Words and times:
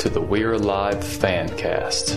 Welcome 0.00 0.14
to 0.14 0.18
the 0.18 0.26
We're 0.26 0.54
Alive 0.54 0.96
Fancast. 0.96 2.16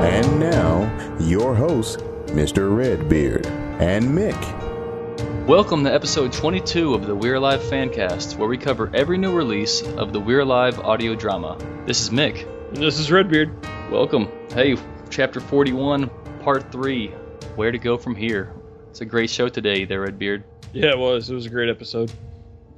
And 0.00 0.40
now, 0.40 1.18
your 1.20 1.54
hosts, 1.54 1.98
Mr. 2.28 2.74
Redbeard 2.74 3.44
and 3.80 4.06
Mick. 4.06 5.46
Welcome 5.46 5.84
to 5.84 5.92
episode 5.92 6.32
22 6.32 6.94
of 6.94 7.06
the 7.06 7.14
We're 7.14 7.34
Alive 7.34 7.60
Fancast, 7.60 8.38
where 8.38 8.48
we 8.48 8.56
cover 8.56 8.90
every 8.94 9.18
new 9.18 9.36
release 9.36 9.82
of 9.82 10.14
the 10.14 10.20
We're 10.20 10.40
Alive 10.40 10.80
audio 10.80 11.14
drama. 11.14 11.58
This 11.84 12.00
is 12.00 12.08
Mick. 12.08 12.51
And 12.72 12.80
this 12.82 12.98
is 12.98 13.12
Redbeard. 13.12 13.54
Welcome. 13.90 14.30
Hey, 14.54 14.78
chapter 15.10 15.40
41, 15.40 16.08
part 16.40 16.72
3 16.72 17.08
Where 17.54 17.70
to 17.70 17.76
Go 17.76 17.98
From 17.98 18.14
Here. 18.14 18.54
It's 18.88 19.02
a 19.02 19.04
great 19.04 19.28
show 19.28 19.50
today, 19.50 19.84
there, 19.84 20.00
Redbeard. 20.00 20.42
Yeah, 20.72 20.92
it 20.92 20.98
was. 20.98 21.28
It 21.28 21.34
was 21.34 21.44
a 21.44 21.50
great 21.50 21.68
episode. 21.68 22.10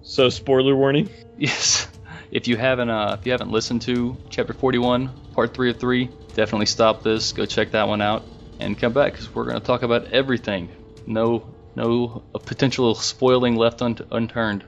So, 0.03 0.31
spoiler 0.31 0.75
warning. 0.75 1.11
Yes. 1.39 1.87
If 2.33 2.49
you 2.49 2.57
haven't 2.57 2.91
uh, 2.91 3.17
if 3.21 3.25
you 3.25 3.31
haven't 3.31 3.53
listened 3.53 3.83
to 3.83 4.17
chapter 4.31 4.53
41, 4.53 5.11
part 5.33 5.55
3 5.55 5.71
of 5.71 5.79
3, 5.79 6.11
definitely 6.35 6.67
stop 6.67 7.05
this, 7.05 7.31
go 7.33 7.47
check 7.47 7.71
that 7.71 7.87
one 7.87 8.01
out, 8.01 8.25
and 8.59 8.77
come 8.77 8.93
back 8.93 9.13
because 9.13 9.33
we're 9.33 9.45
going 9.45 9.61
to 9.61 9.65
talk 9.65 9.85
about 9.85 10.07
everything. 10.13 10.71
No 11.07 11.55
no 11.77 12.25
potential 12.33 12.97
spoiling 12.97 13.55
left 13.55 13.81
un- 13.81 13.99
unturned. 14.11 14.65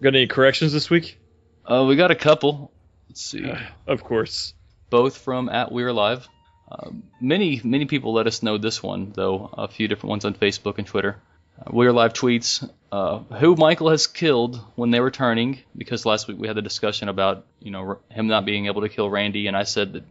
Got 0.00 0.14
any 0.14 0.26
corrections 0.26 0.72
this 0.72 0.88
week? 0.88 1.18
Uh, 1.66 1.84
we 1.86 1.96
got 1.96 2.10
a 2.10 2.14
couple. 2.14 2.72
Let's 3.10 3.20
see. 3.20 3.52
Of 3.86 4.02
course. 4.02 4.54
Both 4.90 5.18
from 5.18 5.48
at 5.48 5.72
We're 5.72 5.88
Alive. 5.88 6.28
Uh, 6.70 6.90
many 7.20 7.60
many 7.64 7.86
people 7.86 8.12
let 8.12 8.26
us 8.26 8.42
know 8.42 8.58
this 8.58 8.82
one 8.82 9.12
though. 9.12 9.50
A 9.56 9.68
few 9.68 9.88
different 9.88 10.10
ones 10.10 10.24
on 10.24 10.34
Facebook 10.34 10.78
and 10.78 10.86
Twitter. 10.86 11.16
Uh, 11.58 11.70
We're 11.72 11.90
Alive 11.90 12.12
tweets 12.12 12.68
uh, 12.92 13.18
who 13.18 13.56
Michael 13.56 13.90
has 13.90 14.06
killed 14.06 14.60
when 14.76 14.90
they 14.90 15.00
were 15.00 15.10
turning 15.10 15.60
because 15.76 16.06
last 16.06 16.28
week 16.28 16.38
we 16.38 16.46
had 16.48 16.56
the 16.56 16.62
discussion 16.62 17.08
about 17.08 17.46
you 17.60 17.70
know 17.70 17.98
him 18.10 18.26
not 18.26 18.44
being 18.44 18.66
able 18.66 18.82
to 18.82 18.88
kill 18.88 19.08
Randy 19.08 19.46
and 19.46 19.56
I 19.56 19.62
said 19.64 19.94
that 19.94 20.04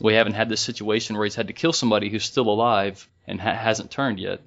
we 0.00 0.14
haven't 0.14 0.34
had 0.34 0.48
this 0.48 0.60
situation 0.60 1.16
where 1.16 1.24
he's 1.24 1.34
had 1.34 1.48
to 1.48 1.52
kill 1.52 1.72
somebody 1.72 2.08
who's 2.08 2.24
still 2.24 2.48
alive 2.48 3.08
and 3.26 3.40
ha- 3.40 3.54
hasn't 3.54 3.90
turned 3.90 4.18
yet. 4.18 4.40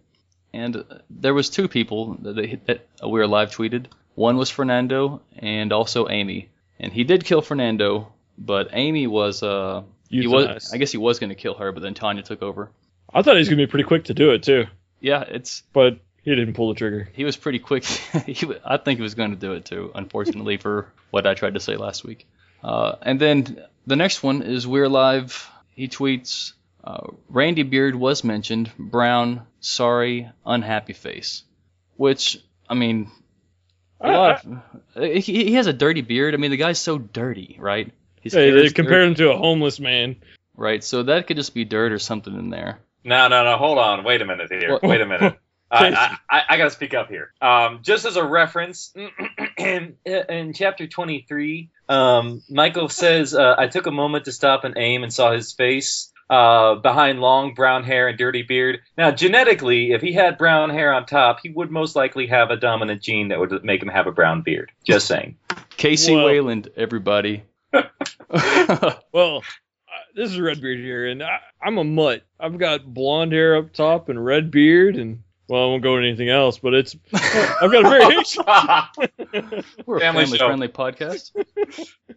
And 0.53 0.83
there 1.09 1.33
was 1.33 1.49
two 1.49 1.67
people 1.67 2.15
that, 2.21 2.35
they, 2.35 2.59
that 2.65 2.87
We're 3.03 3.23
Alive 3.23 3.51
tweeted. 3.51 3.87
One 4.15 4.37
was 4.37 4.49
Fernando 4.49 5.21
and 5.37 5.71
also 5.73 6.07
Amy. 6.07 6.49
And 6.79 6.91
he 6.91 7.03
did 7.03 7.25
kill 7.25 7.41
Fernando, 7.41 8.13
but 8.37 8.69
Amy 8.73 9.07
was 9.07 9.43
uh 9.43 9.83
he 10.09 10.27
was 10.27 10.71
I 10.73 10.77
guess 10.77 10.91
he 10.91 10.97
was 10.97 11.19
going 11.19 11.29
to 11.29 11.35
kill 11.35 11.55
her, 11.55 11.71
but 11.71 11.81
then 11.81 11.93
Tanya 11.93 12.23
took 12.23 12.41
over. 12.41 12.71
I 13.13 13.21
thought 13.21 13.33
he 13.35 13.39
was 13.39 13.49
going 13.49 13.59
to 13.59 13.65
be 13.65 13.69
pretty 13.69 13.85
quick 13.85 14.05
to 14.05 14.13
do 14.13 14.31
it, 14.31 14.43
too. 14.43 14.65
Yeah, 14.99 15.21
it's 15.21 15.63
But 15.73 15.99
he 16.23 16.35
didn't 16.35 16.53
pull 16.53 16.69
the 16.69 16.75
trigger. 16.75 17.09
he 17.13 17.23
was 17.23 17.37
pretty 17.37 17.59
quick. 17.59 17.85
he, 18.25 18.47
I 18.63 18.77
think 18.77 18.97
he 18.97 19.03
was 19.03 19.15
going 19.15 19.31
to 19.31 19.35
do 19.35 19.53
it 19.53 19.65
too. 19.65 19.91
Unfortunately 19.93 20.57
for 20.57 20.91
what 21.11 21.27
I 21.27 21.33
tried 21.33 21.53
to 21.53 21.59
say 21.59 21.77
last 21.77 22.03
week. 22.03 22.27
Uh, 22.63 22.95
and 23.01 23.19
then 23.19 23.63
the 23.85 23.95
next 23.95 24.23
one 24.23 24.41
is 24.41 24.65
We're 24.65 24.85
Alive. 24.85 25.49
He 25.69 25.87
tweets, 25.87 26.53
uh, 26.83 27.07
Randy 27.29 27.63
Beard 27.63 27.95
was 27.95 28.23
mentioned. 28.23 28.71
Brown, 28.77 29.45
sorry, 29.59 30.29
unhappy 30.45 30.93
face. 30.93 31.43
Which 31.95 32.39
I 32.67 32.73
mean, 32.73 33.11
a 34.01 34.11
lot 34.11 34.45
of, 34.95 35.03
he, 35.03 35.45
he 35.45 35.53
has 35.53 35.67
a 35.67 35.73
dirty 35.73 36.01
beard. 36.01 36.33
I 36.33 36.37
mean, 36.37 36.51
the 36.51 36.57
guy's 36.57 36.79
so 36.79 36.97
dirty, 36.97 37.57
right? 37.59 37.91
His 38.25 38.33
Hey, 38.33 38.49
they 38.49 38.65
is 38.65 38.73
compared 38.73 39.07
him 39.07 39.15
to 39.15 39.31
a 39.31 39.37
homeless 39.37 39.79
man. 39.79 40.15
Right, 40.57 40.83
so 40.83 41.03
that 41.03 41.27
could 41.27 41.37
just 41.37 41.53
be 41.53 41.63
dirt 41.63 41.91
or 41.91 41.99
something 41.99 42.33
in 42.33 42.49
there. 42.49 42.79
No, 43.03 43.27
no, 43.27 43.43
no. 43.43 43.55
Hold 43.57 43.77
on. 43.77 44.03
Wait 44.03 44.21
a 44.21 44.25
minute 44.25 44.51
here. 44.51 44.71
What? 44.71 44.83
Wait 44.83 44.99
a 44.99 45.05
minute. 45.05 45.37
I, 45.71 45.89
I, 45.89 46.17
I, 46.29 46.43
I 46.49 46.57
got 46.57 46.65
to 46.65 46.69
speak 46.71 46.93
up 46.93 47.09
here. 47.09 47.33
Um, 47.41 47.79
just 47.83 48.05
as 48.05 48.15
a 48.15 48.23
reference, 48.25 48.93
in, 49.57 49.97
in 50.05 50.53
chapter 50.53 50.87
23, 50.87 51.69
um, 51.89 52.41
Michael 52.49 52.89
says, 52.89 53.35
uh, 53.35 53.55
I 53.57 53.67
took 53.67 53.85
a 53.85 53.91
moment 53.91 54.25
to 54.25 54.31
stop 54.31 54.63
and 54.63 54.75
aim 54.77 55.03
and 55.03 55.13
saw 55.13 55.33
his 55.33 55.53
face 55.53 56.11
uh, 56.29 56.75
behind 56.75 57.19
long 57.19 57.53
brown 57.53 57.83
hair 57.83 58.07
and 58.07 58.17
dirty 58.17 58.43
beard. 58.43 58.79
Now, 58.97 59.11
genetically, 59.11 59.91
if 59.91 60.01
he 60.01 60.13
had 60.13 60.37
brown 60.37 60.69
hair 60.69 60.93
on 60.93 61.05
top, 61.05 61.39
he 61.43 61.49
would 61.49 61.69
most 61.69 61.95
likely 61.95 62.27
have 62.27 62.49
a 62.49 62.57
dominant 62.57 63.01
gene 63.01 63.27
that 63.27 63.39
would 63.39 63.63
make 63.63 63.83
him 63.83 63.89
have 63.89 64.07
a 64.07 64.11
brown 64.11 64.41
beard. 64.41 64.71
Just 64.83 65.07
saying. 65.07 65.37
Casey 65.77 66.15
Well- 66.15 66.25
Wayland, 66.25 66.69
everybody. 66.75 67.43
Well, 69.13 69.37
uh, 69.37 69.41
this 70.15 70.31
is 70.31 70.39
Redbeard 70.39 70.79
here, 70.79 71.07
and 71.07 71.23
I, 71.23 71.39
I'm 71.61 71.77
a 71.77 71.83
mutt. 71.83 72.23
I've 72.39 72.57
got 72.57 72.85
blonde 72.93 73.31
hair 73.31 73.55
up 73.55 73.71
top 73.71 74.09
and 74.09 74.23
red 74.23 74.51
beard, 74.51 74.97
and, 74.97 75.23
well, 75.47 75.63
I 75.63 75.65
won't 75.67 75.83
go 75.83 75.95
into 75.95 76.09
anything 76.09 76.29
else, 76.29 76.57
but 76.57 76.73
it's. 76.73 76.95
I've 77.13 77.71
got 77.71 77.85
a 77.85 77.89
very 77.89 78.05
We're 79.85 79.97
a 79.97 79.99
family, 80.01 80.25
family 80.25 80.37
friendly 80.37 80.67
podcast. 80.67 81.31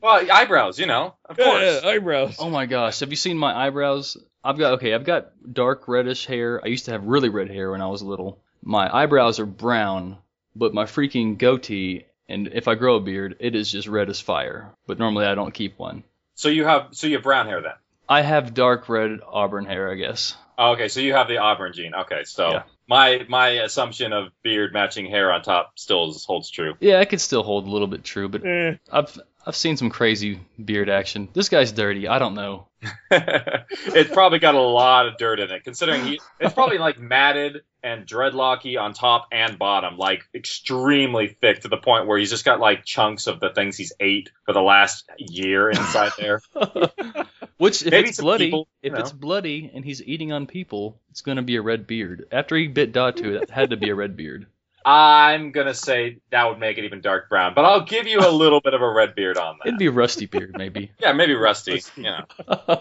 well, 0.03 0.27
eyebrows, 0.33 0.79
you 0.81 0.87
know, 0.87 1.15
of 1.27 1.37
course. 1.37 1.63
yeah, 1.63 1.81
yeah, 1.83 1.89
eyebrows. 1.89 2.37
Oh 2.41 2.51
my 2.51 2.67
gosh, 2.67 3.01
have 3.01 3.11
you 3.11 3.17
seen 3.17 3.39
my 3.39 3.67
eyebrows? 3.67 4.17
I've 4.43 4.59
got 4.59 4.75
okay, 4.75 4.95
I've 4.95 5.05
got 5.05 5.31
dark 5.53 5.87
reddish 5.87 6.27
hair. 6.27 6.61
I 6.65 6.69
used 6.69 6.87
to 6.87 6.93
have 6.93 7.05
really 7.05 7.29
red 7.29 7.51
hair 7.51 7.71
when 7.71 7.83
I 7.83 7.87
was 7.87 8.03
little. 8.03 8.43
My 8.63 8.93
eyebrows 8.93 9.39
are 9.39 9.47
brown, 9.47 10.19
but 10.57 10.75
my 10.75 10.85
freaking 10.85 11.39
goatee 11.39 12.07
and 12.29 12.49
if 12.49 12.69
I 12.69 12.75
grow 12.75 12.97
a 12.97 13.01
beard, 13.01 13.37
it 13.41 13.55
is 13.55 13.71
just 13.71 13.89
red 13.89 14.09
as 14.11 14.21
fire. 14.21 14.73
But 14.87 14.99
normally 14.99 15.27
I 15.27 15.35
don't 15.35 15.55
keep 15.55 15.79
one. 15.79 16.05
So 16.35 16.49
you 16.49 16.65
have 16.65 16.89
so 16.93 17.07
you 17.07 17.15
have 17.15 17.23
brown 17.25 17.47
hair 17.47 17.61
then. 17.63 17.73
I 18.09 18.23
have 18.23 18.55
dark 18.55 18.89
red 18.89 19.21
auburn 19.27 19.67
hair, 19.67 19.91
I 19.91 19.95
guess. 19.97 20.35
Oh, 20.57 20.73
okay, 20.73 20.89
so 20.89 21.01
you 21.01 21.13
have 21.15 21.29
the 21.29 21.39
auburn 21.39 21.73
gene. 21.73 21.95
Okay, 21.95 22.25
so 22.25 22.51
Yeah. 22.51 22.63
my 22.89 23.25
my 23.29 23.49
assumption 23.51 24.13
of 24.13 24.29
beard 24.43 24.73
matching 24.73 25.07
hair 25.07 25.31
on 25.33 25.43
top 25.43 25.73
still 25.79 26.09
is, 26.11 26.25
holds 26.25 26.51
true. 26.51 26.75
Yeah, 26.81 26.99
I 27.01 27.05
could 27.05 27.21
still 27.21 27.43
hold 27.43 27.67
a 27.67 27.71
little 27.71 27.87
bit 27.87 28.03
true, 28.05 28.29
but 28.29 28.45
Eh, 28.45 28.77
I've 28.91 29.19
I've 29.47 29.57
seen 29.57 29.77
some 29.77 29.89
crazy 29.91 30.41
beard 30.63 30.89
action. 30.91 31.29
This 31.33 31.49
guy's 31.49 31.73
dirty. 31.73 32.09
I 32.09 32.19
don't 32.19 32.35
know. 32.35 32.69
it's 33.11 34.11
probably 34.13 34.39
got 34.39 34.55
a 34.55 34.61
lot 34.61 35.07
of 35.07 35.17
dirt 35.17 35.41
in 35.41 35.51
it, 35.51 35.65
considering 35.65 36.05
he 36.05 36.21
it's 36.41 36.55
probably 36.55 36.79
like 36.79 36.99
matted 36.99 37.63
and 37.83 38.07
dreadlocky 38.07 38.81
on 38.81 38.93
top 38.93 39.29
and 39.33 39.59
bottom, 39.59 39.97
like 39.99 40.25
extremely 40.35 41.29
thick 41.29 41.61
to 41.61 41.69
the 41.69 41.77
point 41.77 42.07
where 42.07 42.19
he's 42.19 42.31
just 42.31 42.45
got 42.45 42.61
like 42.61 42.85
chunks 42.85 43.27
of 43.27 43.41
the 43.41 43.51
things 43.51 43.77
he's 43.77 43.93
ate 44.01 44.31
for 44.45 44.53
the 44.53 44.61
last 44.63 45.09
year 45.19 45.71
inside 45.71 46.13
there. 46.19 46.41
Which, 47.59 47.85
if 47.85 47.91
Maybe 47.91 48.09
it's 48.11 48.21
bloody, 48.21 48.47
people, 48.47 48.69
if 48.83 48.93
you 48.93 48.99
it's 48.99 49.11
bloody 49.13 49.71
and 49.75 49.85
he's 49.85 50.01
eating 50.03 50.31
on 50.33 50.47
people, 50.47 51.01
it's 51.11 51.23
gonna 51.23 51.43
be 51.43 51.57
a 51.57 51.63
red 51.63 51.87
beard. 51.89 52.27
After 52.31 52.57
he 52.57 52.69
bit 52.69 52.93
Datu, 52.93 53.41
it 53.43 53.51
had 53.51 53.71
to 53.71 53.77
be 53.77 53.89
a 53.91 53.95
red 53.97 54.17
beard. 54.17 54.47
I'm 54.85 55.51
gonna 55.51 55.75
say 55.75 56.19
that 56.31 56.49
would 56.49 56.59
make 56.61 56.79
it 56.79 56.85
even 56.85 57.01
dark 57.01 57.29
brown, 57.29 57.55
but 57.55 57.65
I'll 57.65 57.85
give 57.85 58.07
you 58.07 58.21
a 58.21 58.31
little 58.31 58.61
bit 58.61 58.75
of 58.75 58.81
a 58.81 58.89
red 58.91 59.15
beard 59.17 59.37
on 59.37 59.59
that. 59.59 59.69
It'd 59.69 59.79
be 59.79 59.87
a 59.87 59.91
rusty 59.91 60.27
beard, 60.27 60.55
maybe. 60.57 60.93
yeah, 61.01 61.13
maybe 61.13 61.35
rusty. 61.35 61.83
You 61.97 62.03
know. 62.05 62.25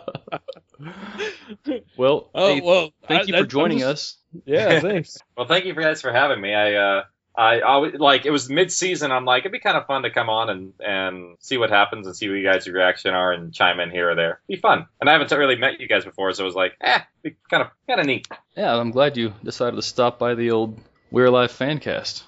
well, 1.98 2.30
Oh, 2.34 2.54
hey, 2.54 2.62
well. 2.62 2.92
thank 3.08 3.22
I- 3.22 3.26
you 3.26 3.34
for 3.34 3.40
I'm 3.40 3.48
joining 3.48 3.80
just- 3.80 3.90
us. 3.92 4.18
Yeah, 4.46 4.80
thanks. 4.82 5.18
Well, 5.36 5.48
thank 5.48 5.66
you 5.66 5.74
guys 5.74 6.02
for 6.02 6.12
having 6.12 6.40
me. 6.42 6.54
I 6.54 6.74
uh, 6.76 7.04
I 7.38 7.62
always 7.62 7.94
like 7.94 8.26
it 8.26 8.32
was 8.32 8.50
mid 8.50 8.72
season. 8.72 9.12
I'm 9.12 9.26
like 9.26 9.42
it'd 9.42 9.52
be 9.52 9.60
kind 9.60 9.78
of 9.78 9.86
fun 9.86 10.04
to 10.04 10.10
come 10.10 10.30
on 10.30 10.50
and 10.50 10.74
and 10.80 11.38
see 11.40 11.58
what 11.58 11.70
happens 11.70 12.08
and 12.08 12.16
see 12.16 12.28
what 12.28 12.36
you 12.36 12.44
guys' 12.44 12.68
reaction 12.68 13.14
are 13.14 13.32
and 13.32 13.54
chime 13.54 13.80
in 13.80 13.92
here 13.92 14.10
or 14.10 14.16
there. 14.16 14.42
Be 14.48 14.56
fun. 14.56 14.88
And 15.00 15.10
I 15.10 15.14
haven't 15.14 15.32
really 15.32 15.56
met 15.56 15.80
you 15.80 15.88
guys 15.88 16.04
before, 16.04 16.34
so 16.34 16.44
it 16.44 16.46
was 16.46 16.56
like, 16.56 16.74
eh, 16.82 17.00
be 17.22 17.36
kind 17.50 17.62
of 17.62 17.70
kind 17.88 18.00
of 18.00 18.08
neat. 18.08 18.28
Yeah, 18.56 18.76
I'm 18.76 18.92
glad 18.92 19.18
you 19.18 19.34
decided 19.44 19.76
to 19.76 19.84
stop 19.84 20.18
by 20.18 20.34
the 20.34 20.52
old 20.52 20.80
We're 21.12 21.26
Alive 21.26 21.52
fan 21.52 21.80
cast. 21.80 22.24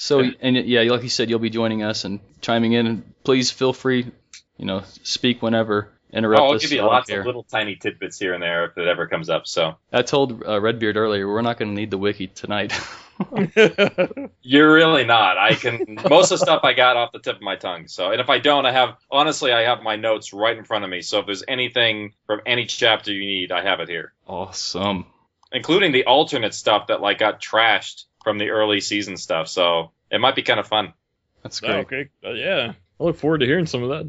So, 0.00 0.22
and 0.40 0.56
yeah, 0.56 0.82
like 0.82 1.02
you 1.02 1.08
said, 1.08 1.28
you'll 1.28 1.40
be 1.40 1.50
joining 1.50 1.82
us 1.82 2.04
and 2.04 2.20
chiming 2.40 2.72
in. 2.72 3.02
Please 3.24 3.50
feel 3.50 3.72
free, 3.72 4.10
you 4.56 4.64
know, 4.64 4.82
speak 5.02 5.42
whenever. 5.42 5.90
Interrupt 6.12 6.40
Oh, 6.40 6.52
I'll 6.52 6.58
give 6.58 6.72
you 6.72 6.82
lots 6.82 7.08
care. 7.10 7.20
of 7.20 7.26
little 7.26 7.42
tiny 7.42 7.76
tidbits 7.76 8.18
here 8.18 8.32
and 8.34 8.42
there 8.42 8.64
if 8.66 8.78
it 8.78 8.88
ever 8.88 9.06
comes 9.06 9.28
up. 9.28 9.46
So 9.46 9.76
I 9.92 10.02
told 10.02 10.42
uh, 10.46 10.58
Redbeard 10.60 10.96
earlier 10.96 11.28
we're 11.28 11.42
not 11.42 11.58
going 11.58 11.68
to 11.68 11.74
need 11.74 11.90
the 11.90 11.98
wiki 11.98 12.28
tonight. 12.28 12.72
you're 14.42 14.72
really 14.72 15.04
not. 15.04 15.38
I 15.38 15.54
can 15.54 15.98
most 16.08 16.30
of 16.30 16.38
the 16.38 16.44
stuff 16.44 16.60
I 16.64 16.72
got 16.72 16.96
off 16.96 17.12
the 17.12 17.18
tip 17.18 17.36
of 17.36 17.42
my 17.42 17.56
tongue. 17.56 17.88
So 17.88 18.10
and 18.12 18.20
if 18.20 18.30
I 18.30 18.38
don't, 18.38 18.64
I 18.66 18.72
have 18.72 18.96
honestly 19.10 19.52
I 19.52 19.62
have 19.62 19.82
my 19.82 19.96
notes 19.96 20.32
right 20.32 20.56
in 20.56 20.64
front 20.64 20.84
of 20.84 20.90
me. 20.90 21.02
So 21.02 21.18
if 21.20 21.26
there's 21.26 21.44
anything 21.46 22.14
from 22.26 22.40
any 22.46 22.66
chapter 22.66 23.12
you 23.12 23.26
need, 23.26 23.52
I 23.52 23.62
have 23.62 23.80
it 23.80 23.88
here. 23.88 24.12
awesome. 24.26 25.06
including 25.52 25.92
the 25.92 26.04
alternate 26.04 26.54
stuff 26.54 26.88
that 26.88 27.00
like 27.00 27.18
got 27.18 27.40
trashed 27.40 28.04
from 28.22 28.38
the 28.38 28.50
early 28.50 28.80
season 28.80 29.16
stuff. 29.16 29.48
So 29.48 29.92
it 30.10 30.20
might 30.20 30.36
be 30.36 30.42
kind 30.42 30.60
of 30.60 30.66
fun. 30.68 30.92
That's 31.42 31.62
Oh, 31.62 31.66
great. 31.66 31.78
okay. 31.80 32.08
Uh, 32.24 32.32
yeah. 32.32 32.72
I 33.00 33.04
look 33.04 33.16
forward 33.16 33.38
to 33.38 33.46
hearing 33.46 33.66
some 33.66 33.82
of 33.82 33.88
that. 33.90 34.06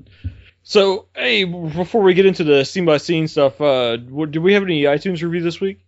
So, 0.70 1.08
hey, 1.16 1.46
before 1.46 2.04
we 2.04 2.14
get 2.14 2.28
into 2.28 2.44
the 2.44 2.64
scene 2.64 2.86
by 2.86 2.98
scene 2.98 3.28
stuff, 3.28 3.60
uh, 3.60 3.96
do 3.96 4.40
we 4.40 4.54
have 4.54 4.62
any 4.62 4.84
iTunes 4.84 5.24
review 5.24 5.42
this 5.42 5.60
week? 5.60 5.80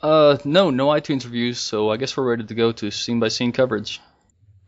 Uh, 0.00 0.38
no, 0.46 0.70
no 0.70 0.86
iTunes 0.86 1.24
reviews, 1.24 1.60
so 1.60 1.90
I 1.90 1.98
guess 1.98 2.16
we're 2.16 2.30
ready 2.30 2.44
to 2.44 2.54
go 2.54 2.72
to 2.72 2.90
scene 2.90 3.20
by 3.20 3.28
scene 3.28 3.52
coverage. 3.52 4.00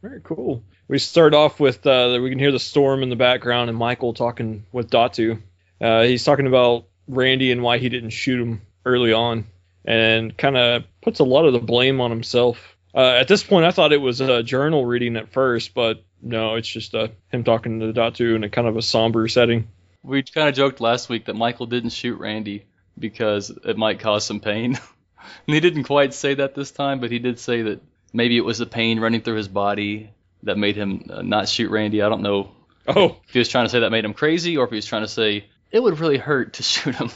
Very 0.03 0.21
cool. 0.23 0.63
We 0.87 0.99
start 0.99 1.33
off 1.33 1.61
with 1.61 1.87
uh, 1.87 2.19
we 2.21 2.29
can 2.29 2.39
hear 2.39 2.53
the 2.53 2.59
storm 2.59 3.03
in 3.03 3.09
the 3.09 3.17
background 3.17 3.71
and 3.71 3.79
Michael 3.79 4.13
talking 4.13 4.67
with 4.71 4.91
Datu. 4.91 5.41
Uh, 5.81 6.03
he's 6.03 6.25
talking 6.25 6.47
about 6.47 6.85
Randy 7.09 7.51
and 7.51 7.63
why 7.63 7.79
he 7.79 7.89
didn't 7.89 8.11
shoot 8.11 8.43
him 8.43 8.61
early 8.85 9.15
on, 9.15 9.47
and 9.83 10.37
kind 10.37 10.59
of 10.59 10.85
puts 11.01 11.21
a 11.21 11.25
lot 11.25 11.47
of 11.47 11.55
the 11.55 11.59
blame 11.59 12.03
on 12.03 12.11
himself. 12.11 12.77
Uh, 12.95 13.17
at 13.19 13.29
this 13.29 13.43
point, 13.43 13.65
I 13.65 13.71
thought 13.71 13.95
it 13.95 14.03
was 14.03 14.21
a 14.21 14.43
journal 14.43 14.85
reading 14.85 15.17
at 15.17 15.33
first, 15.33 15.73
but 15.73 16.05
no, 16.25 16.55
it's 16.57 16.67
just 16.69 16.95
uh, 16.95 17.09
him 17.29 17.45
talking 17.45 17.79
to 17.81 17.93
the 17.93 18.01
Datu 18.01 18.35
in 18.35 18.43
a 18.45 18.49
kind 18.49 18.67
of 18.67 18.77
a 18.77 18.83
somber 18.83 19.29
setting. 19.29 19.69
We 20.03 20.23
kind 20.23 20.49
of 20.49 20.55
joked 20.55 20.81
last 20.81 21.09
week 21.09 21.27
that 21.27 21.35
Michael 21.35 21.67
didn't 21.67 21.91
shoot 21.91 22.19
Randy 22.19 22.65
because 22.99 23.51
it 23.51 23.77
might 23.77 24.01
cause 24.01 24.25
some 24.25 24.41
pain. 24.41 24.75
and 25.47 25.55
he 25.55 25.61
didn't 25.61 25.85
quite 25.85 26.13
say 26.15 26.35
that 26.35 26.55
this 26.55 26.71
time, 26.71 26.99
but 27.01 27.11
he 27.11 27.19
did 27.19 27.39
say 27.39 27.63
that 27.63 27.81
maybe 28.13 28.37
it 28.37 28.45
was 28.45 28.59
the 28.59 28.67
pain 28.67 28.99
running 29.01 29.21
through 29.23 29.37
his 29.37 29.49
body 29.49 30.11
that 30.43 30.59
made 30.59 30.77
him 30.77 31.07
uh, 31.11 31.23
not 31.23 31.49
shoot 31.49 31.71
Randy. 31.71 32.03
I 32.03 32.09
don't 32.09 32.23
know 32.23 32.51
Oh, 32.87 33.17
if 33.27 33.33
he 33.33 33.39
was 33.39 33.49
trying 33.49 33.65
to 33.65 33.71
say 33.71 33.81
that 33.81 33.91
made 33.91 34.05
him 34.05 34.13
crazy 34.13 34.57
or 34.59 34.65
if 34.65 34.71
he 34.71 34.77
was 34.77 34.85
trying 34.87 35.03
to 35.03 35.09
say 35.09 35.47
it 35.71 35.83
would 35.83 36.01
really 36.01 36.19
hurt 36.19 36.55
to 36.55 36.63
shoot 36.73 36.95
him. 36.95 37.11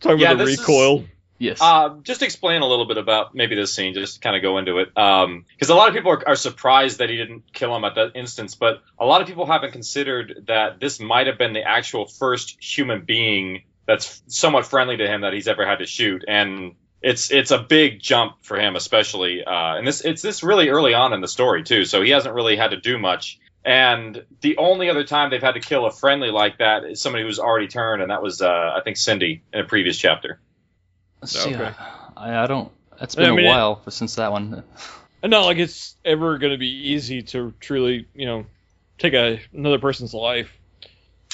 talking 0.00 0.18
Yeah, 0.18 0.32
about 0.32 0.38
the 0.38 0.44
this 0.44 0.54
is- 0.54 0.60
recoil. 0.60 1.04
Yes. 1.40 1.58
Uh, 1.60 1.96
just 2.02 2.22
explain 2.22 2.62
a 2.62 2.66
little 2.66 2.86
bit 2.86 2.98
about 2.98 3.34
maybe 3.34 3.56
this 3.56 3.74
scene, 3.74 3.94
just 3.94 4.22
kind 4.22 4.36
of 4.36 4.42
go 4.42 4.58
into 4.58 4.78
it. 4.78 4.94
Because 4.94 5.70
a 5.70 5.74
lot 5.74 5.88
of 5.88 5.94
people 5.94 6.12
are, 6.12 6.28
are 6.28 6.36
surprised 6.36 6.98
that 6.98 7.10
he 7.10 7.16
didn't 7.16 7.52
kill 7.52 7.74
him 7.74 7.84
at 7.84 7.96
that 7.96 8.12
instance, 8.14 8.54
but 8.54 8.82
a 8.98 9.04
lot 9.04 9.20
of 9.20 9.26
people 9.26 9.46
haven't 9.46 9.72
considered 9.72 10.44
that 10.46 10.78
this 10.78 11.00
might 11.00 11.26
have 11.26 11.38
been 11.38 11.52
the 11.52 11.62
actual 11.62 12.06
first 12.06 12.62
human 12.62 13.04
being 13.04 13.64
that's 13.86 14.22
somewhat 14.28 14.66
friendly 14.66 14.96
to 14.98 15.06
him 15.06 15.22
that 15.22 15.32
he's 15.32 15.48
ever 15.48 15.66
had 15.66 15.80
to 15.80 15.86
shoot, 15.86 16.24
and 16.28 16.76
it's 17.02 17.32
it's 17.32 17.50
a 17.50 17.58
big 17.58 18.00
jump 18.00 18.36
for 18.42 18.58
him, 18.58 18.76
especially. 18.76 19.42
Uh, 19.44 19.76
and 19.76 19.86
this 19.86 20.02
it's 20.02 20.22
this 20.22 20.42
really 20.42 20.68
early 20.68 20.94
on 20.94 21.12
in 21.12 21.20
the 21.20 21.28
story 21.28 21.64
too, 21.64 21.84
so 21.84 22.02
he 22.02 22.10
hasn't 22.10 22.34
really 22.34 22.56
had 22.56 22.70
to 22.70 22.76
do 22.76 22.98
much. 22.98 23.40
And 23.64 24.24
the 24.40 24.56
only 24.56 24.88
other 24.88 25.04
time 25.04 25.30
they've 25.30 25.42
had 25.42 25.52
to 25.52 25.60
kill 25.60 25.84
a 25.86 25.90
friendly 25.90 26.30
like 26.30 26.58
that 26.58 26.84
is 26.84 27.00
somebody 27.00 27.24
who's 27.24 27.38
already 27.38 27.68
turned, 27.68 28.00
and 28.00 28.10
that 28.10 28.22
was 28.22 28.40
uh, 28.40 28.74
I 28.76 28.80
think 28.82 28.96
Cindy 28.96 29.42
in 29.52 29.60
a 29.60 29.64
previous 29.64 29.98
chapter. 29.98 30.40
Let's 31.20 31.32
see. 31.32 31.54
okay. 31.54 31.72
I, 32.16 32.44
I 32.44 32.46
don't. 32.46 32.70
It's 33.00 33.16
I 33.16 33.22
been 33.22 33.36
mean, 33.36 33.46
a 33.46 33.48
while 33.48 33.76
for, 33.76 33.90
since 33.90 34.16
that 34.16 34.32
one. 34.32 34.62
And 35.22 35.30
not 35.32 35.44
like 35.44 35.58
it's 35.58 35.96
ever 36.02 36.38
going 36.38 36.52
to 36.52 36.58
be 36.58 36.92
easy 36.92 37.20
to 37.24 37.52
truly, 37.60 38.06
you 38.14 38.24
know, 38.24 38.46
take 38.96 39.12
a, 39.12 39.38
another 39.52 39.78
person's 39.78 40.14
life. 40.14 40.50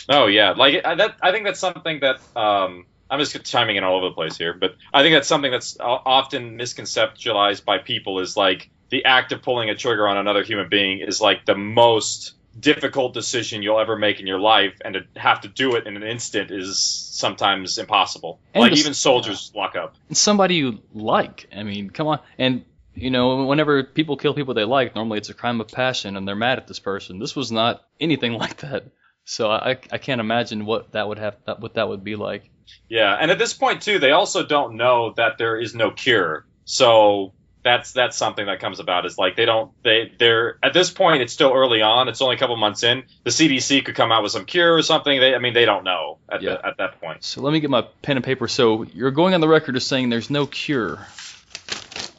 Oh 0.09 0.27
yeah, 0.27 0.51
like 0.51 0.85
I, 0.85 0.97
that. 0.97 1.17
I 1.23 1.31
think 1.31 1.45
that's 1.45 1.61
something 1.61 2.01
that 2.01 2.17
um, 2.35 2.87
I'm 3.09 3.21
just 3.21 3.45
chiming 3.45 3.77
in 3.77 3.85
all 3.85 3.97
over 3.97 4.09
the 4.09 4.15
place 4.15 4.37
here, 4.37 4.55
but 4.55 4.75
I 4.93 5.03
think 5.03 5.15
that's 5.15 5.29
something 5.29 5.53
that's 5.53 5.77
often 5.79 6.59
misconceptualized 6.59 7.65
by 7.65 7.79
people 7.79 8.19
is 8.19 8.37
like 8.37 8.71
the 8.89 9.05
act 9.05 9.33
of 9.33 9.43
pulling 9.43 9.71
a 9.71 9.75
trigger 9.75 10.09
on 10.09 10.17
another 10.17 10.43
human 10.43 10.69
being 10.69 11.01
is 11.01 11.21
like 11.21 11.45
the 11.45 11.55
most 11.55 12.35
difficult 12.59 13.15
decision 13.15 13.63
you'll 13.63 13.81
ever 13.81 13.97
make 13.97 14.21
in 14.21 14.27
your 14.27 14.39
life, 14.39 14.81
and 14.85 14.95
to 14.95 15.21
have 15.21 15.43
to 15.43 15.49
do 15.49 15.77
it 15.77 15.87
in 15.87 15.97
an 15.97 16.03
instant 16.03 16.51
is 16.51 16.79
sometimes 16.79 17.79
impossible. 17.79 18.41
And 18.55 18.63
like 18.63 18.77
even 18.77 18.95
soldiers 18.95 19.53
lock 19.55 19.77
up. 19.77 19.97
And 20.09 20.17
somebody 20.17 20.57
you 20.57 20.81
like. 20.93 21.49
I 21.55 21.63
mean, 21.63 21.91
come 21.91 22.07
on. 22.07 22.21
And 22.39 22.65
you 22.95 23.11
know, 23.11 23.45
whenever 23.45 23.85
people 23.85 24.17
kill 24.17 24.35
people 24.35 24.55
they 24.55 24.65
like, 24.65 24.95
normally 24.95 25.19
it's 25.19 25.29
a 25.29 25.35
crime 25.35 25.61
of 25.61 25.69
passion, 25.69 26.17
and 26.17 26.27
they're 26.27 26.37
mad 26.37 26.59
at 26.59 26.67
this 26.67 26.79
person. 26.79 27.19
This 27.19 27.37
was 27.37 27.53
not 27.53 27.85
anything 28.01 28.33
like 28.45 28.59
that. 28.59 28.85
So 29.25 29.51
I, 29.51 29.71
I 29.91 29.99
can't 29.99 30.21
imagine 30.21 30.67
what 30.67 30.93
that 30.93 31.09
would 31.09 31.19
have 31.19 31.37
what 31.59 31.75
that 31.75 31.89
would 31.89 32.05
be 32.05 32.17
like. 32.17 32.49
Yeah, 32.89 33.17
and 33.21 33.31
at 33.31 33.39
this 33.39 33.55
point 33.55 33.83
too, 33.83 33.99
they 33.99 34.13
also 34.13 34.45
don't 34.45 34.77
know 34.77 35.13
that 35.17 35.39
there 35.39 35.59
is 35.59 35.75
no 35.75 35.91
cure. 35.91 36.47
So 36.65 37.33
that's 37.67 37.93
that's 37.93 38.17
something 38.17 38.47
that 38.47 38.61
comes 38.61 38.79
about 38.81 39.05
is 39.07 39.19
like 39.19 39.35
they 39.37 39.45
don't 39.45 39.71
they 39.83 40.13
they're 40.19 40.57
at 40.63 40.73
this 40.73 40.91
point 40.91 41.21
it's 41.23 41.33
still 41.33 41.53
early 41.53 41.83
on. 41.83 42.09
It's 42.09 42.23
only 42.23 42.37
a 42.37 42.39
couple 42.39 42.57
months 42.57 42.83
in. 42.85 43.03
The 43.25 43.31
CDC 43.31 43.85
could 43.85 43.95
come 43.97 44.13
out 44.13 44.23
with 44.23 44.31
some 44.33 44.45
cure 44.45 44.75
or 44.75 44.83
something. 44.83 45.19
They 45.19 45.35
I 45.35 45.39
mean 45.39 45.53
they 45.53 45.65
don't 45.65 45.83
know 45.85 46.19
at 46.31 46.43
Yeah. 46.43 46.53
the, 46.55 46.67
at 46.67 46.77
that 46.79 47.01
point. 47.01 47.25
So 47.25 47.43
let 47.43 47.53
me 47.53 47.61
get 47.61 47.69
my 47.69 47.83
pen 48.03 48.17
and 48.17 48.25
paper. 48.25 48.47
So 48.49 48.85
you're 48.85 49.11
going 49.11 49.35
on 49.35 49.41
the 49.41 49.49
record 49.49 49.75
as 49.77 49.85
saying 49.85 50.09
there's 50.11 50.31
no 50.31 50.47
cure. 50.47 51.05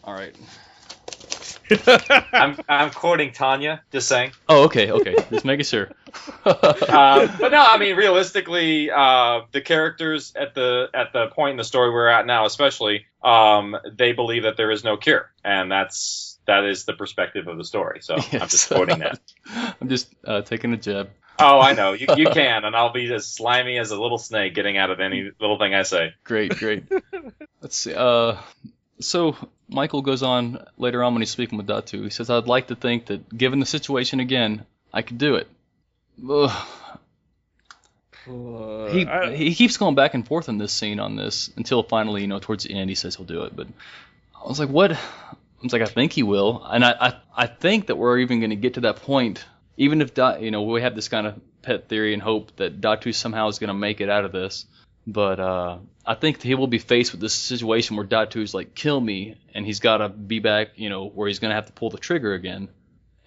All 0.03 0.13
right. 0.13 0.35
I'm 2.33 2.57
I'm 2.67 2.89
quoting 2.91 3.31
Tanya, 3.31 3.81
just 3.91 4.07
saying. 4.07 4.31
Oh, 4.47 4.65
okay, 4.65 4.91
okay. 4.91 5.15
Just 5.29 5.45
making 5.45 5.65
sure. 5.65 5.89
Uh, 6.45 7.27
but 7.39 7.51
no, 7.51 7.65
I 7.67 7.77
mean 7.77 7.95
realistically, 7.95 8.89
uh, 8.91 9.41
the 9.51 9.61
characters 9.61 10.33
at 10.35 10.55
the 10.55 10.87
at 10.93 11.13
the 11.13 11.27
point 11.27 11.51
in 11.51 11.57
the 11.57 11.63
story 11.63 11.91
we're 11.91 12.07
at 12.07 12.25
now, 12.25 12.45
especially, 12.45 13.05
um, 13.23 13.75
they 13.91 14.13
believe 14.13 14.43
that 14.43 14.57
there 14.57 14.71
is 14.71 14.83
no 14.83 14.97
cure, 14.97 15.31
and 15.43 15.71
that's 15.71 16.39
that 16.45 16.63
is 16.63 16.85
the 16.85 16.93
perspective 16.93 17.47
of 17.47 17.57
the 17.57 17.65
story. 17.65 17.99
So 18.01 18.15
I'm 18.15 18.47
just 18.47 18.69
quoting 18.69 18.99
that. 18.99 19.19
I'm 19.81 19.89
just 19.89 20.07
uh, 20.25 20.41
taking 20.41 20.73
a 20.73 20.77
jab. 20.77 21.09
Oh, 21.39 21.59
I 21.59 21.73
know. 21.73 21.93
You, 21.93 22.07
you 22.15 22.29
can, 22.33 22.65
and 22.65 22.75
I'll 22.75 22.93
be 22.93 23.13
as 23.13 23.27
slimy 23.27 23.77
as 23.77 23.91
a 23.91 24.01
little 24.01 24.17
snake 24.17 24.55
getting 24.55 24.77
out 24.77 24.89
of 24.89 24.99
any 24.99 25.29
little 25.39 25.59
thing 25.59 25.75
I 25.75 25.83
say. 25.83 26.15
Great, 26.23 26.57
great. 26.57 26.83
Let's 27.61 27.77
see. 27.77 27.93
Uh, 27.93 28.37
so 28.99 29.35
Michael 29.69 30.01
goes 30.01 30.23
on 30.23 30.65
later 30.77 31.03
on 31.03 31.13
when 31.13 31.21
he's 31.21 31.29
speaking 31.29 31.57
with 31.57 31.67
Datu. 31.67 32.03
He 32.03 32.09
says, 32.09 32.29
"I'd 32.29 32.47
like 32.47 32.67
to 32.67 32.75
think 32.75 33.07
that, 33.07 33.35
given 33.35 33.59
the 33.59 33.65
situation 33.65 34.19
again, 34.19 34.65
I 34.93 35.01
could 35.01 35.17
do 35.17 35.35
it." 35.35 35.47
Ugh. 36.29 36.67
He 38.25 39.05
I- 39.07 39.35
he 39.35 39.53
keeps 39.53 39.77
going 39.77 39.95
back 39.95 40.13
and 40.13 40.27
forth 40.27 40.49
in 40.49 40.57
this 40.57 40.73
scene 40.73 40.99
on 40.99 41.15
this 41.15 41.49
until 41.55 41.83
finally, 41.83 42.21
you 42.21 42.27
know, 42.27 42.39
towards 42.39 42.65
the 42.65 42.73
end, 42.73 42.89
he 42.89 42.95
says 42.95 43.15
he'll 43.15 43.25
do 43.25 43.43
it. 43.43 43.55
But 43.55 43.67
I 44.43 44.47
was 44.47 44.59
like, 44.59 44.69
"What?" 44.69 44.91
I 44.91 45.35
was 45.63 45.73
like, 45.73 45.81
"I 45.81 45.85
think 45.85 46.11
he 46.13 46.23
will," 46.23 46.63
and 46.65 46.83
I 46.83 46.91
I, 46.99 47.13
I 47.35 47.47
think 47.47 47.87
that 47.87 47.95
we're 47.97 48.19
even 48.19 48.39
going 48.39 48.49
to 48.51 48.55
get 48.55 48.75
to 48.75 48.81
that 48.81 48.97
point, 48.97 49.45
even 49.77 50.01
if 50.01 50.13
Da, 50.13 50.37
you 50.37 50.51
know 50.51 50.63
we 50.63 50.81
have 50.81 50.95
this 50.95 51.07
kind 51.07 51.25
of 51.27 51.39
pet 51.61 51.87
theory 51.87 52.13
and 52.13 52.21
hope 52.21 52.55
that 52.57 52.81
Datu 52.81 53.13
somehow 53.13 53.47
is 53.47 53.59
going 53.59 53.69
to 53.69 53.73
make 53.73 54.01
it 54.01 54.09
out 54.09 54.25
of 54.25 54.31
this. 54.31 54.65
But 55.09 55.39
uh, 55.39 55.77
I 56.05 56.15
think 56.15 56.41
he 56.41 56.53
will 56.53 56.67
be 56.67 56.79
faced 56.79 57.13
with 57.13 57.21
this 57.21 57.33
situation 57.33 57.95
where 57.95 58.05
Datu 58.05 58.41
is 58.43 58.53
like, 58.53 58.75
kill 58.75 58.99
me, 58.99 59.37
and 59.53 59.65
he's 59.65 59.79
got 59.79 59.97
to 59.97 60.09
be 60.09 60.39
back, 60.39 60.71
you 60.75 60.89
know, 60.89 61.07
where 61.07 61.29
he's 61.29 61.39
going 61.39 61.49
to 61.49 61.55
have 61.55 61.67
to 61.67 61.71
pull 61.73 61.89
the 61.89 61.97
trigger 61.97 62.33
again. 62.33 62.67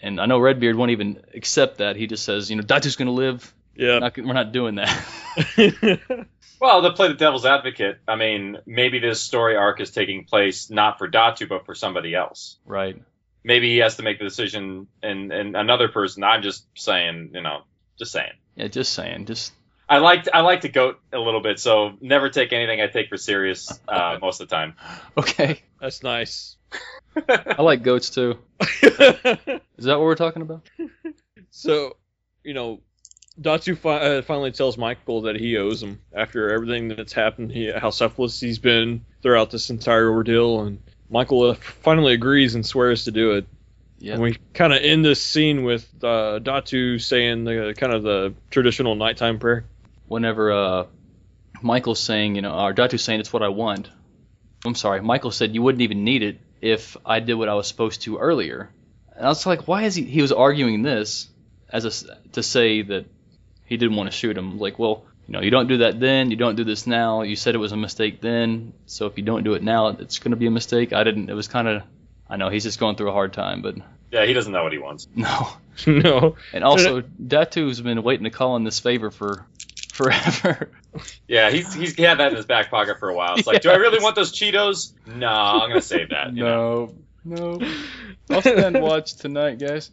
And 0.02 0.20
I 0.20 0.26
know 0.26 0.38
Redbeard 0.38 0.76
won't 0.76 0.90
even 0.90 1.22
accept 1.34 1.78
that. 1.78 1.96
He 1.96 2.06
just 2.06 2.24
says, 2.24 2.50
you 2.50 2.56
know, 2.56 2.62
Datu's 2.62 2.96
going 2.96 3.06
to 3.06 3.12
live. 3.12 3.52
yeah. 3.74 3.98
Not, 3.98 4.16
we're 4.18 4.32
not 4.34 4.52
doing 4.52 4.76
that. 4.76 6.26
Well, 6.60 6.82
to 6.82 6.92
play 6.92 7.08
the 7.08 7.14
devil's 7.14 7.46
advocate, 7.46 8.00
I 8.06 8.16
mean, 8.16 8.58
maybe 8.66 8.98
this 8.98 9.18
story 9.22 9.56
arc 9.56 9.80
is 9.80 9.92
taking 9.92 10.24
place 10.24 10.68
not 10.68 10.98
for 10.98 11.10
Datu, 11.10 11.48
but 11.48 11.64
for 11.64 11.74
somebody 11.74 12.14
else. 12.14 12.58
right. 12.66 13.00
Maybe 13.42 13.70
he 13.70 13.78
has 13.78 13.96
to 13.96 14.02
make 14.02 14.18
the 14.18 14.24
decision, 14.24 14.86
and 15.02 15.32
and 15.32 15.56
another 15.56 15.88
person. 15.88 16.22
I'm 16.22 16.42
just 16.42 16.66
saying, 16.74 17.30
you 17.32 17.40
know, 17.40 17.62
just 17.98 18.12
saying. 18.12 18.32
Yeah, 18.54 18.68
just 18.68 18.92
saying. 18.92 19.24
Just 19.24 19.54
I 19.90 19.98
like 19.98 20.28
I 20.32 20.40
like 20.42 20.60
to 20.60 20.68
goat 20.68 21.00
a 21.12 21.18
little 21.18 21.40
bit, 21.42 21.58
so 21.58 21.94
never 22.00 22.30
take 22.30 22.52
anything 22.52 22.80
I 22.80 22.86
take 22.86 23.08
for 23.08 23.16
serious 23.16 23.68
uh, 23.88 24.18
most 24.22 24.40
of 24.40 24.48
the 24.48 24.54
time. 24.54 24.74
okay. 25.18 25.62
That's 25.80 26.04
nice. 26.04 26.56
I 27.28 27.60
like 27.60 27.82
goats 27.82 28.08
too. 28.10 28.38
Is 28.60 28.86
that 28.86 29.98
what 29.98 30.02
we're 30.02 30.14
talking 30.14 30.42
about? 30.42 30.62
so, 31.50 31.96
you 32.44 32.54
know, 32.54 32.80
Datu 33.40 33.76
fi- 33.76 33.98
uh, 33.98 34.22
finally 34.22 34.52
tells 34.52 34.78
Michael 34.78 35.22
that 35.22 35.34
he 35.34 35.56
owes 35.56 35.82
him 35.82 36.00
after 36.14 36.50
everything 36.50 36.88
that's 36.88 37.12
happened, 37.12 37.50
he, 37.50 37.72
how 37.72 37.90
selfless 37.90 38.38
he's 38.38 38.60
been 38.60 39.04
throughout 39.22 39.50
this 39.50 39.70
entire 39.70 40.08
ordeal, 40.08 40.60
and 40.60 40.80
Michael 41.08 41.50
uh, 41.50 41.54
finally 41.54 42.12
agrees 42.12 42.54
and 42.54 42.64
swears 42.64 43.04
to 43.04 43.10
do 43.10 43.32
it. 43.32 43.46
Yeah. 43.98 44.14
And 44.14 44.22
we 44.22 44.38
kind 44.54 44.72
of 44.72 44.80
end 44.82 45.04
this 45.04 45.22
scene 45.22 45.64
with 45.64 45.88
uh, 46.02 46.38
Datu 46.40 47.00
saying 47.00 47.44
the 47.44 47.74
kind 47.76 47.92
of 47.92 48.02
the 48.02 48.34
traditional 48.50 48.94
nighttime 48.94 49.38
prayer. 49.38 49.64
Whenever 50.10 50.50
uh, 50.50 50.86
Michael's 51.62 52.00
saying, 52.00 52.34
you 52.34 52.42
know, 52.42 52.52
or 52.52 52.74
Datu's 52.74 53.04
saying 53.04 53.20
it's 53.20 53.32
what 53.32 53.44
I 53.44 53.48
want. 53.48 53.88
I'm 54.66 54.74
sorry, 54.74 55.00
Michael 55.00 55.30
said 55.30 55.54
you 55.54 55.62
wouldn't 55.62 55.82
even 55.82 56.02
need 56.02 56.24
it 56.24 56.40
if 56.60 56.96
I 57.06 57.20
did 57.20 57.34
what 57.34 57.48
I 57.48 57.54
was 57.54 57.68
supposed 57.68 58.02
to 58.02 58.18
earlier. 58.18 58.70
And 59.14 59.24
I 59.24 59.28
was 59.28 59.46
like, 59.46 59.68
why 59.68 59.84
is 59.84 59.94
he? 59.94 60.02
He 60.02 60.20
was 60.20 60.32
arguing 60.32 60.82
this 60.82 61.28
as 61.72 61.84
a 61.84 61.88
s 61.88 62.04
to 62.32 62.42
say 62.42 62.82
that 62.82 63.04
he 63.66 63.76
didn't 63.76 63.96
want 63.96 64.10
to 64.10 64.16
shoot 64.16 64.36
him. 64.36 64.58
Like, 64.58 64.80
well, 64.80 65.04
you 65.28 65.32
know, 65.32 65.42
you 65.42 65.50
don't 65.50 65.68
do 65.68 65.78
that 65.78 66.00
then, 66.00 66.32
you 66.32 66.36
don't 66.36 66.56
do 66.56 66.64
this 66.64 66.88
now. 66.88 67.22
You 67.22 67.36
said 67.36 67.54
it 67.54 67.58
was 67.58 67.72
a 67.72 67.76
mistake 67.76 68.20
then, 68.20 68.72
so 68.86 69.06
if 69.06 69.16
you 69.16 69.22
don't 69.22 69.44
do 69.44 69.54
it 69.54 69.62
now, 69.62 69.88
it's 69.88 70.18
going 70.18 70.32
to 70.32 70.36
be 70.36 70.46
a 70.46 70.50
mistake. 70.50 70.92
I 70.92 71.04
didn't. 71.04 71.30
It 71.30 71.34
was 71.34 71.46
kind 71.46 71.68
of. 71.68 71.82
I 72.28 72.36
know 72.36 72.48
he's 72.48 72.64
just 72.64 72.80
going 72.80 72.96
through 72.96 73.10
a 73.10 73.12
hard 73.20 73.32
time, 73.32 73.62
but 73.62 73.76
Yeah, 74.10 74.26
he 74.26 74.32
doesn't 74.32 74.52
know 74.52 74.64
what 74.64 74.72
he 74.72 74.78
wants. 74.78 75.06
no. 75.14 75.52
no. 75.86 76.36
And 76.52 76.64
also, 76.64 77.02
Datu's 77.02 77.80
been 77.80 78.02
waiting 78.02 78.24
to 78.24 78.30
call 78.30 78.56
in 78.56 78.64
this 78.64 78.80
favor 78.80 79.10
for 79.10 79.46
forever. 80.04 80.70
Yeah, 81.28 81.50
he's 81.50 81.72
he's 81.74 81.94
he 81.94 82.02
had 82.02 82.18
that 82.18 82.30
in 82.32 82.36
his 82.36 82.46
back 82.46 82.70
pocket 82.70 82.98
for 82.98 83.08
a 83.08 83.14
while. 83.14 83.36
It's 83.36 83.46
like, 83.46 83.62
do 83.62 83.70
I 83.70 83.76
really 83.76 84.02
want 84.02 84.16
those 84.16 84.32
Cheetos? 84.32 84.92
No, 85.06 85.28
I'm 85.28 85.68
gonna 85.68 85.82
save 85.82 86.10
that. 86.10 86.34
you 86.34 86.44
know? 86.44 86.94
No, 87.24 87.58
no. 87.58 87.72
I'll 88.30 88.40
stand 88.40 88.80
watch 88.80 89.14
tonight, 89.16 89.58
guys. 89.58 89.90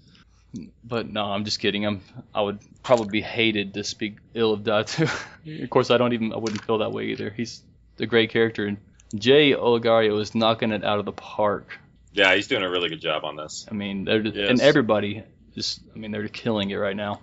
But 0.84 1.10
no, 1.10 1.26
I'm 1.26 1.44
just 1.46 1.60
kidding. 1.60 1.86
I'm 1.86 2.02
I 2.34 2.42
would 2.42 2.60
probably 2.84 3.10
be 3.10 3.22
hated 3.22 3.74
to 3.76 3.84
speak 3.84 4.18
ill 4.34 4.54
of 4.54 4.62
Datu. 4.62 5.04
of 5.64 5.70
course, 5.70 5.92
I 5.92 5.98
don't 5.98 6.14
even 6.14 6.34
I 6.34 6.38
wouldn't 6.38 6.64
feel 6.64 6.80
that 6.80 6.92
way 6.92 7.08
either. 7.08 7.30
He's 7.30 7.62
a 8.00 8.06
great 8.06 8.30
character, 8.32 8.66
and 8.66 8.78
Jay 9.14 9.52
Oligario 9.54 10.20
is 10.22 10.34
knocking 10.34 10.72
it 10.72 10.84
out 10.84 11.00
of 11.00 11.06
the 11.06 11.12
park. 11.12 11.78
Yeah, 12.14 12.34
he's 12.34 12.48
doing 12.48 12.64
a 12.64 12.70
really 12.70 12.90
good 12.90 13.02
job 13.02 13.26
on 13.26 13.36
this. 13.36 13.68
I 13.70 13.74
mean, 13.76 14.06
just, 14.06 14.36
Yes. 14.36 14.50
and 14.50 14.62
everybody 14.62 15.24
just, 15.54 15.82
I 15.94 16.00
mean, 16.00 16.12
they're 16.12 16.28
killing 16.28 16.70
it 16.72 16.76
right 16.76 16.96
now. 16.96 17.20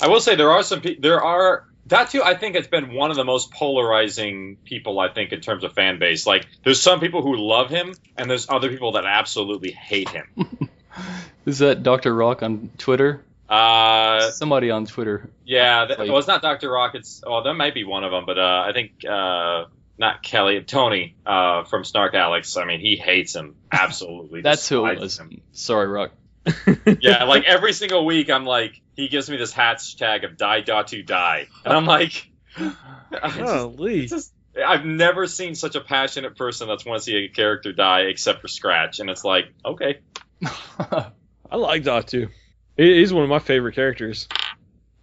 I 0.00 0.08
will 0.08 0.20
say 0.20 0.34
there 0.34 0.50
are 0.50 0.62
some 0.62 0.80
pe- 0.80 0.96
there 0.98 1.22
are 1.22 1.66
that 1.86 2.10
too. 2.10 2.22
I 2.22 2.34
think 2.34 2.56
it's 2.56 2.68
been 2.68 2.92
one 2.94 3.10
of 3.10 3.16
the 3.16 3.24
most 3.24 3.50
polarizing 3.52 4.56
people. 4.64 4.98
I 5.00 5.08
think 5.08 5.32
in 5.32 5.40
terms 5.40 5.64
of 5.64 5.72
fan 5.74 5.98
base. 5.98 6.26
Like 6.26 6.46
there's 6.64 6.80
some 6.80 7.00
people 7.00 7.22
who 7.22 7.36
love 7.36 7.70
him, 7.70 7.94
and 8.16 8.30
there's 8.30 8.48
other 8.48 8.68
people 8.70 8.92
that 8.92 9.04
absolutely 9.04 9.70
hate 9.72 10.08
him. 10.08 10.68
Is 11.46 11.58
that 11.58 11.82
Dr. 11.82 12.14
Rock 12.14 12.42
on 12.42 12.70
Twitter? 12.78 13.22
Uh, 13.48 14.30
Somebody 14.30 14.70
on 14.70 14.86
Twitter. 14.86 15.28
yeah, 15.44 15.82
Like- 15.84 15.98
well, 15.98 16.18
it's 16.18 16.26
not 16.28 16.40
Doctor 16.40 16.70
Rock. 16.70 16.94
It's 16.94 17.22
oh, 17.26 17.42
that 17.42 17.54
might 17.54 17.74
be 17.74 17.84
one 17.84 18.02
of 18.04 18.10
them, 18.10 18.24
but 18.26 18.38
uh, 18.38 18.64
I 18.66 18.72
think 18.72 19.04
uh, 19.04 19.64
not 19.98 20.22
Kelly, 20.22 20.62
Tony 20.62 21.14
uh, 21.26 21.64
from 21.64 21.84
Snark 21.84 22.14
Alex. 22.14 22.56
I 22.56 22.64
mean, 22.64 22.80
he 22.80 22.96
hates 22.96 23.34
him 23.34 23.56
absolutely. 23.70 24.40
That's 24.42 24.66
who 24.68 24.86
it 24.86 24.98
was. 24.98 25.18
him. 25.18 25.42
Sorry, 25.52 25.86
Rock. 25.86 26.12
Yeah, 27.00 27.24
like 27.24 27.44
every 27.44 27.72
single 27.72 28.04
week, 28.06 28.30
I'm 28.30 28.44
like, 28.46 28.80
he 28.96 29.08
gives 29.08 29.28
me 29.30 29.36
this 29.36 29.52
hashtag 29.52 30.24
of 30.24 30.36
die 30.36 30.62
datu 30.62 31.04
die, 31.06 31.46
and 31.64 31.74
I'm 31.74 31.86
like, 31.86 32.28
Holy. 32.56 34.02
Just, 34.06 34.12
just, 34.12 34.32
i've 34.64 34.84
never 34.84 35.26
seen 35.26 35.56
such 35.56 35.74
a 35.74 35.80
passionate 35.80 36.36
person 36.36 36.68
that's 36.68 36.84
want 36.86 37.00
to 37.00 37.04
see 37.04 37.16
a 37.24 37.28
character 37.28 37.72
die 37.72 38.02
except 38.02 38.40
for 38.40 38.48
Scratch, 38.48 39.00
and 39.00 39.10
it's 39.10 39.24
like, 39.24 39.46
okay, 39.64 39.98
I 40.78 41.56
like 41.56 41.82
Datu. 41.82 42.28
He- 42.76 42.94
He's 42.98 43.12
one 43.12 43.24
of 43.24 43.28
my 43.28 43.38
favorite 43.40 43.74
characters. 43.74 44.28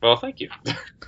well, 0.01 0.15
thank 0.17 0.39
you. 0.39 0.49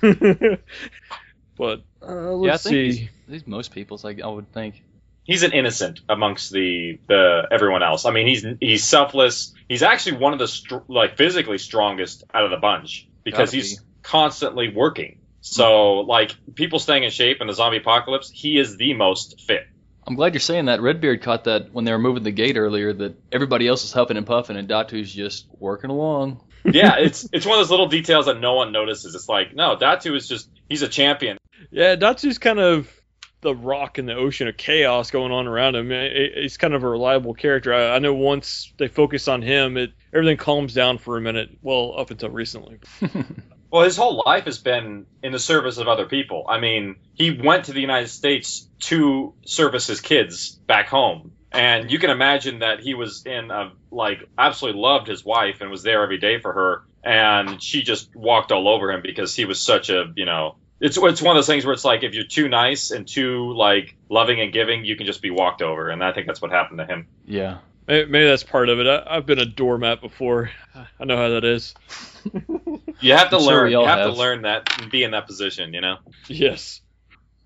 but 1.56 1.82
uh, 2.02 2.06
yeah, 2.06 2.10
I 2.10 2.30
let's 2.32 2.62
think 2.64 2.72
see. 2.74 2.90
he's, 2.92 3.08
he's 3.28 3.46
most 3.46 3.72
people's, 3.72 4.04
like 4.04 4.20
I 4.20 4.26
would 4.26 4.52
think. 4.52 4.82
He's 5.24 5.42
an 5.42 5.52
innocent 5.52 6.00
amongst 6.08 6.52
the 6.52 6.98
the 7.08 7.48
everyone 7.50 7.82
else. 7.82 8.04
I 8.04 8.10
mean, 8.10 8.26
he's 8.26 8.46
he's 8.60 8.84
selfless. 8.84 9.54
He's 9.68 9.82
actually 9.82 10.18
one 10.18 10.32
of 10.32 10.38
the 10.38 10.48
str- 10.48 10.76
like 10.86 11.16
physically 11.16 11.58
strongest 11.58 12.24
out 12.32 12.44
of 12.44 12.50
the 12.50 12.58
bunch 12.58 13.08
because 13.24 13.50
Gotta 13.50 13.56
he's 13.56 13.82
constantly 14.02 14.68
working. 14.68 15.18
So, 15.40 16.00
like 16.00 16.34
people 16.54 16.78
staying 16.78 17.04
in 17.04 17.10
shape 17.10 17.40
in 17.40 17.46
the 17.46 17.52
zombie 17.52 17.78
apocalypse, 17.78 18.30
he 18.30 18.58
is 18.58 18.76
the 18.76 18.94
most 18.94 19.40
fit. 19.40 19.66
I'm 20.06 20.14
glad 20.14 20.34
you're 20.34 20.40
saying 20.40 20.66
that. 20.66 20.80
Redbeard 20.80 21.22
caught 21.22 21.44
that 21.44 21.72
when 21.72 21.84
they 21.84 21.92
were 21.92 21.98
moving 21.98 22.22
the 22.22 22.30
gate 22.30 22.56
earlier. 22.56 22.92
That 22.92 23.16
everybody 23.32 23.66
else 23.66 23.84
is 23.84 23.92
huffing 23.92 24.16
and 24.16 24.26
puffing, 24.26 24.56
and 24.56 24.68
Datu's 24.68 25.12
just 25.12 25.46
working 25.58 25.90
along. 25.90 26.42
Yeah, 26.66 26.96
it's 26.96 27.28
it's 27.30 27.44
one 27.44 27.58
of 27.58 27.60
those 27.60 27.70
little 27.70 27.88
details 27.88 28.24
that 28.24 28.40
no 28.40 28.54
one 28.54 28.72
notices. 28.72 29.14
It's 29.14 29.28
like, 29.28 29.54
no, 29.54 29.76
Datu 29.76 30.16
is 30.16 30.26
just 30.26 30.48
he's 30.66 30.80
a 30.80 30.88
champion. 30.88 31.36
Yeah, 31.70 31.94
Datu's 31.94 32.38
kind 32.38 32.58
of 32.58 32.90
the 33.44 33.54
rock 33.54 34.00
in 34.00 34.06
the 34.06 34.14
ocean 34.16 34.48
of 34.48 34.56
chaos 34.56 35.12
going 35.12 35.30
on 35.30 35.46
around 35.46 35.76
him. 35.76 35.92
I- 35.92 36.06
I- 36.08 36.30
He's 36.42 36.56
kind 36.56 36.74
of 36.74 36.82
a 36.82 36.88
reliable 36.88 37.34
character. 37.34 37.72
I, 37.72 37.94
I 37.94 37.98
know 38.00 38.12
once 38.14 38.72
they 38.78 38.88
focus 38.88 39.28
on 39.28 39.40
him, 39.42 39.76
it 39.76 39.92
everything 40.12 40.36
calms 40.36 40.74
down 40.74 40.98
for 40.98 41.16
a 41.16 41.20
minute. 41.20 41.50
Well, 41.62 41.94
up 41.96 42.10
until 42.10 42.30
recently. 42.30 42.78
Well, 43.70 43.82
his 43.82 43.96
whole 43.96 44.22
life 44.24 44.44
has 44.44 44.58
been 44.60 45.06
in 45.20 45.32
the 45.32 45.38
service 45.40 45.78
of 45.78 45.88
other 45.88 46.06
people. 46.06 46.46
I 46.48 46.60
mean, 46.60 46.94
he 47.14 47.32
went 47.32 47.64
to 47.64 47.72
the 47.72 47.80
United 47.80 48.06
States 48.06 48.68
to 48.82 49.34
service 49.44 49.88
his 49.88 50.00
kids 50.00 50.50
back 50.68 50.86
home. 50.86 51.32
And 51.50 51.90
you 51.90 51.98
can 51.98 52.10
imagine 52.10 52.60
that 52.60 52.78
he 52.78 52.94
was 52.94 53.26
in 53.26 53.50
a, 53.50 53.72
like, 53.90 54.28
absolutely 54.38 54.80
loved 54.80 55.08
his 55.08 55.24
wife 55.24 55.60
and 55.60 55.72
was 55.72 55.82
there 55.82 56.04
every 56.04 56.18
day 56.18 56.38
for 56.38 56.52
her. 56.52 56.82
And 57.02 57.60
she 57.60 57.82
just 57.82 58.14
walked 58.14 58.52
all 58.52 58.68
over 58.68 58.92
him 58.92 59.02
because 59.02 59.34
he 59.34 59.44
was 59.44 59.60
such 59.60 59.90
a, 59.90 60.04
you 60.14 60.24
know, 60.24 60.54
it's, 60.80 60.96
it's 60.96 61.22
one 61.22 61.36
of 61.36 61.38
those 61.38 61.46
things 61.46 61.64
where 61.64 61.72
it's 61.72 61.84
like, 61.84 62.02
if 62.02 62.14
you're 62.14 62.24
too 62.24 62.48
nice 62.48 62.90
and 62.90 63.06
too, 63.06 63.52
like, 63.52 63.96
loving 64.08 64.40
and 64.40 64.52
giving, 64.52 64.84
you 64.84 64.96
can 64.96 65.06
just 65.06 65.22
be 65.22 65.30
walked 65.30 65.62
over. 65.62 65.88
And 65.88 66.02
I 66.02 66.12
think 66.12 66.26
that's 66.26 66.42
what 66.42 66.50
happened 66.50 66.78
to 66.78 66.86
him. 66.86 67.06
Yeah. 67.26 67.58
Maybe, 67.86 68.10
maybe 68.10 68.26
that's 68.26 68.44
part 68.44 68.68
of 68.68 68.80
it. 68.80 68.86
I, 68.86 69.16
I've 69.16 69.26
been 69.26 69.38
a 69.38 69.44
doormat 69.46 70.00
before. 70.00 70.50
I 70.74 71.04
know 71.04 71.16
how 71.16 71.28
that 71.30 71.44
is. 71.44 71.74
You 73.00 73.12
have 73.12 73.30
to 73.30 73.36
I'm 73.36 73.42
learn. 73.42 73.66
we 73.66 73.72
you 73.72 73.84
have, 73.84 73.98
have. 73.98 74.12
to 74.14 74.18
learn 74.18 74.42
that 74.42 74.80
and 74.80 74.90
be 74.90 75.02
in 75.02 75.10
that 75.10 75.26
position, 75.26 75.74
you 75.74 75.80
know? 75.82 75.98
Yes, 76.28 76.80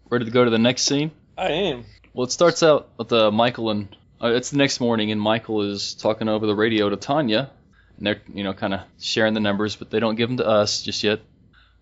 Ready 0.09 0.27
to 0.27 0.31
go 0.31 0.45
to 0.45 0.51
the 0.51 0.59
next 0.59 0.83
scene? 0.83 1.11
I 1.37 1.49
am. 1.49 1.85
Well, 2.13 2.27
it 2.27 2.33
starts 2.33 2.63
out 2.63 2.91
with 2.97 3.13
uh, 3.13 3.31
Michael 3.31 3.71
and 3.71 3.89
uh, 4.23 4.29
it's 4.29 4.51
the 4.51 4.57
next 4.57 4.81
morning, 4.81 5.13
and 5.13 5.21
Michael 5.21 5.63
is 5.63 5.95
talking 5.95 6.29
over 6.29 6.47
the 6.47 6.55
radio 6.55 6.89
to 6.89 6.97
Tanya, 6.97 7.51
and 7.97 8.07
they're 8.07 8.21
you 8.33 8.43
know 8.43 8.53
kind 8.53 8.75
of 8.75 8.81
sharing 9.01 9.35
the 9.35 9.41
numbers, 9.41 9.77
but 9.77 9.91
they 9.91 10.01
don't 10.01 10.17
give 10.17 10.29
them 10.29 10.39
to 10.39 10.47
us 10.47 10.83
just 10.83 11.05
yet. 11.05 11.21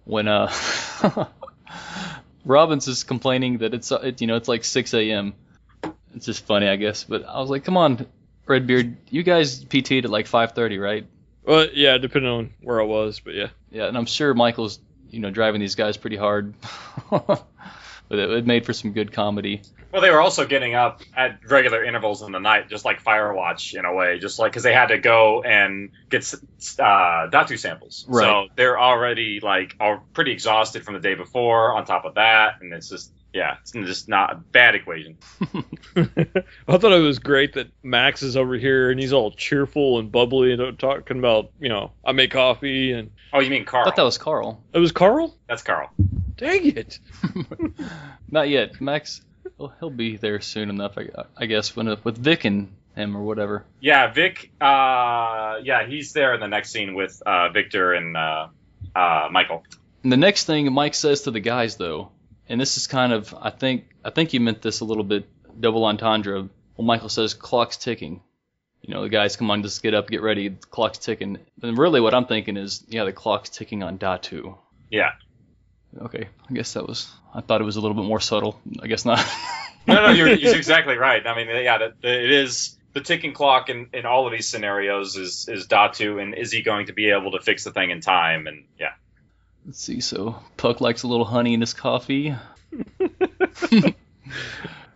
When 0.07 0.29
uh, 0.29 0.51
Robbins 2.45 2.89
is 2.89 3.05
complaining 3.05 3.59
that 3.59 3.75
it's 3.75 3.93
uh, 3.93 3.97
it, 3.97 4.21
you 4.21 4.27
know 4.27 4.37
it's 4.37 4.49
like 4.49 4.65
6 4.65 4.95
a.m. 4.95 5.35
It's 6.15 6.25
just 6.25 6.47
funny, 6.47 6.69
I 6.69 6.77
guess. 6.77 7.05
But 7.05 7.27
I 7.27 7.41
was 7.41 7.51
like, 7.51 7.65
come 7.65 7.77
on, 7.77 8.07
Redbeard, 8.47 8.97
you 9.11 9.23
guys 9.23 9.65
PT'd 9.65 10.05
at 10.05 10.11
like 10.11 10.27
5:30, 10.27 10.81
right? 10.81 11.07
Well, 11.45 11.67
yeah, 11.75 11.99
depending 11.99 12.31
on 12.31 12.51
where 12.63 12.81
I 12.81 12.85
was, 12.85 13.21
but 13.21 13.35
yeah. 13.35 13.49
Yeah, 13.71 13.87
and 13.87 13.97
I'm 13.99 14.07
sure 14.07 14.33
Michael's 14.33 14.79
you 15.11 15.21
know 15.21 15.31
driving 15.31 15.61
these 15.61 15.75
guys 15.75 15.97
pretty 15.97 16.17
hard. 16.17 16.55
but 17.11 17.45
it, 18.11 18.31
it 18.31 18.47
made 18.47 18.65
for 18.65 18.73
some 18.73 18.93
good 18.93 19.13
comedy. 19.13 19.63
Well, 19.97 20.03
they 20.03 20.11
were 20.11 20.21
also 20.21 20.45
getting 20.47 20.75
up 20.75 21.01
at 21.17 21.39
regular 21.49 21.83
intervals 21.83 22.21
in 22.21 22.31
the 22.31 22.39
night, 22.39 22.69
just 22.69 22.85
like 22.85 23.03
Firewatch 23.03 23.73
in 23.79 23.87
a 23.87 23.95
way, 23.95 24.19
just 24.19 24.39
like 24.39 24.53
because 24.53 24.63
they 24.63 24.75
had 24.75 24.89
to 24.89 24.99
go 24.99 25.43
and 25.43 25.89
get 26.11 26.19
s- 26.19 26.35
uh, 26.79 27.31
Datu 27.33 27.59
samples. 27.59 28.05
Right. 28.07 28.23
So 28.25 28.49
they're 28.57 28.79
already 28.79 29.41
like 29.43 29.75
all 29.81 30.03
pretty 30.13 30.33
exhausted 30.33 30.85
from 30.85 30.93
the 30.93 31.01
day 31.01 31.15
before. 31.15 31.75
On 31.75 31.87
top 31.87 32.05
of 32.05 32.17
that, 32.17 32.61
and 32.61 32.75
it's 32.75 32.91
just 32.91 33.11
yeah, 33.33 33.57
it's 33.63 33.73
just 33.73 34.07
not 34.07 34.33
a 34.33 34.37
bad 34.37 34.75
equation. 34.75 35.17
I 35.97 36.77
thought 36.77 36.93
it 36.93 37.01
was 37.03 37.19
great 37.19 37.55
that 37.55 37.69
Max 37.83 38.23
is 38.23 38.37
over 38.37 38.55
here 38.57 38.91
and 38.91 39.01
he's 39.01 39.15
all 39.15 39.31
cheerful 39.31 39.99
and 39.99 40.13
bubbly 40.13 40.53
and 40.53 40.79
talking 40.79 41.19
about, 41.19 41.53
you 41.59 41.69
know, 41.71 41.93
I 42.05 42.13
make 42.13 42.33
coffee 42.33 42.93
and 42.93 43.11
Oh, 43.33 43.41
you 43.41 43.49
mean 43.51 43.63
I 43.63 43.65
Carl? 43.65 43.85
thought 43.87 43.97
that 43.97 44.03
was 44.05 44.19
Carl. 44.19 44.63
it 44.75 44.79
was 44.79 44.93
Carl. 44.93 45.35
That's 45.49 45.63
Carl. 45.63 45.91
Dang 46.37 46.67
it! 46.77 46.99
Not 48.31 48.49
yet. 48.51 48.79
Max, 48.81 49.23
he'll, 49.59 49.73
he'll 49.81 49.91
be 49.91 50.17
there 50.17 50.41
soon 50.41 50.71
enough, 50.71 50.99
I, 50.99 51.25
I 51.37 51.47
guess, 51.47 51.75
when 51.77 51.87
with 52.05 52.19
Vic 52.19 52.45
and 52.45 52.73
him 52.95 53.17
or 53.17 53.23
whatever. 53.23 53.65
Yeah, 53.81 54.13
Vic. 54.13 54.51
Uh, 54.61 55.59
yeah, 55.63 55.87
he's 55.87 56.13
there 56.13 56.35
in 56.35 56.41
the 56.41 56.49
next 56.49 56.71
scene 56.71 56.95
with 56.95 57.23
uh, 57.25 57.51
Victor 57.51 57.93
and 57.93 58.17
uh, 58.17 58.49
uh, 58.95 59.29
Michael. 59.31 59.65
And 60.03 60.13
the 60.13 60.17
next 60.17 60.45
thing 60.45 60.73
Mike 60.73 60.95
says 60.95 61.23
to 61.23 61.31
the 61.31 61.41
guys, 61.41 61.77
though, 61.77 62.11
and 62.49 62.61
this 62.61 62.77
is 62.77 62.87
kind 62.87 63.13
of, 63.13 63.35
I 63.39 63.51
think, 63.51 63.89
I 64.05 64.11
think 64.11 64.33
you 64.33 64.41
meant 64.41 64.63
this 64.63 64.81
a 64.81 64.85
little 64.85 65.05
bit 65.05 65.29
double 65.61 65.85
entendre. 65.85 66.49
Well, 66.77 66.87
Michael 66.87 67.09
says, 67.09 67.35
"Clock's 67.35 67.77
ticking." 67.77 68.23
You 68.83 68.95
know, 68.95 69.03
the 69.03 69.09
guys 69.09 69.35
come 69.35 69.51
on, 69.51 69.63
just 69.63 69.83
get 69.83 69.95
up, 69.95 70.09
get 70.09 70.23
ready. 70.23 70.49
The 70.49 70.67
clock's 70.67 70.99
ticking. 70.99 71.39
And 71.61 71.77
really, 71.77 72.01
what 72.01 72.15
I'm 72.15 72.27
thinking 72.27 72.57
is, 72.57 72.85
yeah, 72.87 73.05
the 73.05 73.13
clock's 73.13 73.49
ticking 73.49 73.83
on 73.83 73.99
Datu. 73.99 74.57
Yeah. 74.91 75.13
Okay, 76.01 76.29
I 76.51 76.53
guess 76.53 76.75
that 76.75 76.87
was. 76.87 77.11
I 77.35 77.41
thought 77.41 77.61
it 77.61 77.65
was 77.65 77.77
a 77.77 77.81
little 77.81 77.97
bit 77.97 78.05
more 78.05 78.21
subtle. 78.21 78.61
I 78.81 78.87
guess 78.87 79.05
not. 79.05 79.25
No, 79.87 79.95
no, 79.95 80.11
you're, 80.11 80.29
you're 80.35 80.57
exactly 80.57 80.97
right. 80.97 81.27
I 81.27 81.37
mean, 81.37 81.49
yeah, 81.49 81.79
that, 81.79 82.01
that 82.03 82.25
it 82.25 82.31
is 82.31 82.77
the 82.93 83.01
ticking 83.01 83.33
clock 83.33 83.69
in, 83.69 83.89
in 83.93 84.07
all 84.07 84.27
of 84.27 84.33
these 84.33 84.49
scenarios 84.49 85.17
is 85.17 85.49
is 85.49 85.67
Datu, 85.67 86.21
and 86.21 86.35
is 86.35 86.51
he 86.53 86.63
going 86.63 86.87
to 86.87 86.93
be 86.93 87.11
able 87.11 87.33
to 87.33 87.41
fix 87.41 87.65
the 87.65 87.73
thing 87.73 87.91
in 87.91 88.01
time? 88.01 88.47
And 88.47 88.65
yeah, 88.79 88.93
Let's 89.67 89.81
see. 89.81 90.01
So 90.01 90.37
Puck 90.57 90.81
likes 90.81 91.03
a 91.03 91.09
little 91.09 91.25
honey 91.25 91.53
in 91.55 91.61
his 91.61 91.75
coffee. 91.75 92.35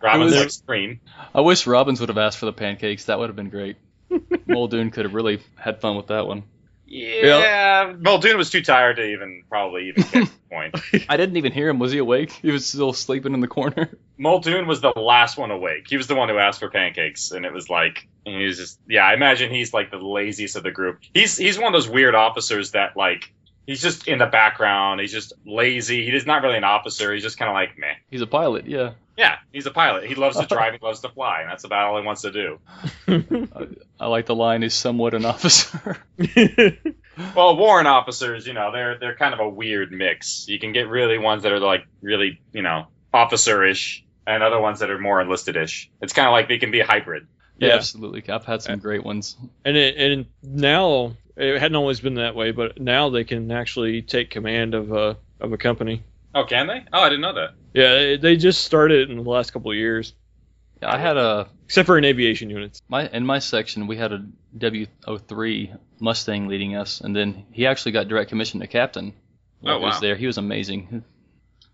Robin's 0.02 0.32
was- 0.32 0.40
like 0.40 0.50
scream. 0.50 1.00
I 1.34 1.40
wish 1.40 1.66
Robbins 1.66 2.00
would 2.00 2.08
have 2.08 2.18
asked 2.18 2.38
for 2.38 2.46
the 2.46 2.52
pancakes. 2.52 3.06
That 3.06 3.18
would 3.18 3.28
have 3.28 3.36
been 3.36 3.50
great. 3.50 3.76
Muldoon 4.46 4.90
could 4.90 5.04
have 5.04 5.14
really 5.14 5.40
had 5.56 5.80
fun 5.80 5.96
with 5.96 6.08
that 6.08 6.26
one. 6.26 6.44
Yeah, 6.90 7.94
Muldoon 7.98 8.36
was 8.36 8.50
too 8.50 8.62
tired 8.62 8.96
to 8.96 9.04
even 9.04 9.44
probably 9.48 9.88
even 9.88 10.02
get 10.02 10.28
the 10.28 10.30
point. 10.50 11.06
I 11.08 11.16
didn't 11.16 11.36
even 11.36 11.52
hear 11.52 11.68
him. 11.68 11.78
Was 11.78 11.92
he 11.92 11.98
awake? 11.98 12.32
He 12.32 12.50
was 12.50 12.66
still 12.66 12.92
sleeping 12.92 13.32
in 13.32 13.40
the 13.40 13.48
corner. 13.48 13.90
Muldoon 14.18 14.66
was 14.66 14.80
the 14.80 14.92
last 14.96 15.38
one 15.38 15.50
awake. 15.50 15.86
He 15.88 15.96
was 15.96 16.08
the 16.08 16.16
one 16.16 16.28
who 16.28 16.38
asked 16.38 16.58
for 16.58 16.68
pancakes, 16.68 17.30
and 17.30 17.46
it 17.46 17.52
was 17.52 17.70
like 17.70 18.08
and 18.26 18.34
he 18.34 18.44
was 18.44 18.58
just 18.58 18.80
yeah. 18.88 19.04
I 19.04 19.14
imagine 19.14 19.50
he's 19.52 19.72
like 19.72 19.90
the 19.90 19.98
laziest 19.98 20.56
of 20.56 20.62
the 20.62 20.72
group. 20.72 21.00
He's 21.14 21.36
he's 21.36 21.58
one 21.58 21.68
of 21.68 21.72
those 21.72 21.88
weird 21.88 22.14
officers 22.14 22.72
that 22.72 22.96
like 22.96 23.32
he's 23.66 23.80
just 23.82 24.08
in 24.08 24.18
the 24.18 24.26
background. 24.26 25.00
He's 25.00 25.12
just 25.12 25.32
lazy. 25.46 26.10
He's 26.10 26.26
not 26.26 26.42
really 26.42 26.56
an 26.56 26.64
officer. 26.64 27.12
He's 27.12 27.22
just 27.22 27.38
kind 27.38 27.48
of 27.48 27.54
like 27.54 27.78
meh. 27.78 27.94
He's 28.10 28.20
a 28.22 28.26
pilot. 28.26 28.66
Yeah. 28.66 28.92
Yeah, 29.16 29.36
he's 29.52 29.66
a 29.66 29.70
pilot. 29.70 30.04
He 30.06 30.14
loves 30.14 30.38
to 30.38 30.46
drive. 30.48 30.72
He 30.72 30.78
loves 30.82 31.00
to 31.00 31.10
fly, 31.10 31.40
and 31.42 31.50
that's 31.50 31.64
about 31.64 31.88
all 31.90 32.00
he 32.00 32.06
wants 32.06 32.22
to 32.22 32.30
do. 32.32 32.58
I 34.00 34.06
like 34.06 34.26
the 34.26 34.34
line. 34.34 34.62
He's 34.62 34.74
somewhat 34.74 35.14
an 35.14 35.24
officer. 35.24 35.98
Well, 37.36 37.56
warrant 37.58 37.86
officers, 37.88 38.46
you 38.46 38.54
know, 38.54 38.72
they're 38.72 38.96
they're 38.98 39.16
kind 39.16 39.34
of 39.34 39.40
a 39.40 39.48
weird 39.48 39.92
mix. 39.92 40.46
You 40.48 40.58
can 40.58 40.72
get 40.72 40.88
really 40.88 41.18
ones 41.18 41.42
that 41.42 41.52
are 41.52 41.58
like 41.58 41.84
really, 42.00 42.40
you 42.52 42.62
know, 42.62 42.86
officer-ish, 43.12 44.04
and 44.26 44.42
other 44.42 44.58
ones 44.58 44.80
that 44.80 44.88
are 44.90 44.98
more 44.98 45.20
enlisted-ish. 45.20 45.90
It's 46.00 46.14
kind 46.14 46.26
of 46.26 46.32
like 46.32 46.48
they 46.48 46.56
can 46.56 46.70
be 46.70 46.80
a 46.80 46.86
hybrid. 46.86 47.26
Yeah, 47.58 47.68
Yeah. 47.68 47.74
absolutely. 47.74 48.24
I've 48.32 48.46
had 48.46 48.62
some 48.62 48.78
great 48.78 49.04
ones. 49.04 49.36
and 49.66 49.76
it, 49.76 49.98
and 49.98 50.26
now 50.42 51.14
it 51.40 51.60
hadn't 51.60 51.76
always 51.76 52.00
been 52.00 52.14
that 52.14 52.34
way, 52.34 52.50
but 52.52 52.80
now 52.80 53.08
they 53.10 53.24
can 53.24 53.50
actually 53.50 54.02
take 54.02 54.30
command 54.30 54.74
of 54.74 54.92
a 54.92 55.16
of 55.40 55.52
a 55.52 55.56
company. 55.58 56.02
Oh, 56.34 56.44
can 56.44 56.66
they? 56.66 56.84
Oh, 56.92 57.00
I 57.00 57.08
didn't 57.08 57.22
know 57.22 57.34
that. 57.34 57.50
Yeah, 57.74 57.94
they- 57.94 58.16
they 58.16 58.36
just 58.36 58.64
started 58.64 59.10
in 59.10 59.16
the 59.16 59.28
last 59.30 59.52
couple 59.52 59.70
of 59.70 59.76
years. 59.76 60.12
I 60.82 60.96
had 60.98 61.16
a 61.16 61.48
except 61.66 61.86
for 61.86 61.98
in 61.98 62.04
aviation 62.04 62.48
units. 62.50 62.80
my 62.88 63.06
in 63.08 63.26
my 63.26 63.38
section 63.38 63.86
we 63.86 63.96
had 63.96 64.12
a 64.12 64.24
W03 64.58 65.76
Mustang 66.00 66.48
leading 66.48 66.76
us, 66.76 67.00
and 67.00 67.14
then 67.14 67.44
he 67.52 67.66
actually 67.66 67.92
got 67.92 68.08
direct 68.08 68.30
commission 68.30 68.60
to 68.60 68.66
captain. 68.66 69.12
while 69.60 69.74
Oh, 69.76 69.78
he 69.80 69.84
was 69.84 70.00
there. 70.00 70.16
He 70.16 70.26
was 70.26 70.38
amazing. 70.38 71.04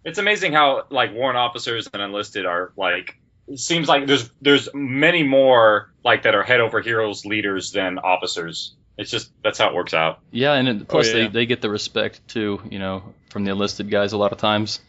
It's 0.05 0.19
amazing 0.19 0.53
how 0.53 0.85
like 0.91 1.13
warrant 1.15 1.37
officers 1.39 1.89
and 1.93 2.03
enlisted 2.03 2.47
are 2.47 2.73
like. 2.77 3.17
It 3.49 3.61
seems 3.61 3.89
like 3.89 4.07
there's 4.09 4.29
there's 4.41 4.69
many 4.75 5.23
more 5.23 5.93
like 6.05 6.23
that 6.23 6.35
are 6.35 6.43
head 6.43 6.61
over 6.61 6.81
heels 6.81 7.25
leaders 7.25 7.71
than 7.71 7.99
officers. 7.99 8.75
It's 8.99 9.11
just 9.11 9.31
that's 9.43 9.59
how 9.59 9.69
it 9.69 9.75
works 9.75 9.95
out. 9.95 10.21
Yeah, 10.31 10.55
and 10.55 10.69
it, 10.69 10.88
plus 10.88 11.09
yeah. 11.09 11.12
they, 11.12 11.29
they 11.29 11.47
get 11.47 11.61
the 11.61 11.71
respect 11.71 12.26
too, 12.29 12.61
you 12.71 12.79
know, 12.79 13.15
from 13.31 13.45
the 13.45 13.50
enlisted 13.50 13.91
guys 13.91 14.12
a 14.12 14.19
lot 14.19 14.33
of 14.33 14.38
times. 14.38 14.81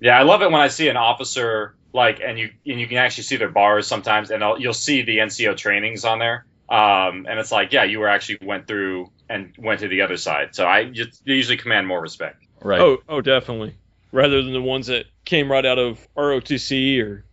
Yeah, 0.00 0.18
I 0.18 0.22
love 0.22 0.42
it 0.42 0.50
when 0.50 0.60
I 0.60 0.68
see 0.68 0.88
an 0.88 0.96
officer 0.96 1.74
like, 1.92 2.20
and 2.20 2.38
you 2.38 2.50
and 2.66 2.80
you 2.80 2.86
can 2.86 2.98
actually 2.98 3.24
see 3.24 3.36
their 3.36 3.48
bars 3.48 3.86
sometimes, 3.86 4.30
and 4.30 4.44
I'll, 4.44 4.60
you'll 4.60 4.74
see 4.74 5.02
the 5.02 5.18
NCO 5.18 5.56
trainings 5.56 6.04
on 6.04 6.18
there. 6.18 6.46
Um, 6.68 7.26
and 7.28 7.38
it's 7.38 7.50
like, 7.50 7.72
yeah, 7.72 7.84
you 7.84 7.98
were 7.98 8.08
actually 8.08 8.38
went 8.42 8.66
through 8.66 9.10
and 9.28 9.54
went 9.58 9.80
to 9.80 9.88
the 9.88 10.02
other 10.02 10.18
side. 10.18 10.54
So 10.54 10.66
I 10.66 10.84
just, 10.84 11.24
they 11.24 11.32
usually 11.32 11.56
command 11.56 11.86
more 11.86 12.00
respect. 12.00 12.44
Right. 12.60 12.80
Oh, 12.80 12.98
oh, 13.08 13.20
definitely. 13.22 13.76
Rather 14.12 14.42
than 14.42 14.52
the 14.52 14.62
ones 14.62 14.88
that 14.88 15.06
came 15.24 15.50
right 15.50 15.64
out 15.64 15.78
of 15.78 16.06
ROTC 16.14 17.02
or 17.02 17.24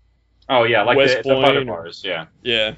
Oh 0.48 0.64
yeah, 0.64 0.84
like 0.84 0.98
West 0.98 1.24
the, 1.24 1.30
the 1.30 1.36
butter 1.36 1.60
Point 1.60 1.68
bars. 1.68 2.04
Yeah, 2.06 2.26
yeah, 2.44 2.76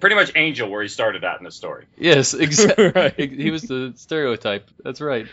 pretty 0.00 0.16
much 0.16 0.32
Angel 0.34 0.68
where 0.68 0.82
he 0.82 0.88
started 0.88 1.22
at 1.24 1.38
in 1.38 1.44
the 1.44 1.50
story. 1.50 1.86
Yes, 1.96 2.34
exactly. 2.34 2.90
Right. 2.90 3.14
He 3.16 3.50
was 3.50 3.62
the 3.62 3.92
stereotype. 3.96 4.70
That's 4.82 5.00
right. 5.00 5.26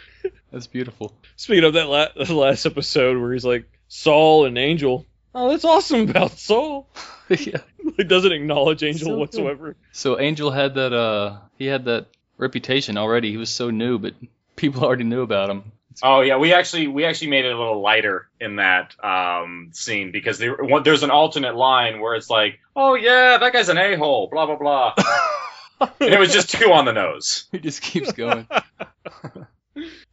That's 0.52 0.68
beautiful. 0.68 1.14
Speaking 1.36 1.64
of 1.64 1.74
that 1.74 1.88
la- 1.88 2.14
the 2.16 2.34
last 2.36 2.66
episode 2.66 3.20
where 3.20 3.34
he's 3.34 3.46
like 3.46 3.66
Saul 3.88 4.46
and 4.46 4.58
Angel. 4.58 5.06
Oh, 5.34 5.50
that's 5.50 5.66
awesome 5.66 6.10
about 6.10 6.32
Saul. 6.32 6.88
yeah. 7.30 7.58
He 7.98 8.04
doesn't 8.04 8.32
acknowledge 8.32 8.82
Angel 8.82 9.06
So 9.06 9.12
cool. 9.12 9.20
whatsoever. 9.20 9.76
So 9.92 10.20
Angel 10.20 10.50
had 10.50 10.76
that 10.76 10.92
uh 10.92 11.38
he 11.58 11.66
had 11.66 11.86
that 11.86 12.08
reputation 12.38 12.98
already. 12.98 13.32
He 13.32 13.38
was 13.38 13.50
so 13.50 13.70
new, 13.70 14.00
but 14.00 14.16
people 14.56 14.84
already 14.84 15.04
knew 15.04 15.22
about 15.22 15.50
him. 15.50 15.72
Oh 16.04 16.22
yeah, 16.22 16.38
we 16.38 16.54
actually 16.54 16.88
we 16.88 17.06
actually 17.06 17.30
made 17.30 17.46
it 17.46 17.54
a 17.54 17.58
little 17.58 17.82
lighter 17.82 18.28
in 18.40 18.58
that 18.58 18.94
um, 19.04 19.70
scene 19.74 20.12
because 20.12 20.38
there, 20.38 20.58
there's 20.84 21.04
an 21.04 21.12
alternate 21.12 21.56
line 21.56 22.00
where 22.00 22.16
it's 22.16 22.30
like, 22.30 22.60
oh 22.76 22.96
yeah, 22.96 23.38
that 23.38 23.54
guy's 23.54 23.70
an 23.70 23.78
a 23.78 23.96
hole, 23.96 24.28
blah 24.32 24.46
blah 24.46 24.58
blah, 24.58 24.94
and 26.00 26.14
it 26.14 26.20
was 26.20 26.34
just 26.34 26.50
two 26.52 26.72
on 26.72 26.86
the 26.86 26.94
nose. 26.94 27.46
He 27.52 27.60
just 27.60 27.82
keeps 27.82 28.12
going. 28.12 28.48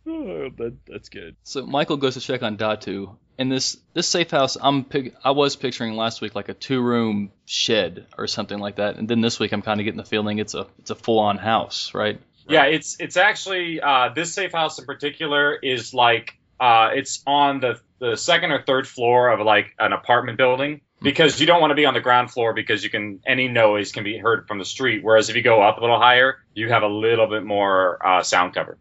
Oh, 0.05 0.51
that, 0.59 0.77
that's 0.87 1.09
good. 1.09 1.37
So 1.45 1.65
Michael 1.65 1.97
goes 1.97 2.15
to 2.15 2.21
check 2.21 2.43
on 2.43 2.57
Datu, 2.57 3.17
and 3.39 3.51
this 3.51 3.77
this 3.95 4.09
safe 4.09 4.31
house 4.31 4.57
I'm 4.61 4.85
pic- 4.85 5.15
I 5.23 5.31
was 5.31 5.55
picturing 5.55 5.95
last 5.95 6.21
week 6.21 6.35
like 6.35 6.49
a 6.49 6.55
two 6.55 6.81
room 6.83 7.31
shed 7.47 8.07
or 8.19 8.27
something 8.27 8.59
like 8.59 8.77
that, 8.77 8.97
and 8.97 9.09
then 9.09 9.21
this 9.21 9.39
week 9.39 9.53
I'm 9.53 9.63
kind 9.63 9.81
of 9.81 9.85
getting 9.85 9.99
the 9.99 10.05
feeling 10.05 10.39
it's 10.39 10.55
a 10.55 10.67
it's 10.81 10.91
a 10.91 10.97
full 10.97 11.21
on 11.21 11.39
house, 11.39 11.95
right? 11.95 12.21
Yeah, 12.49 12.65
it's 12.65 12.97
it's 13.01 13.17
actually 13.17 13.81
uh, 13.81 14.11
this 14.15 14.35
safe 14.35 14.53
house 14.53 14.79
in 14.79 14.85
particular 14.85 15.55
is 15.55 15.95
like 15.95 16.39
uh, 16.59 16.91
it's 16.95 17.23
on 17.27 17.61
the 17.61 17.81
the 17.99 18.17
second 18.17 18.51
or 18.51 18.63
third 18.63 18.87
floor 18.87 19.31
of 19.31 19.45
like 19.45 19.75
an 19.79 19.93
apartment 19.93 20.39
building 20.39 20.81
because 21.01 21.41
you 21.41 21.47
don't 21.47 21.61
want 21.61 21.71
to 21.71 21.75
be 21.75 21.87
on 21.87 21.95
the 21.95 22.01
ground 22.01 22.31
floor 22.31 22.53
because 22.53 22.83
you 22.83 22.91
can 22.91 23.21
any 23.27 23.49
noise 23.49 23.93
can 23.93 24.05
be 24.05 24.19
heard 24.19 24.47
from 24.49 24.59
the 24.59 24.65
street. 24.65 25.03
Whereas 25.03 25.29
if 25.29 25.37
you 25.37 25.43
go 25.43 25.63
up 25.63 25.79
a 25.79 25.81
little 25.81 25.99
higher, 25.99 26.39
you 26.55 26.69
have 26.69 26.83
a 26.83 26.89
little 26.89 27.27
bit 27.27 27.45
more 27.45 28.05
uh, 28.05 28.23
sound 28.23 28.55
cover. 28.55 28.79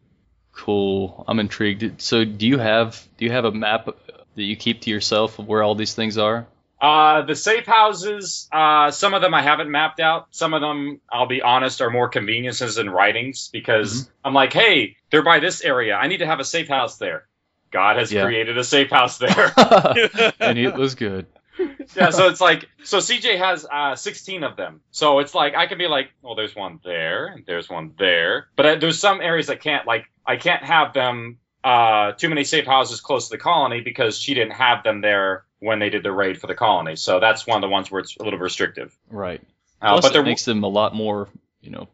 Cool. 0.52 1.24
I'm 1.28 1.40
intrigued. 1.40 2.02
So 2.02 2.26
do 2.26 2.48
you 2.48 2.58
have 2.58 3.08
do 3.18 3.26
you 3.26 3.32
have 3.32 3.46
a 3.46 3.52
map 3.52 3.86
that 3.86 4.44
you 4.44 4.56
keep 4.56 4.82
to 4.82 4.90
yourself 4.90 5.40
of 5.40 5.48
where 5.48 5.64
all 5.64 5.76
these 5.76 5.94
things 5.94 6.18
are? 6.18 6.48
Uh, 6.82 7.22
the 7.22 7.36
safe 7.36 7.68
houses, 7.68 8.50
uh, 8.52 8.90
some 8.90 9.14
of 9.14 9.22
them 9.22 9.36
I 9.36 9.44
haven't 9.44 9.70
mapped 9.70 10.00
out. 10.00 10.28
Some 10.32 10.56
of 10.56 10.62
them, 10.62 11.00
I'll 11.12 11.28
be 11.28 11.42
honest, 11.44 11.80
are 11.82 11.92
more 11.92 12.10
conveniences 12.10 12.74
than 12.76 12.90
writings 12.90 13.50
because 13.54 14.10
I'm 14.26 14.34
like, 14.34 14.52
hey, 14.52 14.98
they're 15.12 15.22
by 15.24 15.40
this 15.40 15.62
area. 15.64 15.96
I 15.96 16.08
need 16.08 16.18
to 16.18 16.26
have 16.26 16.40
a 16.40 16.44
safe 16.44 16.68
house 16.68 16.98
there. 16.98 17.28
God 17.72 17.98
has 17.98 18.12
Yeah. 18.12 18.26
created 18.26 18.58
a 18.58 18.64
safe 18.64 18.90
house 18.90 19.20
there. 19.20 19.54
and 20.40 20.58
it 20.58 20.74
was 20.76 20.96
good. 20.96 21.28
yeah, 21.96 22.10
so 22.10 22.28
it's 22.30 22.42
like, 22.42 22.68
so 22.84 22.98
CJ 22.98 23.38
has 23.38 23.66
uh, 23.72 23.96
16 23.96 24.44
of 24.44 24.58
them. 24.58 24.82
So 24.90 25.20
it's 25.20 25.36
like, 25.36 25.54
I 25.56 25.68
can 25.68 25.78
be 25.78 25.88
like, 25.88 26.10
well, 26.24 26.34
there's 26.34 26.56
one 26.56 26.80
there, 26.84 27.28
and 27.28 27.46
there's 27.46 27.70
one 27.70 27.94
there. 28.00 28.48
But 28.56 28.66
uh, 28.66 28.76
there's 28.76 28.98
some 29.00 29.22
areas 29.22 29.50
I 29.52 29.56
can't, 29.56 29.86
like, 29.86 30.06
I 30.26 30.38
can't 30.38 30.64
have 30.64 30.94
them, 30.94 31.38
uh, 31.64 32.14
too 32.14 32.30
many 32.30 32.44
safe 32.44 32.66
houses 32.66 33.02
close 33.02 33.28
to 33.30 33.38
the 33.38 33.42
colony 33.42 33.82
because 33.82 34.18
she 34.18 34.34
didn't 34.34 34.54
have 34.54 34.84
them 34.84 35.02
there 35.02 35.46
when 35.60 35.80
they 35.80 35.90
did 35.90 36.04
the 36.04 36.12
raid 36.12 36.40
for 36.42 36.48
the 36.48 36.56
colony. 36.56 36.96
So 36.96 37.20
that's 37.20 37.46
one 37.46 37.58
of 37.58 37.62
the 37.62 37.72
ones 37.72 37.92
where 37.92 38.00
it's 38.02 38.16
a 38.18 38.24
little 38.24 38.40
restrictive. 38.40 38.98
Right. 39.10 39.42
Uh, 39.82 39.92
Plus, 40.00 40.10
but 40.12 40.16
it 40.16 40.24
makes 40.24 40.46
them 40.46 40.64
a 40.64 40.68
lot 40.68 40.96
more. 40.96 41.30
You 41.62 41.70
know, 41.72 41.88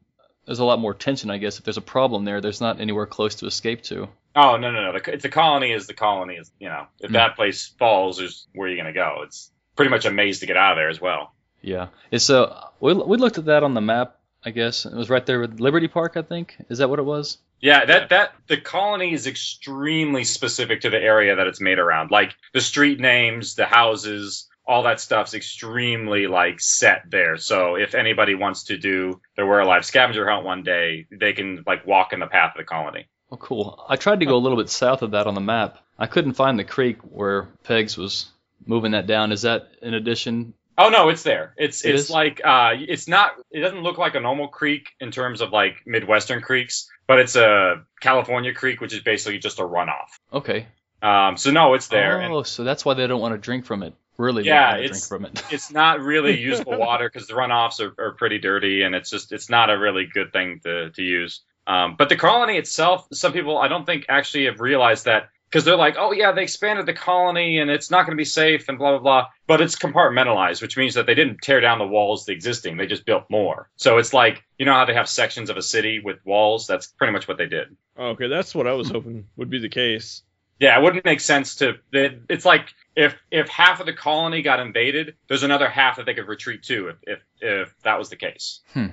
there's 0.45 0.59
a 0.59 0.65
lot 0.65 0.79
more 0.79 0.93
tension, 0.93 1.29
I 1.29 1.37
guess. 1.37 1.57
If 1.59 1.65
there's 1.65 1.77
a 1.77 1.81
problem 1.81 2.23
there, 2.25 2.39
there's 2.41 2.61
not 2.61 2.79
anywhere 2.79 3.05
close 3.05 3.35
to 3.35 3.45
escape 3.47 3.81
to. 3.83 4.07
oh 4.35 4.55
no 4.57 4.71
no 4.71 4.91
no, 4.91 4.99
the, 4.99 5.13
it's 5.13 5.23
the 5.23 5.29
colony 5.29 5.71
is 5.71 5.87
the 5.87 5.93
colony 5.93 6.35
is 6.35 6.51
you 6.59 6.69
know 6.69 6.87
if 6.99 7.09
Hmm. 7.09 7.13
that 7.15 7.35
place 7.35 7.67
falls, 7.79 8.17
there's 8.17 8.47
where 8.53 8.67
you're 8.69 8.77
gonna 8.77 8.93
go. 8.93 9.21
It's 9.23 9.51
pretty 9.75 9.89
much 9.89 10.05
a 10.05 10.11
maze 10.11 10.39
to 10.39 10.45
get 10.45 10.55
out 10.57 10.73
of 10.73 10.77
there 10.77 10.89
as 10.89 11.01
well. 11.01 11.33
Yeah. 11.61 11.87
It's 12.11 12.29
uh 12.29 12.67
we 12.79 12.93
we 12.93 13.17
looked 13.17 13.37
at 13.37 13.45
that 13.45 13.63
on 13.63 13.73
the 13.73 13.81
map. 13.81 14.15
I 14.45 14.51
guess 14.51 14.85
it 14.85 14.93
was 14.93 15.09
right 15.09 15.25
there 15.25 15.41
with 15.41 15.59
Liberty 15.59 15.87
Park. 15.89 16.15
I 16.15 16.21
think 16.21 16.55
is 16.69 16.77
that 16.77 16.89
what 16.89 16.99
it 16.99 17.03
was? 17.05 17.37
Yeah, 17.59 17.85
that 17.85 18.09
that 18.09 18.33
the 18.47 18.57
colony 18.57 19.13
is 19.13 19.27
extremely 19.27 20.23
specific 20.23 20.81
to 20.81 20.89
the 20.89 21.01
area 21.01 21.35
that 21.35 21.47
it's 21.47 21.61
made 21.61 21.79
around. 21.79 22.11
Like 22.11 22.35
the 22.53 22.61
street 22.61 22.99
names, 22.99 23.55
the 23.55 23.65
houses, 23.65 24.47
all 24.65 24.83
that 24.83 24.99
stuff's 24.99 25.33
extremely 25.33 26.27
like 26.27 26.59
set 26.59 27.03
there. 27.09 27.37
So 27.37 27.75
if 27.75 27.95
anybody 27.95 28.35
wants 28.35 28.65
to 28.65 28.77
do 28.77 29.21
their 29.35 29.47
We're 29.47 29.59
Alive 29.59 29.85
scavenger 29.85 30.29
hunt 30.29 30.45
one 30.45 30.63
day, 30.63 31.07
they 31.09 31.33
can 31.33 31.63
like 31.65 31.87
walk 31.87 32.13
in 32.13 32.19
the 32.19 32.27
path 32.27 32.53
of 32.55 32.59
the 32.59 32.65
colony. 32.65 33.07
Oh, 33.31 33.37
cool. 33.37 33.83
I 33.89 33.95
tried 33.95 34.19
to 34.19 34.25
go 34.25 34.35
a 34.35 34.39
little 34.39 34.57
bit 34.57 34.69
south 34.69 35.01
of 35.01 35.11
that 35.11 35.27
on 35.27 35.33
the 35.33 35.41
map. 35.41 35.79
I 35.97 36.07
couldn't 36.07 36.33
find 36.33 36.57
the 36.57 36.63
creek 36.63 36.97
where 37.01 37.49
Pegs 37.63 37.97
was 37.97 38.27
moving 38.65 38.91
that 38.91 39.07
down. 39.07 39.31
Is 39.31 39.41
that 39.41 39.69
in 39.81 39.93
addition? 39.93 40.53
Oh 40.77 40.89
no, 40.89 41.09
it's 41.09 41.23
there. 41.23 41.53
It's 41.57 41.83
It 41.83 41.95
it's 41.95 42.03
is? 42.03 42.09
like 42.09 42.41
uh 42.43 42.73
it's 42.77 43.07
not 43.07 43.31
it 43.51 43.61
doesn't 43.61 43.81
look 43.81 43.97
like 43.97 44.15
a 44.15 44.19
normal 44.19 44.47
creek 44.47 44.89
in 44.99 45.11
terms 45.11 45.41
of 45.41 45.51
like 45.51 45.81
midwestern 45.85 46.41
creeks, 46.41 46.89
but 47.07 47.19
it's 47.19 47.35
a 47.35 47.83
California 48.01 48.53
creek 48.53 48.79
which 48.81 48.93
is 48.93 48.99
basically 49.01 49.39
just 49.39 49.59
a 49.59 49.63
runoff. 49.63 50.09
Okay. 50.31 50.67
Um 51.01 51.37
so 51.37 51.51
no, 51.51 51.73
it's 51.73 51.87
there. 51.87 52.19
and- 52.21 52.33
Oh, 52.33 52.43
so 52.43 52.63
that's 52.63 52.85
why 52.85 52.93
they 52.93 53.07
don't 53.07 53.21
want 53.21 53.33
to 53.33 53.37
drink 53.39 53.65
from 53.65 53.83
it. 53.83 53.93
Really, 54.17 54.43
Yeah, 54.45 54.53
don't 54.53 54.63
want 54.69 54.73
to 54.73 54.77
drink 54.77 54.91
it's- 54.91 55.07
from 55.07 55.25
it. 55.25 55.43
it's 55.51 55.71
not 55.71 55.99
really 56.01 56.39
usable 56.51 56.77
water 56.77 57.09
because 57.11 57.27
the 57.27 57.33
runoffs 57.33 57.79
are, 57.79 57.93
are 58.03 58.11
pretty 58.13 58.39
dirty 58.39 58.83
and 58.83 58.93
it's 58.95 59.09
just 59.09 59.31
it's 59.31 59.49
not 59.49 59.69
a 59.69 59.77
really 59.77 60.05
good 60.11 60.31
thing 60.31 60.59
to, 60.63 60.89
to 60.91 61.01
use 61.03 61.41
um, 61.67 61.95
but 61.97 62.07
the 62.09 62.15
colony 62.15 62.57
itself 62.57 63.07
some 63.13 63.33
people 63.33 63.57
i 63.57 63.67
don't 63.67 63.85
think 63.85 64.05
actually 64.09 64.45
have 64.45 64.59
realized 64.61 65.05
that 65.05 65.29
because 65.49 65.65
they're 65.65 65.75
like 65.77 65.95
oh 65.97 66.11
yeah 66.11 66.31
they 66.31 66.43
expanded 66.43 66.85
the 66.85 66.93
colony 66.93 67.59
and 67.59 67.69
it's 67.71 67.89
not 67.91 68.05
going 68.05 68.11
to 68.15 68.21
be 68.21 68.25
safe 68.25 68.69
and 68.69 68.77
blah 68.77 68.91
blah 68.91 68.99
blah 68.99 69.27
but 69.47 69.61
it's 69.61 69.75
compartmentalized 69.75 70.61
which 70.61 70.77
means 70.77 70.95
that 70.95 71.05
they 71.05 71.15
didn't 71.15 71.41
tear 71.41 71.59
down 71.61 71.79
the 71.79 71.87
walls 71.87 72.25
the 72.25 72.31
existing 72.33 72.77
they 72.77 72.85
just 72.87 73.05
built 73.05 73.23
more 73.29 73.69
so 73.75 73.97
it's 73.97 74.13
like 74.13 74.43
you 74.57 74.65
know 74.65 74.73
how 74.73 74.85
they 74.85 74.93
have 74.93 75.07
sections 75.09 75.49
of 75.49 75.57
a 75.57 75.61
city 75.61 75.99
with 76.03 76.17
walls 76.25 76.67
that's 76.67 76.87
pretty 76.87 77.13
much 77.13 77.27
what 77.27 77.37
they 77.37 77.47
did 77.47 77.75
Oh, 77.99 78.09
okay, 78.09 78.27
that's 78.27 78.53
what 78.53 78.67
I 78.67 78.73
was 78.73 78.89
hoping 78.91 79.25
would 79.37 79.49
be 79.49 79.57
the 79.57 79.69
case. 79.69 80.21
yeah, 80.59 80.77
it 80.79 80.83
wouldn't 80.83 81.03
make 81.03 81.19
sense 81.19 81.55
to. 81.55 81.77
it- 81.91 82.21
It's 82.29 82.45
like 82.45 82.71
if 82.95 83.15
if 83.31 83.47
half 83.49 83.79
of 83.79 83.87
the 83.87 83.93
colony 83.93 84.43
got 84.43 84.59
invaded, 84.59 85.15
there's 85.27 85.41
another 85.41 85.67
half 85.67 85.95
that 85.97 86.05
they 86.05 86.13
could 86.13 86.27
retreat 86.27 86.61
to 86.65 86.89
if 86.89 86.95
if, 87.07 87.19
if 87.41 87.73
that 87.81 87.97
was 87.97 88.09
the 88.09 88.15
case. 88.15 88.59
Hmm. 88.73 88.89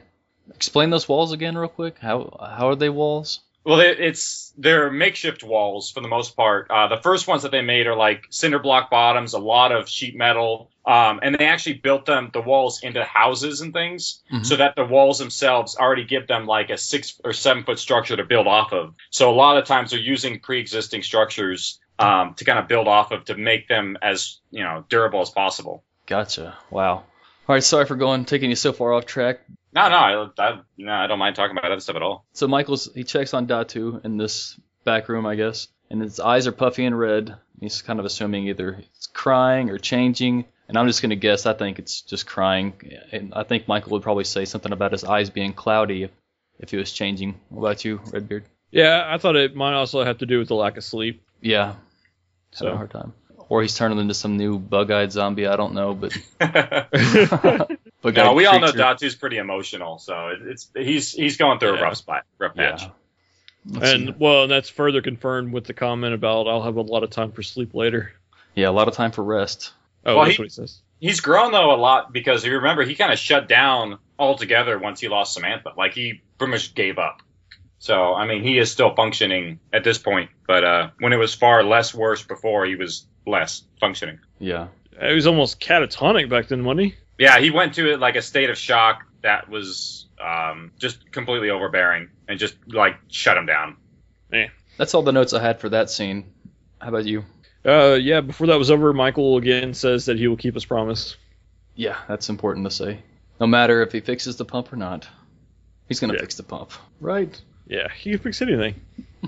Explain 0.54 0.88
those 0.88 1.06
walls 1.06 1.32
again, 1.32 1.56
real 1.56 1.68
quick. 1.68 1.98
How 1.98 2.34
how 2.56 2.68
are 2.70 2.76
they 2.76 2.88
walls? 2.88 3.40
Well, 3.64 3.80
it, 3.80 3.98
it's 3.98 4.52
they're 4.58 4.90
makeshift 4.90 5.42
walls 5.42 5.90
for 5.90 6.00
the 6.00 6.08
most 6.08 6.36
part. 6.36 6.70
Uh, 6.70 6.88
the 6.88 7.00
first 7.02 7.26
ones 7.26 7.42
that 7.42 7.50
they 7.50 7.62
made 7.62 7.86
are 7.86 7.96
like 7.96 8.26
cinder 8.30 8.58
block 8.58 8.90
bottoms, 8.90 9.32
a 9.32 9.38
lot 9.38 9.72
of 9.72 9.88
sheet 9.88 10.14
metal, 10.16 10.70
um, 10.86 11.20
and 11.22 11.34
they 11.34 11.46
actually 11.46 11.74
built 11.74 12.04
them 12.04 12.30
the 12.32 12.42
walls 12.42 12.82
into 12.82 13.02
houses 13.02 13.62
and 13.62 13.72
things, 13.72 14.22
Mhm. 14.30 14.44
so 14.44 14.56
that 14.56 14.76
the 14.76 14.84
walls 14.84 15.18
themselves 15.18 15.76
already 15.76 16.04
give 16.04 16.26
them 16.26 16.46
like 16.46 16.68
a 16.70 16.76
six 16.76 17.18
or 17.24 17.32
seven 17.32 17.64
foot 17.64 17.78
structure 17.78 18.16
to 18.16 18.24
build 18.24 18.46
off 18.46 18.72
of. 18.72 18.94
So 19.10 19.30
a 19.30 19.34
lot 19.34 19.56
of 19.56 19.64
times 19.64 19.90
they're 19.92 20.00
using 20.00 20.40
pre-existing 20.40 21.02
structures 21.02 21.80
um, 21.98 22.34
to 22.34 22.44
kind 22.44 22.58
of 22.58 22.68
build 22.68 22.86
off 22.88 23.12
of 23.12 23.24
to 23.26 23.36
make 23.36 23.68
them 23.68 23.96
as 24.02 24.40
you 24.50 24.62
know 24.62 24.84
durable 24.88 25.20
as 25.22 25.30
possible. 25.30 25.84
Gotcha. 26.06 26.56
Wow. 26.70 26.92
All 27.46 27.54
right. 27.54 27.62
Sorry 27.62 27.86
for 27.86 27.96
going 27.96 28.24
taking 28.24 28.50
you 28.50 28.56
so 28.56 28.72
far 28.72 28.92
off 28.92 29.06
track. 29.06 29.40
No, 29.74 29.88
no, 29.88 29.96
I, 29.96 30.28
I, 30.38 30.60
no, 30.78 30.92
I 30.92 31.06
don't 31.08 31.18
mind 31.18 31.34
talking 31.36 31.56
about 31.58 31.70
other 31.72 31.80
stuff 31.80 31.96
at 31.96 32.02
all. 32.02 32.24
So 32.32 32.46
Michael's 32.46 32.88
he 32.94 33.02
checks 33.04 33.34
on 33.34 33.46
Datu 33.46 34.04
in 34.04 34.16
this 34.16 34.58
back 34.84 35.08
room, 35.08 35.26
I 35.26 35.34
guess, 35.34 35.68
and 35.90 36.00
his 36.00 36.20
eyes 36.20 36.46
are 36.46 36.52
puffy 36.52 36.84
and 36.84 36.96
red. 36.98 37.34
He's 37.60 37.82
kind 37.82 37.98
of 37.98 38.04
assuming 38.06 38.46
either 38.48 38.78
it's 38.94 39.06
crying 39.08 39.70
or 39.70 39.78
changing, 39.78 40.44
and 40.68 40.78
I'm 40.78 40.86
just 40.86 41.02
gonna 41.02 41.16
guess. 41.16 41.44
I 41.46 41.54
think 41.54 41.78
it's 41.80 42.02
just 42.02 42.26
crying, 42.26 42.74
and 43.12 43.32
I 43.34 43.42
think 43.42 43.66
Michael 43.66 43.92
would 43.92 44.02
probably 44.02 44.24
say 44.24 44.44
something 44.44 44.72
about 44.72 44.92
his 44.92 45.02
eyes 45.04 45.30
being 45.30 45.52
cloudy 45.52 46.04
if, 46.04 46.10
if 46.58 46.70
he 46.70 46.76
was 46.76 46.92
changing. 46.92 47.40
What 47.48 47.60
about 47.60 47.84
you, 47.84 48.00
Redbeard? 48.12 48.44
Yeah, 48.70 49.04
I 49.08 49.18
thought 49.18 49.36
it 49.36 49.56
might 49.56 49.74
also 49.74 50.04
have 50.04 50.18
to 50.18 50.26
do 50.26 50.38
with 50.38 50.48
the 50.48 50.54
lack 50.56 50.76
of 50.76 50.84
sleep. 50.84 51.22
Yeah, 51.40 51.66
having 51.66 51.78
So 52.52 52.66
a 52.68 52.76
hard 52.76 52.90
time. 52.90 53.12
or 53.48 53.62
he's 53.62 53.74
turning 53.76 53.98
into 53.98 54.14
some 54.14 54.36
new 54.36 54.58
bug-eyed 54.58 55.10
zombie. 55.12 55.46
I 55.46 55.56
don't 55.56 55.74
know, 55.74 55.94
but 55.94 56.16
no, 58.04 58.34
we 58.34 58.46
all 58.46 58.58
know 58.60 58.66
creature. 58.72 58.78
Datu's 58.78 59.14
pretty 59.14 59.38
emotional, 59.38 59.98
so 59.98 60.28
it, 60.28 60.38
it's 60.42 60.70
he's 60.74 61.12
he's 61.12 61.36
going 61.36 61.58
through 61.58 61.74
Yeah. 61.74 61.80
a 61.80 61.82
rough 61.82 61.96
spot, 61.96 62.24
rough 62.38 62.54
patch. 62.54 62.82
Yeah. 62.82 62.88
Let's 63.66 63.90
see. 63.90 63.94
and 63.94 64.20
well, 64.20 64.42
and 64.42 64.50
that's 64.50 64.68
further 64.68 65.00
confirmed 65.00 65.52
with 65.52 65.64
the 65.64 65.72
comment 65.74 66.12
about 66.14 66.46
I'll 66.48 66.62
have 66.62 66.76
a 66.76 66.82
lot 66.82 67.02
of 67.02 67.10
time 67.10 67.32
for 67.32 67.42
sleep 67.42 67.74
later. 67.74 68.12
yeah, 68.54 68.68
a 68.68 68.70
lot 68.70 68.88
of 68.88 68.94
time 68.94 69.10
for 69.12 69.24
rest. 69.24 69.72
Oh, 70.04 70.16
Well, 70.16 70.24
that's 70.24 70.36
he- 70.36 70.42
what 70.42 70.46
he 70.46 70.50
says. 70.50 70.80
He's 71.00 71.20
grown 71.20 71.52
though 71.52 71.74
a 71.74 71.76
lot 71.76 72.12
because 72.12 72.44
if 72.44 72.48
you 72.50 72.56
remember 72.56 72.82
he 72.84 72.94
kind 72.94 73.12
of 73.12 73.18
shut 73.18 73.46
down 73.48 73.98
altogether 74.18 74.78
once 74.78 75.00
he 75.00 75.08
lost 75.08 75.34
Samantha. 75.34 75.70
Like 75.76 75.92
he 75.92 76.22
pretty 76.38 76.52
much 76.52 76.74
gave 76.74 76.98
up. 76.98 77.20
So 77.78 78.14
I 78.14 78.26
mean, 78.26 78.42
he 78.42 78.56
is 78.58 78.70
still 78.70 78.94
functioning 78.94 79.60
at 79.72 79.84
this 79.84 79.98
point, 79.98 80.30
but 80.46 80.64
uh, 80.64 80.90
when 81.00 81.12
it 81.12 81.16
was 81.18 81.34
far 81.34 81.62
less 81.62 81.92
worse 81.94 82.22
before, 82.22 82.64
he 82.64 82.76
was 82.76 83.06
less 83.26 83.64
functioning. 83.80 84.20
Yeah. 84.38 84.68
He 84.98 85.12
was 85.14 85.26
almost 85.26 85.60
catatonic 85.60 86.28
back 86.30 86.48
then, 86.48 86.64
wasn't 86.64 86.86
he? 86.86 86.94
Yeah, 87.18 87.38
he 87.38 87.50
went 87.50 87.74
to 87.74 87.96
like 87.96 88.16
a 88.16 88.22
state 88.22 88.50
of 88.50 88.58
shock 88.58 89.04
that 89.22 89.48
was 89.48 90.06
um, 90.20 90.72
just 90.78 91.10
completely 91.12 91.50
overbearing 91.50 92.10
and 92.28 92.38
just 92.38 92.56
like 92.66 92.96
shut 93.08 93.36
him 93.36 93.46
down. 93.46 93.76
Yeah. 94.32 94.48
That's 94.78 94.94
all 94.94 95.02
the 95.02 95.12
notes 95.12 95.32
I 95.32 95.40
had 95.42 95.60
for 95.60 95.68
that 95.70 95.90
scene. 95.90 96.32
How 96.80 96.88
about 96.88 97.04
you? 97.06 97.24
Uh, 97.64 97.94
yeah. 98.00 98.20
Before 98.20 98.48
that 98.48 98.58
was 98.58 98.70
over, 98.70 98.92
Michael 98.92 99.36
again 99.36 99.74
says 99.74 100.06
that 100.06 100.18
he 100.18 100.26
will 100.28 100.36
keep 100.36 100.54
his 100.54 100.64
promise. 100.64 101.16
Yeah, 101.76 101.96
that's 102.08 102.28
important 102.28 102.66
to 102.66 102.70
say. 102.70 102.98
No 103.40 103.46
matter 103.46 103.82
if 103.82 103.92
he 103.92 104.00
fixes 104.00 104.36
the 104.36 104.44
pump 104.44 104.72
or 104.72 104.76
not, 104.76 105.08
he's 105.88 106.00
gonna 106.00 106.14
Yeah. 106.14 106.20
fix 106.20 106.34
the 106.36 106.42
pump, 106.42 106.72
right? 107.00 107.40
Yeah, 107.66 107.88
he 107.92 108.10
can 108.10 108.18
fix 108.18 108.42
anything. 108.42 108.80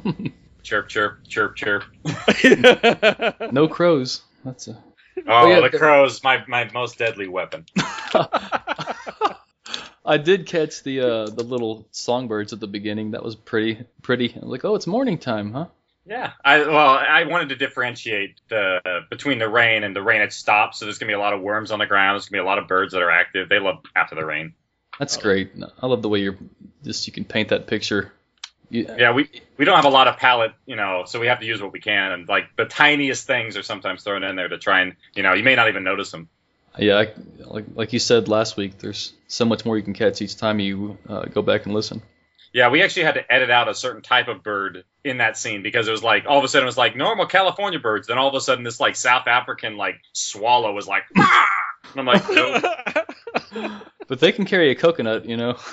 Chirp, 0.62 0.88
chirp, 0.88 1.20
chirp, 1.28 1.54
chirp. 1.54 1.84
No 3.52 3.68
crows. 3.68 4.22
That's 4.44 4.66
a. 4.68 4.76
Oh, 5.26 5.48
yeah, 5.48 5.60
the 5.60 5.70
the- 5.70 5.78
crow's 5.78 6.22
my, 6.22 6.44
my 6.46 6.70
most 6.72 6.98
deadly 6.98 7.26
weapon. 7.26 7.64
I 10.06 10.18
did 10.18 10.46
catch 10.46 10.82
the 10.84 11.00
uh, 11.00 11.26
the 11.26 11.42
little 11.42 11.88
songbirds 11.90 12.52
at 12.52 12.60
the 12.60 12.68
beginning. 12.68 13.10
That 13.10 13.24
was 13.24 13.34
pretty 13.34 13.84
pretty. 14.02 14.32
I 14.34 14.38
was 14.38 14.48
like, 14.48 14.64
oh, 14.64 14.76
it's 14.76 14.86
morning 14.86 15.18
time, 15.18 15.52
huh? 15.52 15.66
Yeah, 16.06 16.32
I 16.44 16.58
well, 16.60 16.88
I 16.88 17.24
wanted 17.24 17.48
to 17.48 17.56
differentiate 17.56 18.40
the 18.48 18.80
between 19.10 19.40
the 19.40 19.48
rain 19.48 19.82
and 19.82 19.96
the 19.96 20.02
rain 20.02 20.20
had 20.20 20.32
stopped, 20.32 20.76
so 20.76 20.84
there's 20.84 20.98
gonna 20.98 21.10
be 21.10 21.14
a 21.14 21.18
lot 21.18 21.32
of 21.32 21.40
worms 21.40 21.72
on 21.72 21.80
the 21.80 21.86
ground. 21.86 22.14
There's 22.14 22.28
gonna 22.28 22.42
be 22.42 22.44
a 22.44 22.48
lot 22.48 22.58
of 22.58 22.68
birds 22.68 22.92
that 22.92 23.02
are 23.02 23.10
active. 23.10 23.48
They 23.48 23.58
love 23.58 23.78
after 23.96 24.14
the 24.14 24.24
rain. 24.24 24.54
That's 25.00 25.16
great. 25.16 25.50
I 25.82 25.86
love 25.86 26.02
the 26.02 26.08
way 26.08 26.20
you're 26.20 26.38
just 26.84 27.06
you 27.08 27.12
can 27.12 27.24
paint 27.24 27.48
that 27.48 27.66
picture. 27.66 28.12
You, 28.70 28.86
Yeah, 28.98 29.12
we 29.12 29.30
we 29.56 29.64
don't 29.64 29.76
have 29.76 29.84
a 29.84 29.90
lot 29.90 30.08
of 30.08 30.16
palette, 30.16 30.52
you 30.66 30.76
know, 30.76 31.04
so 31.06 31.20
we 31.20 31.28
have 31.28 31.40
to 31.40 31.46
use 31.46 31.62
what 31.62 31.72
we 31.72 31.80
can, 31.80 32.12
and 32.12 32.28
like 32.28 32.44
the 32.56 32.64
tiniest 32.64 33.26
things 33.26 33.56
are 33.56 33.62
sometimes 33.62 34.02
thrown 34.02 34.22
in 34.22 34.36
there 34.36 34.48
to 34.48 34.58
try 34.58 34.80
and 34.80 34.96
you 35.14 35.22
know 35.22 35.34
you 35.34 35.44
may 35.44 35.54
not 35.54 35.68
even 35.68 35.84
notice 35.84 36.10
them. 36.10 36.28
yeah. 36.78 36.96
I, 36.96 37.12
like 37.44 37.64
like 37.74 37.92
you 37.92 37.98
said 37.98 38.28
last 38.28 38.56
week, 38.56 38.78
there's 38.78 39.12
so 39.28 39.44
much 39.44 39.64
more 39.64 39.76
you 39.76 39.82
can 39.82 39.94
catch 39.94 40.20
each 40.20 40.36
time 40.36 40.60
you 40.60 40.98
uh, 41.08 41.24
go 41.26 41.42
back 41.42 41.66
and 41.66 41.74
listen. 41.74 42.02
Yeah, 42.52 42.70
we 42.70 42.82
actually 42.82 43.04
had 43.04 43.14
to 43.14 43.32
edit 43.32 43.50
out 43.50 43.68
a 43.68 43.74
certain 43.74 44.00
type 44.02 44.28
of 44.28 44.42
bird 44.42 44.84
in 45.04 45.18
that 45.18 45.36
scene 45.36 45.62
because 45.62 45.88
it 45.88 45.90
was 45.90 46.02
like 46.02 46.24
all 46.26 46.38
of 46.38 46.44
a 46.44 46.48
sudden 46.48 46.64
it 46.64 46.66
was 46.66 46.78
like 46.78 46.96
normal 46.96 47.26
California 47.26 47.78
birds, 47.78 48.06
then 48.06 48.18
all 48.18 48.28
of 48.28 48.34
a 48.34 48.40
sudden 48.40 48.64
this 48.64 48.80
like 48.80 48.96
South 48.96 49.26
African 49.26 49.76
like 49.76 49.96
swallow 50.12 50.72
was 50.72 50.88
like, 50.88 51.02
"Ah!" 51.16 51.46
and 51.92 52.00
I'm 52.00 52.06
like, 52.06 52.28
no, 52.30 53.80
But 54.08 54.20
they 54.20 54.32
can 54.32 54.44
carry 54.44 54.70
a 54.70 54.74
coconut, 54.74 55.26
you 55.26 55.36
know. 55.36 55.56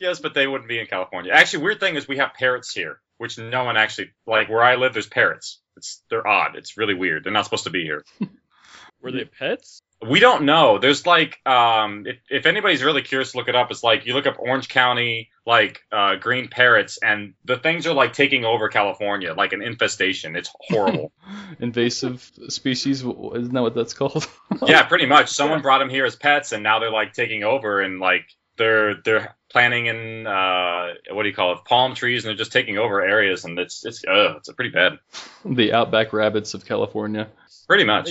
yes, 0.00 0.20
but 0.20 0.34
they 0.34 0.46
wouldn't 0.46 0.68
be 0.68 0.78
in 0.78 0.86
California. 0.86 1.32
Actually, 1.32 1.64
weird 1.64 1.80
thing 1.80 1.96
is 1.96 2.08
we 2.08 2.18
have 2.18 2.34
parrots 2.34 2.72
here, 2.72 3.00
which 3.18 3.38
no 3.38 3.64
one 3.64 3.76
actually 3.76 4.10
like 4.26 4.48
where 4.48 4.62
I 4.62 4.76
live. 4.76 4.92
There's 4.92 5.06
parrots. 5.06 5.60
It's 5.76 6.02
they're 6.08 6.26
odd. 6.26 6.56
It's 6.56 6.76
really 6.76 6.94
weird. 6.94 7.24
They're 7.24 7.32
not 7.32 7.44
supposed 7.44 7.64
to 7.64 7.70
be 7.70 7.82
here. 7.82 8.04
Were 9.04 9.12
they 9.12 9.24
pets? 9.24 9.82
We 10.00 10.18
don't 10.18 10.44
know. 10.44 10.78
There's 10.78 11.06
like, 11.06 11.38
um, 11.46 12.06
if, 12.06 12.16
if 12.30 12.46
anybody's 12.46 12.82
really 12.82 13.02
curious 13.02 13.32
to 13.32 13.38
look 13.38 13.48
it 13.48 13.54
up, 13.54 13.70
it's 13.70 13.82
like 13.82 14.06
you 14.06 14.14
look 14.14 14.26
up 14.26 14.36
Orange 14.38 14.68
County, 14.68 15.30
like 15.46 15.80
uh, 15.92 16.16
green 16.16 16.48
parrots, 16.48 16.98
and 17.02 17.34
the 17.44 17.56
things 17.56 17.86
are 17.86 17.92
like 17.92 18.14
taking 18.14 18.44
over 18.44 18.68
California, 18.68 19.34
like 19.34 19.52
an 19.52 19.62
infestation. 19.62 20.36
It's 20.36 20.50
horrible. 20.58 21.12
Invasive 21.60 22.30
species, 22.48 23.02
isn't 23.02 23.52
that 23.52 23.62
what 23.62 23.74
that's 23.74 23.94
called? 23.94 24.26
yeah, 24.66 24.82
pretty 24.84 25.06
much. 25.06 25.28
Someone 25.30 25.62
brought 25.62 25.78
them 25.78 25.90
here 25.90 26.06
as 26.06 26.16
pets, 26.16 26.52
and 26.52 26.62
now 26.62 26.78
they're 26.78 26.90
like 26.90 27.12
taking 27.12 27.44
over, 27.44 27.80
and 27.80 28.00
like 28.00 28.26
they're 28.56 28.94
they're 29.04 29.36
planting 29.54 29.86
in 29.86 30.26
uh, 30.26 30.94
what 31.12 31.22
do 31.22 31.28
you 31.28 31.34
call 31.34 31.52
it, 31.52 31.64
palm 31.64 31.94
trees, 31.94 32.24
and 32.24 32.28
they're 32.28 32.36
just 32.36 32.50
taking 32.50 32.76
over 32.76 33.00
areas, 33.00 33.44
and 33.44 33.56
it's 33.56 33.86
it's 33.86 34.04
uh, 34.04 34.34
it's 34.38 34.52
pretty 34.52 34.72
bad. 34.72 34.98
the 35.44 35.72
outback 35.72 36.12
rabbits 36.12 36.54
of 36.54 36.66
California. 36.66 37.28
Pretty 37.68 37.84
much. 37.84 38.10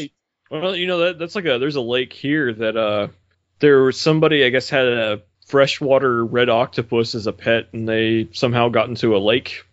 Well, 0.49 0.73
you 0.73 0.88
know 0.88 0.99
that 0.99 1.19
that's 1.19 1.36
like 1.36 1.45
a 1.45 1.60
there's 1.60 1.75
a 1.75 1.82
lake 1.82 2.13
here 2.13 2.53
that 2.53 2.77
uh 2.77 3.08
there 3.60 3.84
was 3.84 3.99
somebody 3.99 4.45
I 4.45 4.49
guess 4.49 4.69
had 4.69 4.88
a 4.88 5.21
freshwater 5.45 6.23
red 6.23 6.47
octopus 6.47 7.13
as 7.13 7.27
a 7.27 7.34
pet 7.34 7.67
and 7.73 7.89
they 7.89 8.29
somehow 8.32 8.69
got 8.69 8.88
into 8.88 9.15
a 9.15 9.19
lake. 9.19 9.65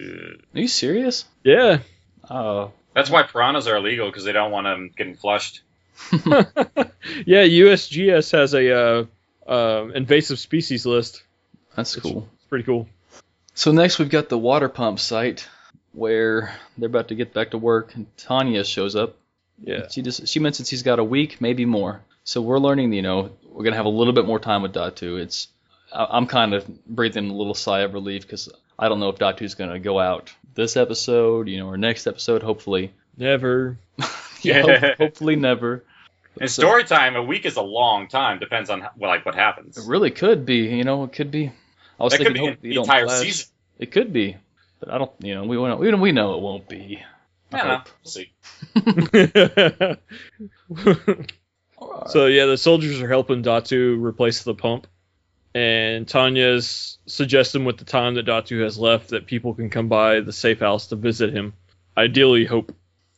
Are 0.00 0.36
you 0.52 0.66
serious? 0.66 1.24
Yeah. 1.44 1.78
Oh, 2.28 2.72
That's 2.92 3.08
why 3.08 3.22
piranhas 3.22 3.68
are 3.68 3.76
illegal 3.76 4.08
because 4.08 4.24
they 4.24 4.32
don't 4.32 4.50
want 4.50 4.66
them 4.66 4.90
getting 4.96 5.14
flushed. 5.14 5.62
yeah, 6.12 7.44
USGS 7.44 8.32
has 8.32 8.54
a 8.54 8.76
uh, 8.76 9.04
uh, 9.46 9.88
invasive 9.94 10.38
species 10.38 10.86
list. 10.86 11.22
that's 11.74 11.96
cool. 11.96 12.28
It's 12.34 12.46
pretty 12.46 12.64
cool. 12.64 12.88
So 13.54 13.72
next 13.72 13.98
we've 13.98 14.10
got 14.10 14.28
the 14.28 14.38
water 14.38 14.68
pump 14.68 14.98
site 14.98 15.48
where 15.92 16.54
they're 16.76 16.88
about 16.88 17.08
to 17.08 17.14
get 17.14 17.32
back 17.32 17.52
to 17.52 17.58
work 17.58 17.94
and 17.94 18.06
Tanya 18.16 18.64
shows 18.64 18.96
up. 18.96 19.16
Yeah. 19.62 19.88
She 19.88 20.02
just 20.02 20.26
she 20.28 20.40
mentions 20.40 20.68
he's 20.68 20.82
got 20.82 20.98
a 20.98 21.04
week, 21.04 21.40
maybe 21.40 21.64
more. 21.64 22.02
So 22.24 22.40
we're 22.42 22.58
learning, 22.58 22.92
you 22.92 23.02
know, 23.02 23.30
we're 23.48 23.64
gonna 23.64 23.76
have 23.76 23.86
a 23.86 23.90
little 23.90 24.12
bit 24.12 24.26
more 24.26 24.40
time 24.40 24.62
with 24.62 24.72
Datu. 24.72 25.20
It's 25.20 25.48
I'm 25.92 26.26
kind 26.26 26.54
of 26.54 26.66
breathing 26.86 27.30
a 27.30 27.34
little 27.34 27.54
sigh 27.54 27.80
of 27.80 27.94
relief 27.94 28.22
because 28.22 28.48
I 28.78 28.88
don't 28.88 28.98
know 28.98 29.10
if 29.10 29.18
Datu's 29.18 29.54
gonna 29.54 29.78
go 29.78 30.00
out 30.00 30.32
this 30.54 30.76
episode, 30.76 31.48
you 31.48 31.58
know, 31.58 31.68
or 31.68 31.76
next 31.76 32.06
episode. 32.06 32.42
Hopefully, 32.42 32.92
Never. 33.16 33.78
yeah, 34.42 34.94
hopefully 34.98 35.36
never. 35.36 35.84
In 36.40 36.48
So- 36.48 36.62
story 36.62 36.84
time, 36.84 37.16
a 37.16 37.22
week 37.22 37.44
is 37.46 37.56
a 37.56 37.62
long 37.62 38.08
time. 38.08 38.38
Depends 38.40 38.68
on 38.70 38.80
well, 38.96 39.10
like 39.10 39.24
what 39.24 39.34
happens. 39.34 39.76
It 39.78 39.84
really 39.86 40.10
could 40.10 40.44
be, 40.44 40.66
you 40.76 40.84
know, 40.84 41.04
it 41.04 41.12
could 41.12 41.30
be. 41.30 41.52
I 41.98 42.02
was 42.02 42.12
That 42.12 42.18
could 42.18 42.26
thinking, 42.28 42.42
be 42.44 42.48
hope 42.50 42.60
the 42.60 42.68
you 42.68 42.74
don't 42.74 42.84
entire 42.84 43.06
flash. 43.06 43.20
season. 43.22 43.46
It 43.78 43.92
could 43.92 44.12
be, 44.12 44.36
but 44.80 44.90
I 44.90 44.98
don't. 44.98 45.12
You 45.20 45.34
know, 45.36 45.44
we 45.44 45.56
know 45.56 45.76
we 45.76 45.94
we 45.94 46.12
know 46.12 46.34
it 46.34 46.40
won't 46.40 46.68
be. 46.68 47.02
I 47.52 47.56
I 47.56 47.58
don't 47.58 47.68
know. 47.68 47.76
hope. 47.76 47.88
We'll 48.02 48.10
see. 48.10 48.32
so 52.08 52.26
yeah, 52.26 52.46
the 52.46 52.56
soldiers 52.58 53.00
are 53.00 53.08
helping 53.08 53.42
Datu 53.42 54.02
replace 54.02 54.42
the 54.42 54.54
pump, 54.54 54.86
and 55.54 56.06
Tanya's 56.06 56.98
suggesting 57.06 57.64
with 57.64 57.78
the 57.78 57.84
time 57.84 58.14
that 58.14 58.26
Datu 58.26 58.62
has 58.62 58.78
left 58.78 59.10
that 59.10 59.26
people 59.26 59.54
can 59.54 59.70
come 59.70 59.88
by 59.88 60.20
the 60.20 60.32
safe 60.32 60.60
house 60.60 60.88
to 60.88 60.96
visit 60.96 61.32
him. 61.32 61.54
Ideally, 61.96 62.44
Hope. 62.44 62.74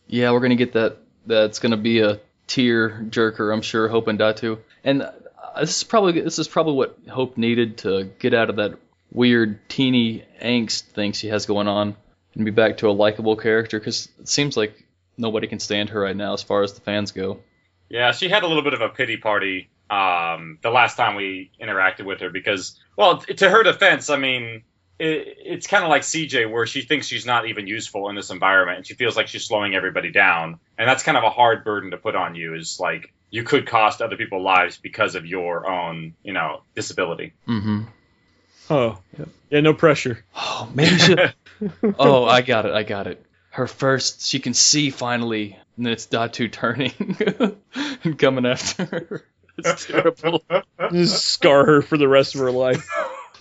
Yeah, 0.07 0.33
we're 0.33 0.41
gonna 0.41 0.55
get 0.57 0.73
that. 0.75 0.99
That's 1.27 1.59
gonna 1.59 1.77
be 1.77 2.01
a 2.01 2.21
tear 2.47 3.07
jerker, 3.11 3.53
I'm 3.53 3.63
sure. 3.63 3.89
Hope 3.89 4.09
and 4.09 4.19
Datu, 4.19 4.59
and 4.85 5.03
uh, 5.03 5.13
this 5.61 5.79
is 5.79 5.85
probably 5.85 6.21
this 6.21 6.39
is 6.39 6.49
probably 6.49 6.75
what 6.75 6.99
Hope 7.09 7.37
needed 7.37 7.79
to 7.79 8.05
get 8.19 8.35
out 8.35 8.51
of 8.51 8.57
that 8.57 8.79
weird 9.13 9.69
teeny 9.69 10.25
angst 10.43 10.83
thing 10.83 11.13
she 11.13 11.29
has 11.29 11.47
going 11.47 11.69
on 11.69 11.97
and 12.35 12.45
be 12.45 12.51
back 12.51 12.79
to 12.79 12.89
a 12.89 12.93
likable 12.93 13.37
character. 13.37 13.79
Because 13.79 14.09
it 14.21 14.29
seems 14.29 14.57
like 14.57 14.85
nobody 15.17 15.47
can 15.47 15.59
stand 15.59 15.91
her 15.91 16.01
right 16.01 16.17
now 16.17 16.35
as 16.35 16.43
far 16.43 16.63
as 16.63 16.73
the 16.75 16.81
fans 16.81 17.13
go. 17.13 17.41
Yeah, 17.89 18.13
she 18.13 18.29
had 18.29 18.43
a 18.43 18.49
little 18.49 18.63
bit 18.63 18.75
of 18.75 18.81
a 18.81 18.89
pity 18.89 19.17
party 19.17 19.69
um, 19.89 20.59
the 20.63 20.71
last 20.71 20.97
time 20.97 21.15
we 21.15 21.51
interacted 21.61 22.05
with 22.05 22.21
her 22.21 22.31
because, 22.31 22.79
well, 22.97 23.19
to 23.19 23.49
her 23.49 23.63
defense, 23.63 24.11
I 24.11 24.17
mean, 24.17 24.65
it, 24.99 25.39
it's 25.45 25.67
kind 25.67 25.85
of 25.85 25.91
like 25.91 26.03
CJ 26.03 26.51
where 26.51 26.67
she 26.67 26.83
thinks 26.83 27.07
she's 27.07 27.27
not 27.27 27.49
even 27.49 27.67
useful 27.67 28.09
in 28.09 28.17
this 28.17 28.31
environment 28.31 28.79
and 28.79 28.87
she 28.87 28.95
feels 28.95 29.17
like 29.17 29.29
she's 29.29 29.45
slowing 29.45 29.75
everybody 29.75 30.11
down. 30.11 30.59
And 30.79 30.89
that's 30.89 31.03
kind 31.03 31.19
of 31.19 31.25
a 31.25 31.31
hard 31.31 31.65
burden 31.65 31.91
to 31.91 31.97
put 31.97 32.17
on 32.17 32.35
you 32.35 32.55
is 32.55 32.79
like 32.81 33.13
you 33.31 33.43
could 33.43 33.67
cost 33.67 34.01
other 34.01 34.17
people 34.17 34.43
lives 34.43 34.79
because 34.79 35.15
of 35.15 35.27
your 35.27 35.71
own, 35.71 36.15
you 36.23 36.33
know, 36.33 36.63
disability. 36.75 37.35
Mm-hmm. 37.47 37.83
Oh, 38.69 38.99
yeah, 39.51 39.61
no 39.61 39.75
pressure. 39.75 40.25
Oh, 40.35 40.69
maybe 40.75 40.99
she. 40.99 41.17
oh, 41.99 42.25
I 42.25 42.43
got 42.43 42.67
it. 42.67 42.73
I 42.73 42.83
got 42.83 43.07
it. 43.07 43.25
Her 43.51 43.67
first, 43.67 44.27
she 44.27 44.41
can 44.41 44.55
see 44.55 44.91
finally, 44.91 45.57
and 45.77 45.87
then 45.87 45.93
it's 45.93 46.07
Datu 46.07 46.51
turning 46.51 46.93
and 48.05 48.19
coming 48.19 48.47
after 48.47 48.85
her. 48.85 49.25
It's 49.59 49.87
terrible. 49.87 50.45
Just 50.93 51.29
scar 51.29 51.65
her 51.65 51.81
for 51.81 51.97
the 51.97 52.07
rest 52.07 52.35
of 52.35 52.43
her 52.43 52.51
life. 52.51 52.87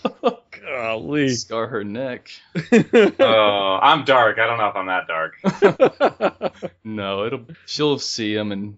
Oh 0.06 0.40
golly. 0.52 1.30
Scar 1.30 1.68
her 1.68 1.84
neck. 1.84 2.30
Oh, 3.20 3.80
I'm 3.82 4.06
dark. 4.06 4.38
I 4.40 4.46
don't 4.46 4.58
know 4.58 4.68
if 4.70 4.76
I'm 4.76 4.88
that 4.88 5.08
dark. 5.08 6.72
No, 6.84 7.26
it'll. 7.26 7.46
She'll 7.66 8.00
see 8.00 8.34
him 8.36 8.52
and 8.52 8.78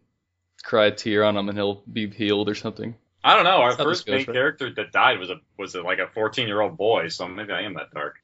cry 0.64 0.88
a 0.88 0.92
tear 0.92 1.24
on 1.24 1.36
him, 1.38 1.50
and 1.50 1.58
he'll 1.58 1.84
be 1.92 2.10
healed 2.10 2.50
or 2.50 2.56
something. 2.56 2.96
I 3.24 3.36
don't 3.36 3.44
know. 3.44 3.58
Our 3.62 3.72
That's 3.72 3.84
first 3.84 4.06
goes, 4.06 4.14
main 4.14 4.26
right? 4.28 4.34
character 4.34 4.74
that 4.76 4.92
died 4.92 5.20
was 5.20 5.30
a 5.30 5.36
was 5.58 5.76
a, 5.76 5.82
like 5.82 6.00
a 6.00 6.08
14 6.08 6.48
year 6.48 6.62
old 6.62 6.78
boy, 6.78 7.10
so 7.10 7.28
maybe 7.28 7.52
I 7.52 7.62
am 7.64 7.76
that 7.76 7.92
dark. 7.94 8.16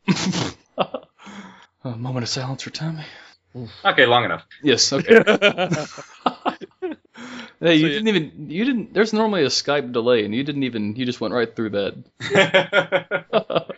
a 1.83 1.97
moment 1.97 2.23
of 2.23 2.29
silence 2.29 2.63
for 2.63 2.69
Tommy. 2.69 3.03
Okay, 3.85 4.05
long 4.05 4.23
enough. 4.25 4.45
Yes. 4.63 4.91
Okay. 4.93 5.21
Hey, 7.59 7.75
you 7.75 7.87
So, 7.87 7.93
didn't 7.93 8.07
even. 8.07 8.49
You 8.49 8.65
didn't. 8.65 8.93
There's 8.93 9.13
normally 9.13 9.43
a 9.43 9.47
Skype 9.47 9.91
delay, 9.91 10.25
and 10.25 10.33
you 10.33 10.43
didn't 10.43 10.63
even. 10.63 10.95
You 10.95 11.05
just 11.05 11.21
went 11.21 11.33
right 11.33 11.53
through 11.53 11.71
that. 11.71 11.95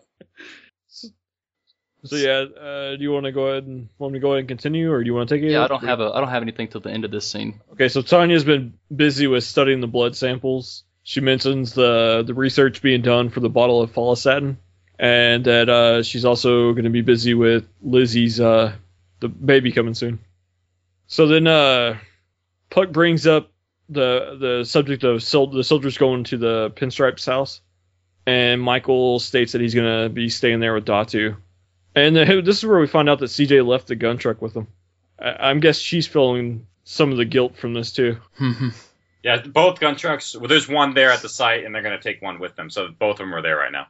so 2.03 2.15
yeah, 2.15 2.45
uh, 2.59 2.95
do 2.95 3.01
you 3.01 3.11
want 3.11 3.25
to 3.25 3.31
go 3.31 3.47
ahead 3.47 3.65
and 3.65 3.89
want 3.97 4.13
me 4.13 4.19
to 4.19 4.21
go 4.21 4.31
ahead 4.31 4.39
and 4.39 4.47
continue, 4.47 4.91
or 4.91 5.03
do 5.03 5.07
you 5.07 5.13
want 5.13 5.29
to 5.29 5.35
take 5.35 5.43
it? 5.43 5.51
yeah, 5.51 5.63
I 5.63 5.67
don't 5.67 5.83
have 5.83 5.99
a. 5.99 6.11
I 6.11 6.19
don't 6.19 6.29
have 6.29 6.41
anything 6.43 6.67
till 6.67 6.81
the 6.81 6.91
end 6.91 7.05
of 7.05 7.11
this 7.11 7.29
scene. 7.29 7.61
Okay, 7.73 7.87
so 7.89 8.01
Tanya's 8.01 8.43
been 8.43 8.73
busy 8.95 9.27
with 9.27 9.43
studying 9.43 9.81
the 9.81 9.87
blood 9.87 10.15
samples. 10.15 10.83
She 11.03 11.21
mentions 11.21 11.73
the 11.73 12.23
the 12.25 12.33
research 12.33 12.81
being 12.81 13.01
done 13.01 13.29
for 13.29 13.39
the 13.39 13.49
bottle 13.49 13.81
of 13.81 13.91
folisatin, 13.91 14.57
and 14.99 15.45
that 15.45 15.69
uh, 15.69 16.03
she's 16.03 16.25
also 16.25 16.73
going 16.73 16.85
to 16.85 16.89
be 16.89 17.01
busy 17.01 17.33
with 17.33 17.67
Lizzie's 17.81 18.39
uh, 18.39 18.73
the 19.19 19.27
baby 19.27 19.71
coming 19.71 19.93
soon. 19.93 20.19
So 21.07 21.27
then 21.27 21.45
uh, 21.47 21.97
Puck 22.69 22.91
brings 22.91 23.27
up 23.27 23.51
the 23.89 24.37
the 24.39 24.65
subject 24.65 25.03
of 25.03 25.21
sol- 25.21 25.51
the 25.51 25.63
soldiers 25.63 25.97
going 25.97 26.23
to 26.25 26.37
the 26.37 26.71
Pinstripes 26.75 27.25
house, 27.25 27.61
and 28.25 28.61
Michael 28.61 29.19
states 29.19 29.51
that 29.53 29.61
he's 29.61 29.75
going 29.75 30.03
to 30.03 30.09
be 30.09 30.29
staying 30.29 30.59
there 30.59 30.73
with 30.73 30.85
Datu. 30.85 31.37
And 31.95 32.17
uh, 32.17 32.25
this 32.43 32.57
is 32.57 32.65
where 32.65 32.79
we 32.79 32.87
find 32.87 33.09
out 33.09 33.19
that 33.19 33.25
CJ 33.25 33.65
left 33.65 33.87
the 33.87 33.95
gun 33.95 34.17
truck 34.17 34.41
with 34.41 34.55
him. 34.55 34.67
I, 35.19 35.51
I 35.51 35.53
guess 35.55 35.77
she's 35.77 36.07
feeling 36.07 36.67
some 36.83 37.11
of 37.11 37.17
the 37.17 37.25
guilt 37.25 37.57
from 37.57 37.73
this 37.73 37.91
too. 37.91 38.17
yeah, 39.23 39.41
both 39.41 39.79
gun 39.79 39.95
trucks. 39.95 40.35
Well, 40.35 40.47
there's 40.47 40.67
one 40.67 40.93
there 40.93 41.11
at 41.11 41.21
the 41.21 41.29
site, 41.29 41.63
and 41.65 41.73
they're 41.73 41.81
going 41.81 41.97
to 41.97 42.03
take 42.03 42.21
one 42.21 42.39
with 42.39 42.55
them. 42.55 42.69
So 42.69 42.89
both 42.89 43.13
of 43.13 43.17
them 43.19 43.33
are 43.33 43.41
there 43.41 43.57
right 43.57 43.71
now. 43.71 43.87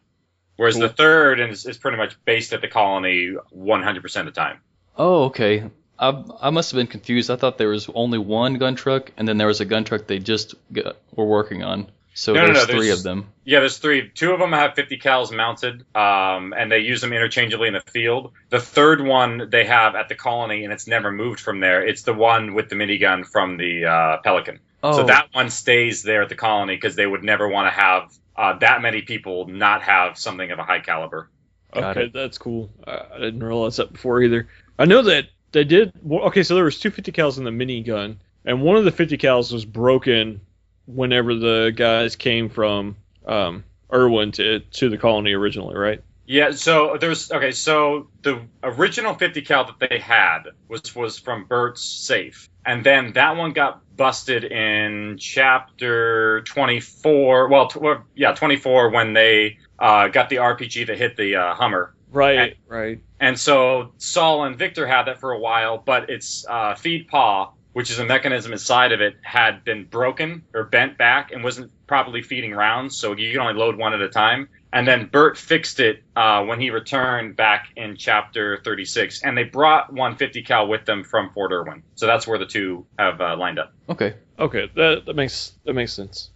Whereas 0.57 0.77
the 0.77 0.87
third 0.87 1.41
is, 1.41 1.65
is 1.65 1.77
pretty 1.77 1.97
much 1.97 2.15
based 2.23 2.53
at 2.53 2.61
the 2.61 2.69
colony 2.69 3.33
100% 3.53 4.19
of 4.19 4.25
the 4.25 4.31
time. 4.31 4.59
oh, 4.97 5.25
okay. 5.25 5.69
I 5.99 6.23
I 6.41 6.49
must 6.49 6.71
have 6.71 6.77
been 6.77 6.87
confused. 6.87 7.29
I 7.31 7.35
thought 7.35 7.57
there 7.57 7.69
was 7.69 7.89
only 7.93 8.17
one 8.17 8.55
gun 8.55 8.75
truck, 8.75 9.11
and 9.17 9.27
then 9.27 9.37
there 9.37 9.47
was 9.47 9.61
a 9.61 9.65
gun 9.65 9.83
truck 9.83 10.07
they 10.07 10.19
just 10.19 10.55
got, 10.71 10.97
were 11.15 11.25
working 11.25 11.63
on. 11.63 11.87
So 12.17 12.33
No, 12.33 12.45
no, 12.47 12.53
there's 12.53 12.67
no, 12.67 12.73
three 12.73 12.85
there's- 12.87 12.99
of 12.99 13.03
them. 13.03 13.27
Yeah, 13.43 13.59
there's 13.59 13.77
three. 13.77 14.09
Two 14.09 14.31
of 14.31 14.39
them 14.39 14.53
have 14.53 14.73
50 14.75 14.97
cals 14.99 15.35
mounted, 15.35 15.83
um, 15.95 16.53
and 16.57 16.71
they 16.71 16.79
use 16.79 17.01
them 17.01 17.11
interchangeably 17.11 17.67
in 17.67 17.73
the 17.73 17.81
field. 17.81 18.31
The 18.49 18.59
third 18.59 19.01
one 19.01 19.49
they 19.49 19.65
have 19.65 19.95
at 19.95 20.07
the 20.07 20.15
colony, 20.15 20.63
and 20.63 20.71
it's 20.71 20.87
never 20.87 21.11
moved 21.11 21.41
from 21.41 21.59
there. 21.59 21.85
It's 21.85 22.03
the 22.03 22.13
one 22.13 22.53
with 22.53 22.69
the 22.69 22.75
minigun 22.75 23.25
from 23.25 23.57
the 23.57 23.85
uh, 23.85 24.17
Pelican. 24.23 24.59
Oh, 24.81 24.97
So 24.97 25.03
that 25.07 25.27
one 25.33 25.49
stays 25.49 26.03
there 26.03 26.21
at 26.21 26.29
the 26.29 26.35
colony 26.35 26.75
because 26.75 26.95
they 26.95 27.05
would 27.05 27.23
never 27.23 27.47
want 27.49 27.67
to 27.73 27.79
have 27.81 28.13
uh, 28.37 28.57
that 28.59 28.81
many 28.81 29.01
people 29.01 29.47
not 29.47 29.81
have 29.83 30.17
something 30.17 30.49
of 30.51 30.59
a 30.59 30.63
high 30.63 30.79
caliber. 30.79 31.29
Got 31.73 31.97
okay, 31.97 32.05
it. 32.05 32.13
that's 32.13 32.37
cool. 32.37 32.69
I, 32.87 33.01
I 33.13 33.19
didn't 33.19 33.43
realize 33.43 33.75
that 33.77 33.91
before 33.91 34.21
either. 34.21 34.47
I 34.79 34.85
know 34.85 35.01
that 35.03 35.25
they 35.55 35.63
did. 35.63 35.93
Okay, 36.05 36.43
so 36.43 36.53
there 36.53 36.65
was 36.65 36.79
two 36.79 36.91
50 36.91 37.13
cals 37.13 37.37
in 37.37 37.45
the 37.45 37.49
minigun, 37.49 38.17
and 38.43 38.61
one 38.61 38.75
of 38.75 38.83
the 38.83 38.91
50 38.91 39.17
cals 39.17 39.53
was 39.53 39.63
broken 39.63 40.41
whenever 40.85 41.33
the 41.33 41.71
guys 41.73 42.17
came 42.17 42.49
from 42.49 42.97
um, 43.25 43.63
Irwin 43.91 44.33
to 44.33 44.59
to 44.59 44.89
the 44.89 44.97
colony 44.97 45.31
originally, 45.33 45.75
right? 45.75 46.03
Yeah, 46.27 46.51
so 46.51 46.97
there's 46.99 47.31
okay. 47.31 47.51
So 47.51 48.09
the 48.21 48.41
original 48.63 49.13
50 49.13 49.43
cal 49.43 49.65
that 49.65 49.89
they 49.89 49.97
had 49.97 50.41
was 50.67 50.93
was 50.93 51.19
from 51.19 51.45
Bert's 51.45 51.83
safe, 51.83 52.49
and 52.65 52.83
then 52.83 53.13
that 53.13 53.37
one 53.37 53.53
got 53.53 53.81
busted 53.95 54.43
in 54.43 55.17
chapter 55.19 56.41
24. 56.41 57.47
Well, 57.47 58.03
yeah, 58.13 58.33
24 58.33 58.89
when 58.89 59.13
they 59.13 59.59
uh, 59.79 60.09
got 60.09 60.29
the 60.29 60.37
RPG 60.37 60.87
that 60.87 60.97
hit 60.97 61.15
the 61.15 61.37
uh, 61.37 61.53
Hummer. 61.53 61.94
Right, 62.15 62.57
right. 62.67 62.99
And 63.19 63.39
so 63.39 63.93
Saul 63.97 64.45
and 64.45 64.57
Victor 64.57 64.87
had 64.87 65.03
that 65.03 65.19
for 65.19 65.31
a 65.31 65.39
while, 65.39 65.77
but 65.77 66.09
its 66.09 66.45
uh, 66.47 66.75
feed 66.75 67.07
pawl, 67.07 67.57
which 67.73 67.91
is 67.91 67.99
a 67.99 68.05
mechanism 68.05 68.51
inside 68.51 68.91
of 68.91 69.01
it, 69.01 69.15
had 69.21 69.63
been 69.63 69.85
broken 69.85 70.43
or 70.53 70.63
bent 70.63 70.97
back 70.97 71.31
and 71.31 71.43
wasn't 71.43 71.71
properly 71.87 72.21
feeding 72.21 72.53
rounds, 72.53 72.97
so 72.97 73.13
you 73.15 73.31
can 73.31 73.41
only 73.41 73.53
load 73.53 73.77
one 73.77 73.93
at 73.93 74.01
a 74.01 74.09
time. 74.09 74.49
And 74.71 74.85
then 74.85 75.07
Bert 75.07 75.37
fixed 75.37 75.79
it 75.79 76.03
uh, 76.17 76.43
when 76.43 76.59
he 76.59 76.69
returned 76.69 77.37
back 77.37 77.69
in 77.77 77.95
chapter 77.95 78.59
36, 78.63 79.23
and 79.23 79.37
they 79.37 79.45
brought 79.45 79.89
150 79.89 80.43
cal 80.43 80.67
with 80.67 80.85
them 80.85 81.05
from 81.05 81.31
Fort 81.31 81.53
Irwin. 81.53 81.83
So 81.95 82.07
that's 82.07 82.27
where 82.27 82.37
the 82.37 82.45
two 82.45 82.85
have 82.99 83.21
uh, 83.21 83.37
lined 83.37 83.59
up. 83.59 83.73
okay. 83.89 84.15
Okay, 84.37 84.69
that 84.75 85.03
that 85.05 85.15
makes 85.15 85.53
that 85.63 85.73
makes 85.73 85.93
sense. 85.93 86.29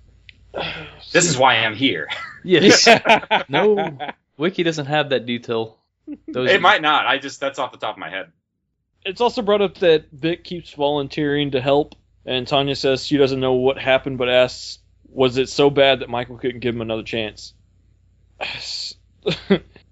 This 1.11 1.25
is 1.25 1.37
why 1.37 1.55
I'm 1.55 1.75
here. 1.75 2.07
Yes. 2.45 2.87
no. 3.49 3.97
Wiki 4.39 4.63
doesn't 4.63 4.85
have 4.87 5.09
that 5.09 5.25
detail. 5.25 5.77
Those 6.27 6.49
It 6.49 6.61
might 6.61 6.81
not. 6.81 7.05
I 7.05 7.19
just 7.19 7.39
that's 7.39 7.59
off 7.59 7.71
the 7.71 7.77
top 7.77 7.95
of 7.95 7.99
my 7.99 8.09
head. 8.09 8.31
It's 9.05 9.21
also 9.21 9.41
brought 9.41 9.61
up 9.61 9.75
that 9.79 10.05
Vic 10.11 10.43
keeps 10.43 10.73
volunteering 10.73 11.51
to 11.51 11.61
help, 11.61 11.95
and 12.25 12.47
Tanya 12.47 12.75
says 12.75 13.05
she 13.05 13.17
doesn't 13.17 13.39
know 13.39 13.53
what 13.53 13.77
happened, 13.77 14.17
but 14.17 14.29
asks, 14.29 14.79
"Was 15.09 15.37
it 15.37 15.49
so 15.49 15.69
bad 15.69 15.99
that 15.99 16.09
Michael 16.09 16.37
couldn't 16.37 16.61
give 16.61 16.73
him 16.73 16.81
another 16.81 17.03
chance?" 17.03 17.53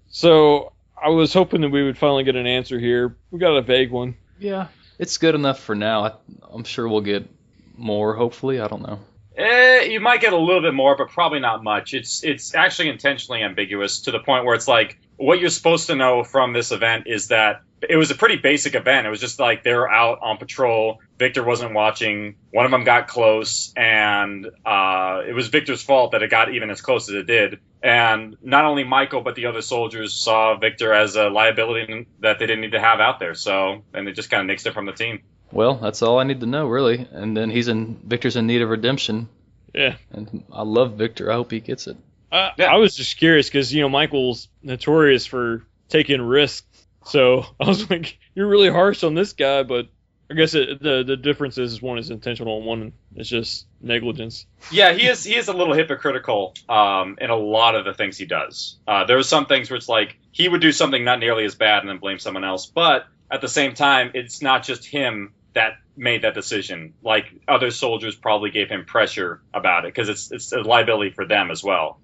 so 0.08 0.72
I 1.00 1.10
was 1.10 1.32
hoping 1.32 1.60
that 1.60 1.70
we 1.70 1.84
would 1.84 1.98
finally 1.98 2.24
get 2.24 2.36
an 2.36 2.46
answer 2.46 2.78
here. 2.78 3.16
We 3.30 3.38
got 3.38 3.56
a 3.56 3.62
vague 3.62 3.90
one. 3.90 4.16
Yeah, 4.38 4.68
it's 4.98 5.18
good 5.18 5.34
enough 5.34 5.60
for 5.60 5.74
now. 5.74 6.04
I, 6.04 6.12
I'm 6.50 6.64
sure 6.64 6.88
we'll 6.88 7.02
get 7.02 7.28
more. 7.76 8.14
Hopefully, 8.14 8.60
I 8.60 8.68
don't 8.68 8.82
know. 8.82 9.00
Eh, 9.38 9.82
you 9.84 10.00
might 10.00 10.20
get 10.20 10.32
a 10.32 10.36
little 10.36 10.60
bit 10.62 10.74
more, 10.74 10.96
but 10.96 11.10
probably 11.10 11.38
not 11.38 11.62
much. 11.62 11.94
It's 11.94 12.24
it's 12.24 12.56
actually 12.56 12.88
intentionally 12.88 13.42
ambiguous 13.42 14.00
to 14.00 14.10
the 14.10 14.18
point 14.18 14.44
where 14.44 14.56
it's 14.56 14.66
like 14.66 14.98
what 15.16 15.38
you're 15.38 15.50
supposed 15.50 15.86
to 15.86 15.94
know 15.94 16.24
from 16.24 16.52
this 16.52 16.72
event 16.72 17.04
is 17.06 17.28
that 17.28 17.62
it 17.88 17.96
was 17.96 18.10
a 18.10 18.16
pretty 18.16 18.36
basic 18.36 18.74
event. 18.74 19.06
It 19.06 19.10
was 19.10 19.20
just 19.20 19.38
like 19.38 19.62
they 19.62 19.74
were 19.74 19.88
out 19.88 20.18
on 20.22 20.38
patrol. 20.38 20.98
Victor 21.18 21.44
wasn't 21.44 21.72
watching. 21.72 22.34
One 22.50 22.64
of 22.64 22.72
them 22.72 22.82
got 22.82 23.06
close, 23.06 23.72
and 23.76 24.44
uh, 24.66 25.22
it 25.28 25.32
was 25.32 25.46
Victor's 25.46 25.82
fault 25.82 26.12
that 26.12 26.22
it 26.24 26.30
got 26.30 26.52
even 26.52 26.70
as 26.70 26.80
close 26.80 27.08
as 27.08 27.14
it 27.14 27.26
did. 27.28 27.60
And 27.80 28.36
not 28.42 28.64
only 28.64 28.82
Michael, 28.82 29.20
but 29.20 29.36
the 29.36 29.46
other 29.46 29.62
soldiers 29.62 30.14
saw 30.14 30.58
Victor 30.58 30.92
as 30.92 31.14
a 31.14 31.28
liability 31.28 32.08
that 32.18 32.40
they 32.40 32.46
didn't 32.46 32.62
need 32.62 32.72
to 32.72 32.80
have 32.80 32.98
out 32.98 33.20
there. 33.20 33.34
So, 33.34 33.84
and 33.94 34.08
it 34.08 34.14
just 34.14 34.30
kind 34.30 34.50
of 34.50 34.56
nixed 34.56 34.66
it 34.66 34.74
from 34.74 34.86
the 34.86 34.92
team. 34.92 35.22
Well, 35.52 35.74
that's 35.76 36.02
all 36.02 36.18
I 36.18 36.24
need 36.24 36.40
to 36.40 36.46
know, 36.46 36.66
really. 36.66 37.06
And 37.12 37.36
then 37.36 37.50
he's 37.50 37.68
in 37.68 38.00
Victor's 38.04 38.36
in 38.36 38.46
need 38.46 38.62
of 38.62 38.68
redemption, 38.68 39.28
Yeah. 39.74 39.96
and 40.10 40.44
I 40.52 40.62
love 40.62 40.94
Victor. 40.94 41.30
I 41.30 41.34
hope 41.34 41.50
he 41.50 41.60
gets 41.60 41.86
it. 41.86 41.96
I, 42.30 42.52
Yeah. 42.58 42.66
I 42.72 42.76
was 42.76 42.94
just 42.94 43.16
curious 43.16 43.48
because 43.48 43.72
you 43.72 43.80
know 43.80 43.88
Michael's 43.88 44.48
notorious 44.62 45.24
for 45.26 45.64
taking 45.88 46.20
risks, 46.20 46.66
so 47.06 47.46
I 47.60 47.66
was 47.66 47.88
like, 47.90 48.18
"You're 48.34 48.48
really 48.48 48.68
harsh 48.70 49.02
on 49.04 49.14
this 49.14 49.32
guy," 49.32 49.62
but 49.62 49.86
I 50.30 50.34
guess 50.34 50.52
it, 50.54 50.82
the 50.82 51.02
the 51.04 51.16
difference 51.16 51.56
is 51.56 51.80
one 51.80 51.96
is 51.96 52.10
intentional 52.10 52.58
and 52.58 52.66
one 52.66 52.92
is 53.16 53.30
just 53.30 53.66
negligence. 53.80 54.44
Yeah, 54.70 54.92
he 54.92 55.06
is. 55.06 55.24
He 55.24 55.34
is 55.34 55.48
a 55.48 55.54
little 55.54 55.72
hypocritical 55.72 56.52
um, 56.68 57.16
in 57.18 57.30
a 57.30 57.36
lot 57.36 57.74
of 57.74 57.86
the 57.86 57.94
things 57.94 58.18
he 58.18 58.26
does. 58.26 58.76
Uh, 58.86 59.04
there 59.04 59.16
are 59.16 59.22
some 59.22 59.46
things 59.46 59.70
where 59.70 59.78
it's 59.78 59.88
like 59.88 60.18
he 60.30 60.46
would 60.46 60.60
do 60.60 60.70
something 60.72 61.02
not 61.02 61.18
nearly 61.20 61.46
as 61.46 61.54
bad 61.54 61.78
and 61.80 61.88
then 61.88 61.96
blame 61.96 62.18
someone 62.18 62.44
else. 62.44 62.66
But 62.66 63.06
at 63.30 63.40
the 63.40 63.48
same 63.48 63.72
time, 63.72 64.10
it's 64.12 64.42
not 64.42 64.64
just 64.64 64.84
him 64.84 65.32
that 65.54 65.74
made 65.96 66.22
that 66.22 66.34
decision. 66.34 66.94
Like 67.02 67.26
other 67.48 67.70
soldiers 67.70 68.14
probably 68.14 68.50
gave 68.50 68.68
him 68.68 68.84
pressure 68.84 69.40
about 69.52 69.84
it 69.84 69.94
because 69.94 70.08
it's 70.08 70.30
it's 70.32 70.52
a 70.52 70.60
liability 70.60 71.10
for 71.10 71.26
them 71.26 71.50
as 71.50 71.62
well. 71.64 72.00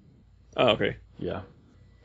Oh, 0.57 0.69
okay. 0.69 0.97
Yeah. 1.19 1.41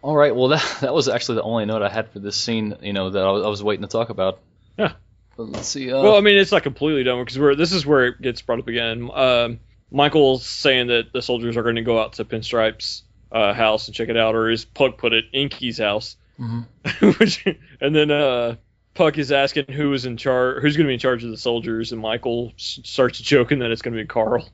All 0.03 0.16
right. 0.16 0.35
Well, 0.35 0.48
that 0.55 0.79
that 0.81 0.94
was 0.94 1.09
actually 1.09 1.37
the 1.37 1.42
only 1.42 1.66
note 1.66 1.83
I 1.83 1.88
had 1.88 2.11
for 2.11 2.18
this 2.18 2.37
scene. 2.37 2.76
You 2.83 2.92
know 2.92 3.11
that 3.11 3.22
I 3.24 3.31
was, 3.31 3.44
I 3.44 3.48
was 3.48 3.62
waiting 3.62 3.83
to 3.83 3.88
talk 3.88 4.11
about. 4.11 4.40
Yeah. 4.79 4.92
But 5.37 5.44
let's 5.48 5.68
see. 5.68 5.92
Uh, 5.92 6.03
Well, 6.03 6.16
I 6.16 6.20
mean, 6.20 6.37
it's 6.38 6.53
not 6.53 6.62
completely 6.62 7.05
done 7.05 7.20
because 7.22 7.38
we're 7.38 7.55
this 7.55 7.72
is 7.72 7.85
where 7.87 8.07
it 8.07 8.20
gets 8.22 8.42
brought 8.42 8.59
up 8.61 8.68
again. 8.68 9.11
Um, 9.12 9.61
Michael's 9.90 10.46
saying 10.46 10.88
that 10.88 11.12
the 11.12 11.22
soldiers 11.22 11.57
are 11.57 11.62
going 11.62 11.76
to 11.76 11.83
go 11.83 12.00
out 12.00 12.14
to 12.14 12.24
Pinstripe's 12.24 13.03
uh, 13.33 13.53
house 13.53 13.88
and 13.88 13.94
check 13.94 14.09
it 14.09 14.16
out, 14.16 14.35
or 14.35 14.48
his 14.48 14.64
Puck 14.64 14.98
put 14.98 15.12
it, 15.12 15.24
Inky's 15.33 15.79
house. 15.79 16.16
Mhm. 16.38 16.66
Which, 17.18 17.44
and 17.81 17.94
then 17.94 18.11
uh, 18.11 18.57
Puck 19.00 19.16
is 19.16 19.32
asking 19.32 19.64
who 19.68 19.94
is 19.94 20.04
in 20.04 20.18
charge, 20.18 20.60
who's 20.60 20.76
going 20.76 20.84
to 20.84 20.90
be 20.90 20.92
in 20.92 21.00
charge 21.00 21.24
of 21.24 21.30
the 21.30 21.38
soldiers, 21.38 21.92
and 21.92 22.02
Michael 22.02 22.52
s- 22.58 22.80
starts 22.84 23.18
joking 23.18 23.60
that 23.60 23.70
it's 23.70 23.80
going 23.80 23.96
to 23.96 24.02
be 24.02 24.06
Carl. 24.06 24.46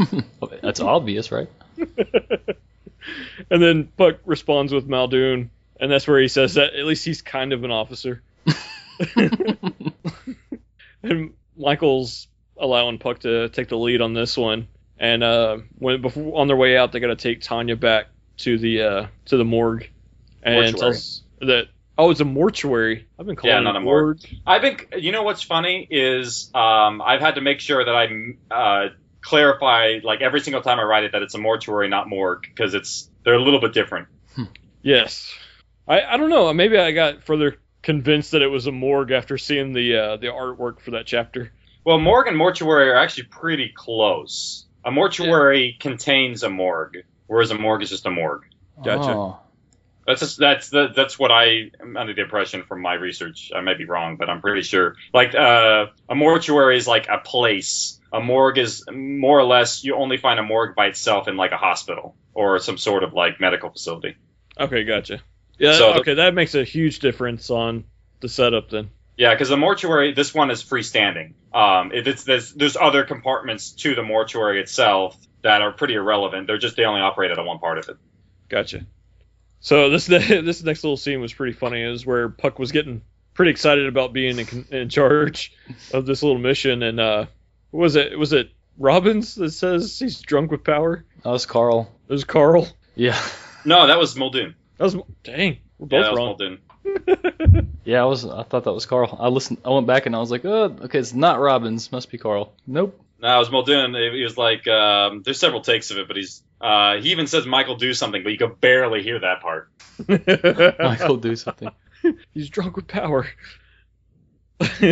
that's 0.62 0.80
obvious, 0.80 1.30
right? 1.30 1.48
and 1.76 3.62
then 3.62 3.92
Puck 3.98 4.20
responds 4.24 4.72
with 4.72 4.86
Muldoon, 4.86 5.50
and 5.78 5.92
that's 5.92 6.08
where 6.08 6.18
he 6.18 6.28
says 6.28 6.54
that 6.54 6.72
at 6.72 6.86
least 6.86 7.04
he's 7.04 7.20
kind 7.20 7.52
of 7.52 7.62
an 7.62 7.70
officer. 7.70 8.22
and 11.02 11.34
Michael's 11.58 12.26
allowing 12.56 12.96
Puck 12.96 13.18
to 13.18 13.50
take 13.50 13.68
the 13.68 13.76
lead 13.76 14.00
on 14.00 14.14
this 14.14 14.34
one. 14.34 14.68
And 14.98 15.22
uh, 15.22 15.58
when 15.78 16.00
before 16.00 16.40
on 16.40 16.46
their 16.46 16.56
way 16.56 16.74
out, 16.74 16.92
they 16.92 17.00
got 17.00 17.08
to 17.08 17.16
take 17.16 17.42
Tanya 17.42 17.76
back 17.76 18.06
to 18.38 18.56
the 18.56 18.80
uh, 18.80 19.06
to 19.26 19.36
the 19.36 19.44
morgue, 19.44 19.90
and 20.42 20.74
tells 20.74 21.22
that 21.40 21.68
oh, 22.00 22.10
it's 22.10 22.20
a 22.20 22.24
mortuary. 22.24 23.06
I've 23.18 23.26
been 23.26 23.36
calling 23.36 23.54
Yeah, 23.54 23.60
it 23.60 23.64
not 23.64 23.76
a 23.76 23.78
a 23.78 23.82
morgue. 23.82 24.20
morgue. 24.22 24.40
I've 24.46 24.62
been. 24.62 24.78
You 25.02 25.12
know 25.12 25.22
what's 25.22 25.42
funny 25.42 25.86
is 25.90 26.50
um, 26.54 27.00
I've 27.02 27.20
had 27.20 27.36
to 27.36 27.40
make 27.40 27.60
sure 27.60 27.84
that 27.84 27.94
I 27.94 28.08
uh, 28.54 28.88
clarify 29.20 30.00
like 30.02 30.20
every 30.20 30.40
single 30.40 30.62
time 30.62 30.80
I 30.80 30.82
write 30.84 31.04
it 31.04 31.12
that 31.12 31.22
it's 31.22 31.34
a 31.34 31.38
mortuary, 31.38 31.88
not 31.88 32.08
morgue, 32.08 32.42
because 32.42 32.74
it's 32.74 33.10
they're 33.24 33.34
a 33.34 33.42
little 33.42 33.60
bit 33.60 33.72
different. 33.74 34.08
Yes, 34.82 35.32
I 35.86 36.02
I 36.02 36.16
don't 36.16 36.30
know. 36.30 36.52
Maybe 36.54 36.78
I 36.78 36.92
got 36.92 37.24
further 37.24 37.56
convinced 37.82 38.32
that 38.32 38.42
it 38.42 38.48
was 38.48 38.66
a 38.66 38.72
morgue 38.72 39.10
after 39.10 39.36
seeing 39.38 39.72
the 39.72 39.96
uh, 39.96 40.16
the 40.16 40.28
artwork 40.28 40.80
for 40.80 40.92
that 40.92 41.06
chapter. 41.06 41.52
Well, 41.84 41.98
morgue 41.98 42.28
and 42.28 42.36
mortuary 42.36 42.90
are 42.90 42.96
actually 42.96 43.24
pretty 43.24 43.72
close. 43.74 44.66
A 44.84 44.90
mortuary 44.90 45.76
contains 45.78 46.42
a 46.42 46.48
morgue, 46.50 46.98
whereas 47.26 47.50
a 47.50 47.54
morgue 47.58 47.82
is 47.82 47.90
just 47.90 48.06
a 48.06 48.10
morgue. 48.10 48.44
Gotcha. 48.82 49.10
Oh. 49.12 49.38
That's 50.10 50.20
just, 50.20 50.38
that's 50.38 50.68
the, 50.70 50.88
that's 50.94 51.18
what 51.18 51.30
I 51.32 51.70
am 51.80 51.96
under 51.96 52.12
the 52.14 52.22
impression 52.22 52.64
from 52.64 52.82
my 52.82 52.94
research. 52.94 53.50
I 53.54 53.60
might 53.60 53.78
be 53.78 53.84
wrong, 53.86 54.16
but 54.16 54.28
I'm 54.28 54.40
pretty 54.40 54.62
sure. 54.62 54.96
Like 55.14 55.34
uh, 55.34 55.86
a 56.08 56.14
mortuary 56.14 56.76
is 56.76 56.86
like 56.86 57.08
a 57.08 57.18
place. 57.18 57.98
A 58.12 58.20
morgue 58.20 58.58
is 58.58 58.84
more 58.92 59.38
or 59.38 59.44
less 59.44 59.84
you 59.84 59.94
only 59.94 60.16
find 60.16 60.38
a 60.40 60.42
morgue 60.42 60.74
by 60.74 60.86
itself 60.86 61.28
in 61.28 61.36
like 61.36 61.52
a 61.52 61.56
hospital 61.56 62.16
or 62.34 62.58
some 62.58 62.76
sort 62.78 63.04
of 63.04 63.12
like 63.12 63.40
medical 63.40 63.70
facility. 63.70 64.16
Okay, 64.58 64.84
gotcha. 64.84 65.20
Yeah, 65.58 65.74
So 65.78 65.92
the- 65.92 66.00
okay, 66.00 66.14
that 66.14 66.34
makes 66.34 66.54
a 66.54 66.64
huge 66.64 66.98
difference 66.98 67.50
on 67.50 67.84
the 68.20 68.28
setup 68.28 68.70
then. 68.70 68.90
Yeah, 69.16 69.34
because 69.34 69.50
the 69.50 69.56
mortuary, 69.58 70.14
this 70.14 70.32
one 70.32 70.50
is 70.50 70.64
freestanding. 70.64 71.34
Um, 71.52 71.92
it, 71.92 72.08
it's 72.08 72.24
there's 72.24 72.54
there's 72.54 72.76
other 72.76 73.04
compartments 73.04 73.72
to 73.72 73.94
the 73.94 74.02
mortuary 74.02 74.60
itself 74.60 75.16
that 75.42 75.60
are 75.62 75.72
pretty 75.72 75.94
irrelevant. 75.94 76.46
They're 76.46 76.58
just 76.58 76.76
they 76.76 76.84
only 76.84 77.02
operate 77.02 77.30
at 77.30 77.44
one 77.44 77.58
part 77.58 77.76
of 77.78 77.88
it. 77.90 77.96
Gotcha. 78.48 78.86
So 79.60 79.90
this 79.90 80.06
this 80.06 80.62
next 80.62 80.82
little 80.84 80.96
scene 80.96 81.20
was 81.20 81.32
pretty 81.32 81.52
funny. 81.52 81.82
Is 81.82 82.04
where 82.04 82.28
Puck 82.28 82.58
was 82.58 82.72
getting 82.72 83.02
pretty 83.34 83.50
excited 83.50 83.86
about 83.86 84.12
being 84.12 84.38
in, 84.38 84.66
in 84.70 84.88
charge 84.88 85.52
of 85.92 86.06
this 86.06 86.22
little 86.22 86.38
mission, 86.38 86.82
and 86.82 86.98
uh, 86.98 87.26
was 87.72 87.96
it? 87.96 88.18
Was 88.18 88.32
it 88.32 88.50
Robbins 88.78 89.34
that 89.36 89.50
says 89.52 89.98
he's 89.98 90.20
drunk 90.20 90.50
with 90.50 90.64
power? 90.64 91.04
That 91.22 91.30
was 91.30 91.46
Carl. 91.46 91.92
It 92.08 92.12
was 92.12 92.24
Carl. 92.24 92.68
Yeah. 92.94 93.20
No, 93.64 93.86
that 93.86 93.98
was 93.98 94.16
Muldoon. 94.16 94.54
That 94.78 94.84
was 94.84 94.96
dang. 95.22 95.58
We're 95.78 95.86
Yeah, 95.86 95.88
both 95.88 95.90
that 95.90 96.10
was 96.10 96.16
wrong. 96.16 96.26
Muldoon. 96.26 97.66
Yeah, 97.84 98.02
I 98.02 98.04
was. 98.04 98.24
I 98.24 98.42
thought 98.42 98.64
that 98.64 98.72
was 98.72 98.86
Carl. 98.86 99.16
I 99.18 99.28
listened. 99.28 99.58
I 99.64 99.70
went 99.70 99.86
back 99.86 100.06
and 100.06 100.14
I 100.14 100.18
was 100.18 100.30
like, 100.30 100.44
oh, 100.44 100.76
okay, 100.82 100.98
it's 100.98 101.14
not 101.14 101.40
Robbins. 101.40 101.90
Must 101.90 102.10
be 102.10 102.18
Carl. 102.18 102.52
Nope. 102.66 103.00
No, 103.20 103.36
it 103.36 103.38
was 103.38 103.50
Muldoon. 103.50 103.94
He 103.94 104.22
was 104.22 104.38
like, 104.38 104.66
um, 104.66 105.22
there's 105.24 105.38
several 105.38 105.60
takes 105.60 105.90
of 105.90 105.98
it, 105.98 106.08
but 106.08 106.16
he's 106.16 106.42
uh, 106.60 106.96
he 106.96 107.10
even 107.10 107.26
says 107.26 107.46
Michael 107.46 107.76
do 107.76 107.92
something, 107.94 108.22
but 108.22 108.32
you 108.32 108.38
could 108.38 108.60
barely 108.60 109.02
hear 109.02 109.18
that 109.20 109.40
part. 109.40 109.68
Michael, 110.80 111.16
do 111.16 111.36
something. 111.36 111.70
He's 112.32 112.48
drunk 112.48 112.76
with 112.76 112.86
power. 112.86 113.26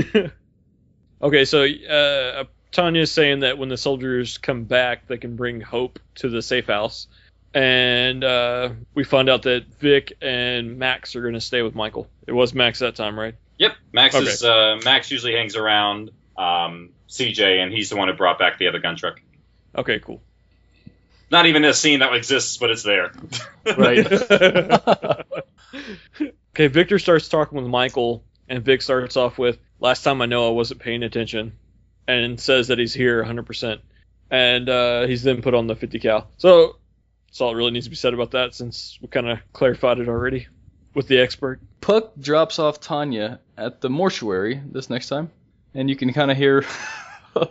okay, 1.23 1.45
so 1.45 1.65
uh, 1.65 2.45
Tanya's 2.73 3.13
saying 3.13 3.41
that 3.41 3.59
when 3.59 3.69
the 3.69 3.77
soldiers 3.77 4.39
come 4.39 4.65
back, 4.65 5.07
they 5.07 5.19
can 5.19 5.37
bring 5.37 5.61
hope 5.61 5.99
to 6.17 6.29
the 6.29 6.43
safe 6.43 6.67
house. 6.67 7.07
And 7.55 8.23
uh, 8.25 8.71
we 8.95 9.05
find 9.05 9.29
out 9.31 9.43
that 9.43 9.67
Vic 9.81 10.13
and 10.21 10.79
Max 10.79 11.17
are 11.17 11.23
going 11.23 11.35
to 11.35 11.41
stay 11.41 11.63
with 11.63 11.75
Michael. 11.75 12.09
It 12.27 12.33
was 12.33 12.55
Max 12.55 12.81
that 12.81 12.95
time, 12.95 13.19
right? 13.19 13.35
Yep, 13.59 13.73
Max 13.93 14.15
Okay. 14.15 14.27
is 14.27 14.45
uh, 14.45 14.79
Max 14.85 15.11
usually 15.11 15.33
hangs 15.33 15.57
around 15.57 16.11
um, 16.37 16.91
CJ, 17.09 17.63
and 17.63 17.73
he's 17.73 17.91
the 17.91 17.97
one 17.97 18.09
who 18.09 18.15
brought 18.15 18.39
back 18.39 18.59
the 18.59 18.69
other 18.69 18.79
gun 18.79 18.97
truck. 18.97 19.21
Okay, 19.77 19.99
cool. 19.99 20.21
Not 21.31 21.47
even 21.47 21.65
a 21.65 21.75
scene 21.75 22.01
that 22.01 22.15
exists, 22.15 22.57
but 22.57 22.71
it's 22.71 22.83
there. 22.83 23.13
Right. 23.77 24.07
okay, 26.51 26.67
Victor 26.69 26.99
starts 26.99 27.29
talking 27.29 27.61
with 27.61 27.67
Michael, 27.67 28.25
and 28.49 28.65
Vic 28.65 28.83
starts 28.83 29.17
off 29.17 29.39
with, 29.39 29.59
Last 29.81 30.03
time 30.03 30.21
I 30.23 30.27
know 30.27 30.49
I 30.49 30.51
wasn't 30.51 30.81
paying 30.81 31.05
attention, 31.05 31.53
and 32.09 32.41
says 32.41 32.69
that 32.69 32.79
he's 32.79 32.93
here 32.95 33.23
100%. 33.23 33.79
And 34.31 34.69
uh, 34.69 35.07
he's 35.07 35.23
then 35.23 35.41
put 35.41 35.55
on 35.55 35.69
the 35.69 35.77
50 35.77 35.99
cal. 36.01 36.29
So, 36.37 36.77
that's 37.29 37.41
all 37.41 37.51
that 37.51 37.57
really 37.57 37.71
needs 37.71 37.87
to 37.87 37.91
be 37.91 37.97
said 37.97 38.15
about 38.15 38.33
that 38.33 38.55
since 38.55 38.99
we 39.01 39.09
kind 39.09 39.29
of 39.29 39.39
clarified 39.53 39.99
it 40.01 40.09
already 40.09 40.49
with 40.95 41.07
the 41.09 41.19
expert. 41.19 41.61
Puck 41.81 42.13
drops 42.19 42.59
off 42.59 42.81
Tanya 42.81 43.41
at 43.57 43.81
the 43.81 43.89
mortuary 43.89 44.61
this 44.65 44.91
next 44.91 45.09
time, 45.09 45.31
and 45.75 45.89
you 45.89 45.97
can 45.97 46.13
kind 46.13 46.31
of 46.31 46.37
hear 46.37 46.65
uh, 47.37 47.47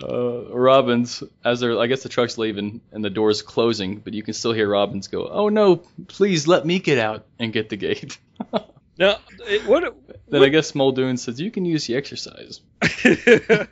Robbins 0.00 1.22
as 1.44 1.60
they're. 1.60 1.78
I 1.78 1.86
guess 1.86 2.02
the 2.02 2.08
truck's 2.08 2.38
leaving 2.38 2.80
and 2.92 3.04
the 3.04 3.10
door's 3.10 3.42
closing, 3.42 3.98
but 3.98 4.14
you 4.14 4.22
can 4.22 4.34
still 4.34 4.52
hear 4.52 4.68
Robbins 4.68 5.08
go, 5.08 5.26
"Oh 5.28 5.48
no, 5.48 5.76
please 6.08 6.46
let 6.46 6.64
me 6.66 6.78
get 6.78 6.98
out 6.98 7.26
and 7.38 7.52
get 7.52 7.68
the 7.68 7.76
gate." 7.76 8.18
Now, 8.96 9.16
it, 9.40 9.66
what? 9.66 9.92
then 10.28 10.44
I 10.44 10.50
guess 10.50 10.72
Muldoon 10.72 11.16
says, 11.16 11.40
"You 11.40 11.50
can 11.50 11.64
use 11.64 11.88
the 11.88 11.96
exercise." 11.96 12.60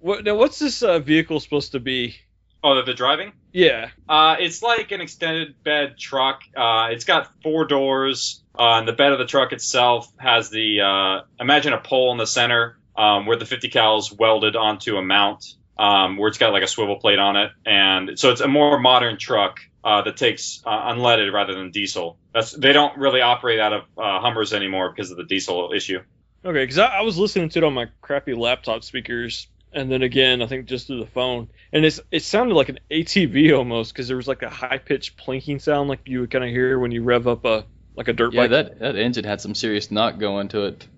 what? 0.00 0.24
Now, 0.24 0.34
what's 0.34 0.58
this 0.58 0.82
uh, 0.82 0.98
vehicle 0.98 1.38
supposed 1.38 1.70
to 1.70 1.78
be? 1.78 2.16
oh, 2.64 2.74
that 2.76 2.86
they're 2.86 2.94
driving? 2.94 3.32
Yeah. 3.52 3.90
Uh, 4.08 4.36
it's 4.40 4.62
like 4.62 4.90
an 4.90 5.00
extended 5.00 5.62
bed 5.62 5.96
truck. 5.98 6.40
Uh, 6.56 6.88
it's 6.90 7.04
got 7.04 7.30
four 7.42 7.66
doors, 7.66 8.42
uh, 8.58 8.78
and 8.78 8.88
the 8.88 8.92
bed 8.92 9.12
of 9.12 9.18
the 9.18 9.26
truck 9.26 9.52
itself 9.52 10.10
has 10.18 10.50
the 10.50 10.80
uh, 10.80 11.26
imagine 11.40 11.72
a 11.72 11.78
pole 11.78 12.12
in 12.12 12.18
the 12.18 12.26
center 12.26 12.78
um, 12.96 13.26
where 13.26 13.36
the 13.36 13.46
50 13.46 13.68
cal 13.68 13.98
is 13.98 14.12
welded 14.12 14.56
onto 14.56 14.96
a 14.96 15.02
mount, 15.02 15.44
um, 15.76 16.16
where 16.16 16.28
it's 16.28 16.38
got 16.38 16.52
like 16.52 16.62
a 16.62 16.68
swivel 16.68 16.96
plate 16.96 17.18
on 17.18 17.36
it, 17.36 17.50
and 17.66 18.18
so 18.18 18.30
it's 18.30 18.40
a 18.40 18.48
more 18.48 18.78
modern 18.78 19.18
truck 19.18 19.58
uh, 19.82 20.02
that 20.02 20.16
takes 20.16 20.62
uh, 20.64 20.92
unleaded 20.92 21.32
rather 21.32 21.54
than 21.54 21.70
diesel. 21.70 22.18
That's 22.32 22.52
they 22.52 22.72
don't 22.72 22.96
really 22.96 23.20
operate 23.20 23.60
out 23.60 23.72
of 23.72 23.82
uh, 23.98 24.20
Hummers 24.20 24.52
anymore 24.52 24.90
because 24.90 25.10
of 25.10 25.16
the 25.16 25.24
diesel 25.24 25.72
issue. 25.74 26.00
Okay, 26.44 26.62
because 26.62 26.78
I, 26.78 26.86
I 26.86 27.00
was 27.02 27.18
listening 27.18 27.48
to 27.50 27.58
it 27.58 27.64
on 27.64 27.74
my 27.74 27.86
crappy 28.00 28.34
laptop 28.34 28.84
speakers, 28.84 29.48
and 29.72 29.90
then 29.90 30.02
again, 30.02 30.42
I 30.42 30.46
think 30.46 30.66
just 30.66 30.86
through 30.86 31.00
the 31.00 31.10
phone, 31.10 31.48
and 31.72 31.84
it's 31.84 32.00
it 32.12 32.22
sounded 32.22 32.54
like 32.54 32.68
an 32.68 32.78
ATV 32.90 33.56
almost 33.56 33.92
because 33.92 34.06
there 34.06 34.16
was 34.16 34.28
like 34.28 34.42
a 34.42 34.50
high 34.50 34.78
pitched 34.78 35.18
plinking 35.18 35.60
sound 35.60 35.88
like 35.88 36.00
you 36.06 36.20
would 36.20 36.30
kind 36.30 36.44
of 36.44 36.50
hear 36.50 36.78
when 36.78 36.92
you 36.92 37.02
rev 37.02 37.26
up 37.26 37.44
a 37.44 37.64
like 37.96 38.08
a 38.08 38.12
dirt 38.12 38.32
Yeah, 38.32 38.42
bike. 38.42 38.50
that 38.50 38.78
that 38.80 38.96
engine 38.96 39.24
had 39.24 39.40
some 39.40 39.54
serious 39.54 39.90
knock 39.90 40.18
going 40.18 40.48
to 40.48 40.64
it. 40.64 40.86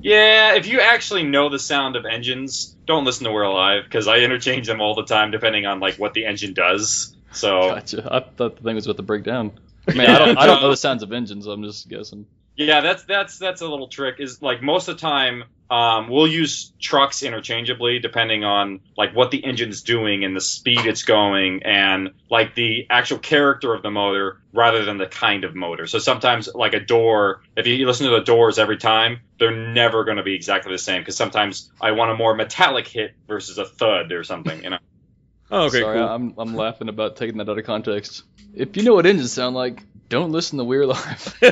Yeah, 0.00 0.54
if 0.56 0.66
you 0.68 0.80
actually 0.80 1.22
know 1.22 1.48
the 1.48 1.58
sound 1.58 1.96
of 1.96 2.04
engines, 2.04 2.76
don't 2.86 3.04
listen 3.04 3.24
to 3.24 3.32
We're 3.32 3.42
Alive 3.44 3.84
because 3.84 4.06
I 4.08 4.18
interchange 4.18 4.66
them 4.66 4.80
all 4.80 4.94
the 4.94 5.04
time 5.04 5.30
depending 5.30 5.64
on 5.66 5.80
like 5.80 5.96
what 5.96 6.12
the 6.12 6.26
engine 6.26 6.52
does. 6.52 7.16
So 7.32 7.70
Gotcha. 7.74 8.06
I 8.10 8.20
thought 8.20 8.36
the 8.56 8.62
thing 8.62 8.74
was 8.74 8.86
about 8.86 8.98
to 8.98 9.02
break 9.02 9.24
down. 9.24 9.52
I 9.88 9.92
mean, 9.94 10.02
I 10.02 10.18
don't, 10.18 10.38
I 10.38 10.46
don't 10.46 10.60
know 10.62 10.68
the 10.70 10.76
sounds 10.76 11.02
of 11.02 11.12
engines. 11.12 11.46
I'm 11.46 11.62
just 11.62 11.88
guessing. 11.88 12.26
Yeah, 12.60 12.82
that's 12.82 13.04
that's 13.04 13.38
that's 13.38 13.62
a 13.62 13.66
little 13.66 13.88
trick. 13.88 14.16
Is 14.18 14.42
like 14.42 14.62
most 14.62 14.88
of 14.88 14.96
the 14.96 15.00
time, 15.00 15.44
um, 15.70 16.10
we'll 16.10 16.26
use 16.26 16.74
trucks 16.78 17.22
interchangeably 17.22 18.00
depending 18.00 18.44
on 18.44 18.80
like 18.98 19.16
what 19.16 19.30
the 19.30 19.42
engine's 19.42 19.80
doing 19.80 20.24
and 20.24 20.36
the 20.36 20.42
speed 20.42 20.84
it's 20.84 21.04
going 21.04 21.62
and 21.62 22.10
like 22.28 22.54
the 22.54 22.86
actual 22.90 23.18
character 23.18 23.72
of 23.72 23.82
the 23.82 23.90
motor 23.90 24.42
rather 24.52 24.84
than 24.84 24.98
the 24.98 25.06
kind 25.06 25.44
of 25.44 25.54
motor. 25.54 25.86
So 25.86 25.98
sometimes 25.98 26.50
like 26.54 26.74
a 26.74 26.80
door, 26.80 27.40
if 27.56 27.66
you 27.66 27.86
listen 27.86 28.04
to 28.10 28.12
the 28.12 28.24
doors 28.24 28.58
every 28.58 28.76
time, 28.76 29.20
they're 29.38 29.56
never 29.56 30.04
going 30.04 30.18
to 30.18 30.22
be 30.22 30.34
exactly 30.34 30.70
the 30.70 30.78
same 30.78 31.00
because 31.00 31.16
sometimes 31.16 31.72
I 31.80 31.92
want 31.92 32.10
a 32.10 32.14
more 32.14 32.34
metallic 32.34 32.86
hit 32.86 33.14
versus 33.26 33.56
a 33.56 33.64
thud 33.64 34.12
or 34.12 34.22
something. 34.22 34.62
You 34.62 34.70
know. 34.70 34.78
oh, 35.50 35.62
okay, 35.64 35.80
Sorry, 35.80 35.98
cool. 35.98 36.08
I'm 36.08 36.34
I'm 36.36 36.54
laughing 36.54 36.90
about 36.90 37.16
taking 37.16 37.38
that 37.38 37.48
out 37.48 37.58
of 37.58 37.64
context. 37.64 38.24
If 38.52 38.76
you 38.76 38.82
know 38.82 38.92
what 38.92 39.06
engines 39.06 39.32
sound 39.32 39.56
like, 39.56 39.82
don't 40.10 40.30
listen 40.32 40.58
to 40.58 40.64
We're 40.64 40.84
Live. 40.86 41.34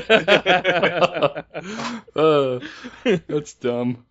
uh, 2.15 2.61
that's 3.27 3.55
dumb. 3.55 4.05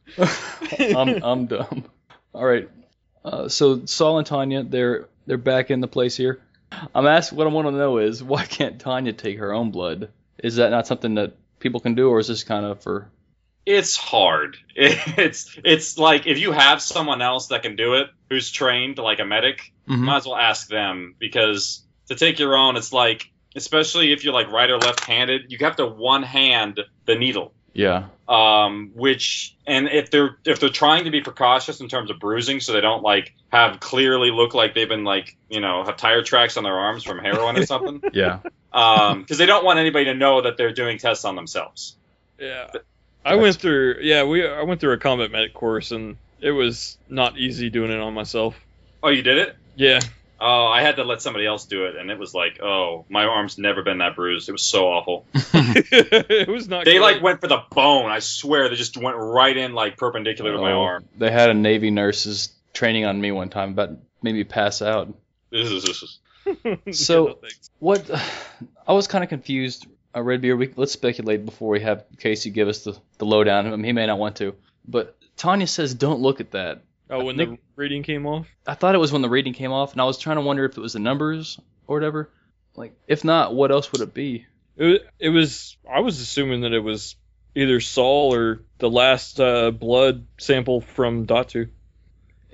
I'm 0.79 1.23
I'm 1.23 1.45
dumb. 1.45 1.86
All 2.33 2.45
right. 2.45 2.69
Uh, 3.23 3.47
so 3.49 3.86
Saul 3.86 4.17
and 4.17 4.25
Tanya, 4.27 4.63
they're 4.63 5.07
they're 5.27 5.38
back 5.38 5.69
in 5.69 5.81
the 5.81 5.88
place 5.88 6.15
here. 6.17 6.39
I'm 6.95 7.05
asking. 7.05 7.38
What 7.38 7.45
I 7.47 7.51
want 7.51 7.67
to 7.67 7.71
know 7.71 7.97
is 7.99 8.23
why 8.23 8.45
can't 8.45 8.79
Tanya 8.79 9.13
take 9.13 9.38
her 9.39 9.53
own 9.53 9.71
blood? 9.71 10.10
Is 10.43 10.55
that 10.57 10.71
not 10.71 10.88
something 10.88 11.15
that 11.15 11.33
people 11.60 11.79
can 11.79 11.95
do, 11.95 12.10
or 12.10 12.19
is 12.19 12.27
this 12.27 12.43
kind 12.43 12.65
of 12.65 12.81
for? 12.81 13.10
It's 13.65 13.95
hard. 13.97 14.57
It's 14.75 15.57
it's 15.63 15.97
like 15.97 16.25
if 16.25 16.39
you 16.39 16.51
have 16.53 16.81
someone 16.81 17.21
else 17.21 17.47
that 17.47 17.63
can 17.63 17.75
do 17.75 17.95
it, 17.95 18.07
who's 18.29 18.49
trained 18.51 18.97
like 18.97 19.19
a 19.19 19.25
medic, 19.25 19.73
Mhm. 19.89 19.99
might 19.99 20.17
as 20.17 20.25
well 20.25 20.38
ask 20.38 20.67
them 20.69 21.15
because 21.19 21.83
to 22.08 22.15
take 22.15 22.39
your 22.39 22.56
own, 22.56 22.77
it's 22.77 22.93
like 22.93 23.29
especially 23.58 24.12
if 24.13 24.23
you're 24.23 24.33
like 24.33 24.51
right 24.51 24.69
or 24.69 24.77
left 24.77 25.03
handed, 25.03 25.51
you 25.51 25.58
have 25.62 25.75
to 25.77 25.85
one 25.85 26.23
hand 26.23 26.79
the 27.05 27.15
needle. 27.15 27.53
Yeah. 27.73 28.05
Um, 28.27 28.91
which 28.95 29.55
and 29.67 29.87
if 29.87 30.10
they're 30.12 30.37
if 30.45 30.60
they're 30.60 30.69
trying 30.69 31.05
to 31.05 31.12
be 31.12 31.21
precautious 31.21 31.79
in 31.79 31.87
terms 31.87 32.10
of 32.10 32.19
bruising, 32.19 32.60
so 32.60 32.73
they 32.73 32.81
don't 32.81 33.03
like 33.03 33.33
have 33.51 33.79
clearly 33.79 34.31
look 34.31 34.53
like 34.53 34.73
they've 34.73 34.89
been 34.89 35.03
like 35.03 35.37
you 35.49 35.62
know 35.62 35.83
have 35.83 35.95
tire 35.97 36.23
tracks 36.23 36.58
on 36.58 36.63
their 36.63 36.73
arms 36.77 37.03
from 37.03 37.19
heroin 37.19 37.55
or 37.58 37.65
something, 37.73 38.01
Yeah. 38.13 38.39
um, 38.73 39.21
because 39.21 39.37
they 39.37 39.45
don't 39.45 39.63
want 39.63 39.79
anybody 39.79 40.05
to 40.05 40.13
know 40.15 40.41
that 40.41 40.58
they're 40.58 40.73
doing 40.73 40.97
tests 40.97 41.23
on 41.23 41.35
themselves. 41.35 41.95
yeah, 42.39 42.67
I 43.23 43.35
went 43.35 43.55
through. 43.58 43.97
Yeah, 44.01 44.23
we 44.23 44.45
I 44.47 44.63
went 44.63 44.81
through 44.81 44.93
a 44.93 44.97
combat 44.97 45.31
medic 45.31 45.53
course, 45.53 45.91
and 45.91 46.17
it 46.41 46.51
was 46.51 46.97
not 47.08 47.37
easy 47.37 47.69
doing 47.69 47.91
it 47.91 47.99
on 47.99 48.13
myself. 48.13 48.55
Oh, 49.03 49.10
you 49.10 49.21
did 49.21 49.37
it? 49.37 49.55
Yeah, 49.75 49.99
Oh, 50.40 50.67
I 50.67 50.81
had 50.81 50.98
to 50.98 51.04
let 51.04 51.21
somebody 51.21 51.46
else 51.46 51.65
do 51.65 51.85
it, 51.85 51.96
and 51.96 52.12
it 52.12 52.19
was 52.19 52.33
like, 52.33 52.60
oh, 52.62 53.06
my 53.10 53.23
arm's 53.25 53.58
never 53.58 53.81
been 53.81 53.98
that 54.00 54.15
bruised. 54.15 54.50
It 54.50 54.52
was 54.52 54.62
so 54.63 54.88
awful. 54.88 55.25
it 55.33 56.48
was 56.48 56.67
not. 56.67 56.85
They 56.85 56.94
good. 56.94 57.02
like 57.02 57.21
went 57.23 57.42
for 57.42 57.48
the 57.48 57.63
bone. 57.71 58.10
I 58.12 58.19
swear, 58.19 58.69
they 58.69 58.75
just 58.75 58.98
went 58.98 59.17
right 59.17 59.56
in 59.56 59.73
like 59.73 59.98
perpendicular 59.98 60.52
to 60.52 60.58
my 60.60 60.71
Oh, 60.73 60.81
arm. 60.81 61.06
They 61.17 61.31
had 61.31 61.50
a 61.50 61.54
Navy 61.54 61.90
nurses 61.92 62.50
training 62.73 63.06
on 63.06 63.19
me 63.19 63.31
one 63.31 63.50
time, 63.50 63.73
but 63.73 63.92
made 64.21 64.35
me 64.35 64.44
pass 64.44 64.81
out. 64.81 65.13
This 65.50 65.71
is, 65.71 65.83
this 65.83 66.04
is 66.04 66.19
So- 67.08 67.27
Yeah, 67.27 67.33
no 67.33 67.40
thanks. 67.42 67.69
What 67.79 68.12
I 68.88 68.94
was 68.94 69.08
kind 69.08 69.23
of 69.23 69.29
confused 69.29 69.88
uh, 70.15 70.21
Red 70.21 70.42
Beard, 70.42 70.58
we, 70.60 70.73
let's 70.75 70.92
speculate 70.92 71.46
before 71.46 71.69
we 71.69 71.81
have 71.81 72.06
Casey 72.17 72.50
give 72.50 72.67
us 72.67 72.83
the, 72.83 72.98
the 73.17 73.25
lowdown. 73.25 73.67
I 73.67 73.71
mean, 73.71 73.83
he 73.83 73.92
may 73.94 74.06
not 74.06 74.17
want 74.19 74.38
to, 74.38 74.56
but 74.88 75.15
Tanya 75.35 75.67
says 75.67 75.94
don't 75.94 76.21
look 76.21 76.40
at 76.42 76.52
that. 76.52 76.81
Oh, 77.10 77.23
when 77.25 77.37
Nick- 77.37 77.49
the 77.49 77.58
reading 77.75 78.03
came 78.03 78.25
off. 78.25 78.47
I 78.65 78.73
thought 78.73 78.95
it 78.95 78.99
was 78.99 79.12
when 79.12 79.21
the 79.21 79.29
reading 79.29 79.53
came 79.53 79.71
off, 79.71 79.93
and 79.93 80.01
I 80.01 80.05
was 80.05 80.17
trying 80.17 80.37
to 80.37 80.41
wonder 80.41 80.65
if 80.65 80.77
it 80.77 80.81
was 80.81 80.93
the 80.93 80.99
numbers 80.99 81.60
or 81.87 81.95
whatever. 81.95 82.29
Like, 82.75 82.93
if 83.08 83.23
not, 83.23 83.55
what 83.55 83.71
else 83.71 83.91
would 83.91 84.01
it 84.01 84.13
be? 84.13 84.45
It, 84.75 85.08
it 85.19 85.29
was. 85.29 85.77
I 85.89 86.01
was 86.01 86.19
assuming 86.21 86.62
that 86.62 86.73
it 86.73 86.79
was 86.81 87.15
either 87.55 87.79
Saul 87.79 88.33
or 88.35 88.62
the 88.77 88.89
last 88.89 89.39
uh, 89.39 89.71
blood 89.71 90.27
sample 90.37 90.81
from 90.81 91.25
Datu. 91.25 91.69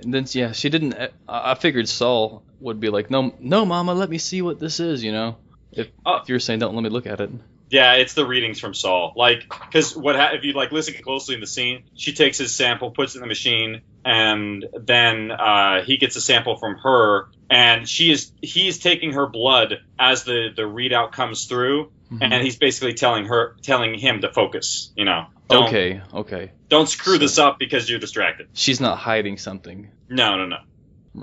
And 0.01 0.14
then, 0.14 0.26
yeah, 0.30 0.51
she 0.54 0.70
didn't. 0.70 0.93
I, 0.95 1.10
I 1.28 1.56
figured 1.56 1.89
Saul 1.89 2.43
would 2.60 2.80
be 2.80 2.89
like, 2.89 3.10
no, 3.12 3.34
no, 3.39 3.66
Mama, 3.66 3.93
let 3.93 4.10
me 4.10 4.18
see 4.18 4.41
what 4.41 4.60
this 4.60 4.80
is, 4.80 5.04
you 5.04 5.12
know. 5.12 5.38
If, 5.72 5.89
Oh. 6.06 6.18
if 6.22 6.30
you're 6.30 6.39
saying 6.39 6.60
don't 6.60 6.76
let 6.76 6.84
me 6.84 6.89
look 6.89 7.08
at 7.08 7.20
it. 7.20 7.30
Yeah, 7.74 7.94
it's 7.94 8.14
the 8.14 8.24
readings 8.24 8.60
from 8.60 8.76
Saul. 8.76 9.14
Like, 9.16 9.50
because 9.50 9.98
what 9.98 10.16
ha- 10.16 10.34
if 10.34 10.44
you 10.44 10.54
like 10.54 10.72
listen 10.72 10.94
closely 11.02 11.34
in 11.34 11.42
the 11.42 11.48
scene? 11.48 11.86
She 11.96 12.14
takes 12.14 12.38
his 12.38 12.56
sample, 12.56 12.92
puts 12.92 13.16
it 13.16 13.18
in 13.18 13.22
the 13.22 13.28
machine, 13.28 13.82
and 14.06 14.64
then 14.80 15.32
uh, 15.32 15.84
he 15.84 15.98
gets 15.98 16.16
a 16.16 16.22
sample 16.22 16.56
from 16.58 16.78
her, 16.78 17.30
and 17.50 17.90
she 17.90 18.12
is 18.12 18.32
he's 18.44 18.78
taking 18.78 19.14
her 19.14 19.26
blood 19.26 19.80
as 19.98 20.24
the 20.24 20.50
the 20.56 20.62
readout 20.62 21.14
comes 21.14 21.46
through, 21.46 21.92
Mhm. 22.12 22.20
and 22.22 22.44
he's 22.44 22.58
basically 22.58 22.94
telling 22.94 23.26
her, 23.26 23.56
telling 23.64 23.98
him 23.98 24.22
to 24.22 24.32
focus. 24.32 24.92
You 24.96 25.06
know, 25.06 25.26
don't 25.50 25.64
Okay, 25.70 26.02
okay. 26.14 26.52
don't 26.70 26.88
screw 26.88 27.18
this 27.18 27.40
up 27.40 27.58
because 27.58 27.90
you're 27.90 27.98
distracted. 28.00 28.50
She's 28.54 28.80
not 28.82 29.00
hiding 29.00 29.40
something. 29.40 29.90
No, 30.10 30.38
no, 30.38 30.46
no, 30.46 30.58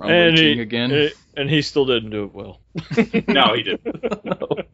I'm 0.02 0.10
and 0.10 0.36
he, 0.36 0.60
again. 0.60 1.10
and 1.36 1.48
he 1.48 1.62
still 1.62 1.86
didn't 1.86 2.10
do 2.10 2.24
it 2.24 2.34
well. 2.34 2.60
no, 3.28 3.54
he 3.54 3.62
didn't. 3.62 4.66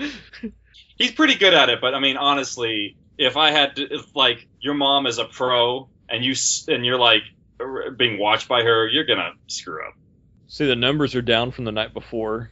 He's 1.00 1.12
pretty 1.12 1.34
good 1.36 1.54
at 1.54 1.70
it, 1.70 1.80
but 1.80 1.94
I 1.94 1.98
mean, 1.98 2.16
honestly, 2.18 2.96
if 3.16 3.36
I 3.38 3.50
had 3.50 3.76
to, 3.76 3.82
if 3.94 4.14
like 4.14 4.46
your 4.60 4.74
mom 4.74 5.06
is 5.06 5.18
a 5.18 5.24
pro 5.24 5.88
and 6.08 6.22
you 6.24 6.34
and 6.68 6.84
you're 6.84 6.98
like 6.98 7.22
being 7.96 8.18
watched 8.18 8.48
by 8.48 8.62
her, 8.62 8.86
you're 8.86 9.04
gonna 9.06 9.32
screw 9.46 9.82
up. 9.86 9.94
See, 10.48 10.66
the 10.66 10.76
numbers 10.76 11.14
are 11.14 11.22
down 11.22 11.52
from 11.52 11.64
the 11.64 11.72
night 11.72 11.94
before. 11.94 12.50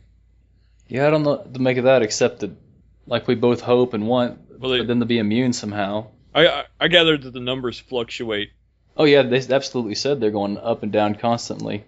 yeah, 0.88 1.06
I 1.06 1.10
don't 1.10 1.24
know 1.24 1.30
what 1.30 1.52
to 1.52 1.60
make 1.60 1.76
of 1.76 1.84
that 1.84 2.00
except 2.02 2.40
that, 2.40 2.52
like, 3.06 3.28
we 3.28 3.34
both 3.34 3.60
hope 3.60 3.92
and 3.92 4.06
want 4.06 4.38
Well, 4.58 4.70
they- 4.70 4.78
for 4.78 4.84
them 4.84 5.00
to 5.00 5.06
be 5.06 5.18
immune 5.18 5.52
somehow. 5.52 6.06
I, 6.34 6.46
I 6.46 6.64
I 6.80 6.88
gathered 6.88 7.22
that 7.24 7.32
the 7.32 7.40
numbers 7.40 7.78
fluctuate. 7.78 8.50
Oh 8.96 9.04
yeah, 9.04 9.22
they 9.22 9.42
absolutely 9.54 9.94
said 9.94 10.20
they're 10.20 10.30
going 10.30 10.56
up 10.58 10.82
and 10.82 10.90
down 10.92 11.16
constantly. 11.16 11.84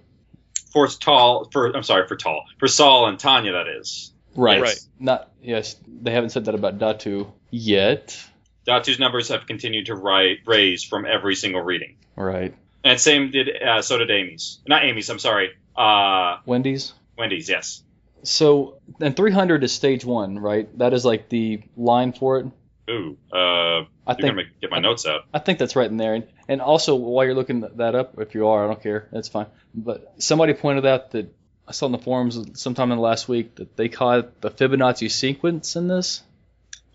For 0.73 0.87
tall, 0.89 1.49
for 1.53 1.75
I'm 1.75 1.83
sorry, 1.85 2.07
for 2.07 2.17
tall, 2.17 2.45
for 2.59 2.69
Saul 2.69 3.07
and 3.09 3.19
Tanya, 3.19 3.53
that 3.53 3.67
is. 3.69 4.13
Right. 4.37 4.61
Right. 4.61 4.79
Not 4.99 5.31
yes, 5.43 5.77
they 5.87 6.11
haven't 6.13 6.31
said 6.31 6.45
that 6.47 6.55
about 6.55 6.79
Datu 6.79 7.31
yet. 7.51 8.19
Datu's 8.67 8.99
numbers 8.99 9.29
have 9.29 9.47
continued 9.47 9.87
to 9.87 9.97
ri- 9.97 10.41
raise 10.47 10.85
from 10.85 11.05
every 11.07 11.35
single 11.35 11.63
reading, 11.63 11.97
Right. 12.15 12.55
and 12.85 13.01
same 13.01 13.31
did 13.31 13.49
uh, 13.63 13.83
so 13.83 13.99
did 13.99 14.11
Amy's. 14.11 14.61
Not 14.69 14.85
Amy's. 14.85 15.09
I'm 15.11 15.19
sorry. 15.19 15.51
Uh, 15.77 16.37
Wendy's. 16.47 16.93
Wendy's. 17.17 17.49
Yes. 17.49 17.83
So 18.23 18.79
and 19.01 19.17
300 19.17 19.65
is 19.65 19.73
stage 19.73 20.05
one, 20.05 20.39
right? 20.39 20.69
That 20.79 20.93
is 20.93 21.05
like 21.05 21.29
the 21.31 21.63
line 21.77 22.13
for 22.13 22.39
it. 22.41 22.47
Ooh. 22.91 23.17
Uh, 23.33 23.85
I 24.07 24.15
think 24.15 24.35
gonna 24.35 24.43
get 24.61 24.71
my 24.71 24.81
notes 24.81 25.07
out. 25.07 25.23
I 25.33 25.39
think 25.39 25.59
that's 25.59 25.75
right 25.77 25.89
in 25.91 25.97
there. 25.97 26.15
And, 26.15 26.27
and 26.49 26.61
also, 26.61 26.97
while 26.97 27.25
you're 27.25 27.35
looking 27.35 27.61
that 27.77 27.95
up, 27.95 28.19
if 28.19 28.35
you 28.35 28.49
are, 28.49 28.65
I 28.65 28.67
don't 28.67 28.83
care. 28.83 29.09
That's 29.13 29.29
fine. 29.29 29.47
But 29.75 30.15
somebody 30.19 30.53
pointed 30.55 30.85
out 30.87 31.13
that 31.13 31.33
I 31.71 31.73
saw 31.73 31.87
in 31.87 31.93
the 31.93 31.99
forums 31.99 32.61
sometime 32.61 32.91
in 32.91 32.97
the 32.99 33.03
last 33.03 33.29
week 33.29 33.55
that 33.55 33.77
they 33.77 33.89
caught 33.89 34.41
the 34.41 34.51
Fibonacci 34.51 35.09
sequence 35.09 35.77
in 35.77 35.87
this. 35.87 36.21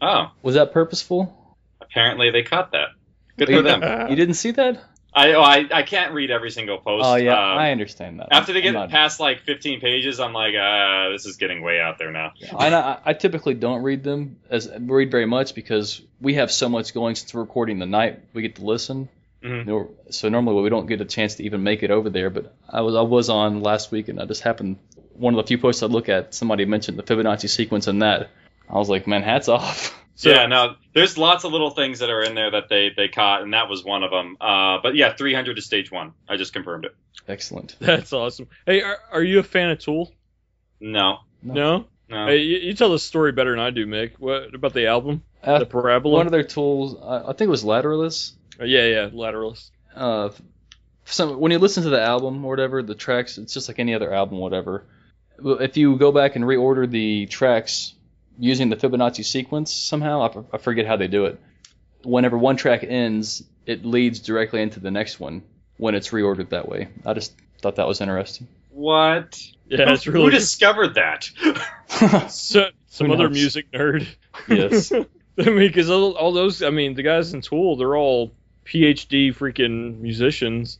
Oh, 0.01 0.31
Was 0.41 0.55
that 0.55 0.73
purposeful? 0.73 1.33
apparently 1.81 2.29
they 2.29 2.43
caught 2.43 2.73
that. 2.73 2.89
Good 3.37 3.47
You- 3.47 3.57
for 3.57 3.61
them. 3.61 3.81
You 4.09 4.15
didn't 4.17 4.35
see 4.35 4.51
that? 4.51 4.83
I, 5.13 5.31
oh, 5.31 5.41
I 5.41 5.65
I 5.71 5.83
can't 5.83 6.13
read 6.13 6.29
every 6.29 6.51
single 6.51 6.77
post. 6.77 7.05
Oh 7.07 7.15
yeah, 7.15 7.31
Um, 7.53 7.57
I 7.57 7.71
understand 7.71 8.19
that. 8.19 8.27
After 8.31 8.51
they 8.51 8.59
get 8.59 8.73
not- 8.73 8.89
past 8.89 9.21
like 9.21 9.43
15 9.45 9.79
pages, 9.79 10.19
I'm 10.19 10.33
like, 10.33 10.53
uh, 10.55 11.11
this 11.13 11.25
is 11.25 11.37
getting 11.37 11.61
way 11.61 11.79
out 11.79 11.97
there 11.97 12.11
now. 12.11 12.33
I, 12.53 12.67
I, 12.67 12.97
I 13.05 13.13
typically 13.13 13.53
don't 13.53 13.81
read 13.81 14.03
them 14.03 14.35
as 14.49 14.69
read 14.77 15.11
very 15.11 15.25
much 15.25 15.55
because 15.55 16.01
we 16.19 16.33
have 16.33 16.51
so 16.51 16.67
much 16.67 16.93
going 16.93 17.15
since 17.15 17.33
we're 17.33 17.39
recording 17.41 17.79
the 17.79 17.85
night 17.85 18.19
we 18.33 18.41
get 18.41 18.55
to 18.55 18.65
listen. 18.65 19.07
Mhm. 19.45 19.89
So 20.09 20.29
normally 20.29 20.61
we 20.63 20.69
don't 20.69 20.87
get 20.87 21.01
a 21.01 21.05
chance 21.05 21.35
to 21.35 21.43
even 21.43 21.61
make 21.63 21.83
it 21.83 21.91
over 21.91 22.09
there. 22.09 22.29
But 22.29 22.55
I 22.69 22.81
was 22.81 22.95
I 22.95 23.01
was 23.01 23.29
on 23.29 23.61
last 23.61 23.91
week 23.91 24.07
and 24.09 24.19
I 24.21 24.25
just 24.25 24.41
happened 24.41 24.77
one 25.13 25.33
of 25.33 25.37
the 25.37 25.47
few 25.47 25.57
posts 25.57 25.83
I 25.83 25.85
look 25.85 26.09
at 26.09 26.33
somebody 26.33 26.65
mentioned 26.65 26.97
the 26.97 27.03
Fibonacci 27.03 27.47
sequence 27.49 27.87
in 27.87 27.99
that. 27.99 28.29
I 28.69 28.73
was 28.77 28.89
like, 28.89 29.07
man, 29.07 29.23
hats 29.23 29.47
off. 29.47 30.01
So- 30.17 30.29
yeah, 30.29 30.45
no, 30.47 30.75
there's 30.93 31.17
lots 31.17 31.43
of 31.43 31.51
little 31.51 31.71
things 31.71 31.99
that 31.99 32.09
are 32.09 32.21
in 32.23 32.35
there 32.35 32.49
that 32.51 32.69
they 32.69 32.89
they 32.95 33.09
caught, 33.09 33.41
and 33.41 33.53
that 33.53 33.67
was 33.67 33.83
one 33.83 34.01
of 34.01 34.11
them. 34.11 34.37
Uh, 34.39 34.77
but 34.81 34.95
yeah, 34.95 35.13
300 35.13 35.57
is 35.57 35.65
stage 35.65 35.91
one. 35.91 36.13
I 36.29 36.37
just 36.37 36.53
confirmed 36.53 36.85
it. 36.85 36.95
Excellent. 37.27 37.75
That's 37.81 38.13
awesome. 38.13 38.47
Hey, 38.65 38.81
are, 38.81 38.97
are 39.11 39.21
you 39.21 39.39
a 39.39 39.43
fan 39.43 39.71
of 39.71 39.79
Tool? 39.79 40.13
No, 40.79 41.19
No. 41.43 41.85
no. 42.07 42.27
Hey, 42.27 42.37
you, 42.37 42.59
you 42.59 42.73
tell 42.75 42.91
the 42.91 42.97
story 42.99 43.33
better 43.33 43.51
than 43.51 43.59
I 43.59 43.71
do, 43.71 43.85
Mick. 43.85 44.11
What 44.17 44.55
about 44.55 44.71
the 44.71 44.87
album? 44.87 45.21
Uh, 45.43 45.59
the 45.59 45.65
Parabola? 45.65 46.15
one 46.15 46.25
of 46.27 46.31
their 46.31 46.43
tools, 46.43 46.95
I, 47.03 47.31
I 47.31 47.33
think 47.33 47.41
it 47.41 47.49
was 47.49 47.65
Lateralus. 47.65 48.31
Uh, 48.59 48.65
yeah, 48.65 48.85
yeah, 48.85 49.09
Lateralist. 49.09 49.69
uh, 49.95 50.29
some 51.05 51.39
when 51.39 51.51
you 51.51 51.59
listen 51.59 51.83
to 51.83 51.89
the 51.89 52.01
album 52.01 52.43
or 52.45 52.49
whatever, 52.49 52.81
the 52.81 52.95
tracks, 52.95 53.37
it's 53.37 53.53
just 53.53 53.67
like 53.69 53.79
any 53.79 53.93
other 53.93 54.13
album, 54.13 54.39
whatever. 54.39 54.85
If 55.43 55.77
you 55.77 55.97
go 55.97 56.11
back 56.11 56.35
and 56.35 56.45
reorder 56.45 56.89
the 56.89 57.25
tracks 57.27 57.93
using 58.39 58.69
the 58.69 58.75
Fibonacci 58.75 59.23
sequence 59.25 59.73
somehow, 59.73 60.21
I, 60.21 60.25
f- 60.27 60.45
I 60.53 60.57
forget 60.57 60.85
how 60.87 60.95
they 60.97 61.07
do 61.07 61.25
it. 61.25 61.39
Whenever 62.03 62.37
one 62.37 62.55
track 62.57 62.83
ends, 62.83 63.43
it 63.65 63.85
leads 63.85 64.19
directly 64.19 64.61
into 64.61 64.79
the 64.79 64.91
next 64.91 65.19
one 65.19 65.43
when 65.77 65.93
it's 65.95 66.09
reordered 66.09 66.49
that 66.49 66.67
way. 66.69 66.87
I 67.05 67.13
just 67.13 67.33
thought 67.61 67.75
that 67.75 67.87
was 67.87 67.99
interesting. 68.01 68.47
what? 68.71 69.39
Yeah, 69.67 69.91
it's 69.91 70.05
really. 70.07 70.25
Who 70.25 70.31
discovered 70.31 70.93
that? 70.95 71.27
so, 72.31 72.67
some 72.87 73.09
other 73.11 73.29
music 73.29 73.71
nerd. 73.71 74.07
yes. 74.47 74.91
I 75.37 75.43
mean, 75.43 75.55
because 75.57 75.89
all, 75.89 76.13
all 76.13 76.31
those, 76.31 76.61
I 76.63 76.69
mean, 76.69 76.93
the 76.93 77.03
guys 77.03 77.33
in 77.33 77.41
Tool, 77.41 77.75
they're 77.75 77.97
all 77.97 78.31
PhD 78.65 79.35
freaking 79.35 79.99
musicians. 79.99 80.79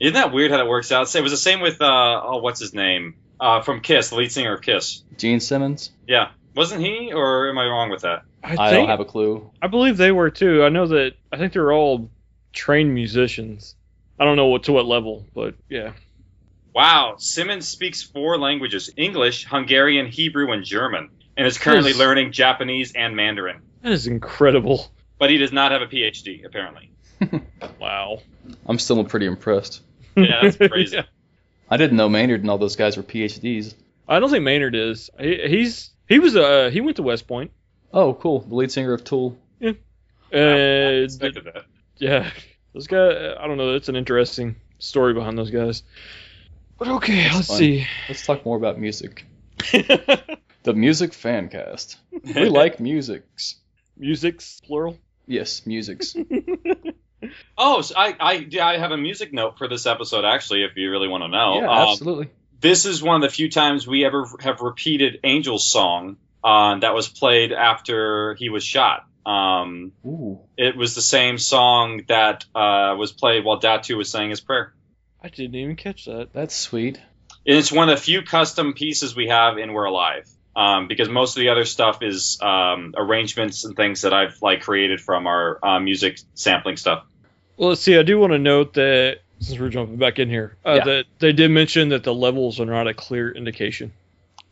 Isn't 0.00 0.14
that 0.14 0.32
weird 0.32 0.50
how 0.50 0.58
that 0.58 0.68
works 0.68 0.92
out? 0.92 1.14
It 1.14 1.22
was 1.22 1.32
the 1.32 1.36
same 1.36 1.60
with 1.60 1.80
uh, 1.80 2.22
oh, 2.24 2.38
what's 2.38 2.60
his 2.60 2.72
name? 2.72 3.16
Uh, 3.40 3.60
from 3.62 3.80
Kiss, 3.80 4.10
the 4.10 4.16
lead 4.16 4.32
singer 4.32 4.54
of 4.54 4.62
Kiss. 4.62 5.02
Gene 5.16 5.40
Simmons. 5.40 5.90
Yeah, 6.06 6.30
wasn't 6.54 6.80
he, 6.80 7.12
or 7.12 7.48
am 7.48 7.58
I 7.58 7.66
wrong 7.66 7.90
with 7.90 8.02
that? 8.02 8.22
I, 8.42 8.52
I, 8.52 8.70
think, 8.70 8.70
don't 8.70 8.88
have 8.88 9.00
a 9.00 9.04
clue. 9.04 9.50
I 9.60 9.66
believe 9.66 9.96
they 9.96 10.12
were 10.12 10.30
too. 10.30 10.64
I 10.64 10.68
know 10.70 10.86
that. 10.86 11.14
I 11.32 11.36
think 11.36 11.52
they're 11.52 11.72
all 11.72 12.10
trained 12.52 12.94
musicians. 12.94 13.74
I 14.18 14.24
don't 14.24 14.36
know 14.36 14.46
what 14.46 14.64
to 14.64 14.72
what 14.72 14.86
level, 14.86 15.24
but 15.34 15.54
yeah. 15.68 15.92
Wow, 16.74 17.16
Simmons 17.18 17.68
speaks 17.68 18.02
four 18.02 18.38
languages: 18.38 18.90
English, 18.96 19.46
Hungarian, 19.46 20.06
Hebrew, 20.06 20.52
and 20.52 20.64
German, 20.64 21.10
and 21.36 21.46
is 21.46 21.58
currently 21.58 21.90
Yes. 21.90 21.98
learning 21.98 22.32
Japanese 22.32 22.92
and 22.92 23.14
Mandarin. 23.16 23.62
That 23.82 23.92
is 23.92 24.06
incredible. 24.06 24.90
But 25.18 25.30
he 25.30 25.38
does 25.38 25.52
not 25.52 25.72
have 25.72 25.82
a 25.82 25.86
PhD, 25.86 26.44
apparently. 26.44 26.90
Wow. 27.80 28.20
I'm 28.66 28.78
still 28.78 29.02
pretty 29.04 29.26
impressed. 29.26 29.82
Yeah, 30.16 30.40
that's 30.42 30.56
crazy. 30.70 30.96
Yeah. 30.96 31.02
I 31.70 31.76
didn't 31.76 31.96
know 31.96 32.08
Maynard 32.08 32.40
and 32.40 32.50
all 32.50 32.58
those 32.58 32.76
guys 32.76 32.96
were 32.96 33.02
PhDs. 33.02 33.74
I 34.08 34.18
don't 34.20 34.30
think 34.30 34.42
Maynard 34.42 34.74
is. 34.74 35.10
He, 35.18 35.38
he's 35.46 35.90
he 36.08 36.18
was 36.18 36.34
uh 36.36 36.70
he 36.72 36.80
went 36.80 36.96
to 36.96 37.02
West 37.02 37.26
Point. 37.28 37.52
Oh, 37.92 38.14
cool. 38.14 38.40
The 38.40 38.54
lead 38.54 38.72
singer 38.72 38.92
of 38.94 39.04
Tool. 39.04 39.38
Uh, 39.62 39.72
I 40.32 40.36
expected 41.04 41.44
that. 41.44 41.64
yeah, 41.96 42.30
those 42.74 42.86
guys. 42.86 43.34
I 43.38 43.46
don't 43.46 43.56
know. 43.56 43.72
That's 43.72 43.88
an 43.88 43.96
interesting 43.96 44.56
story 44.78 45.14
behind 45.14 45.38
those 45.38 45.50
guys. 45.50 45.82
But 46.78 46.88
okay, 46.88 47.22
That's 47.24 47.34
let's 47.36 47.48
fun. 47.48 47.56
see. 47.58 47.86
Let's 48.08 48.26
talk 48.26 48.44
more 48.44 48.56
about 48.56 48.78
music. 48.78 49.24
The 50.64 50.74
Music 50.74 51.12
Fancast. 51.12 51.96
We 52.34 52.48
like 52.50 52.78
musics. 52.80 53.56
Music's 53.96 54.60
plural. 54.60 54.98
Yes, 55.26 55.64
musics. 55.64 56.14
Oh, 57.56 57.80
so 57.80 57.94
I, 57.96 58.14
I, 58.20 58.32
yeah, 58.48 58.66
I 58.66 58.78
have 58.78 58.92
a 58.92 58.96
music 58.96 59.32
note 59.32 59.58
for 59.58 59.68
this 59.68 59.86
episode, 59.86 60.24
actually, 60.24 60.62
if 60.64 60.76
you 60.76 60.90
really 60.90 61.08
want 61.08 61.24
to 61.24 61.28
know. 61.28 61.60
yeah, 61.60 61.68
Um, 61.68 61.88
absolutely. 61.90 62.30
this 62.60 62.84
is 62.84 63.02
one 63.02 63.16
of 63.16 63.22
the 63.22 63.34
few 63.34 63.50
times 63.50 63.86
we 63.86 64.04
ever 64.04 64.26
have 64.40 64.60
repeated 64.60 65.20
Angel's 65.24 65.68
song 65.68 66.16
uh, 66.44 66.78
that 66.78 66.94
was 66.94 67.08
played 67.08 67.52
after 67.52 68.34
he 68.34 68.48
was 68.48 68.64
shot. 68.64 69.06
Um, 69.26 69.92
Ooh. 70.06 70.38
it 70.56 70.76
was 70.76 70.94
the 70.94 71.02
same 71.02 71.38
song 71.38 72.02
that 72.08 72.44
uh, 72.54 72.94
was 72.96 73.12
played 73.12 73.44
while 73.44 73.60
Datu 73.60 73.96
was 73.96 74.10
saying 74.10 74.30
his 74.30 74.40
prayer. 74.40 74.72
I 75.22 75.28
didn't 75.28 75.56
even 75.56 75.76
catch 75.76 76.04
that. 76.06 76.32
That's 76.32 76.54
sweet. 76.56 76.96
And 77.46 77.56
it's 77.56 77.72
one 77.72 77.88
of 77.88 77.96
the 77.98 78.02
few 78.02 78.22
custom 78.22 78.72
pieces 78.74 79.16
we 79.16 79.28
have 79.28 79.58
in 79.58 79.72
We're 79.72 79.84
Alive. 79.84 80.28
Um, 80.58 80.88
because 80.88 81.08
most 81.08 81.36
of 81.36 81.40
the 81.40 81.50
other 81.50 81.64
stuff 81.64 82.02
is 82.02 82.36
um, 82.42 82.92
arrangements 82.96 83.64
and 83.64 83.76
things 83.76 84.02
that 84.02 84.12
I've 84.12 84.42
like 84.42 84.62
created 84.62 85.00
from 85.00 85.28
our 85.28 85.58
uh, 85.64 85.78
music 85.78 86.18
sampling 86.34 86.76
stuff. 86.76 87.04
Well, 87.56 87.68
let's 87.68 87.80
see. 87.80 87.96
I 87.96 88.02
do 88.02 88.18
want 88.18 88.32
to 88.32 88.38
note 88.40 88.74
that 88.74 89.20
since 89.38 89.60
we're 89.60 89.68
jumping 89.68 89.98
back 89.98 90.18
in 90.18 90.28
here, 90.28 90.56
uh, 90.66 90.74
Yeah. 90.78 90.84
that 90.84 91.04
they 91.20 91.32
did 91.32 91.52
mention 91.52 91.90
that 91.90 92.02
the 92.02 92.12
levels 92.12 92.58
are 92.58 92.66
not 92.66 92.88
a 92.88 92.94
clear 92.94 93.30
indication, 93.30 93.92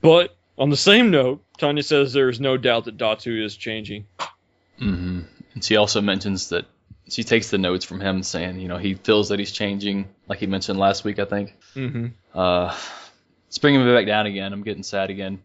but 0.01 0.37
On 0.59 0.71
the 0.71 0.77
same 0.77 1.11
note, 1.11 1.45
Tanya 1.59 1.83
says 1.83 2.13
there 2.13 2.31
is 2.31 2.41
no 2.41 2.57
doubt 2.57 2.87
that 2.87 2.97
Datu 2.97 3.45
is 3.45 3.57
changing. 3.57 4.07
Mm-hmm. 4.81 5.21
And 5.55 5.65
she 5.65 5.77
also 5.77 6.01
mentions 6.01 6.49
that 6.49 6.65
she 7.09 7.25
takes 7.25 7.51
the 7.51 7.59
notes 7.59 7.85
from 7.85 8.01
him 8.01 8.23
saying, 8.23 8.59
you 8.59 8.69
know, 8.69 8.79
he 8.79 8.95
feels 8.95 9.29
that 9.29 9.39
he's 9.39 9.53
changing, 9.53 10.09
like 10.29 10.39
he 10.39 10.47
mentioned 10.47 10.79
last 10.79 11.05
week, 11.05 11.19
I 11.19 11.25
think. 11.27 11.55
Mm-hmm. 11.75 12.07
Uh, 12.35 12.75
it's 13.49 13.59
bringing 13.59 13.85
me 13.85 13.93
back 13.93 14.07
down 14.07 14.27
again. 14.27 14.53
I'm 14.53 14.63
getting 14.63 14.83
sad 14.83 15.11
again. 15.11 15.41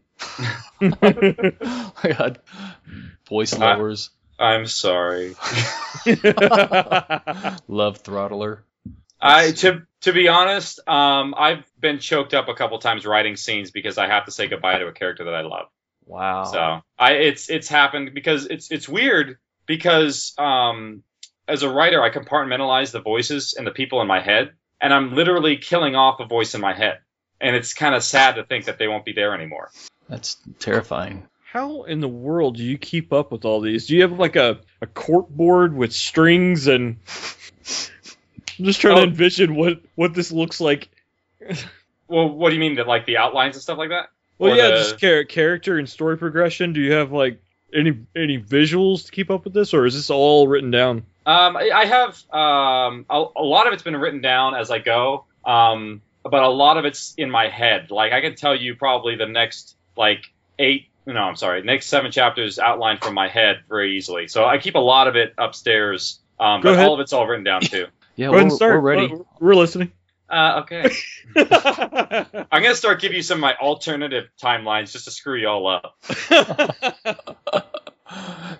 I 0.81 2.15
got 2.17 2.37
voice 3.27 3.57
lowers, 3.57 4.09
I'm 4.39 4.65
sorry. 4.65 5.29
love 7.67 8.03
throttler. 8.03 8.59
I 9.21 9.51
to 9.51 9.83
to 10.01 10.13
be 10.13 10.27
honest, 10.27 10.79
um, 10.87 11.35
I've 11.37 11.63
been 11.79 11.99
choked 11.99 12.33
up 12.33 12.47
a 12.47 12.55
couple 12.55 12.79
times 12.79 13.05
writing 13.05 13.35
scenes 13.35 13.69
because 13.71 13.97
I 13.99 14.07
have 14.07 14.25
to 14.25 14.31
say 14.31 14.47
goodbye 14.47 14.79
to 14.79 14.87
a 14.87 14.93
character 14.93 15.25
that 15.25 15.35
I 15.35 15.41
love. 15.41 15.67
Wow. 16.05 16.45
So 16.45 16.81
I 16.97 17.13
it's 17.13 17.49
it's 17.49 17.67
happened 17.67 18.13
because 18.13 18.47
it's 18.47 18.71
it's 18.71 18.89
weird 18.89 19.37
because 19.67 20.33
um 20.37 21.03
as 21.47 21.61
a 21.61 21.69
writer 21.69 22.01
I 22.01 22.09
compartmentalize 22.09 22.91
the 22.91 23.01
voices 23.01 23.53
and 23.55 23.67
the 23.67 23.71
people 23.71 24.01
in 24.01 24.07
my 24.07 24.21
head 24.21 24.53
and 24.81 24.93
I'm 24.93 25.13
literally 25.13 25.57
killing 25.57 25.95
off 25.95 26.19
a 26.19 26.25
voice 26.25 26.55
in 26.55 26.61
my 26.61 26.73
head. 26.73 26.99
And 27.39 27.55
it's 27.55 27.73
kind 27.73 27.95
of 27.95 28.03
sad 28.03 28.35
to 28.35 28.43
think 28.43 28.65
that 28.65 28.79
they 28.79 28.87
won't 28.87 29.05
be 29.05 29.13
there 29.13 29.33
anymore. 29.33 29.71
That's 30.11 30.37
terrifying. 30.59 31.23
How 31.51 31.83
in 31.83 32.01
the 32.01 32.07
world 32.07 32.57
do 32.57 32.63
you 32.63 32.77
keep 32.77 33.11
up 33.11 33.31
with 33.31 33.45
all 33.45 33.61
these? 33.61 33.87
Do 33.87 33.95
you 33.95 34.03
have 34.03 34.11
like 34.19 34.35
a, 34.35 34.59
a 34.81 34.87
cork 34.87 35.27
board 35.29 35.73
with 35.75 35.91
strings 35.93 36.67
and 36.67 36.97
I'm 38.59 38.65
just 38.65 38.79
trying 38.81 38.97
Oh. 38.97 39.01
to 39.05 39.07
envision 39.07 39.55
what 39.55 39.79
what 39.95 40.13
this 40.13 40.31
looks 40.31 40.61
like. 40.61 40.89
Well, 42.07 42.29
what 42.29 42.49
do 42.49 42.55
you 42.55 42.59
mean 42.59 42.75
that 42.75 42.87
like 42.87 43.05
the 43.05 43.17
outlines 43.17 43.55
and 43.55 43.63
stuff 43.63 43.77
like 43.77 43.89
that? 43.89 44.09
Well, 44.37 44.53
Or 44.53 44.55
yeah, 44.55 44.67
the- 44.71 44.77
just 44.77 44.97
char- 44.99 45.23
character 45.23 45.77
and 45.79 45.89
story 45.89 46.17
progression. 46.17 46.73
Do 46.73 46.81
you 46.81 46.93
have 46.93 47.11
like 47.11 47.41
any 47.73 47.97
any 48.15 48.37
visuals 48.39 49.05
to 49.05 49.11
keep 49.11 49.31
up 49.31 49.45
with 49.45 49.53
this, 49.53 49.73
or 49.73 49.85
is 49.85 49.93
this 49.95 50.09
all 50.09 50.47
written 50.47 50.71
down? 50.71 51.05
Um, 51.25 51.55
I 51.57 51.69
I 51.73 51.85
have 51.85 52.09
um, 52.33 53.05
a, 53.09 53.23
a 53.37 53.43
lot 53.43 53.67
of 53.67 53.73
it's 53.73 53.83
been 53.83 53.95
written 53.95 54.21
down 54.21 54.55
as 54.55 54.69
I 54.71 54.79
go, 54.79 55.25
um, 55.45 56.01
but 56.23 56.43
a 56.43 56.49
lot 56.49 56.77
of 56.77 56.85
it's 56.85 57.13
in 57.17 57.29
my 57.31 57.47
head. 57.47 57.91
Like 57.91 58.11
I 58.11 58.21
can 58.21 58.35
tell 58.35 58.55
you 58.55 58.75
probably 58.75 59.15
the 59.15 59.27
next 59.27 59.75
like 59.97 60.31
eight, 60.59 60.87
no, 61.05 61.19
I'm 61.19 61.35
sorry, 61.35 61.61
next 61.63 61.87
seven 61.87 62.11
chapters 62.11 62.59
outlined 62.59 63.01
from 63.01 63.13
my 63.15 63.27
head 63.27 63.61
very 63.67 63.97
easily. 63.97 64.27
So 64.27 64.45
I 64.45 64.57
keep 64.57 64.75
a 64.75 64.79
lot 64.79 65.07
of 65.07 65.15
it 65.15 65.33
upstairs, 65.37 66.19
um, 66.39 66.61
Go 66.61 66.69
but 66.69 66.75
ahead. 66.75 66.85
all 66.87 66.93
of 66.93 66.99
it's 66.99 67.13
all 67.13 67.25
written 67.27 67.43
down 67.43 67.61
too. 67.61 67.87
Yeah, 68.17 68.27
Go 68.27 68.33
we're, 68.33 68.39
and 68.41 68.51
start. 68.51 68.73
we're 68.73 68.79
ready. 68.81 69.07
We're, 69.07 69.23
we're 69.39 69.55
listening. 69.55 69.93
Uh, 70.29 70.63
okay, 70.63 70.91
I'm 71.35 72.61
gonna 72.61 72.75
start 72.75 72.99
giving 73.01 73.15
you 73.15 73.23
some 73.23 73.37
of 73.37 73.41
my 73.41 73.55
alternative 73.55 74.25
timelines 74.41 74.91
just 74.91 75.05
to 75.05 75.11
screw 75.11 75.37
you 75.39 75.47
all 75.47 75.65
up. 75.67 75.95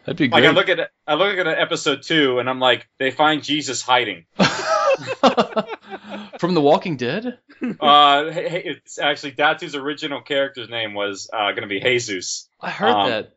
That'd 0.06 0.16
be 0.18 0.30
Like. 0.30 0.46
I 0.46 0.52
look 0.52 0.70
at 0.70 0.92
I 1.06 1.16
look 1.16 1.38
at 1.38 1.48
episode 1.48 2.04
two 2.04 2.40
and 2.40 2.50
I'm 2.50 2.60
like, 2.60 2.88
they 2.98 3.12
find 3.12 3.44
Jesus 3.44 3.82
hiding. 3.82 4.26
From 6.42 6.56
The 6.56 6.62
Walking 6.62 6.98
Dead? 6.98 7.38
Uh, 7.80 8.24
it's 8.34 8.98
actually 8.98 9.34
Datu's 9.34 9.76
original 9.76 10.22
character's 10.22 10.70
name 10.70 10.96
was 10.96 11.30
uh, 11.32 11.52
going 11.52 11.62
to 11.62 11.68
be 11.68 11.80
Jesus, 11.80 12.50
I 12.60 12.72
heard 12.72 12.90
Um, 12.90 13.10
that. 13.12 13.34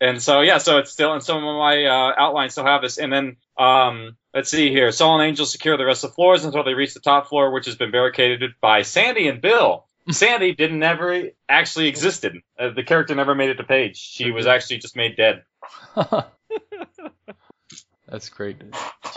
And 0.00 0.22
so 0.22 0.40
yeah, 0.40 0.56
so 0.56 0.78
it's 0.78 0.90
still 0.90 1.12
and 1.12 1.22
some 1.22 1.36
of 1.36 1.56
my 1.58 1.84
uh, 1.84 2.14
outlines 2.16 2.52
still 2.52 2.64
have 2.64 2.80
this. 2.80 2.96
And 2.96 3.12
then 3.12 3.36
um, 3.58 4.16
let's 4.32 4.50
see 4.50 4.70
here, 4.70 4.90
Saul 4.92 5.20
and 5.20 5.28
Angel 5.28 5.44
secure 5.44 5.76
the 5.76 5.84
rest 5.84 6.04
of 6.04 6.10
the 6.10 6.14
floors 6.14 6.46
until 6.46 6.64
they 6.64 6.72
reach 6.72 6.94
the 6.94 7.00
top 7.00 7.28
floor, 7.28 7.50
which 7.52 7.66
has 7.66 7.76
been 7.76 7.90
barricaded 7.90 8.52
by 8.62 8.80
Sandy 8.80 9.28
and 9.28 9.42
Bill. 9.42 9.86
Sandy 10.10 10.54
didn't 10.54 10.82
ever 10.82 11.24
actually 11.50 11.88
existed. 11.88 12.38
Uh, 12.58 12.70
the 12.70 12.82
character 12.82 13.14
never 13.14 13.34
made 13.34 13.50
it 13.50 13.56
to 13.56 13.64
page. 13.64 13.98
She 13.98 14.30
was 14.30 14.46
actually 14.46 14.78
just 14.78 14.96
made 14.96 15.16
dead. 15.18 15.42
That's 18.08 18.30
great. 18.30 18.56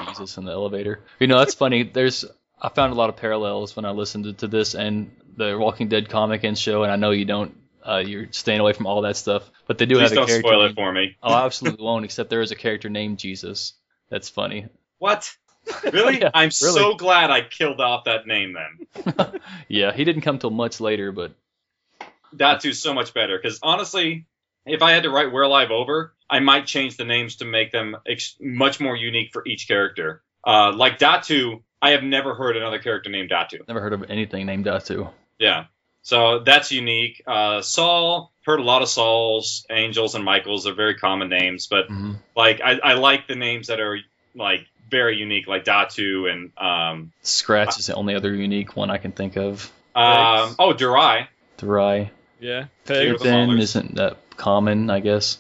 Jesus 0.05 0.37
in 0.37 0.43
the 0.43 0.51
elevator. 0.51 0.99
You 1.19 1.27
know, 1.27 1.37
that's 1.37 1.53
funny. 1.53 1.83
There's 1.83 2.23
I 2.65 2.69
found 2.69 2.91
a 2.93 2.95
lot 2.95 3.09
of 3.09 3.17
parallels 3.17 3.75
when 3.75 3.85
I 3.85 3.91
listened 3.91 4.23
to, 4.25 4.33
to 4.33 4.47
this 4.47 4.73
and 4.75 5.11
the 5.37 5.57
Walking 5.57 5.87
Dead 5.87 6.09
comic 6.09 6.43
and 6.43 6.57
show, 6.57 6.83
and 6.83 6.91
I 6.91 6.95
know 6.95 7.11
you 7.11 7.25
don't. 7.25 7.55
Uh, 7.87 7.97
you're 7.97 8.27
staying 8.31 8.59
away 8.59 8.73
from 8.73 8.87
all 8.87 9.01
that 9.03 9.15
stuff, 9.15 9.43
but 9.67 9.77
they 9.77 9.85
do 9.85 9.95
Please 9.95 10.03
have 10.03 10.11
a 10.13 10.15
don't 10.15 10.27
character. 10.27 10.47
spoil 10.47 10.65
it 10.65 10.73
for 10.73 10.91
me. 10.91 11.15
Oh, 11.21 11.31
I 11.33 11.45
absolutely 11.45 11.85
won't. 11.85 12.03
Except 12.03 12.31
there 12.31 12.41
is 12.41 12.51
a 12.51 12.55
character 12.55 12.89
named 12.89 13.19
Jesus. 13.19 13.73
That's 14.09 14.27
funny. 14.29 14.67
What? 14.97 15.31
Really? 15.91 16.19
Yeah, 16.21 16.31
I'm 16.33 16.49
really. 16.61 16.79
so 16.79 16.95
glad 16.95 17.29
I 17.29 17.41
killed 17.41 17.79
off 17.81 18.05
that 18.05 18.25
name 18.25 18.55
then. 18.55 19.31
Yeah, 19.67 19.93
he 19.93 20.03
didn't 20.03 20.21
come 20.23 20.39
till 20.39 20.49
much 20.51 20.79
later, 20.79 21.11
but 21.11 21.33
Datu's 22.35 22.81
so 22.81 22.93
much 22.93 23.13
better 23.13 23.37
because 23.37 23.59
honestly, 23.61 24.25
if 24.65 24.81
I 24.81 24.91
had 24.91 25.03
to 25.03 25.09
write 25.09 25.31
We're 25.31 25.47
Live 25.47 25.71
over, 25.71 26.13
I 26.29 26.39
might 26.39 26.65
change 26.65 26.97
the 26.97 27.05
names 27.05 27.37
to 27.37 27.45
make 27.45 27.71
them 27.71 27.97
ex- 28.07 28.35
much 28.39 28.79
more 28.79 28.95
unique 28.95 29.29
for 29.31 29.43
each 29.45 29.67
character. 29.67 30.23
Uh, 30.45 30.71
like 30.73 30.99
Datu, 30.99 31.61
I 31.81 31.91
have 31.91 32.03
never 32.03 32.33
heard 32.33 32.57
another 32.57 32.79
character 32.79 33.09
named 33.09 33.29
Datu. 33.29 33.67
never 33.67 33.81
heard 33.81 33.93
of 33.93 34.09
anything 34.09 34.45
named 34.45 34.65
Datu. 34.65 35.11
Yeah, 35.39 35.65
so 36.01 36.39
that's 36.39 36.71
unique. 36.71 37.21
Uh, 37.27 37.61
Saul, 37.61 38.31
heard 38.45 38.59
a 38.59 38.63
lot 38.63 38.81
of 38.81 38.89
Sauls, 38.89 39.65
Angels, 39.69 40.15
and 40.15 40.23
Michaels. 40.23 40.63
They're 40.63 40.73
very 40.73 40.95
common 40.95 41.29
names, 41.29 41.67
but 41.67 41.87
hmm 41.87 42.13
like 42.35 42.61
I, 42.63 42.79
I 42.83 42.93
like 42.93 43.27
the 43.27 43.35
names 43.35 43.67
that 43.67 43.79
are 43.79 43.97
like 44.35 44.67
very 44.89 45.17
unique, 45.17 45.47
like 45.47 45.63
Datu 45.65 46.31
and 46.31 46.51
um, 46.57 47.11
Scratch 47.21 47.79
is 47.79 47.87
the 47.87 47.95
only 47.95 48.15
other 48.15 48.33
unique 48.33 48.75
one 48.75 48.89
I 48.89 48.97
can 48.97 49.11
think 49.11 49.37
of. 49.37 49.71
um 49.95 50.55
oh 50.59 50.73
Durai. 50.73 51.27
Durai. 51.57 52.09
Yeah. 52.39 52.65
Cute. 52.85 52.97
Peg, 52.97 53.17
the 53.19 53.23
Ben 53.23 53.49
Maulers. 53.49 53.61
isn't 53.61 53.95
that 53.95 54.17
common, 54.37 54.89
I 54.89 54.99
guess. 54.99 55.37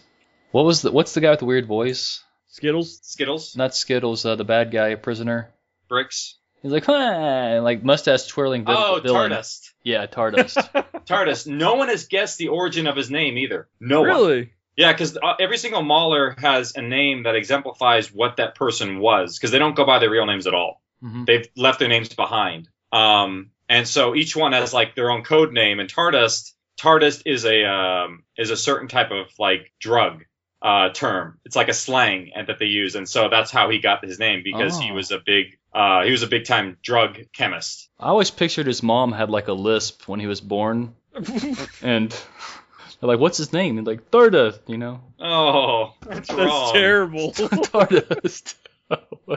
What 0.51 0.63
was 0.65 0.81
the 0.81 0.91
what's 0.91 1.13
the 1.13 1.21
guy 1.21 1.31
with 1.31 1.39
the 1.39 1.45
weird 1.45 1.65
voice? 1.67 2.23
Skittles. 2.47 2.99
Skittles, 3.03 3.55
Not 3.57 3.75
Skittles, 3.75 4.25
uh, 4.25 4.35
the 4.37 4.45
bad 4.45 4.71
guy, 4.71 4.89
a 4.89 4.97
prisoner. 4.97 5.49
Bricks. 5.87 6.35
He's 6.61 6.71
like, 6.71 6.85
huh, 6.85 7.59
like 7.63 7.83
mustache 7.83 8.25
twirling 8.27 8.65
vil- 8.65 8.75
Oh, 8.77 8.99
villain. 8.99 9.31
Tardust. 9.31 9.69
Yeah, 9.83 10.07
Tardust. 10.07 10.55
Tardus. 11.05 11.45
No 11.45 11.75
one 11.75 11.89
has 11.89 12.07
guessed 12.07 12.37
the 12.39 12.47
origin 12.47 12.87
of 12.87 12.95
his 12.95 13.11
name 13.11 13.37
either. 13.37 13.67
No 13.79 13.99
one. 14.01 14.09
Really? 14.09 14.53
Yeah, 14.75 14.91
because 14.91 15.15
uh, 15.15 15.35
every 15.39 15.57
single 15.57 15.83
Mauler 15.83 16.35
has 16.39 16.75
a 16.75 16.81
name 16.81 17.23
that 17.23 17.35
exemplifies 17.35 18.11
what 18.13 18.37
that 18.37 18.55
person 18.55 18.99
was, 18.99 19.37
because 19.37 19.51
they 19.51 19.59
don't 19.59 19.75
go 19.75 19.85
by 19.85 19.99
their 19.99 20.09
real 20.09 20.25
names 20.25 20.47
at 20.47 20.53
all. 20.55 20.81
hmm 21.01 21.23
They've 21.25 21.47
left 21.55 21.79
their 21.79 21.87
names 21.87 22.09
behind. 22.13 22.67
Um, 22.91 23.51
and 23.69 23.87
so 23.87 24.15
each 24.15 24.35
one 24.35 24.53
has 24.53 24.73
like 24.73 24.95
their 24.95 25.11
own 25.11 25.23
code 25.23 25.53
name. 25.53 25.79
And 25.79 25.89
Tardust, 25.89 26.51
Tardust 26.79 27.21
is 27.25 27.45
a 27.45 27.63
um, 27.65 28.23
is 28.37 28.49
a 28.49 28.57
certain 28.57 28.87
type 28.87 29.11
of 29.11 29.27
like 29.39 29.71
drug 29.79 30.25
uh, 30.65 30.89
term. 30.89 31.37
It's 31.45 31.55
like 31.55 31.69
a 31.69 31.73
slang 31.73 32.31
and 32.35 32.47
that 32.47 32.57
they 32.59 32.65
use, 32.65 32.95
and 32.95 33.07
so 33.07 33.29
that's 33.29 33.51
how 33.51 33.69
he 33.69 33.77
got 33.79 34.03
his 34.03 34.17
name 34.19 34.41
because 34.43 34.79
he 34.79 34.89
Oh. 34.91 34.95
was 34.95 35.11
a 35.11 35.19
big 35.23 35.57
uh, 35.73 36.03
he 36.05 36.11
was 36.11 36.23
a 36.23 36.27
big 36.27 36.45
time 36.45 36.77
drug 36.81 37.19
chemist. 37.33 37.89
I 37.99 38.07
always 38.07 38.31
pictured 38.31 38.65
his 38.65 38.81
mom 38.81 39.11
had 39.11 39.29
like 39.29 39.47
a 39.47 39.53
lisp 39.53 40.07
when 40.07 40.19
he 40.19 40.27
was 40.27 40.41
born, 40.41 40.95
and 41.83 42.09
they're 42.11 43.07
like, 43.09 43.19
"What's 43.19 43.37
his 43.37 43.53
name?" 43.53 43.77
And 43.77 43.85
like 43.85 44.09
Tardust, 44.09 44.61
you 44.67 44.77
know, 44.77 45.01
Oh, 45.19 45.93
that's, 46.01 46.29
That's 46.29 46.31
wrong. 46.39 46.73
terrible. 46.73 47.31
Tardust. 47.33 48.55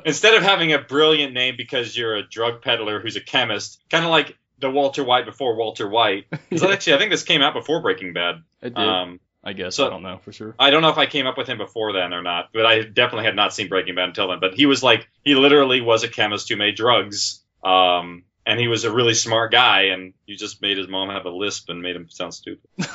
Instead 0.04 0.34
of 0.34 0.42
having 0.42 0.72
a 0.72 0.78
brilliant 0.78 1.32
name 1.34 1.54
because 1.56 1.96
you're 1.96 2.16
a 2.16 2.22
drug 2.28 2.62
peddler 2.62 3.00
who's 3.00 3.16
a 3.16 3.20
chemist, 3.20 3.80
kind 3.90 4.04
of 4.04 4.10
like 4.10 4.36
the 4.58 4.70
Walter 4.70 5.02
White 5.04 5.24
before 5.26 5.56
Walter 5.56 5.88
White. 5.88 6.26
'Cause 6.50 6.62
Actually, 6.62 6.94
I 6.94 6.98
think 6.98 7.10
this 7.10 7.22
came 7.24 7.42
out 7.42 7.54
before 7.54 7.80
Breaking 7.82 8.12
Bad. 8.12 8.42
I 8.62 8.68
did. 8.68 8.78
Um, 8.78 9.20
I 9.44 9.52
guess 9.52 9.76
so- 9.76 9.86
I 9.86 9.90
don't 9.90 10.02
know 10.02 10.18
for 10.18 10.32
sure. 10.32 10.54
I 10.58 10.70
don't 10.70 10.82
know 10.82 10.88
if 10.90 10.98
I 10.98 11.06
came 11.06 11.26
up 11.26 11.38
with 11.38 11.46
him 11.48 11.58
before 11.58 11.92
then 11.92 12.12
or 12.12 12.22
not, 12.22 12.50
but 12.52 12.66
I 12.66 12.82
definitely 12.82 13.24
had 13.24 13.36
not 13.36 13.54
seen 13.54 13.68
Breaking 13.68 13.94
Bad 13.94 14.08
until 14.08 14.28
then. 14.28 14.40
But 14.40 14.54
he 14.54 14.66
was 14.66 14.82
like, 14.82 15.08
he 15.24 15.34
literally 15.34 15.80
was 15.80 16.02
a 16.04 16.08
chemist 16.08 16.48
who 16.48 16.56
made 16.56 16.74
drugs. 16.76 17.42
Um, 17.64 18.24
and 18.46 18.58
he 18.58 18.66
was 18.66 18.84
a 18.84 18.90
really 18.92 19.12
smart 19.14 19.52
guy, 19.52 19.82
and 19.92 20.14
you 20.24 20.34
just 20.36 20.62
made 20.62 20.78
his 20.78 20.88
mom 20.88 21.10
have 21.10 21.26
a 21.26 21.30
lisp 21.30 21.68
and 21.68 21.82
made 21.82 21.94
him 21.96 22.08
sound 22.08 22.32
stupid. 22.34 22.68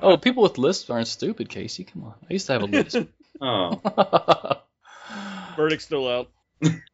Oh, 0.00 0.16
people 0.16 0.42
with 0.44 0.58
lisps 0.58 0.90
aren't 0.90 1.08
stupid, 1.08 1.48
Casey. 1.48 1.84
Come 1.84 2.04
on, 2.04 2.14
I 2.28 2.32
used 2.32 2.46
to 2.46 2.52
have 2.54 2.62
a 2.62 2.66
lisp. 2.66 3.08
Oh, 3.40 3.80
Verdict's 5.56 5.84
still 5.84 6.08
out. 6.08 6.30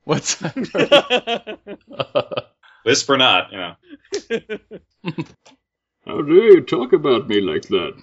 What's 0.05 0.35
that? 0.37 1.59
lisp 2.85 3.09
or 3.09 3.17
not, 3.17 3.53
you 3.53 3.59
know. 3.59 3.77
How 6.07 6.21
dare 6.21 6.53
you 6.53 6.61
talk 6.61 6.93
about 6.93 7.29
me 7.29 7.41
like 7.41 7.63
that? 7.69 8.03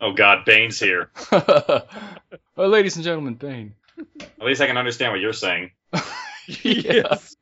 Oh 0.00 0.12
God, 0.12 0.44
Bane's 0.44 0.80
here. 0.80 1.10
well, 1.32 2.68
ladies 2.68 2.96
and 2.96 3.04
gentlemen, 3.04 3.34
Bane. 3.34 3.74
At 4.20 4.44
least 4.44 4.60
I 4.60 4.66
can 4.66 4.76
understand 4.76 5.12
what 5.12 5.20
you're 5.20 5.32
saying. 5.32 5.70
yes. 6.62 7.36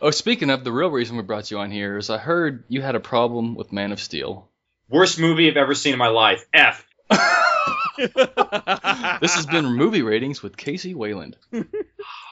Oh, 0.00 0.10
speaking 0.10 0.50
of, 0.50 0.64
the 0.64 0.72
real 0.72 0.90
reason 0.90 1.16
we 1.16 1.22
brought 1.22 1.50
you 1.50 1.58
on 1.58 1.70
here 1.70 1.98
is 1.98 2.10
I 2.10 2.18
heard 2.18 2.64
you 2.68 2.82
had 2.82 2.94
a 2.94 3.00
problem 3.00 3.54
with 3.54 3.72
Man 3.72 3.92
of 3.92 4.00
Steel. 4.00 4.48
Worst 4.88 5.18
movie 5.18 5.48
I've 5.50 5.56
ever 5.56 5.74
seen 5.74 5.92
in 5.92 5.98
my 5.98 6.08
life. 6.08 6.44
F. 6.52 6.86
This 9.20 9.34
has 9.34 9.46
been 9.46 9.66
movie 9.66 10.02
ratings 10.02 10.42
with 10.42 10.56
Casey 10.56 10.94
Wayland. 10.94 11.36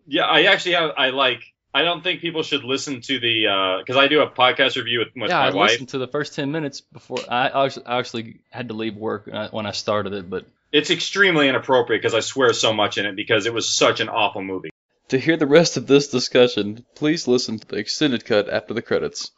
Yeah, 0.07 0.25
I 0.25 0.45
actually 0.45 0.73
have. 0.73 0.91
I 0.97 1.11
like 1.11 1.43
I 1.73 1.83
don't 1.83 2.03
think 2.03 2.21
people 2.21 2.43
should 2.43 2.65
listen 2.65 3.01
to 3.03 3.21
the 3.21 3.79
because 3.81 3.97
I 3.97 4.09
do 4.09 4.21
a 4.23 4.31
podcast 4.31 4.77
review 4.77 4.99
with, 5.01 5.09
with 5.15 5.31
yeah, 5.31 5.39
my 5.39 5.49
I 5.49 5.55
wife. 5.55 5.71
listened 5.71 5.91
to 5.91 5.99
the 5.99 6.09
first 6.09 6.35
ten 6.35 6.51
minutes 6.51 6.81
before 6.81 7.19
I, 7.29 7.49
I 7.49 7.65
actually- 7.67 7.87
I 7.87 7.99
actually 7.99 8.41
had 8.51 8.69
to 8.69 8.75
leave 8.75 8.97
work 8.97 9.29
when 9.53 9.67
I- 9.67 9.73
started 9.73 10.13
it, 10.13 10.29
but 10.29 10.47
It's 10.73 10.91
extremely 10.91 11.49
inappropriate 11.49 12.03
because 12.03 12.15
I 12.15 12.21
swear 12.21 12.53
so 12.53 12.73
much 12.73 12.99
in 12.99 13.07
it 13.07 13.15
because 13.17 13.47
it 13.47 13.55
was 13.55 13.69
such 13.69 14.01
an 14.01 14.09
awful 14.09 14.43
movie. 14.43 14.71
To 15.09 15.19
hear 15.19 15.37
the 15.37 15.47
rest 15.47 15.77
of 15.77 15.87
this 15.87 16.09
discussion, 16.09 16.85
please 16.95 17.27
listen 17.29 17.59
to 17.59 17.67
the 17.67 17.77
extended 17.77 18.25
cut 18.25 18.49
after 18.49 18.75
the 18.75 18.83
credits. 18.83 19.31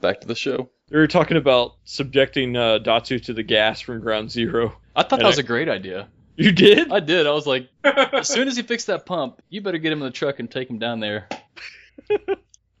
Back 0.00 0.20
to 0.22 0.26
the 0.26 0.34
show. 0.34 0.70
They 0.88 0.98
were 0.98 1.06
talking 1.06 1.36
about 1.36 1.74
subjecting 1.84 2.56
uh, 2.56 2.78
Datu 2.82 3.22
to 3.26 3.32
the 3.34 3.42
gas 3.42 3.80
from 3.80 4.00
Ground 4.00 4.30
Zero. 4.30 4.76
I 4.96 5.02
thought 5.02 5.18
And 5.18 5.22
that 5.22 5.26
was 5.28 5.38
I- 5.38 5.42
a 5.42 5.44
great 5.44 5.68
idea. 5.68 6.08
You 6.36 6.52
did? 6.52 6.90
I 6.90 7.00
did. 7.00 7.26
I 7.26 7.32
was 7.32 7.46
like, 7.46 7.68
as 7.84 8.28
soon 8.28 8.48
as 8.48 8.56
he 8.56 8.62
fixed 8.62 8.86
that 8.86 9.06
pump, 9.06 9.42
you 9.48 9.60
better 9.60 9.78
get 9.78 9.92
him 9.92 9.98
in 9.98 10.06
the 10.06 10.10
truck 10.10 10.38
and 10.38 10.50
take 10.50 10.68
him 10.68 10.78
down 10.78 11.00
there. 11.00 11.28
I 12.10 12.16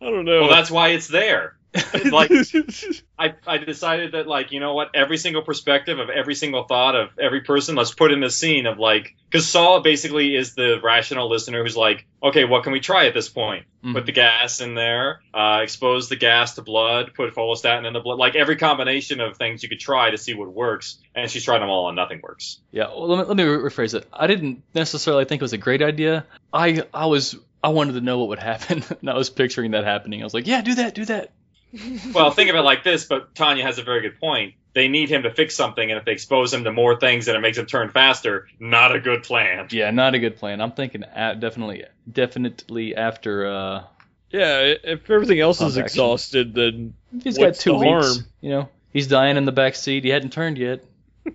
don't 0.00 0.24
know. 0.24 0.42
Well, 0.42 0.50
that's 0.50 0.70
why 0.70 0.88
it's 0.88 1.08
there. 1.08 1.56
like 2.12 2.30
I, 3.18 3.34
I 3.46 3.58
decided 3.58 4.12
that 4.12 4.26
like 4.26 4.52
you 4.52 4.60
know 4.60 4.74
what 4.74 4.90
every 4.94 5.16
single 5.16 5.42
perspective 5.42 5.98
of 5.98 6.10
every 6.10 6.34
single 6.34 6.64
thought 6.64 6.94
of 6.94 7.10
every 7.18 7.40
person 7.42 7.76
let's 7.76 7.94
put 7.94 8.12
in 8.12 8.20
the 8.20 8.28
scene 8.30 8.66
of 8.66 8.78
like 8.78 9.14
because 9.30 9.48
Saul 9.48 9.80
basically 9.80 10.36
is 10.36 10.54
the 10.54 10.80
rational 10.82 11.30
listener 11.30 11.62
who's 11.62 11.76
like 11.76 12.06
okay 12.22 12.44
what 12.44 12.64
can 12.64 12.72
we 12.72 12.80
try 12.80 13.06
at 13.06 13.14
this 13.14 13.28
point 13.28 13.64
Mhm. 13.82 13.94
put 13.94 14.06
the 14.06 14.12
gas 14.12 14.60
in 14.60 14.76
there 14.76 15.22
uh, 15.34 15.60
expose 15.62 16.08
the 16.08 16.14
gas 16.14 16.54
to 16.54 16.62
blood 16.62 17.14
put 17.16 17.34
follistatin 17.34 17.84
in 17.84 17.92
the 17.92 17.98
blood 18.00 18.16
like 18.16 18.36
every 18.36 18.54
combination 18.56 19.20
of 19.20 19.36
things 19.36 19.64
you 19.64 19.68
could 19.68 19.80
try 19.80 20.10
to 20.10 20.18
see 20.18 20.34
what 20.34 20.52
works 20.52 20.98
and 21.16 21.28
she's 21.28 21.42
tried 21.42 21.58
them 21.58 21.68
all 21.68 21.88
and 21.88 21.96
nothing 21.96 22.20
works 22.22 22.60
Yeah, 22.70 22.86
well, 22.88 23.08
let 23.08 23.18
me, 23.18 23.24
let 23.24 23.36
me 23.36 23.42
rephrase 23.42 23.94
it. 23.94 24.06
I 24.12 24.28
didn't 24.28 24.62
necessarily 24.72 25.24
think 25.24 25.40
it 25.40 25.44
was 25.44 25.52
a 25.52 25.58
great 25.58 25.82
idea. 25.82 26.24
I 26.52 26.84
I 26.94 27.06
was 27.06 27.36
I 27.64 27.70
wanted 27.70 27.94
to 27.94 28.00
know 28.00 28.18
what 28.18 28.28
would 28.28 28.38
happen, 28.38 28.84
and 29.00 29.10
I 29.10 29.14
was 29.14 29.30
picturing 29.30 29.72
that 29.72 29.84
happening. 29.84 30.20
I 30.20 30.24
was 30.24 30.34
like, 30.34 30.46
yeah, 30.46 30.62
do 30.62 30.74
that, 30.76 30.94
do 30.94 31.04
that. 31.06 31.32
well 32.14 32.30
think 32.30 32.50
of 32.50 32.56
it 32.56 32.62
like 32.62 32.84
this 32.84 33.04
but 33.06 33.34
Tanya 33.34 33.64
has 33.64 33.78
a 33.78 33.82
very 33.82 34.02
good 34.02 34.18
point 34.20 34.54
they 34.74 34.88
need 34.88 35.10
him 35.10 35.22
to 35.24 35.30
fix 35.30 35.54
something 35.54 35.90
and 35.90 35.98
if 35.98 36.04
they 36.04 36.12
expose 36.12 36.52
him 36.52 36.64
to 36.64 36.72
more 36.72 36.98
things 36.98 37.28
and 37.28 37.36
it 37.36 37.40
makes 37.40 37.58
him 37.58 37.66
turn 37.66 37.90
faster 37.90 38.48
not 38.58 38.94
a 38.94 39.00
good 39.00 39.22
plan 39.22 39.68
Yeah, 39.70 39.90
not 39.90 40.14
a 40.14 40.18
good 40.18 40.36
plan. 40.36 40.60
I'm 40.60 40.72
thinking 40.72 41.02
a 41.04 41.34
definitely 41.34 41.84
definitely 42.10 42.94
after 42.96 43.46
uh, 43.46 43.84
yeah, 44.30 44.74
if 44.82 45.10
everything 45.10 45.40
else 45.40 45.60
is 45.60 45.76
action. 45.76 45.84
exhausted, 45.84 46.54
then 46.54 46.94
he's 47.22 47.38
What's 47.38 47.58
got 47.58 47.62
two 47.62 47.72
the 47.72 47.76
weeks. 47.78 48.16
harm? 48.16 48.26
You 48.40 48.50
know, 48.50 48.68
he's 48.92 49.06
dying 49.06 49.36
in 49.36 49.44
the 49.44 49.52
back 49.52 49.74
seat. 49.74 50.04
He 50.04 50.10
hadn't 50.10 50.32
turned 50.32 50.56
yet. 50.56 50.82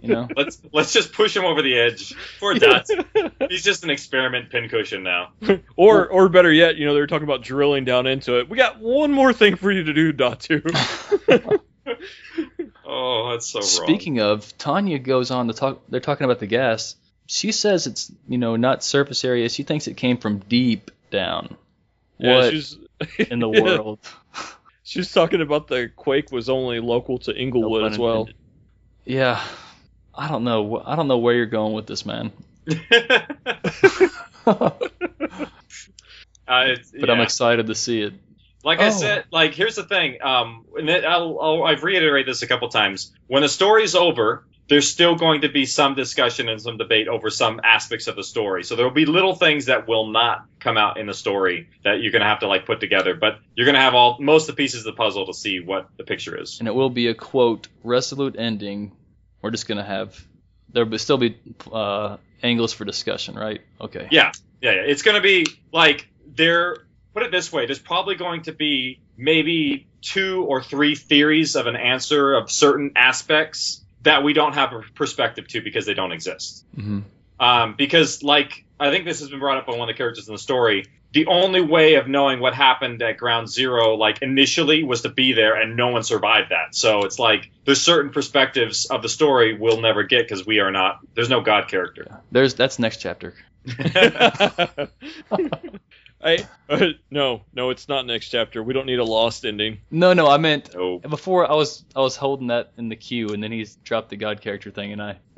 You 0.02 0.14
know. 0.14 0.28
let's 0.36 0.62
let's 0.74 0.92
just 0.92 1.14
push 1.14 1.36
him 1.36 1.46
over 1.46 1.62
the 1.62 1.78
edge 1.78 2.14
poor 2.40 2.54
Dots 2.56 2.92
He's 3.50 3.64
just 3.64 3.86
an 3.86 3.90
experiment 3.90 4.50
pincushion 4.50 5.02
now. 5.04 5.30
or 5.78 6.08
or 6.08 6.28
better 6.30 6.52
yet, 6.52 6.76
you 6.76 6.86
know, 6.86 6.94
they 6.94 7.00
were 7.00 7.08
talking 7.08 7.24
about 7.24 7.42
drilling 7.42 7.86
down 7.86 8.06
into 8.06 8.40
it. 8.40 8.50
We 8.50 8.58
got 8.58 8.80
one 8.80 9.12
more 9.14 9.32
thing 9.32 9.56
for 9.56 9.72
you 9.72 9.84
to 9.84 9.94
do, 9.94 10.14
Datu. 10.14 10.62
Oh, 12.90 13.32
that's 13.32 13.48
so 13.48 13.60
wrong. 13.60 13.68
Speaking 13.68 14.22
of, 14.22 14.58
Tanya 14.58 14.98
goes 14.98 15.30
on 15.30 15.48
to 15.48 15.54
talk. 15.54 15.82
They're 15.90 16.00
talking 16.00 16.26
about 16.26 16.40
the 16.40 16.48
gas. 16.48 16.96
She 17.26 17.52
says 17.52 17.86
it's 17.86 18.12
you 18.28 18.38
know 18.38 18.56
not 18.56 18.84
surface 18.84 19.26
area. 19.26 19.50
She 19.50 19.64
thinks 19.64 19.88
it 19.88 19.98
came 19.98 20.18
from 20.18 20.40
deep 20.40 20.92
down. 21.12 21.58
Yeah, 22.18 22.36
what 22.36 22.52
she's 22.52 22.78
in 23.30 23.40
the 23.40 23.50
Yeah. 23.50 23.62
world? 23.62 24.00
She's 24.84 25.12
talking 25.12 25.42
about 25.42 25.68
the 25.68 25.92
quake 25.94 26.32
was 26.32 26.48
only 26.50 26.80
local 26.80 27.20
to 27.20 27.36
Inglewood 27.36 27.84
pun 27.84 27.92
as 27.92 28.00
well. 28.00 28.30
Yeah, 29.04 29.44
I 30.18 30.28
don't 30.28 30.44
know. 30.44 30.82
I 30.84 30.96
don't 30.96 31.08
know 31.08 31.20
where 31.20 31.36
you're 31.36 31.46
going 31.46 31.74
with 31.74 31.86
this, 31.88 32.06
man. 32.06 32.32
but 32.68 32.82
Uh, 36.48 36.64
it's- 36.72 36.94
I'm 37.10 37.20
excited 37.20 37.68
to 37.68 37.76
see 37.76 38.02
it. 38.02 38.14
Like 38.64 38.80
I 38.80 38.88
Oh. 38.88 38.92
said, 38.92 39.26
like 39.32 39.54
here's 39.54 39.76
the 39.76 39.84
thing. 39.84 40.18
Um, 40.22 40.66
and 40.78 40.90
it, 40.90 41.04
I'll, 41.06 41.38
I'll, 41.42 41.64
I've 41.64 41.84
reiterated 41.84 42.28
this 42.34 42.42
a 42.42 42.48
couple 42.48 42.68
times. 42.70 43.14
When 43.28 43.42
the 43.44 43.50
story's 43.50 43.96
over, 43.96 44.46
there's 44.70 44.90
still 44.90 45.16
going 45.16 45.42
to 45.42 45.50
be 45.50 45.66
some 45.66 45.94
discussion 45.96 46.50
and 46.50 46.62
some 46.62 46.78
debate 46.78 47.08
over 47.08 47.30
some 47.30 47.62
aspects 47.64 48.08
of 48.08 48.16
the 48.16 48.24
story. 48.24 48.64
So 48.64 48.76
there 48.76 48.86
will 48.86 48.94
be 48.94 49.06
little 49.06 49.36
things 49.36 49.66
that 49.66 49.88
will 49.88 50.08
not 50.08 50.46
come 50.60 50.78
out 50.78 50.98
in 50.98 51.06
the 51.08 51.14
story 51.14 51.70
that 51.84 52.02
you're 52.02 52.12
gonna 52.12 52.26
have 52.26 52.40
to 52.40 52.48
like 52.48 52.66
put 52.66 52.80
together. 52.82 53.14
But 53.14 53.40
you're 53.56 53.66
gonna 53.66 53.80
have 53.82 53.94
all 53.94 54.18
most 54.20 54.50
of 54.50 54.56
the 54.56 54.62
pieces 54.62 54.80
of 54.86 54.94
the 54.96 54.98
puzzle 54.98 55.26
to 55.28 55.34
see 55.34 55.60
what 55.62 55.88
the 55.98 56.04
picture 56.04 56.42
is. 56.42 56.60
and 56.60 56.68
it 56.68 56.76
will 56.76 56.90
be 56.90 57.08
a 57.08 57.14
quote 57.14 57.68
resolute 57.84 58.36
ending. 58.38 58.92
We're 59.48 59.52
just 59.52 59.68
gonna 59.68 59.82
have 59.82 60.22
there 60.74 60.86
will 60.86 61.00
still 61.00 61.18
be 61.18 61.38
uh, 61.72 62.18
angles 62.44 62.74
for 62.74 62.84
discussion, 62.84 63.36
right? 63.36 63.62
Okay. 63.80 64.10
Yeah, 64.12 64.34
yeah, 64.62 64.72
yeah. 64.72 64.82
It's 64.82 65.02
going 65.02 65.16
to 65.16 65.22
be 65.22 65.46
like 65.72 66.06
there. 66.26 66.76
Put 67.14 67.24
it 67.24 67.32
this 67.32 67.50
way: 67.50 67.66
there's 67.66 67.80
probably 67.80 68.16
going 68.16 68.42
to 68.44 68.52
be 68.52 69.00
maybe 69.16 69.88
two 70.02 70.44
or 70.44 70.62
three 70.62 70.96
theories 70.96 71.56
of 71.56 71.66
an 71.68 71.78
answer 71.78 72.34
of 72.34 72.52
certain 72.52 72.92
aspects 72.98 73.82
that 74.02 74.22
we 74.22 74.34
don't 74.34 74.54
have 74.54 74.74
a 74.74 74.82
perspective 74.96 75.48
to 75.48 75.62
because 75.62 75.86
they 75.86 75.94
don't 75.94 76.12
exist. 76.12 76.66
hmm 76.76 77.00
Um, 77.40 77.76
because, 77.78 78.22
like, 78.24 78.66
I 78.78 78.92
think 78.92 79.06
this 79.06 79.22
has 79.22 79.30
been 79.30 79.40
brought 79.40 79.60
up 79.60 79.66
by 79.68 79.78
one 79.78 79.90
of 79.90 79.96
the 79.96 79.98
characters 79.98 80.28
in 80.28 80.34
the 80.34 80.40
story. 80.40 80.86
The 81.14 81.28
only 81.28 81.62
way 81.62 81.96
of 81.96 82.08
knowing 82.08 82.40
what 82.40 82.54
happened 82.54 83.02
at 83.02 83.18
Ground 83.18 83.50
Zero, 83.50 83.96
like 83.96 84.22
initially, 84.22 84.84
was 84.84 85.02
to 85.02 85.10
be 85.10 85.34
there, 85.34 85.56
and 85.56 85.76
no 85.76 85.88
one 85.88 86.04
survived 86.04 86.52
that. 86.52 86.76
So 86.76 87.04
it's 87.04 87.18
like 87.18 87.50
there's 87.66 87.82
certain 87.82 88.12
perspectives 88.12 88.86
of 88.86 89.02
the 89.02 89.10
story 89.10 89.58
we'll 89.58 89.82
never 89.82 90.04
get 90.04 90.28
because 90.28 90.46
we 90.46 90.60
are 90.60 90.72
not. 90.72 91.00
There's 91.14 91.30
no 91.30 91.42
God 91.42 91.70
character. 91.70 92.22
There's 92.32 92.56
that's 92.56 92.78
next 92.78 92.98
chapter. 92.98 93.34
I 96.24 96.48
uh, 96.70 96.88
no, 97.12 97.42
no, 97.54 97.70
it's 97.70 97.88
not 97.88 98.06
next 98.06 98.30
chapter. 98.30 98.64
We 98.64 98.74
don't 98.74 98.86
need 98.86 99.00
a 99.00 99.04
lost 99.04 99.46
ending. 99.46 99.80
No, 99.92 100.14
no, 100.14 100.28
I 100.28 100.38
meant 100.38 100.72
before 101.08 101.50
I 101.50 101.56
was 101.56 101.86
I 101.96 102.02
was 102.02 102.16
holding 102.16 102.48
that 102.48 102.72
in 102.78 102.90
the 102.90 102.96
queue, 102.96 103.30
and 103.30 103.44
then 103.44 103.52
he's 103.52 103.76
dropped 103.78 104.10
the 104.10 104.18
God 104.18 104.42
character 104.42 104.72
thing, 104.72 104.94
and 104.94 105.02
I 105.02 105.18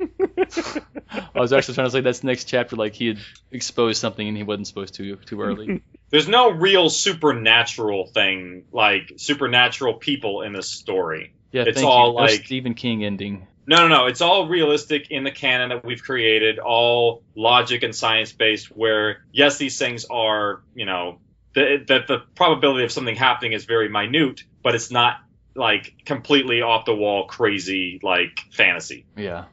I 1.34 1.40
was 1.40 1.52
actually 1.52 1.74
trying 1.74 1.86
to 1.86 1.90
say 1.90 2.00
that's 2.00 2.24
next 2.24 2.44
chapter, 2.44 2.76
like 2.76 2.94
he 2.94 3.08
had 3.08 3.18
exposed 3.50 4.00
something 4.00 4.26
and 4.26 4.36
he 4.36 4.42
wasn't 4.42 4.66
supposed 4.66 4.94
to 4.94 5.16
too 5.16 5.42
early. 5.42 5.82
there's 6.10 6.28
no 6.28 6.50
real 6.50 6.88
supernatural 6.88 8.06
thing 8.06 8.64
like 8.72 9.12
supernatural 9.16 9.94
people 9.94 10.42
in 10.42 10.52
this 10.52 10.68
story. 10.68 11.34
Yeah, 11.52 11.64
It's 11.66 11.76
thank 11.76 11.88
all 11.88 12.08
you. 12.08 12.14
No 12.14 12.20
like- 12.20 12.44
Stephen 12.44 12.74
King 12.74 13.04
ending. 13.04 13.46
No, 13.70 13.86
no, 13.86 13.88
no. 13.88 14.06
It's 14.06 14.20
all 14.20 14.48
realistic 14.48 15.12
in 15.12 15.22
the 15.22 15.30
canon 15.30 15.68
that 15.68 15.84
we've 15.84 16.02
created, 16.02 16.58
all 16.58 17.22
logic 17.36 17.84
and 17.84 17.94
science 17.94 18.32
based. 18.32 18.66
Where 18.66 19.22
yes, 19.30 19.58
these 19.58 19.78
things 19.78 20.06
are, 20.10 20.62
you 20.74 20.86
know, 20.86 21.20
the, 21.54 21.84
that 21.86 22.08
the 22.08 22.18
probability 22.34 22.82
of 22.82 22.90
something 22.90 23.14
happening 23.14 23.52
is 23.52 23.66
very 23.66 23.88
minute, 23.88 24.42
but 24.64 24.74
it's 24.74 24.90
not 24.90 25.18
like 25.54 26.04
completely 26.04 26.62
off 26.62 26.84
the 26.84 26.96
wall, 26.96 27.28
crazy 27.28 28.00
like 28.02 28.40
fantasy. 28.50 29.06
Yeah. 29.16 29.44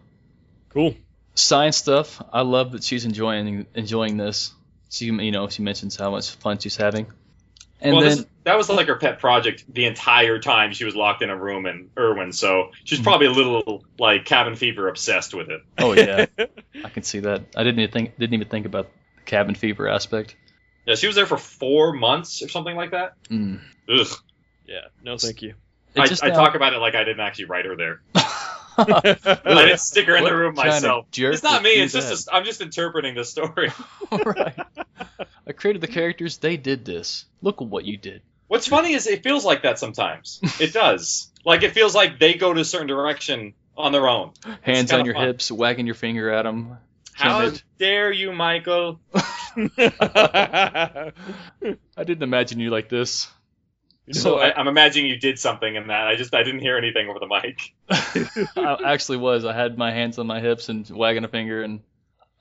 Cool. 0.70 0.96
Science 1.36 1.78
stuff. 1.78 2.20
I 2.34 2.42
love 2.42 2.72
that 2.72 2.84
she's 2.84 3.06
enjoying 3.06 3.68
enjoying 3.76 4.18
this. 4.18 4.52
She 4.90 5.06
you 5.06 5.32
know 5.32 5.48
she 5.48 5.62
mentions 5.62 5.96
how 5.96 6.10
much 6.10 6.32
fun 6.32 6.58
she's 6.58 6.76
having. 6.76 7.06
And 7.80 7.94
well, 7.94 8.02
then 8.02 8.18
this, 8.18 8.26
that 8.44 8.58
was 8.58 8.70
like 8.70 8.88
her 8.88 8.96
pet 8.96 9.20
project 9.20 9.66
the 9.72 9.86
entire 9.86 10.40
time 10.40 10.74
she 10.74 10.84
was 10.86 10.96
locked 10.96 11.22
in 11.22 11.30
a 11.30 11.38
room 11.38 11.66
in 11.66 11.90
Irwin, 11.98 12.32
so 12.32 12.72
she's 12.84 13.00
probably 13.00 13.28
a 13.28 13.32
little 13.32 13.84
like 14.00 14.26
cabin 14.26 14.56
fever 14.56 14.88
obsessed 14.88 15.34
with 15.34 15.50
it. 15.50 15.62
oh 15.78 15.94
yeah, 15.94 16.26
I 16.84 16.90
can 16.90 17.04
see 17.04 17.20
that. 17.20 17.44
I 17.56 17.64
didn't 17.64 17.80
even 17.80 17.92
think 17.92 18.18
didn't 18.18 18.34
even 18.34 18.48
think 18.48 18.66
about 18.66 18.88
the 19.18 19.22
cabin 19.24 19.54
fever 19.54 19.88
aspect. 19.88 20.36
Yeah, 20.86 20.96
she 20.96 21.08
was 21.08 21.16
there 21.16 21.26
for 21.26 21.38
four 21.38 21.94
months 21.94 22.42
or 22.42 22.48
something 22.48 22.76
like 22.76 22.92
that. 22.92 23.14
Mm. 23.30 23.60
Ugh. 23.90 24.08
Yeah. 24.66 24.88
No, 25.04 25.18
thank 25.18 25.42
you. 25.42 25.54
I, 25.96 26.08
just 26.08 26.24
I 26.24 26.30
now- 26.30 26.36
talk 26.36 26.56
about 26.56 26.74
it 26.74 26.78
like 26.78 26.96
I 26.96 27.04
didn't 27.04 27.20
actually 27.20 27.46
write 27.46 27.66
her 27.66 27.76
there. 27.76 28.02
I 28.78 29.16
didn't 29.44 29.80
stick 29.80 30.06
her 30.06 30.16
in 30.16 30.24
What 30.24 30.30
the 30.30 30.38
room 30.38 30.54
myself. 30.54 31.08
It's 31.16 31.42
not 31.44 31.64
me. 31.64 31.72
It's 31.72 31.94
just 31.94 32.28
a, 32.30 32.34
I'm 32.34 32.46
just 32.46 32.62
interpreting 32.62 33.16
the 33.16 33.26
story. 33.26 33.72
I 35.48 35.54
created 35.54 35.82
the 35.82 35.88
characters. 35.88 36.38
They 36.38 36.58
did 36.58 36.84
this. 36.84 37.26
Look 37.42 37.62
at 37.62 37.68
what 37.68 37.86
you 37.86 37.98
did. 37.98 38.22
What's 38.48 38.68
funny 38.68 38.94
is 38.94 39.08
it 39.08 39.24
feels 39.24 39.46
like 39.46 39.64
that 39.64 39.80
sometimes. 39.80 40.42
It 40.60 40.74
does. 40.74 41.32
like 41.46 41.64
it 41.64 41.74
feels 41.74 41.96
like 41.96 42.20
they 42.20 42.34
go 42.34 42.54
to 42.54 42.60
a 42.62 42.66
certain 42.66 42.88
direction 42.88 43.54
on 43.78 43.92
their 43.92 44.08
own. 44.08 44.32
Hands 44.62 44.92
on 44.92 45.06
your 45.06 45.14
fun. 45.14 45.28
hips, 45.28 45.52
wagging 45.52 45.86
your 45.86 45.96
finger 45.96 46.30
at 46.32 46.44
them. 46.44 46.78
How 47.14 47.42
Timid. 47.42 47.62
dare 47.80 48.12
you, 48.12 48.32
Michael? 48.32 49.00
I 49.16 51.12
didn't 51.98 52.24
imagine 52.24 52.60
you 52.60 52.70
like 52.70 52.90
this. 52.90 53.30
So 54.12 54.40
I, 54.40 54.54
I'm 54.58 54.68
imagining 54.68 55.10
you 55.10 55.18
did 55.18 55.38
something 55.38 55.76
in 55.76 55.88
that. 55.88 56.08
I 56.08 56.16
just 56.16 56.34
I 56.34 56.44
didn't 56.44 56.62
hear 56.62 56.78
anything 56.78 57.10
over 57.10 57.20
the 57.20 57.28
mic. 57.28 57.74
I 58.56 58.94
actually 58.94 59.18
was. 59.18 59.46
I 59.46 59.54
had 59.54 59.78
my 59.78 59.92
hands 59.92 60.18
on 60.18 60.28
my 60.28 60.40
hips 60.40 60.70
and 60.70 60.90
wagging 60.90 61.24
a 61.24 61.28
finger. 61.28 61.64
And 61.64 61.82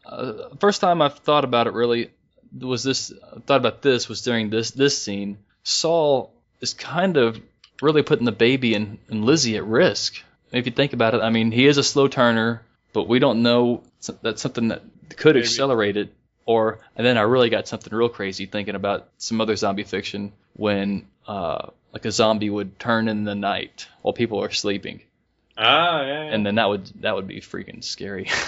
uh, 0.04 0.50
first 0.60 0.80
time 0.80 1.02
I've 1.02 1.18
thought 1.18 1.44
about 1.44 1.66
it 1.66 1.72
really 1.72 2.10
was 2.58 2.82
this. 2.82 3.12
Thought 3.46 3.56
about 3.58 3.82
this 3.82 4.08
was 4.08 4.22
during 4.22 4.50
this 4.50 4.70
this 4.72 5.00
scene. 5.00 5.38
Saul 5.62 6.32
is 6.60 6.74
kind 6.74 7.16
of 7.16 7.40
really 7.82 8.02
putting 8.02 8.24
the 8.24 8.32
baby 8.32 8.74
and, 8.74 8.98
and 9.08 9.24
Lizzie 9.24 9.56
at 9.56 9.64
risk. 9.66 10.22
If 10.52 10.64
you 10.66 10.72
think 10.72 10.92
about 10.92 11.14
it, 11.14 11.20
I 11.22 11.30
mean, 11.30 11.50
he 11.50 11.66
is 11.66 11.76
a 11.76 11.82
slow 11.82 12.08
turner, 12.08 12.62
but 12.92 13.08
we 13.08 13.18
don't 13.18 13.42
know 13.42 13.82
that's 14.22 14.40
something 14.42 14.68
that 14.68 14.82
could 15.16 15.34
Maybe. 15.34 15.44
accelerate 15.44 15.96
it. 15.96 16.12
Or 16.46 16.78
and 16.94 17.04
then 17.04 17.18
I 17.18 17.22
really 17.22 17.50
got 17.50 17.66
something 17.66 17.92
real 17.92 18.08
crazy 18.08 18.46
thinking 18.46 18.76
about 18.76 19.08
some 19.18 19.40
other 19.40 19.56
zombie 19.56 19.82
fiction 19.82 20.32
when 20.54 21.06
uh, 21.26 21.70
like 21.92 22.04
a 22.04 22.12
zombie 22.12 22.50
would 22.50 22.78
turn 22.78 23.08
in 23.08 23.24
the 23.24 23.34
night 23.34 23.88
while 24.02 24.12
people 24.12 24.40
are 24.42 24.52
sleeping, 24.52 25.00
Ah, 25.58 26.02
yeah. 26.02 26.06
yeah. 26.06 26.32
and 26.32 26.46
then 26.46 26.54
that 26.54 26.68
would 26.68 26.86
that 27.00 27.16
would 27.16 27.26
be 27.26 27.40
freaking 27.40 27.82
scary. 27.82 28.28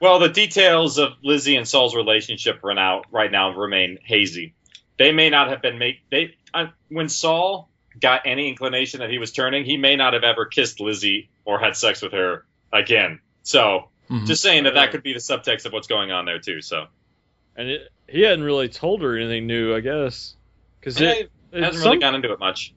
Well, 0.00 0.18
the 0.20 0.28
details 0.28 0.98
of 0.98 1.14
Lizzie 1.22 1.56
and 1.56 1.66
Saul's 1.66 1.94
relationship 1.94 2.60
right 2.62 2.74
now, 2.74 3.02
right 3.10 3.30
now 3.32 3.50
remain 3.50 3.98
hazy. 4.04 4.54
They 4.98 5.12
may 5.12 5.30
not 5.30 5.48
have 5.48 5.62
been 5.62 5.78
made. 5.78 5.98
They 6.10 6.36
uh, 6.54 6.66
when 6.88 7.08
Saul 7.08 7.68
got 7.98 8.22
any 8.24 8.48
inclination 8.48 9.00
that 9.00 9.10
he 9.10 9.18
was 9.18 9.32
turning, 9.32 9.64
he 9.64 9.76
may 9.76 9.96
not 9.96 10.12
have 10.12 10.24
ever 10.24 10.44
kissed 10.46 10.80
Lizzie 10.80 11.28
or 11.44 11.58
had 11.58 11.76
sex 11.76 12.00
with 12.02 12.12
her 12.12 12.44
again. 12.72 13.20
So, 13.42 13.88
Mhm. 14.10 14.26
just 14.26 14.42
saying 14.42 14.64
that 14.64 14.74
that 14.74 14.90
could 14.92 15.02
be 15.02 15.12
the 15.12 15.18
subtext 15.18 15.66
of 15.66 15.72
what's 15.72 15.86
going 15.88 16.10
on 16.12 16.24
there 16.24 16.38
too. 16.38 16.62
So, 16.62 16.86
And 17.56 17.68
it, 17.68 17.92
he 18.08 18.22
hadn't 18.22 18.44
really 18.44 18.68
told 18.68 19.02
her 19.02 19.16
anything 19.16 19.46
new, 19.46 19.74
I 19.74 19.80
guess. 19.80 20.36
Because 20.78 21.00
yeah, 21.00 21.10
it, 21.10 21.30
he 21.52 21.58
hasn't 21.60 21.74
it's 21.74 21.76
really 21.84 21.94
some- 21.96 21.98
gone 22.00 22.14
into 22.14 22.32
it 22.32 22.38
much. 22.38 22.72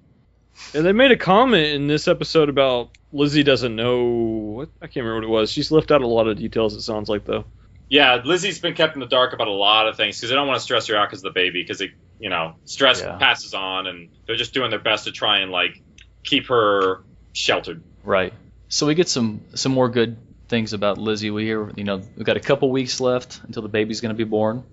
And 0.73 0.85
they 0.85 0.91
made 0.91 1.11
a 1.11 1.17
comment 1.17 1.67
in 1.67 1.87
this 1.87 2.07
episode 2.07 2.49
about 2.49 2.89
Lizzie 3.11 3.43
doesn't 3.43 3.75
know 3.75 4.03
what 4.05 4.69
I 4.81 4.87
can't 4.87 5.05
remember 5.05 5.27
what 5.27 5.37
it 5.39 5.41
was. 5.41 5.51
She's 5.51 5.71
left 5.71 5.91
out 5.91 6.01
a 6.01 6.07
lot 6.07 6.27
of 6.27 6.37
details. 6.37 6.75
It 6.75 6.81
sounds 6.81 7.09
like 7.09 7.25
though. 7.25 7.45
Yeah, 7.89 8.21
Lizzie's 8.23 8.59
been 8.59 8.73
kept 8.73 8.93
in 8.95 9.01
the 9.01 9.05
dark 9.07 9.33
about 9.33 9.47
a 9.47 9.51
lot 9.53 9.87
of 9.87 9.97
things 9.97 10.17
because 10.17 10.29
they 10.29 10.35
don't 10.35 10.47
want 10.47 10.57
to 10.59 10.63
stress 10.63 10.87
her 10.87 10.95
out 10.95 11.09
because 11.09 11.19
of 11.19 11.33
the 11.33 11.37
baby 11.37 11.61
because 11.61 11.81
it, 11.81 11.91
you 12.19 12.29
know, 12.29 12.55
stress 12.63 13.01
Yeah. 13.01 13.17
passes 13.17 13.53
on 13.53 13.87
and 13.87 14.09
they're 14.25 14.37
just 14.37 14.53
doing 14.53 14.69
their 14.69 14.79
best 14.79 15.05
to 15.05 15.11
try 15.11 15.39
and 15.39 15.51
like 15.51 15.81
keep 16.23 16.47
her 16.47 17.03
sheltered. 17.33 17.83
Right. 18.03 18.33
So 18.69 18.87
we 18.87 18.95
get 18.95 19.09
some 19.09 19.41
some 19.55 19.73
more 19.73 19.89
good 19.89 20.15
things 20.47 20.71
about 20.73 20.97
Lizzie. 20.97 21.31
We 21.31 21.43
hear, 21.43 21.69
you 21.75 21.83
know, 21.83 21.97
we've 22.15 22.25
got 22.25 22.37
a 22.37 22.41
couple 22.41 22.69
weeks 22.71 23.01
left 23.01 23.41
until 23.43 23.61
the 23.63 23.69
baby's 23.69 23.99
going 23.99 24.15
to 24.15 24.17
be 24.17 24.29
born. 24.29 24.63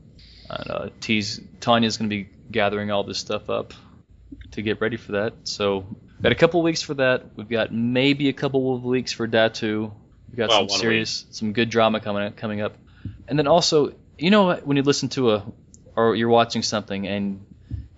And 0.49 0.70
uh, 0.70 0.89
T's 1.01 1.41
Tanya's 1.61 1.97
going 1.97 2.09
to 2.09 2.14
be 2.16 2.29
gathering 2.53 2.91
all 2.93 3.03
this 3.05 3.18
stuff 3.18 3.51
up 3.51 3.74
to 4.53 4.62
get 4.62 4.81
ready 4.81 4.97
for 4.97 5.12
that. 5.12 5.35
So 5.45 5.87
we've 5.91 6.22
got 6.22 6.33
a 6.33 6.37
couple 6.37 6.62
weeks 6.62 6.83
for 6.83 6.95
that. 6.95 7.37
We've 7.37 7.49
got 7.49 7.72
maybe 7.72 8.29
a 8.29 8.33
couple 8.33 8.74
of 8.74 8.85
weeks 8.85 9.12
for 9.12 9.26
Datu. 9.29 9.93
We've 10.29 10.37
got 10.37 10.49
Well, 10.49 10.68
some 10.68 10.79
serious, 10.81 11.26
some 11.31 11.53
good 11.53 11.70
drama 11.70 12.01
coming 12.01 12.33
coming 12.33 12.61
up. 12.61 12.76
And 13.26 13.39
then 13.39 13.47
also, 13.47 13.95
you 14.18 14.31
know, 14.31 14.55
when 14.55 14.76
you 14.76 14.83
listen 14.83 15.09
to 15.11 15.33
a 15.33 15.45
or 15.97 16.14
you're 16.14 16.29
watching 16.29 16.62
something 16.62 17.07
and 17.07 17.45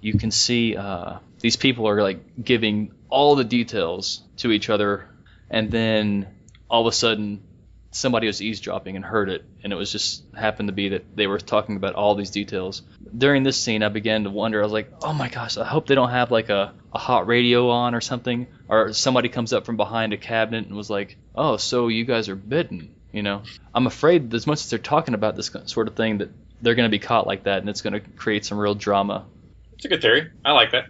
you 0.01 0.19
can 0.19 0.31
see 0.31 0.77
uh, 0.77 1.19
these 1.41 1.57
people 1.57 1.89
are 1.89 2.03
like 2.03 2.43
giving 2.43 2.93
all 3.09 3.35
the 3.37 3.45
details 3.45 4.23
to 4.39 4.51
each 4.53 4.71
other, 4.71 5.07
and 5.51 5.71
then 5.71 6.27
all 6.71 6.87
of 6.87 6.87
a 6.87 6.97
sudden 6.97 7.43
somebody 7.91 8.27
was 8.27 8.41
eavesdropping 8.41 8.97
and 8.97 9.05
heard 9.05 9.29
it, 9.29 9.45
and 9.63 9.73
it 9.73 9.77
was 9.77 9.91
just 9.93 10.25
happened 10.35 10.69
to 10.69 10.73
be 10.73 10.91
that 10.91 11.17
they 11.17 11.27
were 11.27 11.39
talking 11.39 11.77
about 11.77 11.95
all 11.95 12.15
these 12.15 12.31
details. 12.31 12.83
During 13.17 13.43
this 13.43 13.61
scene, 13.61 13.83
I 13.83 13.89
began 13.89 14.25
to 14.25 14.31
wonder. 14.31 14.61
I 14.61 14.65
was 14.65 14.73
like, 14.73 14.93
oh 15.03 15.13
my 15.13 15.29
gosh, 15.29 15.57
I 15.57 15.65
hope 15.65 15.87
they 15.87 15.95
don't 15.95 16.11
have 16.11 16.31
like 16.31 16.49
a, 16.49 16.75
a 16.93 16.99
hot 16.99 17.27
radio 17.27 17.71
on 17.71 17.95
or 17.95 18.01
something, 18.01 18.47
or 18.69 18.93
somebody 18.93 19.29
comes 19.29 19.53
up 19.53 19.67
from 19.67 19.77
behind 19.77 20.13
a 20.13 20.17
cabinet 20.17 20.67
and 20.67 20.77
was 20.77 20.91
like, 20.91 21.17
oh, 21.35 21.57
so 21.57 21.89
you 21.89 22.05
guys 22.05 22.29
are 22.29 22.37
bitten. 22.37 22.95
You 23.13 23.23
know, 23.23 23.43
I'm 23.75 23.87
afraid 23.87 24.33
as 24.35 24.47
much 24.47 24.61
as 24.61 24.71
they're 24.71 24.79
talking 24.79 25.15
about 25.15 25.35
this 25.35 25.51
sort 25.67 25.89
of 25.89 25.97
thing, 25.97 26.19
that 26.19 26.31
they're 26.63 26.77
going 26.77 26.89
to 26.89 26.91
be 26.91 27.01
caught 27.01 27.27
like 27.27 27.45
that, 27.45 27.59
and 27.59 27.69
it's 27.69 27.83
going 27.83 27.95
to 27.95 28.01
create 28.01 28.45
some 28.45 28.59
real 28.59 28.75
drama. 28.75 29.27
It's 29.75 29.85
a 29.85 29.89
good 29.89 30.03
theory. 30.03 30.31
I 30.45 30.53
like 30.53 30.73
that. 30.73 30.87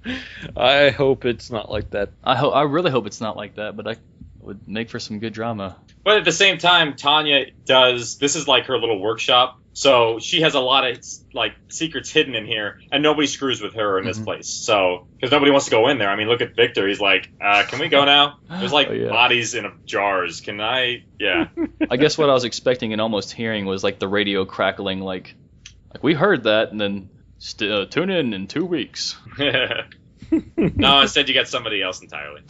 I 0.57 0.91
hope 0.91 1.25
it's 1.25 1.51
not 1.51 1.71
like 1.71 1.91
that. 1.91 2.11
I 2.25 2.37
hope 2.37 2.55
I 2.55 2.63
really 2.63 2.91
hope 2.91 3.07
it's 3.07 3.21
not 3.21 3.37
like 3.37 3.57
that, 3.57 3.77
but 3.77 3.87
I 3.87 3.97
would 4.41 4.67
make 4.69 4.91
for 4.91 4.99
some 4.99 5.19
good 5.19 5.33
drama. 5.33 5.77
But 6.05 6.19
at 6.19 6.25
the 6.25 6.33
same 6.33 6.59
time, 6.59 6.97
Tanya 6.97 7.47
does. 7.65 8.19
This 8.19 8.37
is 8.37 8.47
like 8.47 8.67
her 8.67 8.79
little 8.79 9.01
workshop, 9.01 9.59
so 9.79 10.19
she 10.19 10.41
has 10.41 10.55
a 10.55 10.61
lot 10.61 10.91
of 10.91 10.99
like 11.35 11.53
secrets 11.69 12.11
hidden 12.11 12.35
in 12.35 12.47
here, 12.47 12.81
and 12.91 13.03
nobody 13.03 13.27
screws 13.27 13.61
with 13.61 13.75
her 13.75 13.99
in 13.99 14.07
this 14.07 14.19
Mhm. 14.19 14.25
place. 14.25 14.49
So 14.49 15.07
because 15.15 15.31
nobody 15.31 15.51
wants 15.51 15.67
to 15.67 15.71
go 15.71 15.89
in 15.89 15.99
there. 15.99 16.09
I 16.09 16.17
mean, 16.17 16.29
look 16.29 16.41
at 16.41 16.57
Victor. 16.57 16.89
He's 16.89 16.99
like, 17.01 17.29
uh, 17.45 17.65
"Can 17.69 17.79
we 17.81 17.89
go 17.89 18.07
now?" 18.07 18.39
There's 18.49 18.73
like 18.73 18.89
Oh, 18.91 18.93
yeah. 18.95 19.11
bodies 19.11 19.55
in 19.55 19.71
jars. 19.85 20.41
Can 20.41 20.63
I? 20.63 21.05
Yeah. 21.21 21.49
I 21.91 21.99
guess 21.99 22.17
what 22.17 22.31
I 22.31 22.33
was 22.33 22.45
expecting 22.45 22.93
and 22.95 23.03
almost 23.03 23.33
hearing 23.33 23.67
was 23.67 23.85
like 23.85 23.99
the 23.99 24.09
radio 24.09 24.47
crackling, 24.47 25.01
like, 25.01 25.35
like 25.93 26.03
we 26.03 26.15
heard 26.15 26.45
that, 26.45 26.71
and 26.73 26.81
then 26.81 27.11
st- 27.37 27.71
uh, 27.71 27.85
tune 27.85 28.09
in 28.09 28.33
in 28.33 28.47
two 28.47 28.65
weeks. 28.65 29.15
no, 30.57 31.01
instead 31.03 31.29
you 31.29 31.35
got 31.35 31.49
somebody 31.49 31.83
else 31.83 32.01
entirely. 32.01 32.41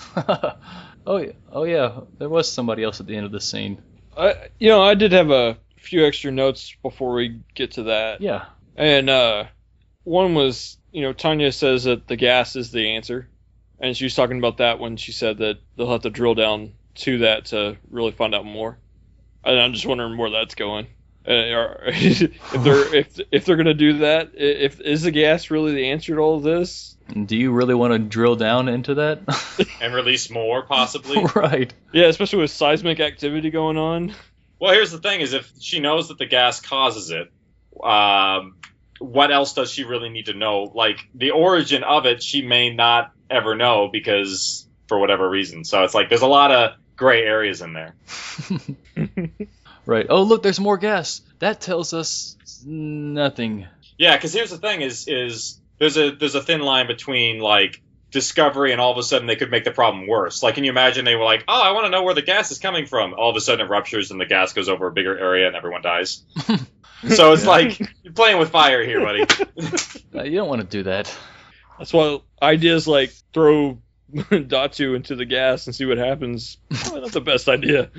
oh 1.07 1.16
yeah, 1.18 1.33
oh 1.53 1.64
yeah, 1.64 2.01
there 2.18 2.29
was 2.29 2.51
somebody 2.51 2.83
else 2.85 3.01
at 3.01 3.07
the 3.07 3.16
end 3.16 3.27
of 3.27 3.33
the 3.33 3.41
scene. 3.41 3.83
I, 4.16 4.49
you 4.59 4.68
know, 4.68 4.83
I 4.83 4.95
did 4.95 5.11
have 5.12 5.31
a 5.31 5.59
few 5.87 6.07
extra 6.07 6.30
notes 6.30 6.74
before 6.82 7.14
we 7.14 7.41
get 7.55 7.72
to 7.72 7.84
that. 7.84 8.20
Yeah, 8.20 8.47
And 8.76 9.09
uh, 9.09 9.45
one 10.05 10.34
was, 10.34 10.78
you 10.93 11.03
know, 11.03 11.12
Tanya 11.12 11.53
says 11.53 11.84
that 11.84 12.07
the 12.07 12.16
gas 12.16 12.57
is 12.57 12.70
the 12.70 12.97
answer, 12.97 13.28
and 13.80 13.97
she 13.97 14.05
was 14.05 14.14
talking 14.14 14.39
about 14.39 14.59
that 14.59 14.78
when 14.78 14.97
she 14.97 15.12
said 15.12 15.39
that 15.39 15.59
they'll 15.76 15.91
have 15.91 16.03
to 16.03 16.11
drill 16.11 16.34
down 16.34 16.72
to 16.97 17.18
that 17.18 17.47
to 17.47 17.76
really 17.91 18.12
find 18.12 18.34
out 18.34 18.45
more. 18.45 18.78
And 19.45 19.59
I'm 19.59 19.72
just 19.72 19.87
wondering 19.87 20.16
where 20.16 20.30
that's 20.30 20.55
going. 20.55 20.87
Uh, 21.26 21.30
if 21.87 22.62
they're 22.62 22.95
if 22.95 23.20
if 23.32 23.45
they're 23.45 23.57
gonna 23.57 23.74
do 23.74 23.99
that, 23.99 24.30
if 24.34 24.80
is 24.80 25.03
the 25.03 25.11
gas 25.11 25.51
really 25.51 25.74
the 25.74 25.91
answer 25.91 26.14
to 26.14 26.20
all 26.20 26.37
of 26.37 26.43
this? 26.43 26.97
Do 27.24 27.37
you 27.37 27.53
really 27.53 27.74
want 27.74 27.93
to 27.93 27.99
drill 27.99 28.37
down 28.37 28.68
into 28.68 28.95
that? 28.95 29.20
and 29.80 29.95
release 29.95 30.30
more 30.30 30.62
possibly. 30.62 31.24
right. 31.34 31.72
Yeah, 31.93 32.07
especially 32.07 32.41
with 32.41 32.51
seismic 32.51 33.01
activity 33.01 33.51
going 33.51 33.76
on. 33.76 34.14
Well, 34.59 34.72
here's 34.72 34.90
the 34.90 34.98
thing: 34.98 35.20
is 35.20 35.32
if 35.32 35.50
she 35.61 35.80
knows 35.80 36.09
that 36.09 36.18
the 36.18 36.26
gas 36.26 36.61
causes 36.61 37.11
it, 37.11 37.30
um, 37.82 38.57
what 38.98 39.30
else 39.30 39.52
does 39.52 39.70
she 39.70 39.84
really 39.84 40.09
need 40.09 40.26
to 40.26 40.34
know? 40.34 40.70
Like 40.74 40.98
the 41.14 41.32
origin 41.32 41.82
of 41.82 42.07
it, 42.07 42.22
she 42.22 42.42
may 42.42 42.74
not 42.74 43.12
ever 43.28 43.54
know 43.54 43.88
because 43.92 44.66
for 44.88 44.98
whatever 44.98 45.28
reason. 45.28 45.64
So 45.64 45.84
it's 45.84 45.94
like 45.94 46.09
there's 46.09 46.22
a 46.22 46.26
lot 46.26 46.52
of 46.52 46.72
gray 46.96 47.22
areas 47.22 47.61
in 47.61 47.72
there. 47.72 47.94
right. 49.86 50.07
Oh 50.09 50.22
look, 50.22 50.42
there's 50.42 50.61
more 50.61 50.78
gas. 50.78 51.20
That 51.38 51.61
tells 51.61 51.92
us 51.92 52.36
nothing. 52.64 53.66
Yeah, 53.98 54.16
because 54.16 54.32
here's 54.32 54.50
the 54.50 54.59
thing: 54.59 54.82
is 54.82 55.07
is 55.09 55.61
there's 55.78 55.96
a 55.96 56.11
there's 56.12 56.34
a 56.34 56.42
thin 56.42 56.61
line 56.61 56.86
between 56.86 57.38
like 57.40 57.82
discovery 58.17 58.73
and 58.73 58.81
all 58.81 58.91
of 58.91 58.97
a 58.97 59.03
sudden 59.03 59.27
they 59.27 59.37
could 59.37 59.51
make 59.51 59.64
the 59.64 59.71
problem 59.71 60.07
worse. 60.07 60.43
Like, 60.43 60.55
can 60.55 60.64
you 60.64 60.71
imagine 60.71 61.05
they 61.05 61.17
were 61.17 61.25
like, 61.25 61.45
oh, 61.47 61.62
I 61.62 61.73
want 61.73 61.85
to 61.85 61.91
know 61.91 62.03
where 62.03 62.14
the 62.14 62.23
gas 62.23 62.51
is 62.51 62.59
coming 62.59 62.87
from. 62.87 63.12
All 63.12 63.29
of 63.29 63.37
a 63.37 63.43
sudden 63.43 63.67
it 63.67 63.69
ruptures 63.69 64.11
and 64.11 64.19
the 64.19 64.25
gas 64.25 64.55
goes 64.55 64.71
over 64.71 64.87
a 64.87 64.91
bigger 64.91 65.19
area 65.19 65.47
and 65.47 65.55
everyone 65.55 65.83
dies. 65.83 66.23
so 67.09 67.35
it's 67.35 67.45
like 67.45 67.79
you're 68.03 68.14
playing 68.14 68.39
with 68.39 68.49
fire 68.51 68.83
here, 68.83 69.01
buddy. 69.01 69.25
Uh, 70.14 70.23
you 70.23 70.37
don't 70.37 70.49
want 70.49 70.62
to 70.62 70.67
do 70.67 70.85
that. 70.85 71.14
That's 71.77 71.93
why 71.93 72.21
ideas 72.41 72.89
like 72.89 73.12
throw 73.35 73.77
Datu 74.14 74.97
into 74.97 75.14
the 75.14 75.27
gas 75.27 75.67
and 75.67 75.77
see 75.77 75.85
what 75.85 75.99
happens. 75.99 76.57
Probably 76.71 77.03
not 77.03 77.12
the 77.12 77.21
best 77.21 77.51
idea. 77.51 77.91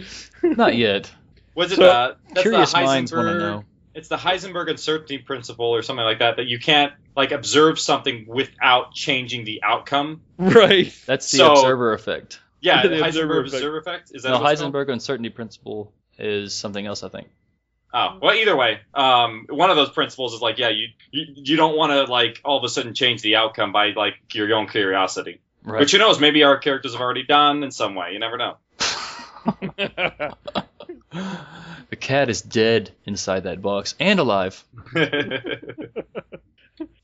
Not 0.42 0.76
yet. 0.76 1.12
Was 1.54 1.74
it 1.74 1.76
So, 1.76 1.88
uh, 1.88 2.16
that's 2.30 2.42
Curious 2.42 2.74
minds 2.74 3.14
want 3.14 3.28
to 3.28 3.38
know. 3.38 3.66
It's 3.98 4.10
the 4.10 4.16
Heisenberg 4.16 4.70
uncertainty 4.70 5.18
principle 5.18 5.66
or 5.66 5.82
something 5.82 6.06
like 6.06 6.20
that 6.20 6.36
that 6.38 6.46
you 6.46 6.60
can't 6.60 6.94
like 7.16 7.32
observe 7.32 7.80
something 7.80 8.26
without 8.28 8.94
changing 8.94 9.44
the 9.44 9.62
outcome. 9.64 10.22
Right. 10.38 10.94
That's 11.08 11.30
the 11.32 11.38
So- 11.38 11.54
observer 11.54 11.94
effect. 11.94 12.40
Yeah, 12.62 12.82
The 12.84 12.90
the 12.90 13.06
observer 13.06 13.34
Heisenberg 13.34 13.40
effect. 13.48 13.54
observer 13.56 13.78
effect. 13.80 14.12
Is 14.14 14.24
that 14.24 14.30
No, 14.30 14.40
what 14.40 14.52
it's 14.52 14.62
called? 14.62 14.74
Heisenberg 14.74 14.90
uncertainty 14.92 15.30
principle 15.30 15.94
is 16.20 16.54
something 16.56 16.86
else, 16.86 17.02
I 17.04 17.10
think. 17.10 17.28
Oh 17.94 18.20
well, 18.22 18.36
either 18.36 18.56
way, 18.56 18.80
um, 18.94 19.46
one 19.50 19.70
of 19.72 19.76
those 19.78 19.90
principles 19.90 20.34
is 20.34 20.42
like, 20.42 20.58
yeah, 20.60 20.70
you 20.70 20.88
you, 21.12 21.26
you 21.36 21.56
don't 21.58 21.76
want 21.78 21.92
to 21.94 22.04
like 22.12 22.42
all 22.46 22.58
of 22.58 22.64
a 22.64 22.70
sudden 22.70 22.94
change 22.94 23.22
the 23.24 23.38
outcome 23.38 23.72
by 23.72 23.94
like 23.96 24.16
your 24.34 24.54
own 24.54 24.68
curiosity. 24.68 25.40
Right. 25.64 25.80
Which 25.80 25.94
who 25.94 25.98
knows? 25.98 26.20
Maybe 26.20 26.44
our 26.44 26.58
characters 26.60 26.92
have 26.94 27.02
already 27.02 27.24
done 27.24 27.64
in 27.64 27.72
some 27.72 27.96
way. 27.96 28.12
You 28.14 28.20
never 28.20 28.38
know. 28.38 28.58
the 31.90 31.96
cat 31.96 32.30
is 32.30 32.42
dead 32.42 32.92
inside 33.06 33.44
that 33.44 33.62
box 33.62 33.96
and 34.00 34.20
alive. 34.20 34.64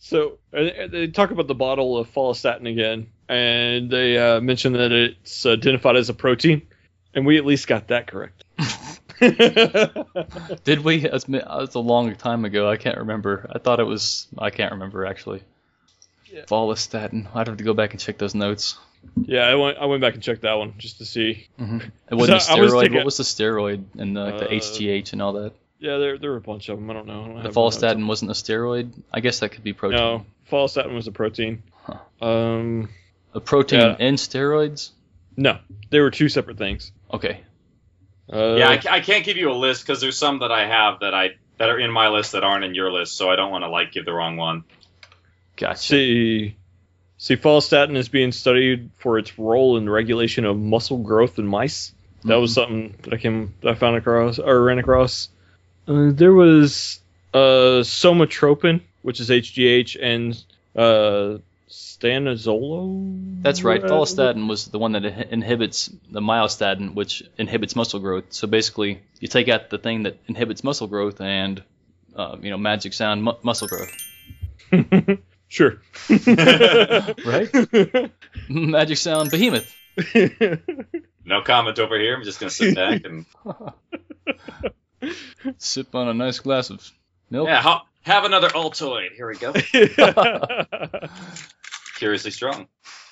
So 0.04 0.38
uh, 0.54 0.88
they 0.92 1.08
talk 1.08 1.32
about 1.32 1.48
the 1.48 1.56
bottle 1.56 1.98
of 1.98 2.14
follistatin 2.14 2.70
again, 2.70 3.08
and 3.30 3.90
they 3.90 4.18
uh, 4.18 4.42
mention 4.42 4.74
that 4.74 4.92
it's 4.92 5.46
identified 5.46 5.96
as 5.96 6.10
a 6.10 6.14
protein, 6.14 6.68
and 7.14 7.26
we 7.26 7.38
at 7.38 7.46
least 7.46 7.68
got 7.68 7.88
that 7.88 8.08
correct. 8.08 8.44
Did 10.66 10.84
we? 10.84 11.10
Mi- 11.28 11.40
a 11.40 11.80
long 11.80 12.14
time 12.16 12.44
ago. 12.44 12.70
I 12.70 12.76
can't 12.76 12.98
remember. 12.98 13.50
I 13.50 13.60
thought 13.60 13.80
it 13.80 13.86
was. 13.86 14.28
I 14.38 14.50
can't 14.50 14.74
remember 14.74 15.06
actually. 15.06 15.42
Yeah. 16.26 16.42
Follistatin. 16.42 17.28
I'd 17.34 17.48
have 17.48 17.58
to 17.58 17.64
go 17.64 17.74
back 17.74 17.92
and 17.92 18.00
check 18.00 18.18
those 18.18 18.36
notes. 18.36 18.78
Yeah, 19.26 19.42
I 19.48 19.56
went 19.56 19.78
I 19.78 19.86
went 19.86 20.02
back 20.02 20.14
and 20.16 20.24
checked 20.24 20.42
that 20.44 20.54
one 20.54 20.74
just 20.78 20.98
to 21.00 21.06
see. 21.06 21.48
hmm 21.58 21.80
It 22.10 22.16
wasn't 22.16 22.38
a 22.38 22.42
So 22.42 22.54
I 22.54 22.60
was 22.60 22.72
steroid. 22.74 22.80
thinking- 22.82 22.96
what 22.98 23.06
was 23.06 23.18
the 23.18 23.24
steroid 23.24 23.84
and 23.98 24.16
the, 24.16 24.22
like 24.22 24.40
the 24.40 24.48
Uh, 24.48 24.52
HGH 24.60 25.14
and 25.14 25.22
all 25.22 25.34
that? 25.34 25.54
Yeah, 25.80 25.98
there 25.98 26.18
there 26.18 26.32
were 26.32 26.38
a 26.38 26.42
bunch 26.42 26.70
of 26.70 26.78
them. 26.80 26.90
I 26.90 26.94
don't 26.94 27.08
know. 27.08 27.22
I 27.22 27.26
don't 27.26 27.36
The 27.36 27.42
have 27.44 27.56
notes. 27.56 27.78
follistatin 27.78 28.08
wasn't 28.08 28.32
a 28.32 28.34
steroid. 28.34 28.92
I 29.12 29.20
guess 29.20 29.40
that 29.40 29.50
could 29.50 29.64
be 29.64 29.74
protein. 29.74 29.98
No, 30.00 30.26
follistatin 30.50 30.94
was 30.94 31.08
a 31.08 31.12
protein. 31.12 31.62
Huh. 31.84 32.26
Um, 32.26 32.90
A 33.34 33.40
protein 33.42 33.80
Yeah. 33.82 33.96
and 34.00 34.18
steroids. 34.18 34.92
no, 35.36 35.58
they 35.90 36.00
were 36.00 36.12
two 36.12 36.30
separate 36.30 36.58
things. 36.58 36.92
Okay. 37.12 37.42
Uh, 38.32 38.56
yeah, 38.56 38.70
I, 38.70 38.82
I 38.90 39.00
can't 39.02 39.26
give 39.26 39.36
you 39.36 39.52
a 39.52 39.54
list 39.54 39.86
because 39.86 40.00
there's 40.00 40.18
some 40.18 40.40
that 40.40 40.52
I 40.52 40.66
have 40.66 41.02
that 41.02 41.14
I 41.14 41.32
that 41.58 41.70
are 41.70 41.78
in 41.80 41.92
my 41.92 42.08
list 42.08 42.32
that 42.32 42.44
aren't 42.44 42.64
in 42.64 42.74
your 42.74 42.90
list, 42.92 43.18
so 43.18 43.30
I 43.30 43.36
don't 43.36 43.52
want 43.52 43.64
to 43.66 43.70
like 43.70 43.92
give 43.92 44.06
the 44.06 44.14
wrong 44.14 44.38
one. 44.38 44.64
Gotcha. 45.58 45.78
see. 45.78 46.56
See, 47.18 47.38
follistatin 47.38 47.96
is 47.96 48.10
being 48.10 48.32
studied 48.32 48.92
for 48.98 49.18
its 49.18 49.38
role 49.40 49.78
in 49.78 49.86
the 49.86 49.92
regulation 49.92 50.46
of 50.46 50.58
muscle 50.58 50.98
growth 50.98 51.40
in 51.40 51.48
mice. 51.48 51.94
That 52.26 52.36
was 52.36 52.54
something 52.54 52.96
that 53.04 53.14
I 53.14 53.18
came 53.18 53.54
that 53.62 53.70
I 53.70 53.76
found 53.76 53.98
across 53.98 54.40
or 54.40 54.64
ran 54.64 54.80
across. 54.80 55.30
Uh, 55.88 56.12
there 56.12 56.34
was 56.34 57.00
uh, 57.34 57.84
somatropin, 57.84 58.82
which 59.02 59.20
is 59.20 59.30
HGH, 59.30 59.98
and 60.02 60.44
uh, 60.76 61.40
stanozolol. 61.70 63.42
That's 63.42 63.64
right. 63.64 63.82
Follistatin 63.82 64.48
was 64.48 64.68
the 64.68 64.80
one 64.80 64.94
that 64.94 65.04
inhibits 65.32 65.92
the 66.10 66.22
myostatin, 66.22 66.94
which 66.94 67.24
inhibits 67.38 67.76
muscle 67.76 68.00
growth. 68.00 68.26
So 68.30 68.48
basically, 68.48 69.02
you 69.20 69.28
take 69.28 69.50
out 69.50 69.70
the 69.70 69.78
thing 69.78 70.04
that 70.04 70.18
inhibits 70.28 70.64
muscle 70.64 70.88
growth, 70.88 71.20
and 71.20 71.62
uh, 72.16 72.38
you 72.42 72.52
know, 72.52 72.58
magic 72.58 72.94
sound 72.94 73.24
mu- 73.24 73.38
muscle 73.44 73.68
growth. 73.68 73.92
sure. 75.54 75.80
Right? 77.26 78.12
magic 78.50 78.98
sound 78.98 79.32
behemoth. 79.32 79.74
No 81.26 81.42
comment 81.42 81.80
over 81.80 81.98
here. 81.98 82.18
I'm 82.18 82.24
just 82.26 82.42
gonna 82.42 82.50
sit 82.50 82.76
back 82.76 83.04
and 83.06 83.26
Sip 85.58 85.96
on 85.96 86.10
a 86.10 86.14
nice 86.14 86.40
glass 86.40 86.70
of 86.70 86.86
milk. 87.30 87.48
yeah, 87.48 87.62
ha- 87.62 87.86
have 88.02 88.26
another 88.26 88.50
Altoid. 88.50 89.14
Here 89.16 89.30
we 89.30 89.36
go. 89.38 89.54
Curiously 91.96 92.32
strong. 92.32 92.68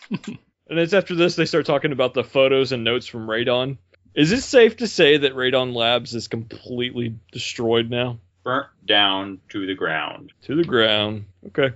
And 0.10 0.80
it's 0.80 0.92
after 0.94 1.16
this 1.16 1.38
they 1.38 1.46
start 1.46 1.66
talking 1.66 1.94
about 1.94 2.14
the 2.14 2.24
photos 2.26 2.74
and 2.74 2.84
notes 2.84 3.08
from 3.08 3.28
Radon. 3.28 3.78
Is 4.14 4.34
it 4.34 4.42
safe 4.42 4.76
to 4.78 4.88
say 4.88 5.16
that 5.18 5.34
Radon 5.34 5.74
Labs 5.74 6.14
is 6.14 6.28
completely 6.28 7.16
destroyed 7.32 7.90
now? 7.90 8.20
Burnt 8.44 8.68
down 8.86 9.40
to 9.50 9.66
the 9.66 9.76
ground. 9.76 10.34
To 10.44 10.56
the 10.56 10.66
ground. 10.66 11.26
Okay. 11.48 11.74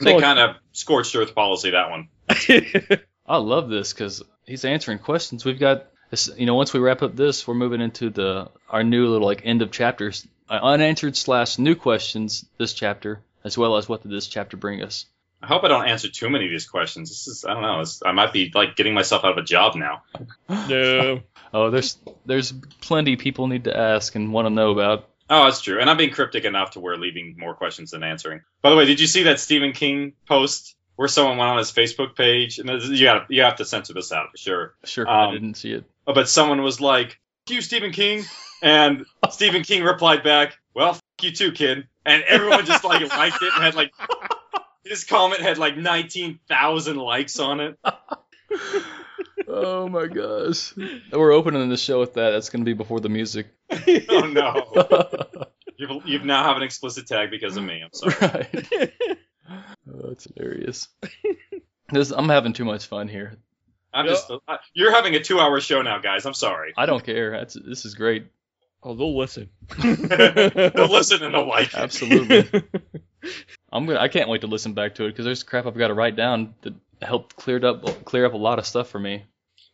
They 0.00 0.12
So- 0.12 0.20
kind 0.20 0.38
of 0.38 0.56
scorched 0.72 1.14
earth 1.16 1.34
policy 1.34 1.70
that 1.70 1.90
one. 1.90 2.08
I 3.26 3.36
love 3.36 3.68
this 3.68 3.92
because 3.92 4.22
he's 4.46 4.64
answering 4.64 4.98
questions. 4.98 5.44
We've 5.44 5.58
got 5.58 5.86
this, 6.10 6.30
you 6.36 6.46
know, 6.46 6.54
once 6.54 6.72
we 6.72 6.80
wrap 6.80 7.02
up 7.02 7.14
this, 7.16 7.46
we're 7.46 7.54
moving 7.54 7.80
into 7.80 8.10
the 8.10 8.50
our 8.70 8.82
new 8.84 9.08
little 9.08 9.26
like 9.26 9.42
end 9.44 9.60
of 9.62 9.70
chapters, 9.70 10.26
uh, 10.48 10.58
unanswered 10.62 11.16
slash 11.16 11.58
new 11.58 11.74
questions 11.74 12.46
this 12.58 12.72
chapter, 12.72 13.20
as 13.44 13.58
well 13.58 13.76
as 13.76 13.88
what 13.88 14.02
did 14.02 14.10
this 14.12 14.26
chapter 14.28 14.56
bring 14.56 14.82
us. 14.82 15.06
I 15.42 15.46
hope 15.46 15.62
I 15.64 15.68
don't 15.68 15.86
answer 15.86 16.08
too 16.08 16.28
many 16.30 16.46
of 16.46 16.50
these 16.50 16.66
questions. 16.66 17.10
This 17.10 17.28
is 17.28 17.44
I 17.44 17.52
don't 17.54 17.62
know. 17.62 17.84
I 18.06 18.12
might 18.12 18.32
be 18.32 18.50
like 18.54 18.76
getting 18.76 18.94
myself 18.94 19.24
out 19.24 19.32
of 19.32 19.38
a 19.38 19.42
job 19.46 19.74
now. 19.76 20.02
no. 20.48 21.20
Oh, 21.54 21.70
there's 21.70 21.96
there's 22.26 22.52
plenty 22.82 23.16
people 23.16 23.46
need 23.46 23.64
to 23.64 23.74
ask 23.74 24.14
and 24.14 24.34
want 24.34 24.44
to 24.46 24.50
know 24.50 24.70
about. 24.70 25.08
Oh, 25.30 25.44
that's 25.44 25.60
true. 25.60 25.78
And 25.80 25.90
I'm 25.90 25.96
being 25.96 26.10
cryptic 26.12 26.44
enough 26.44 26.72
to 26.72 26.80
where 26.80 26.96
leaving 26.96 27.36
more 27.38 27.54
questions 27.54 27.90
than 27.90 28.02
answering. 28.02 28.40
By 28.62 28.70
the 28.70 28.76
way, 28.76 28.86
did 28.86 28.98
you 29.00 29.06
see 29.06 29.24
that 29.24 29.40
Stephen 29.40 29.72
King 29.72 30.14
post 30.26 30.74
where 30.96 31.08
someone 31.08 31.36
went 31.36 31.50
on 31.50 31.58
his 31.58 31.70
Facebook 31.70 32.16
page? 32.16 32.58
And 32.58 32.68
you 32.82 33.04
got 33.04 33.30
you 33.30 33.42
have 33.42 33.56
to 33.56 33.64
censor 33.64 33.92
this 33.94 34.10
out 34.12 34.30
for 34.30 34.36
sure. 34.38 34.74
Sure, 34.84 35.06
I 35.08 35.26
Um, 35.26 35.32
didn't 35.34 35.54
see 35.56 35.72
it. 35.72 35.84
Uh, 36.06 36.12
But 36.14 36.28
someone 36.28 36.62
was 36.62 36.80
like, 36.80 37.18
"F 37.48 37.54
you, 37.54 37.60
Stephen 37.60 37.92
King," 37.92 38.24
and 38.62 39.04
Stephen 39.30 39.62
King 39.62 39.82
replied 39.82 40.22
back, 40.22 40.56
"Well, 40.74 40.90
f 40.90 41.00
you 41.20 41.32
too, 41.32 41.52
kid." 41.52 41.86
And 42.06 42.22
everyone 42.22 42.64
just 42.64 42.84
like 42.84 43.02
liked 43.16 43.42
it 43.42 43.52
and 43.54 43.62
had 43.64 43.74
like 43.74 43.92
his 44.84 45.04
comment 45.04 45.42
had 45.42 45.58
like 45.58 45.76
19,000 45.76 46.96
likes 46.96 47.38
on 47.38 47.60
it. 47.60 47.78
Oh 49.48 49.88
my 49.88 50.06
gosh, 50.06 50.74
we're 51.12 51.32
opening 51.32 51.68
the 51.68 51.76
show 51.76 52.00
with 52.00 52.14
that. 52.14 52.30
That's 52.30 52.50
gonna 52.50 52.64
be 52.64 52.74
before 52.74 53.00
the 53.00 53.08
music. 53.08 53.48
Oh 54.10 54.20
no! 54.20 55.44
You've, 55.76 56.04
you've 56.06 56.24
now 56.24 56.42
have 56.42 56.56
an 56.56 56.64
explicit 56.64 57.06
tag 57.06 57.30
because 57.30 57.56
of 57.56 57.62
me. 57.62 57.82
I'm 57.82 57.92
sorry. 57.92 58.14
right. 58.20 58.92
Oh, 59.48 60.08
that's 60.08 60.26
hilarious. 60.34 60.88
This, 61.90 62.10
I'm 62.10 62.28
having 62.28 62.52
too 62.52 62.64
much 62.64 62.86
fun 62.86 63.08
here. 63.08 63.38
I'm 63.94 64.06
just 64.06 64.30
uh, 64.30 64.56
you're 64.74 64.92
having 64.92 65.14
a 65.14 65.22
two-hour 65.22 65.60
show 65.60 65.80
now, 65.82 65.98
guys. 65.98 66.26
I'm 66.26 66.34
sorry. 66.34 66.74
I 66.76 66.86
don't 66.86 67.04
care. 67.04 67.30
That's, 67.30 67.54
this 67.54 67.84
is 67.84 67.94
great. 67.94 68.26
Oh, 68.82 68.94
they'll 68.94 69.16
listen. 69.16 69.50
They'll 69.78 70.88
listen 70.88 71.22
and 71.24 71.34
they'll 71.34 71.48
like 71.48 71.68
it. 71.68 71.74
Absolutely. 71.74 72.62
I'm 73.72 73.86
gonna. 73.86 73.98
I 73.98 74.08
can't 74.08 74.28
wait 74.28 74.42
to 74.42 74.46
listen 74.46 74.72
back 74.72 74.94
to 74.96 75.04
it 75.04 75.08
because 75.10 75.24
there's 75.24 75.42
crap 75.42 75.66
I've 75.66 75.76
got 75.76 75.88
to 75.88 75.94
write 75.94 76.14
down 76.14 76.54
that 76.62 76.74
helped 77.02 77.34
cleared 77.34 77.64
up 77.64 78.04
clear 78.04 78.24
up 78.24 78.34
a 78.34 78.36
lot 78.36 78.58
of 78.60 78.66
stuff 78.66 78.88
for 78.88 79.00
me. 79.00 79.24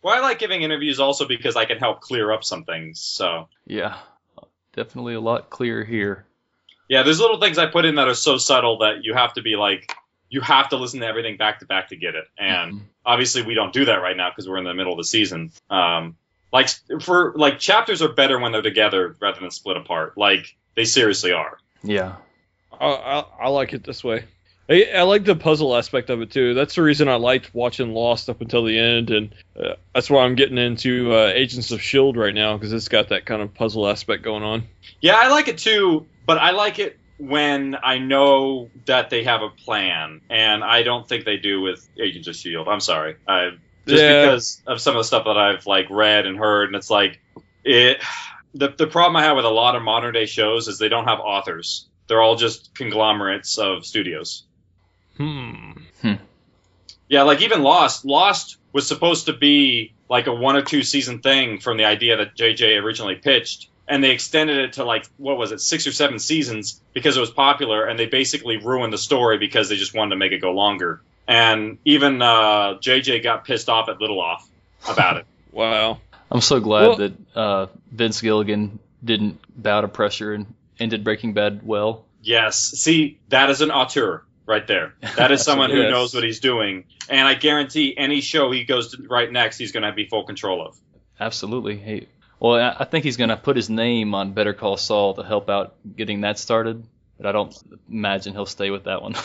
Well, 0.05 0.14
I 0.14 0.20
like 0.20 0.38
giving 0.38 0.61
interviews 0.62 1.00
also 1.00 1.26
because 1.26 1.57
I 1.57 1.64
can 1.64 1.78
help 1.78 2.02
clear 2.02 2.30
up 2.30 2.44
some 2.44 2.64
things. 2.64 3.00
So 3.00 3.48
Yeah, 3.66 3.96
definitely 4.74 5.14
a 5.14 5.20
lot 5.20 5.48
clearer 5.48 5.82
here. 5.82 6.26
yeah, 6.90 7.02
there's 7.05 7.18
little 7.20 7.40
things 7.40 7.57
I 7.57 7.64
put 7.66 7.86
in 7.86 7.94
that 7.94 8.07
are 8.07 8.14
so 8.14 8.36
subtle 8.36 8.78
that 8.80 9.02
you 9.02 9.14
have 9.14 9.32
to 9.34 9.42
be 9.42 9.57
like, 9.57 9.90
you 10.28 10.42
have 10.42 10.68
to 10.68 10.76
listen 10.76 11.00
to 11.00 11.07
everything 11.07 11.38
back 11.38 11.61
to 11.61 11.66
back 11.66 11.88
to 11.88 11.96
get 11.96 12.14
it. 12.14 12.26
And 12.36 12.72
Mhm. 12.74 12.80
obviously, 13.07 13.40
we 13.42 13.55
don't 13.55 13.72
do 13.72 13.86
that 13.86 14.02
right 14.02 14.16
now 14.16 14.28
because 14.28 14.46
we're 14.46 14.59
in 14.59 14.64
the 14.64 14.74
middle 14.74 14.92
of 14.92 14.98
the 14.98 15.05
season. 15.05 15.52
Um, 15.70 16.16
like 16.52 16.68
for 17.00 17.32
like 17.34 17.59
chapters 17.59 18.02
are 18.02 18.09
better 18.12 18.38
when 18.38 18.52
they're 18.52 18.61
together 18.61 19.16
rather 19.20 19.40
than 19.40 19.50
split 19.50 19.78
apart. 19.78 20.18
Like 20.18 20.55
they 20.74 20.84
seriously 20.84 21.32
are. 21.32 21.57
Yeah. 21.82 22.16
I, 22.78 22.86
I, 22.86 23.24
I 23.44 23.48
like 23.48 23.72
it 23.72 23.84
this 23.84 24.05
way. 24.05 24.24
I, 24.68 24.90
I 24.96 25.02
like 25.02 25.24
the 25.24 25.36
puzzle 25.36 25.76
aspect 25.76 26.08
of 26.10 26.22
it 26.22 26.30
too. 26.30 26.54
That's 26.54 26.74
the 26.74 26.82
reason 26.82 27.08
I 27.08 27.16
liked 27.16 27.54
watching 27.54 27.92
Lost 27.92 28.30
up 28.30 28.40
until 28.40 28.64
the 28.64 28.78
end, 28.78 29.10
and 29.10 29.34
uh, 29.58 29.74
that's 29.94 30.08
why 30.08 30.24
I'm 30.24 30.36
getting 30.36 30.58
into 30.58 31.12
uh, 31.14 31.32
Agents 31.34 31.70
of 31.70 31.82
Shield 31.82 32.16
right 32.16 32.34
now 32.34 32.56
because 32.56 32.72
it's 32.72 32.88
got 32.88 33.10
that 33.10 33.26
kind 33.26 33.42
of 33.42 33.52
puzzle 33.52 33.86
aspect 33.88 34.22
going 34.22 34.42
on. 34.42 34.64
Yeah, 35.00 35.16
I 35.16 35.28
like 35.28 35.48
it 35.48 35.58
too, 35.58 36.06
but 36.24 36.38
I 36.38 36.52
like 36.52 36.78
it 36.78 36.98
when 37.18 37.76
I 37.82 37.98
know 37.98 38.70
that 38.86 39.10
they 39.10 39.24
have 39.24 39.42
a 39.42 39.50
plan, 39.50 40.22
and 40.30 40.64
I 40.64 40.82
don't 40.82 41.06
think 41.06 41.24
they 41.24 41.36
do 41.36 41.60
with 41.60 41.86
Agents 42.00 42.28
of 42.28 42.36
Shield. 42.36 42.66
I'm 42.66 42.80
sorry, 42.80 43.16
I, 43.28 43.50
just 43.86 44.02
Yeah. 44.02 44.22
because 44.22 44.62
of 44.66 44.80
some 44.80 44.96
of 44.96 45.00
the 45.00 45.04
stuff 45.04 45.26
that 45.26 45.36
I've 45.36 45.66
like 45.66 45.90
read 45.90 46.26
and 46.26 46.38
heard, 46.38 46.68
and 46.68 46.76
it's 46.76 46.90
like 46.90 47.20
it. 47.64 48.02
The 48.54 48.68
the 48.68 48.86
problem 48.86 49.16
I 49.16 49.24
have 49.24 49.36
with 49.36 49.44
a 49.44 49.50
lot 49.50 49.76
of 49.76 49.82
modern 49.82 50.14
day 50.14 50.26
shows 50.26 50.68
is 50.68 50.78
they 50.78 50.88
don't 50.88 51.04
have 51.06 51.18
authors. 51.18 51.86
They're 52.06 52.22
all 52.22 52.36
just 52.36 52.74
conglomerates 52.74 53.58
of 53.58 53.84
studios. 53.84 54.44
Hmm. 55.16 55.72
Yeah, 57.08 57.22
like 57.22 57.42
even 57.42 57.62
Lost. 57.62 58.04
Lost 58.04 58.58
was 58.72 58.86
supposed 58.88 59.26
to 59.26 59.32
be 59.32 59.92
like 60.08 60.26
a 60.26 60.32
one 60.34 60.56
or 60.56 60.62
two 60.62 60.82
season 60.82 61.20
thing 61.20 61.58
from 61.60 61.76
the 61.76 61.84
idea 61.84 62.16
that 62.16 62.36
JJ 62.36 62.82
originally 62.82 63.14
pitched, 63.16 63.68
and 63.86 64.02
they 64.02 64.10
extended 64.10 64.58
it 64.58 64.72
to 64.74 64.84
like 64.84 65.06
what 65.16 65.36
was 65.36 65.52
it, 65.52 65.60
six 65.60 65.86
or 65.86 65.92
seven 65.92 66.18
seasons 66.18 66.80
because 66.92 67.16
it 67.16 67.20
was 67.20 67.30
popular, 67.30 67.84
and 67.84 67.98
they 67.98 68.06
basically 68.06 68.56
ruined 68.56 68.92
the 68.92 68.98
story 68.98 69.38
because 69.38 69.68
they 69.68 69.76
just 69.76 69.94
wanted 69.94 70.10
to 70.10 70.16
make 70.16 70.32
it 70.32 70.38
go 70.38 70.52
longer. 70.52 71.00
And 71.26 71.78
even 71.84 72.20
uh, 72.20 72.74
JJ 72.80 73.22
got 73.22 73.44
pissed 73.44 73.68
off 73.68 73.88
at 73.88 73.98
Lindelof 73.98 74.40
about 74.88 75.18
it. 75.18 75.26
Wow. 75.52 76.00
I'm 76.32 76.40
so 76.40 76.58
glad 76.58 76.88
Well- 76.88 76.96
that 76.96 77.12
uh, 77.36 77.66
Vince 77.92 78.20
Gilligan 78.20 78.80
didn't 79.04 79.38
bow 79.56 79.82
to 79.82 79.86
pressure 79.86 80.32
and 80.32 80.52
ended 80.80 81.04
Breaking 81.04 81.32
Bad 81.32 81.64
well. 81.64 82.06
Yes, 82.22 82.58
see, 82.58 83.20
that 83.28 83.50
is 83.50 83.60
an 83.60 83.70
auteur 83.70 84.24
right 84.47 84.66
there. 84.66 84.95
That 85.16 85.32
is 85.32 85.42
someone 85.45 85.70
who 85.70 85.88
knows 85.90 86.14
what 86.14 86.24
he's 86.24 86.40
doing, 86.40 86.84
and 87.09 87.26
I 87.26 87.34
guarantee 87.34 87.95
any 87.97 88.20
show 88.20 88.51
he 88.51 88.64
goes 88.64 88.95
to 88.95 89.03
right 89.09 89.30
next, 89.30 89.59
he's 89.59 89.72
going 89.72 89.84
to 89.84 89.92
be 89.92 90.07
full 90.07 90.24
control 90.24 90.66
of. 90.66 90.76
Absolutely. 91.18 91.76
Hey, 91.76 92.09
well, 92.40 92.55
I 92.55 92.76
I 92.80 92.84
think 92.84 93.05
he's 93.05 93.16
going 93.16 93.30
to 93.30 93.36
put 93.36 93.57
his 93.57 93.70
name 93.70 94.14
on 94.14 94.32
Better 94.32 94.55
Call 94.55 94.76
Saul 94.76 95.14
to 95.14 95.22
help 95.22 95.49
out 95.49 95.74
getting 95.97 96.22
that 96.22 96.38
started, 96.38 96.84
but 97.16 97.26
I 97.26 97.32
don't 97.32 97.57
imagine 97.88 98.32
he'll 98.32 98.47
stay 98.47 98.70
with 98.70 98.84
that 98.84 99.03
one. 99.03 99.14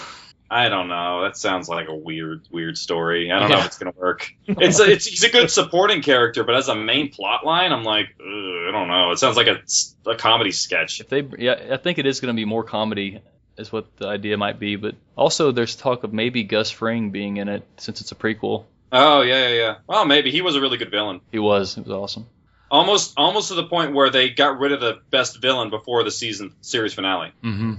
I 0.51 0.69
don't 0.69 0.87
know. 0.87 1.21
That 1.21 1.37
sounds 1.37 1.69
like 1.69 1.87
a 1.89 1.95
weird, 1.95 2.41
weird 2.49 2.75
story. 2.75 3.31
I 3.31 3.39
don't 3.39 3.51
know 3.51 3.59
if 3.59 3.67
it's 3.67 3.77
gonna 3.77 3.93
work. 3.95 4.31
It's, 4.47 4.79
a, 4.79 4.91
it's 4.91 5.05
he's 5.05 5.23
a 5.23 5.29
good 5.29 5.51
supporting 5.51 6.01
character, 6.01 6.43
but 6.43 6.55
as 6.55 6.69
a 6.69 6.75
main 6.75 7.11
plot 7.11 7.45
line, 7.45 7.71
I'm 7.71 7.83
like, 7.83 8.15
I 8.19 8.69
don't 8.71 8.87
know. 8.87 9.11
It 9.11 9.19
sounds 9.19 9.37
like 9.37 9.45
a, 9.45 9.61
a 10.09 10.15
comedy 10.15 10.51
sketch. 10.51 11.01
if 11.01 11.09
they, 11.09 11.21
yeah, 11.37 11.67
I 11.71 11.77
think 11.77 11.99
it 11.99 12.07
is 12.07 12.19
going 12.19 12.33
to 12.35 12.39
be 12.39 12.45
more 12.45 12.63
comedy, 12.63 13.21
is 13.59 13.71
what 13.71 13.85
the 13.97 14.07
idea 14.07 14.37
might 14.37 14.59
be. 14.59 14.75
But 14.75 14.95
also, 15.15 15.51
there's 15.51 15.75
talk 15.75 16.03
of 16.03 16.13
maybe 16.13 16.43
Gus 16.43 16.71
Fring 16.71 17.11
being 17.11 17.37
in 17.37 17.49
it 17.49 17.63
since 17.77 18.01
it's 18.01 18.11
a 18.11 18.15
prequel. 18.15 18.65
Oh 18.91 19.21
yeah, 19.21 19.49
yeah, 19.49 19.55
yeah. 19.55 19.75
Well, 19.87 20.05
maybe 20.05 20.31
he 20.31 20.41
was 20.41 20.55
a 20.55 20.61
really 20.61 20.77
good 20.77 20.91
villain. 20.91 21.21
He 21.31 21.39
was. 21.39 21.77
It 21.77 21.85
was 21.85 21.91
awesome. 21.91 22.27
Almost, 22.71 23.13
almost 23.17 23.47
to 23.47 23.55
the 23.55 23.65
point 23.65 23.95
where 23.95 24.11
they 24.11 24.29
got 24.29 24.59
rid 24.59 24.71
of 24.71 24.79
the 24.79 24.99
best 25.09 25.41
villain 25.41 25.71
before 25.71 26.03
the 26.03 26.11
season 26.11 26.53
series 26.61 26.93
finale. 26.93 27.31
Mm-hmm. 27.43 27.73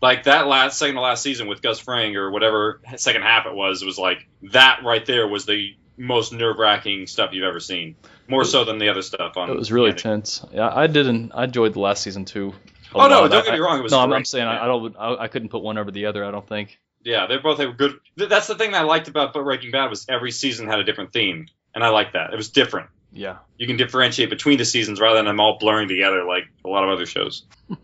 Like 0.00 0.24
that 0.24 0.46
last 0.46 0.78
second 0.78 0.96
to 0.96 1.00
last 1.00 1.22
season 1.22 1.46
with 1.46 1.62
Gus 1.62 1.78
Fring 1.78 2.16
or 2.16 2.30
whatever 2.30 2.80
second 2.96 3.22
half 3.22 3.46
it 3.46 3.54
was, 3.54 3.82
it 3.82 3.86
was 3.86 3.98
like 3.98 4.26
that 4.52 4.80
right 4.84 5.04
there 5.04 5.28
was 5.28 5.46
the 5.46 5.74
most 5.96 6.32
nerve 6.32 6.58
wracking 6.58 7.06
stuff 7.06 7.30
you've 7.32 7.44
ever 7.44 7.60
seen. 7.60 7.96
More 8.26 8.44
so 8.44 8.64
than 8.64 8.78
the 8.78 8.88
other 8.88 9.02
stuff 9.02 9.36
on. 9.36 9.50
It 9.50 9.56
was 9.56 9.70
really 9.70 9.92
tense. 9.92 10.44
Yeah, 10.52 10.70
I 10.74 10.86
didn't. 10.86 11.32
I 11.34 11.44
enjoyed 11.44 11.74
the 11.74 11.80
last 11.80 12.02
season 12.02 12.24
too. 12.24 12.54
A 12.94 12.98
Oh 12.98 13.08
no, 13.08 13.28
don't 13.28 13.44
get 13.44 13.54
me 13.54 13.60
wrong. 13.60 13.78
It 13.78 13.82
was 13.82 13.92
no, 13.92 14.00
I'm, 14.00 14.08
great. 14.08 14.18
I'm 14.18 14.24
saying 14.24 14.46
I, 14.46 14.64
I 14.64 14.66
don't. 14.66 14.96
I, 14.96 15.14
I 15.24 15.28
couldn't 15.28 15.48
put 15.48 15.62
one 15.62 15.78
over 15.78 15.90
the 15.90 16.06
other. 16.06 16.24
I 16.24 16.30
don't 16.30 16.46
think. 16.48 16.78
Yeah, 17.02 17.26
they 17.26 17.36
both 17.36 17.58
have 17.58 17.76
good. 17.76 17.98
That's 18.16 18.46
the 18.46 18.54
thing 18.54 18.72
that 18.72 18.82
I 18.82 18.84
liked 18.84 19.08
about 19.08 19.34
Breaking 19.34 19.70
Bad 19.70 19.90
was 19.90 20.06
every 20.08 20.30
season 20.30 20.66
had 20.66 20.78
a 20.78 20.84
different 20.84 21.12
theme, 21.12 21.48
and 21.74 21.84
I 21.84 21.88
liked 21.88 22.14
that. 22.14 22.32
It 22.32 22.36
was 22.36 22.48
different. 22.48 22.88
Yeah. 23.12 23.38
You 23.58 23.66
can 23.66 23.76
differentiate 23.76 24.30
between 24.30 24.58
the 24.58 24.64
seasons 24.64 25.00
rather 25.00 25.16
than 25.16 25.26
them 25.26 25.38
all 25.38 25.58
blurring 25.58 25.88
together 25.88 26.24
like 26.24 26.44
a 26.64 26.68
lot 26.68 26.84
of 26.84 26.90
other 26.90 27.06
shows. 27.06 27.44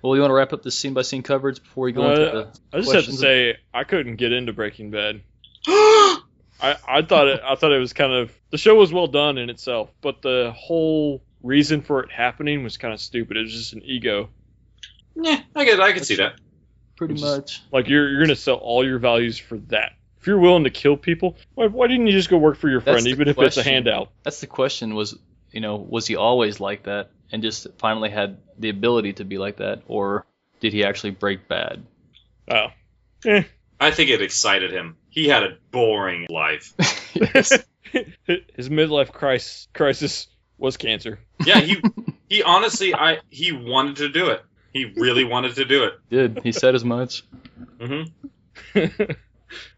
Well, 0.00 0.14
you 0.14 0.20
want 0.20 0.30
to 0.30 0.34
wrap 0.34 0.52
up 0.52 0.62
this 0.62 0.78
scene 0.78 0.94
by 0.94 1.02
scene 1.02 1.24
coverage 1.24 1.60
before 1.60 1.84
we 1.86 1.92
go 1.92 2.04
Uh, 2.04 2.10
into 2.10 2.24
the. 2.24 2.48
I 2.72 2.80
just 2.80 2.92
have 2.92 3.04
to 3.06 3.12
say 3.12 3.56
I 3.74 3.82
couldn't 3.82 4.14
get 4.14 4.32
into 4.32 4.52
Breaking 4.52 4.92
Bad. 4.92 5.22
I, 5.66 6.76
I 6.86 7.02
thought 7.02 7.26
it 7.26 7.40
I 7.44 7.56
thought 7.56 7.72
it 7.72 7.78
was 7.78 7.92
kind 7.92 8.12
of 8.12 8.32
the 8.50 8.58
show 8.58 8.76
was 8.76 8.92
well 8.92 9.08
done 9.08 9.38
in 9.38 9.50
itself, 9.50 9.90
but 10.00 10.22
the 10.22 10.52
whole 10.56 11.20
reason 11.42 11.82
for 11.82 12.02
it 12.02 12.10
happening 12.10 12.64
was 12.64 12.76
kind 12.76 12.94
of 12.94 13.00
stupid. 13.00 13.36
It 13.36 13.42
was 13.42 13.52
just 13.52 13.72
an 13.72 13.82
ego. 13.84 14.28
Yeah, 15.14 15.40
I 15.54 15.64
could 15.64 15.80
I 15.80 15.92
could 15.92 16.06
see 16.06 16.16
that. 16.16 16.34
Pretty 16.96 17.20
much. 17.20 17.62
Like 17.72 17.88
you're 17.88 18.08
you're 18.08 18.20
gonna 18.20 18.36
sell 18.36 18.56
all 18.56 18.84
your 18.84 18.98
values 18.98 19.38
for 19.38 19.58
that. 19.68 19.92
If 20.20 20.26
you're 20.26 20.38
willing 20.38 20.64
to 20.64 20.70
kill 20.70 20.96
people, 20.96 21.36
why, 21.54 21.66
why 21.66 21.86
didn't 21.86 22.08
you 22.08 22.12
just 22.12 22.28
go 22.28 22.38
work 22.38 22.56
for 22.56 22.68
your 22.68 22.80
friend, 22.80 23.04
the 23.04 23.10
even 23.10 23.28
if 23.28 23.38
it's 23.38 23.56
a 23.56 23.62
handout? 23.62 24.10
That's 24.24 24.40
the 24.40 24.48
question. 24.48 24.94
Was 24.94 25.16
you 25.52 25.60
know 25.60 25.76
was 25.76 26.06
he 26.06 26.16
always 26.16 26.60
like 26.60 26.84
that 26.84 27.10
and 27.30 27.42
just 27.42 27.66
finally 27.78 28.10
had 28.10 28.38
the 28.58 28.68
ability 28.68 29.14
to 29.14 29.24
be 29.24 29.38
like 29.38 29.58
that, 29.58 29.82
or 29.86 30.26
did 30.60 30.72
he 30.72 30.84
actually 30.84 31.10
break 31.10 31.46
bad? 31.48 31.84
Oh, 32.50 32.68
eh. 33.26 33.44
I 33.80 33.90
think 33.92 34.10
it 34.10 34.22
excited 34.22 34.72
him. 34.72 34.96
He 35.08 35.28
had 35.28 35.44
a 35.44 35.56
boring 35.70 36.26
life. 36.28 36.74
yes. 37.14 37.52
His 37.92 38.68
midlife 38.68 39.12
crisis 39.12 39.68
crisis 39.72 40.26
was 40.58 40.76
cancer. 40.76 41.18
Yeah, 41.46 41.60
he 41.60 41.80
he 42.28 42.42
honestly 42.42 42.94
I 42.94 43.18
he 43.30 43.52
wanted 43.52 43.96
to 43.96 44.08
do 44.08 44.30
it. 44.30 44.44
He 44.72 44.84
really 44.96 45.24
wanted 45.24 45.54
to 45.56 45.64
do 45.64 45.84
it. 45.84 45.94
Did 46.10 46.40
he 46.42 46.52
said 46.52 46.74
as 46.74 46.84
much? 46.84 47.22
Mm-hmm. 47.78 48.10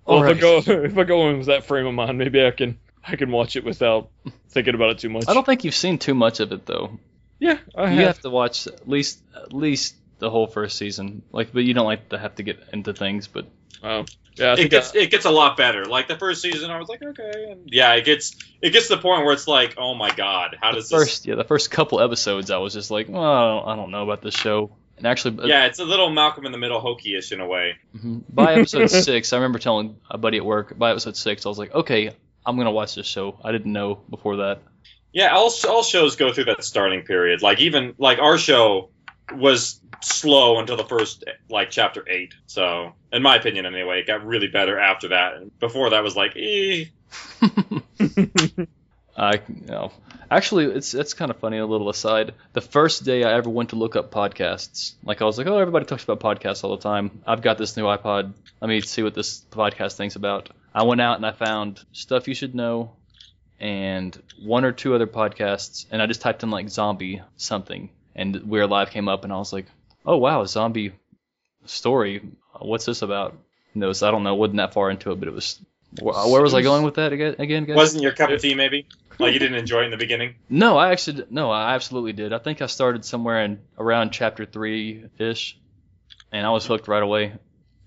well, 0.07 0.19
Alright. 0.19 0.33
if 0.33 0.39
I 0.39 0.41
go 0.41 0.57
if 0.85 0.99
I 0.99 1.05
go 1.05 1.29
in 1.29 1.39
with 1.39 1.47
that 1.47 1.65
frame 1.65 1.87
of 1.87 1.95
mind, 1.95 2.19
maybe 2.19 2.45
I 2.45 2.51
can 2.51 2.79
I 3.07 3.17
can 3.17 3.31
watch 3.31 3.57
it 3.57 3.65
without 3.65 4.11
thinking 4.49 4.75
about 4.75 4.91
it 4.91 4.99
too 4.99 5.09
much. 5.11 5.25
I 5.29 5.35
don't 5.35 5.47
think 5.47 5.65
you've 5.65 5.75
seen 5.75 5.99
too 5.99 6.15
much 6.15 6.41
of 6.41 6.53
it 6.53 6.67
though. 6.67 6.99
Yeah, 7.39 7.59
I 7.75 7.85
You 7.93 7.99
have. 8.01 8.07
have 8.07 8.21
to 8.21 8.31
watch 8.31 8.67
at 8.67 8.89
least 8.89 9.23
at 9.35 9.53
least 9.53 9.97
the 10.19 10.29
whole 10.31 10.47
first 10.47 10.77
season. 10.77 11.23
Like, 11.33 11.53
but 11.53 11.65
you 11.65 11.73
don't 11.73 11.87
like 11.87 12.11
to 12.11 12.19
have 12.19 12.35
to 12.37 12.43
get 12.43 12.59
into 12.73 12.93
things. 12.93 13.27
But 13.29 13.47
Oh, 13.83 14.05
yeah, 14.35 14.55
It 14.59 14.71
gets 14.71 14.95
I, 14.95 15.01
it 15.01 15.11
gets 15.11 15.25
a 15.25 15.31
lot 15.31 15.57
better. 15.57 15.85
Like 15.85 16.09
the 16.09 16.17
first 16.17 16.43
season, 16.43 16.71
I 16.71 16.79
was 16.79 16.89
like, 16.89 17.03
okay, 17.03 17.49
and 17.51 17.69
yeah, 17.73 17.95
it 17.95 18.05
gets 18.05 18.37
it 18.63 18.71
gets 18.71 18.89
to 18.89 18.97
the 18.97 19.03
point 19.03 19.25
where 19.25 19.33
it's 19.33 19.49
like, 19.49 19.75
oh 19.79 19.95
my 19.95 20.11
god, 20.11 20.57
how 20.61 20.71
the 20.71 20.77
does 20.77 20.89
this? 20.89 20.99
first, 20.99 21.27
yeah, 21.27 21.35
the 21.35 21.45
first 21.45 21.71
couple 21.71 22.01
episodes, 22.01 22.51
I 22.51 22.59
was 22.59 22.73
just 22.75 22.91
like, 22.91 23.09
well, 23.09 23.23
I 23.23 23.49
don't, 23.49 23.69
I 23.69 23.77
don't 23.77 23.91
know 23.91 24.03
about 24.03 24.23
this 24.23 24.35
show. 24.35 24.71
And 24.97 25.07
actually, 25.07 25.39
uh, 25.43 25.47
Yeah, 25.47 25.65
it's 25.65 25.79
a 25.79 25.85
little 25.85 26.11
Malcolm 26.11 26.45
in 26.45 26.53
the 26.53 26.59
Middle 26.59 26.79
hokey-ish 26.79 27.33
in 27.33 27.41
a 27.41 27.47
way. 27.47 27.77
mhm. 27.97 28.23
by 28.29 28.55
episode 28.55 28.87
six, 28.91 29.33
I 29.33 29.37
remember 29.37 29.59
telling 29.59 29.97
a 30.11 30.19
buddy 30.19 30.37
at 30.37 30.45
work. 30.45 30.77
By 30.79 30.91
episode 30.91 31.17
six, 31.17 31.47
I 31.47 31.49
was 31.49 31.59
like, 31.59 31.75
okay, 31.75 32.11
I'm 32.45 32.57
gonna 32.57 32.71
watch 32.71 32.95
this 32.95 33.07
show. 33.07 33.39
I 33.43 33.53
didn't 33.53 33.73
know 33.73 34.01
before 34.11 34.37
that. 34.37 34.61
Yeah, 35.13 35.35
all 35.35 35.51
all 35.69 35.83
shows 35.83 36.17
go 36.17 36.33
through 36.33 36.45
that 36.45 36.63
starting 36.65 37.03
period. 37.03 37.43
Like 37.43 37.61
even 37.61 37.95
like 37.99 38.19
our 38.19 38.39
show 38.39 38.91
was 39.35 39.80
slow 40.03 40.59
until 40.59 40.77
the 40.77 40.85
first 40.85 41.25
like 41.49 41.71
chapter 41.71 42.05
eight. 42.09 42.35
So 42.47 42.95
in 43.13 43.23
my 43.23 43.37
opinion, 43.37 43.67
anyway, 43.67 44.01
it 44.01 44.07
got 44.07 44.25
really 44.25 44.49
better 44.49 44.79
after 44.79 45.09
that. 45.09 45.35
And 45.35 45.59
before 45.59 45.91
that 45.91 46.03
was 46.03 46.17
like, 46.17 46.37
eh. 46.37 46.87
I, 49.17 49.35
you 49.49 49.67
know, 49.67 49.93
actually, 50.31 50.67
it's 50.67 50.95
it's 50.95 51.15
kind 51.15 51.31
of 51.31 51.39
funny. 51.39 51.59
A 51.59 51.67
little 51.67 51.89
aside: 51.89 52.35
the 52.53 52.61
first 52.61 53.05
day 53.05 53.25
I 53.25 53.35
ever 53.35 53.51
went 53.51 53.71
to 53.71 53.77
look 53.77 53.97
up 53.97 54.11
podcasts, 54.11 54.95
like 55.05 55.21
I 55.21 55.25
was 55.25 55.37
like, 55.37 55.47
oh, 55.47 55.59
everybody 55.59 55.85
talks 55.85 56.05
about 56.05 56.21
podcasts 56.21 56.65
all 56.65 56.77
the 56.77 56.83
time. 56.83 57.23
I've 57.27 57.43
got 57.43 57.59
this 57.59 57.77
new 57.77 57.85
iPod. 57.85 58.33
Let 58.61 58.69
me 58.69 58.81
see 58.81 59.03
what 59.03 59.15
this 59.15 59.45
podcast 59.51 59.97
thing's 59.97 60.17
about. 60.17 60.51
I 60.75 60.85
went 60.85 61.01
out 61.01 61.17
and 61.17 61.27
I 61.27 61.33
found 61.33 61.85
stuff 61.93 62.29
you 62.29 62.35
should 62.35 62.55
know, 62.55 62.93
and 63.59 64.17
one 64.41 64.65
or 64.65 64.73
two 64.73 64.95
other 64.95 65.07
podcasts, 65.07 65.87
and 65.91 66.01
I 66.01 66.07
just 66.07 66.21
typed 66.21 66.43
in 66.43 66.51
like 66.51 66.69
zombie 66.69 67.23
something, 67.37 67.91
and 68.15 68.45
We're 68.45 68.63
Alive 68.63 68.91
came 68.91 69.09
up, 69.09 69.25
and 69.25 69.33
I 69.33 69.37
was 69.37 69.53
like, 69.53 69.67
oh 70.07 70.17
wow, 70.17 70.45
zombie 70.45 70.93
story. 71.67 72.23
What's 72.59 72.85
this 72.85 73.03
about? 73.03 73.37
No, 73.75 73.93
so 73.93 74.09
I 74.09 74.11
don't 74.11 74.23
know. 74.25 74.35
wasn't 74.35 74.57
that 74.59 74.73
far 74.75 74.91
into 74.91 75.13
it, 75.13 75.21
but 75.21 75.29
it 75.29 75.35
was. 75.35 75.61
Where, 76.01 76.15
where 76.29 76.43
was 76.43 76.55
I 76.55 76.63
going 76.63 76.85
with 76.85 76.95
that 76.95 77.13
again? 77.13 77.37
Again, 77.39 77.65
guys? 77.65 77.77
Wasn't 77.77 78.03
your 78.03 78.13
cup 78.13 78.31
of 78.31 78.41
tea 78.41 78.55
maybe? 78.55 78.87
Like 79.19 79.33
you 79.33 79.39
didn't 79.39 79.59
enjoy 79.59 79.83
it 79.83 79.85
in 79.87 79.91
the 79.91 79.97
beginning? 79.97 80.37
No, 80.49 80.77
I 80.79 80.93
actually 80.93 81.25
no, 81.31 81.51
I 81.51 81.75
absolutely 81.75 82.13
did. 82.13 82.33
I 82.33 82.39
think 82.39 82.63
I 82.63 82.67
started 82.67 83.05
somewhere 83.05 83.43
in 83.45 83.61
around 83.79 84.11
chapter 84.11 84.47
three 84.47 85.05
ish, 85.19 85.59
and 86.33 86.47
I 86.47 86.51
was 86.51 86.65
hooked 86.65 86.89
right 86.89 87.03
away. 87.03 87.33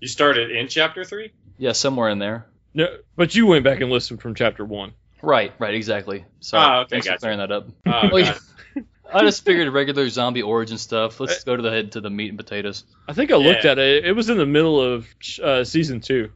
You 0.00 0.08
started 0.08 0.50
in 0.50 0.68
chapter 0.68 1.02
three. 1.04 1.32
Yeah, 1.58 1.72
somewhere 1.72 2.08
in 2.10 2.18
there. 2.18 2.46
no, 2.74 2.86
but 3.16 3.34
you 3.34 3.46
went 3.46 3.64
back 3.64 3.80
and 3.80 3.90
listened 3.90 4.20
from 4.20 4.34
chapter 4.34 4.64
one. 4.64 4.92
Right, 5.22 5.52
right, 5.58 5.74
exactly. 5.74 6.24
Sorry, 6.40 6.62
Ah, 6.64 6.80
okay, 6.80 6.88
thanks 6.90 7.06
for 7.08 7.16
clearing 7.16 7.38
that 7.38 7.50
up. 7.50 7.68
Oh, 7.86 7.90
Oh, 8.12 8.16
yeah. 8.16 8.36
God. 8.74 8.84
I 9.14 9.20
just 9.20 9.44
figured 9.44 9.72
regular 9.72 10.08
zombie 10.08 10.42
origin 10.42 10.76
stuff. 10.78 11.20
Let's 11.20 11.44
go 11.44 11.56
to 11.56 11.62
the 11.62 11.70
head 11.70 11.92
to 11.92 12.00
the 12.00 12.10
meat 12.10 12.28
and 12.28 12.38
potatoes. 12.38 12.84
I 13.08 13.12
think 13.12 13.30
I 13.32 13.36
looked 13.36 13.64
Yeah. 13.64 13.72
at 13.72 13.78
it. 13.78 14.04
It 14.04 14.12
was 14.12 14.28
in 14.28 14.36
the 14.38 14.46
middle 14.46 14.80
of 14.80 15.06
uh, 15.42 15.64
season 15.64 16.00
two. 16.00 16.30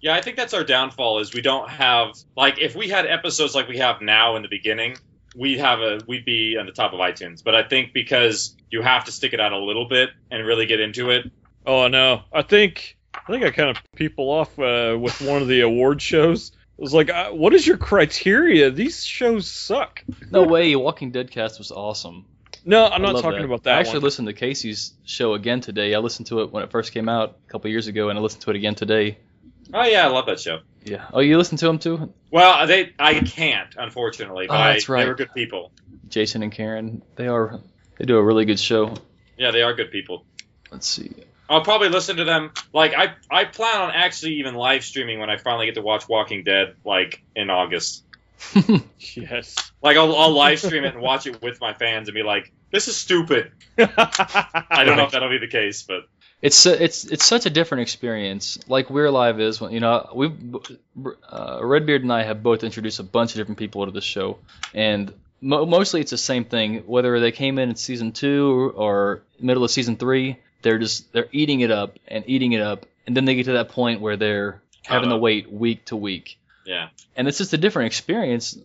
Yeah, 0.00 0.14
I 0.14 0.20
think 0.22 0.36
that's 0.36 0.54
our 0.54 0.64
downfall 0.64 1.18
is 1.18 1.34
we 1.34 1.40
don't 1.40 1.68
have 1.68 2.14
like 2.36 2.58
if 2.60 2.74
we 2.76 2.88
had 2.88 3.06
episodes 3.06 3.54
like 3.54 3.68
we 3.68 3.78
have 3.78 4.00
now 4.00 4.36
in 4.36 4.42
the 4.42 4.48
beginning, 4.48 4.96
we'd 5.36 5.58
have 5.58 5.80
a 5.80 6.00
we'd 6.06 6.24
be 6.24 6.56
on 6.58 6.66
the 6.66 6.72
top 6.72 6.92
of 6.92 7.00
iTunes. 7.00 7.42
But 7.44 7.54
I 7.56 7.64
think 7.64 7.92
because 7.92 8.56
you 8.70 8.80
have 8.82 9.04
to 9.06 9.12
stick 9.12 9.32
it 9.32 9.40
out 9.40 9.52
a 9.52 9.58
little 9.58 9.88
bit 9.88 10.10
and 10.30 10.46
really 10.46 10.66
get 10.66 10.78
into 10.80 11.10
it. 11.10 11.30
Oh 11.66 11.88
no, 11.88 12.22
I 12.32 12.42
think 12.42 12.96
I 13.12 13.32
think 13.32 13.44
I 13.44 13.50
kind 13.50 13.70
of 13.70 13.82
people 13.96 14.30
off 14.30 14.56
uh, 14.58 14.96
with 14.98 15.20
one 15.20 15.42
of 15.42 15.48
the 15.48 15.60
award 15.62 16.00
shows. 16.00 16.52
It 16.78 16.82
was 16.82 16.94
like, 16.94 17.10
uh, 17.10 17.30
what 17.30 17.54
is 17.54 17.66
your 17.66 17.76
criteria? 17.76 18.70
These 18.70 19.04
shows 19.04 19.50
suck. 19.50 20.04
No 20.30 20.44
way, 20.44 20.76
Walking 20.76 21.10
Dead 21.10 21.28
cast 21.28 21.58
was 21.58 21.72
awesome. 21.72 22.24
No, 22.64 22.86
I'm 22.86 23.04
I 23.04 23.12
not 23.12 23.20
talking 23.20 23.40
that. 23.40 23.44
about 23.46 23.64
that 23.64 23.74
I 23.74 23.80
actually 23.80 23.98
one. 23.98 24.04
listened 24.04 24.28
to 24.28 24.32
Casey's 24.32 24.92
show 25.04 25.34
again 25.34 25.60
today. 25.60 25.94
I 25.94 25.98
listened 25.98 26.28
to 26.28 26.42
it 26.42 26.52
when 26.52 26.62
it 26.62 26.70
first 26.70 26.92
came 26.92 27.08
out 27.08 27.38
a 27.48 27.50
couple 27.50 27.68
years 27.70 27.88
ago, 27.88 28.10
and 28.10 28.18
I 28.18 28.22
listened 28.22 28.42
to 28.42 28.50
it 28.50 28.56
again 28.56 28.76
today. 28.76 29.18
Oh 29.74 29.84
yeah, 29.84 30.06
I 30.06 30.08
love 30.08 30.26
that 30.26 30.38
show. 30.38 30.60
Yeah. 30.84 31.06
Oh, 31.12 31.18
you 31.20 31.36
listened 31.36 31.58
to 31.58 31.68
him 31.68 31.78
too? 31.80 32.12
Well, 32.30 32.66
they 32.68 32.92
I 32.98 33.20
can't 33.20 33.74
unfortunately. 33.76 34.46
Oh, 34.48 34.52
that's 34.56 34.88
right. 34.88 35.02
They 35.02 35.08
were 35.08 35.14
good 35.14 35.34
people. 35.34 35.72
Jason 36.08 36.42
and 36.44 36.52
Karen. 36.52 37.02
They 37.16 37.26
are. 37.26 37.58
They 37.96 38.04
do 38.04 38.16
a 38.16 38.22
really 38.22 38.44
good 38.44 38.60
show. 38.60 38.94
Yeah, 39.36 39.50
they 39.50 39.62
are 39.62 39.74
good 39.74 39.90
people. 39.90 40.24
Let's 40.70 40.86
see. 40.86 41.10
I'll 41.48 41.62
probably 41.64 41.88
listen 41.88 42.16
to 42.16 42.24
them. 42.24 42.52
Like 42.72 42.94
I, 42.94 43.14
I 43.30 43.44
plan 43.44 43.80
on 43.80 43.90
actually 43.90 44.34
even 44.34 44.54
live 44.54 44.84
streaming 44.84 45.18
when 45.18 45.30
I 45.30 45.36
finally 45.38 45.66
get 45.66 45.76
to 45.76 45.82
watch 45.82 46.08
Walking 46.08 46.44
Dead, 46.44 46.76
like 46.84 47.22
in 47.34 47.50
August. 47.50 48.04
Yes. 49.14 49.56
Like 49.82 49.96
I'll, 49.96 50.14
I'll 50.14 50.30
live 50.32 50.60
stream 50.60 50.84
it 50.84 50.94
and 50.94 51.02
watch 51.02 51.26
it 51.26 51.40
with 51.42 51.60
my 51.60 51.72
fans 51.72 52.08
and 52.08 52.14
be 52.14 52.22
like, 52.22 52.52
"This 52.70 52.88
is 52.88 52.96
stupid." 52.96 53.50
I 53.78 54.84
don't 54.84 54.96
know 54.96 55.04
if 55.04 55.12
that'll 55.12 55.28
be 55.28 55.38
the 55.38 55.48
case, 55.48 55.82
but 55.82 56.08
It's 56.42 56.66
it's 56.66 57.04
it's 57.04 57.24
such 57.24 57.46
a 57.46 57.50
different 57.50 57.82
experience. 57.82 58.58
Like 58.68 58.90
We're 58.90 59.06
Alive 59.06 59.40
is, 59.40 59.60
when 59.60 59.72
you 59.72 59.80
know, 59.80 60.08
we 60.14 60.32
uh, 61.30 61.60
Redbeard 61.62 62.02
and 62.02 62.12
I 62.12 62.22
have 62.22 62.42
both 62.42 62.62
introduced 62.64 63.00
a 63.00 63.02
bunch 63.04 63.32
of 63.32 63.36
different 63.36 63.58
people 63.58 63.86
to 63.86 63.92
the 63.92 64.00
show, 64.00 64.38
and 64.74 65.12
mo- 65.40 65.66
mostly 65.66 66.00
it's 66.00 66.10
the 66.10 66.18
same 66.18 66.44
thing. 66.44 66.84
Whether 66.86 67.18
they 67.20 67.32
came 67.32 67.58
in 67.58 67.70
in 67.70 67.76
season 67.76 68.12
two 68.12 68.72
or 68.76 69.22
middle 69.40 69.64
of 69.64 69.70
season 69.70 69.96
three, 69.96 70.38
they're 70.62 70.78
just 70.78 71.12
they're 71.12 71.28
eating 71.32 71.60
it 71.60 71.70
up 71.70 71.96
and 72.06 72.24
eating 72.26 72.52
it 72.52 72.60
up, 72.60 72.86
and 73.06 73.16
then 73.16 73.24
they 73.24 73.34
get 73.34 73.44
to 73.44 73.52
that 73.52 73.70
point 73.70 74.00
where 74.00 74.16
they're 74.16 74.62
having 74.84 75.10
to 75.10 75.16
wait 75.16 75.50
week 75.52 75.84
to 75.86 75.96
week. 75.96 76.38
yeah. 76.64 76.88
and 77.16 77.28
it's 77.28 77.38
just 77.38 77.52
a 77.52 77.58
different 77.58 77.86
experience. 77.86 78.58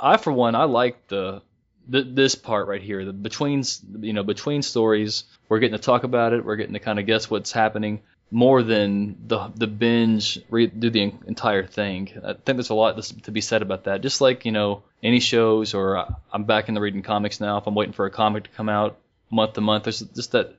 I, 0.00 0.16
for 0.16 0.32
one, 0.32 0.54
I 0.54 0.64
like 0.64 1.06
the, 1.08 1.42
the 1.88 2.02
this 2.02 2.34
part 2.34 2.66
right 2.66 2.82
here, 2.82 3.04
the 3.04 3.12
between 3.12 3.64
you 4.00 4.12
know 4.12 4.22
between 4.22 4.62
stories. 4.62 5.24
We're 5.48 5.58
getting 5.58 5.76
to 5.76 5.82
talk 5.82 6.04
about 6.04 6.32
it. 6.32 6.44
We're 6.44 6.56
getting 6.56 6.74
to 6.74 6.80
kind 6.80 6.98
of 6.98 7.06
guess 7.06 7.30
what's 7.30 7.52
happening 7.52 8.00
more 8.30 8.62
than 8.62 9.16
the 9.26 9.52
the 9.54 9.66
binge 9.66 10.40
read 10.48 10.80
do 10.80 10.90
the 10.90 11.12
entire 11.26 11.66
thing. 11.66 12.10
I 12.24 12.32
think 12.32 12.56
there's 12.56 12.70
a 12.70 12.74
lot 12.74 13.00
to 13.02 13.30
be 13.30 13.42
said 13.42 13.60
about 13.60 13.84
that. 13.84 14.00
Just 14.00 14.20
like 14.20 14.46
you 14.46 14.52
know 14.52 14.82
any 15.02 15.20
shows, 15.20 15.74
or 15.74 16.06
I'm 16.32 16.44
back 16.44 16.68
in 16.68 16.74
the 16.74 16.80
reading 16.80 17.02
comics 17.02 17.40
now. 17.40 17.58
If 17.58 17.66
I'm 17.66 17.74
waiting 17.74 17.92
for 17.92 18.06
a 18.06 18.10
comic 18.10 18.44
to 18.44 18.50
come 18.50 18.70
out 18.70 18.96
month 19.30 19.52
to 19.54 19.60
month, 19.60 19.84
there's 19.84 20.00
just 20.00 20.32
that 20.32 20.56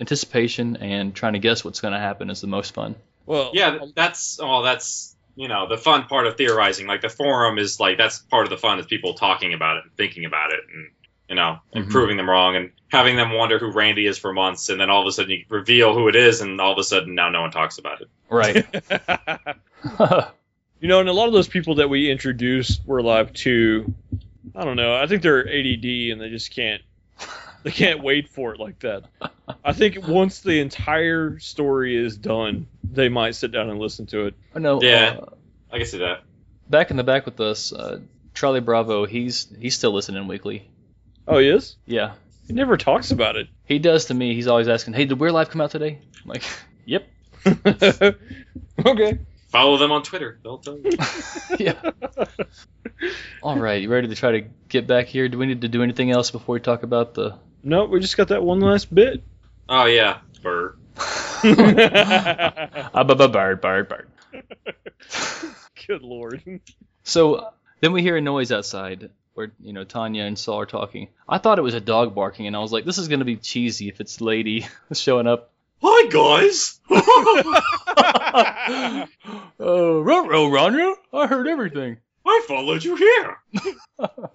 anticipation 0.00 0.76
and 0.76 1.14
trying 1.14 1.34
to 1.34 1.38
guess 1.38 1.64
what's 1.64 1.80
going 1.80 1.92
to 1.94 2.00
happen 2.00 2.30
is 2.30 2.40
the 2.40 2.46
most 2.46 2.74
fun. 2.74 2.94
well, 3.26 3.50
Yeah, 3.54 3.78
that's 3.94 4.38
oh, 4.42 4.62
that's 4.62 5.14
you 5.36 5.48
know 5.48 5.68
the 5.68 5.76
fun 5.78 6.04
part 6.04 6.26
of 6.26 6.36
theorizing. 6.36 6.86
Like 6.86 7.00
the 7.00 7.08
forum 7.08 7.58
is 7.58 7.80
like 7.80 7.98
that's 7.98 8.18
part 8.20 8.44
of 8.44 8.50
the 8.50 8.56
fun 8.58 8.78
is 8.78 8.86
people 8.86 9.14
talking 9.14 9.52
about 9.54 9.78
it 9.78 9.84
and 9.84 9.92
thinking 9.96 10.24
about 10.24 10.52
it 10.52 10.60
and 10.72 10.90
you 11.28 11.34
know 11.36 11.58
and 11.72 11.86
Mhm. 11.86 11.90
proving 11.90 12.16
them 12.16 12.28
wrong 12.30 12.54
and 12.56 12.70
having 12.88 13.16
them 13.16 13.32
wonder 13.32 13.58
who 13.58 13.72
Randy 13.72 14.06
is 14.06 14.18
for 14.18 14.32
months 14.32 14.68
and 14.68 14.80
then 14.80 14.90
all 14.90 15.00
of 15.02 15.06
a 15.08 15.12
sudden 15.12 15.30
you 15.32 15.44
reveal 15.48 15.92
who 15.94 16.06
it 16.08 16.14
is 16.16 16.40
and 16.40 16.60
all 16.60 16.72
of 16.72 16.78
a 16.78 16.84
sudden 16.84 17.14
now 17.14 17.30
no 17.30 17.40
one 17.40 17.50
talks 17.50 17.78
about 17.78 18.00
it. 18.02 18.08
Right. 18.30 18.64
you 20.80 20.88
know, 20.88 21.00
and 21.00 21.08
a 21.08 21.12
lot 21.12 21.26
of 21.26 21.32
those 21.32 21.48
people 21.48 21.76
that 21.76 21.88
we 21.88 22.10
introduced 22.10 22.82
We're 22.84 22.98
Alive 22.98 23.32
to. 23.34 23.92
I 24.54 24.64
don't 24.64 24.76
know. 24.76 24.94
I 24.94 25.06
think 25.06 25.22
they're 25.22 25.40
ADD 25.48 25.84
and 26.12 26.20
they 26.20 26.28
just 26.30 26.54
can't. 26.54 26.82
They 27.64 27.70
can't 27.70 28.02
wait 28.02 28.28
for 28.28 28.52
it 28.54 28.60
like 28.60 28.78
that. 28.80 29.04
I 29.64 29.72
think 29.72 30.06
once 30.08 30.40
the 30.40 30.60
entire 30.60 31.38
story 31.38 31.96
is 31.96 32.16
done, 32.16 32.66
they 32.82 33.08
might 33.08 33.34
sit 33.34 33.52
down 33.52 33.68
and 33.70 33.78
listen 33.78 34.06
to 34.06 34.26
it. 34.26 34.34
I 34.54 34.58
know. 34.58 34.80
Yeah. 34.82 35.18
uh, 35.20 35.26
I 35.72 35.78
can 35.78 35.86
see 35.86 35.98
that. 35.98 36.22
back 36.70 36.90
in 36.90 36.96
the 36.96 37.04
back 37.04 37.26
with 37.26 37.38
us, 37.40 37.72
uh, 37.72 38.00
Charlie 38.32 38.60
Bravo, 38.60 39.04
he's 39.06 39.48
he's 39.60 39.74
still 39.74 39.92
listening 39.92 40.26
weekly. 40.28 40.70
Oh, 41.28 41.38
he 41.38 41.48
is? 41.48 41.76
Yeah, 41.86 42.12
He 42.46 42.52
never 42.52 42.76
talks 42.76 43.10
about 43.10 43.36
it. 43.36 43.48
he 43.64 43.78
does 43.78 44.06
to 44.06 44.14
me. 44.14 44.34
He's 44.34 44.46
always 44.46 44.68
asking, 44.68 44.94
"Hey, 44.94 45.04
did 45.04 45.18
We're 45.20 45.28
Alive 45.28 45.50
come 45.50 45.60
out 45.60 45.70
today?" 45.70 45.98
I'm 46.22 46.28
like, 46.28 46.42
"Yep." 46.86 47.06
okay. 48.86 49.18
Follow 49.48 49.76
them 49.78 49.92
on 49.92 50.02
Twitter. 50.02 50.38
They'll 50.42 50.58
tell 50.58 50.78
you. 50.78 50.90
yeah. 51.58 51.80
All 53.42 53.58
right, 53.58 53.80
you 53.82 53.88
ready 53.88 54.08
to 54.08 54.14
try 54.14 54.32
to 54.40 54.48
get 54.68 54.86
back 54.86 55.06
here? 55.06 55.28
Do 55.28 55.38
we 55.38 55.46
need 55.46 55.60
to 55.60 55.68
do 55.68 55.82
anything 55.82 56.10
else 56.10 56.30
before 56.30 56.54
we 56.54 56.60
talk 56.60 56.82
about 56.82 57.14
the? 57.14 57.38
No, 57.62 57.84
we 57.84 58.00
just 58.00 58.16
got 58.16 58.28
that 58.28 58.42
one 58.42 58.60
last 58.60 58.92
bit. 58.94 59.22
Oh 59.68 59.86
yeah, 59.86 60.18
Bert. 60.42 60.78
Ah, 60.96 61.40
bu- 63.06 63.14
bu- 63.14 63.28
bird, 63.28 63.60
bird, 63.60 63.88
bird. 63.88 64.08
Good 65.86 66.02
lord. 66.02 66.60
So 67.02 67.50
then 67.80 67.92
we 67.92 68.02
hear 68.02 68.16
a 68.16 68.20
noise 68.20 68.52
outside 68.52 69.10
where 69.34 69.52
you 69.60 69.72
know 69.72 69.84
Tanya 69.84 70.24
and 70.24 70.38
Saul 70.38 70.60
are 70.60 70.66
talking. 70.66 71.08
I 71.28 71.38
thought 71.38 71.58
it 71.58 71.62
was 71.62 71.74
a 71.74 71.80
dog 71.80 72.14
barking, 72.14 72.46
and 72.46 72.56
I 72.56 72.60
was 72.60 72.72
like, 72.72 72.84
"This 72.84 72.98
is 72.98 73.08
gonna 73.08 73.24
be 73.24 73.36
cheesy 73.36 73.88
if 73.88 74.00
it's 74.00 74.20
Lady 74.20 74.66
showing 74.92 75.26
up." 75.26 75.50
Hi 75.82 76.08
guys. 76.08 76.80
Oh, 79.60 80.02
Roro, 80.04 80.50
Ronro, 80.50 80.94
I 81.12 81.26
heard 81.26 81.46
everything. 81.48 81.98
I 82.26 82.42
followed 82.48 82.82
you 82.84 82.96
here. 82.96 83.38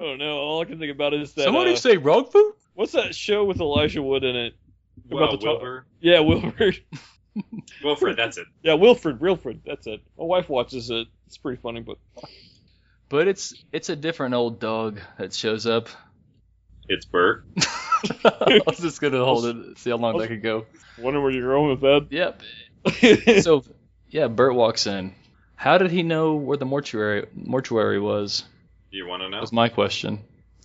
Oh 0.01 0.15
no, 0.15 0.37
all 0.37 0.61
I 0.61 0.65
can 0.65 0.79
think 0.79 0.93
about 0.93 1.13
is 1.13 1.33
that. 1.33 1.43
Somebody 1.43 1.73
uh, 1.73 1.75
say 1.75 1.97
wrong 1.97 2.25
food? 2.25 2.53
what's 2.73 2.93
that 2.93 3.13
show 3.13 3.43
with 3.43 3.59
Elijah 3.59 4.01
Wood 4.01 4.23
in 4.23 4.35
it? 4.35 4.53
Well, 5.09 5.23
About 5.23 5.31
the 5.39 5.45
to- 5.45 5.51
Wilbur. 5.51 5.85
Yeah, 6.01 6.19
Wilfred. 6.21 6.79
Wilfred, 7.83 8.17
that's 8.17 8.37
it. 8.37 8.47
Yeah, 8.63 8.73
Wilfred, 8.73 9.19
Wilfred. 9.19 9.61
That's 9.65 9.87
it. 9.87 10.01
My 10.17 10.25
wife 10.25 10.49
watches 10.49 10.89
it. 10.89 11.07
It's 11.27 11.37
pretty 11.37 11.61
funny, 11.61 11.81
but 11.81 11.97
But 13.07 13.27
it's 13.27 13.53
it's 13.71 13.89
a 13.89 13.95
different 13.95 14.33
old 14.33 14.59
dog 14.59 14.99
that 15.17 15.33
shows 15.33 15.65
up. 15.65 15.89
It's 16.87 17.05
Bert. 17.05 17.45
I 18.23 18.59
was 18.65 18.79
just 18.79 18.99
gonna 19.01 19.23
hold 19.23 19.45
it, 19.45 19.77
see 19.77 19.89
how 19.91 19.97
long 19.97 20.17
that 20.17 20.27
could 20.27 20.41
go. 20.41 20.65
wonder 20.97 21.21
where 21.21 21.31
you're 21.31 21.53
going 21.53 21.69
with 21.71 21.81
that. 21.81 22.07
Yep. 22.09 22.41
So, 23.43 23.63
yeah, 24.09 24.27
Bert 24.27 24.55
walks 24.55 24.87
in. 24.87 25.13
How 25.55 25.77
did 25.77 25.91
he 25.91 26.01
know 26.03 26.35
where 26.35 26.55
the 26.57 26.65
mortuary 26.65 27.27
mortuary 27.35 27.99
was? 27.99 28.45
You 28.89 29.05
want 29.05 29.21
to 29.21 29.29
know? 29.29 29.41
Was 29.41 29.51
my 29.51 29.69
question. 29.69 30.19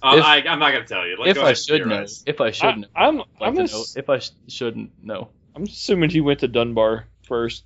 Uh, 0.04 0.16
if- 0.18 0.24
I, 0.24 0.36
I'm 0.42 0.58
not 0.58 0.72
gonna 0.72 0.84
tell 0.86 1.06
you. 1.06 1.16
Like, 1.18 1.28
if 1.30 1.34
go 1.36 1.40
I 1.42 1.44
ahead, 1.46 1.58
should 1.58 1.86
know, 1.86 2.06
if 2.26 2.40
I 2.40 2.50
should 2.50 2.66
I, 2.66 2.74
know, 2.76 2.86
I'm 2.94 3.20
I'd 3.20 3.24
I'm, 3.40 3.54
like 3.54 3.54
to 3.56 3.62
ass- 3.62 3.96
know. 3.96 4.00
If 4.00 4.10
I 4.10 4.20
shouldn't 4.48 4.90
know, 5.02 5.28
I'm 5.56 5.64
assuming 5.64 6.10
he 6.10 6.20
went 6.20 6.40
to 6.40 6.48
Dunbar 6.48 7.06
first. 7.22 7.64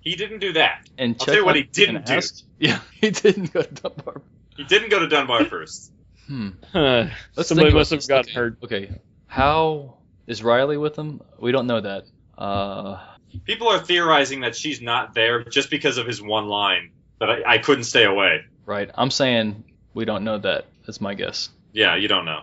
He 0.00 0.14
didn't 0.16 0.38
do 0.40 0.52
that. 0.54 0.88
and 0.96 1.16
I'll 1.20 1.26
tell 1.26 1.34
you 1.36 1.44
what 1.44 1.56
he 1.56 1.62
didn't 1.64 2.06
do. 2.06 2.14
ask- 2.14 2.44
Yeah, 2.58 2.80
he 3.00 3.10
didn't 3.10 3.52
go 3.52 3.62
to 3.62 3.70
Dunbar. 3.74 4.22
He 4.56 4.64
didn't 4.64 4.88
go 4.90 4.98
to 5.00 5.06
Dunbar 5.08 5.44
first. 5.54 5.92
Hmm. 6.26 6.50
Huh. 6.72 7.06
Somebody 7.42 7.72
must 7.72 7.90
have 7.90 8.00
this. 8.00 8.06
gotten 8.06 8.30
okay. 8.30 8.34
hurt. 8.34 8.58
Okay, 8.62 8.90
how 9.26 9.94
is 10.26 10.42
Riley 10.42 10.76
with 10.76 10.96
him? 10.96 11.20
We 11.38 11.52
don't 11.52 11.66
know 11.66 11.80
that. 11.80 12.04
Uh, 12.36 13.00
People 13.44 13.68
are 13.68 13.78
theorizing 13.78 14.40
that 14.40 14.56
she's 14.56 14.80
not 14.80 15.14
there 15.14 15.44
just 15.44 15.70
because 15.70 15.98
of 15.98 16.06
his 16.06 16.20
one 16.20 16.46
line 16.46 16.90
that 17.20 17.30
I, 17.30 17.54
I 17.54 17.58
couldn't 17.58 17.84
stay 17.84 18.04
away. 18.04 18.44
right. 18.66 18.90
I'm 18.94 19.10
saying 19.10 19.64
we 19.94 20.04
don't 20.04 20.24
know 20.24 20.38
that. 20.38 20.66
That's 20.86 21.00
my 21.00 21.14
guess. 21.14 21.50
Yeah, 21.72 21.96
you 21.96 22.08
don't 22.08 22.24
know. 22.24 22.42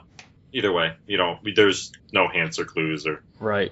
Either 0.54 0.72
way, 0.72 0.94
you 1.06 1.18
don't. 1.18 1.40
There's 1.56 1.92
no 2.14 2.28
hints 2.28 2.60
or 2.60 2.66
clues 2.66 3.06
or. 3.06 3.22
Right. 3.40 3.72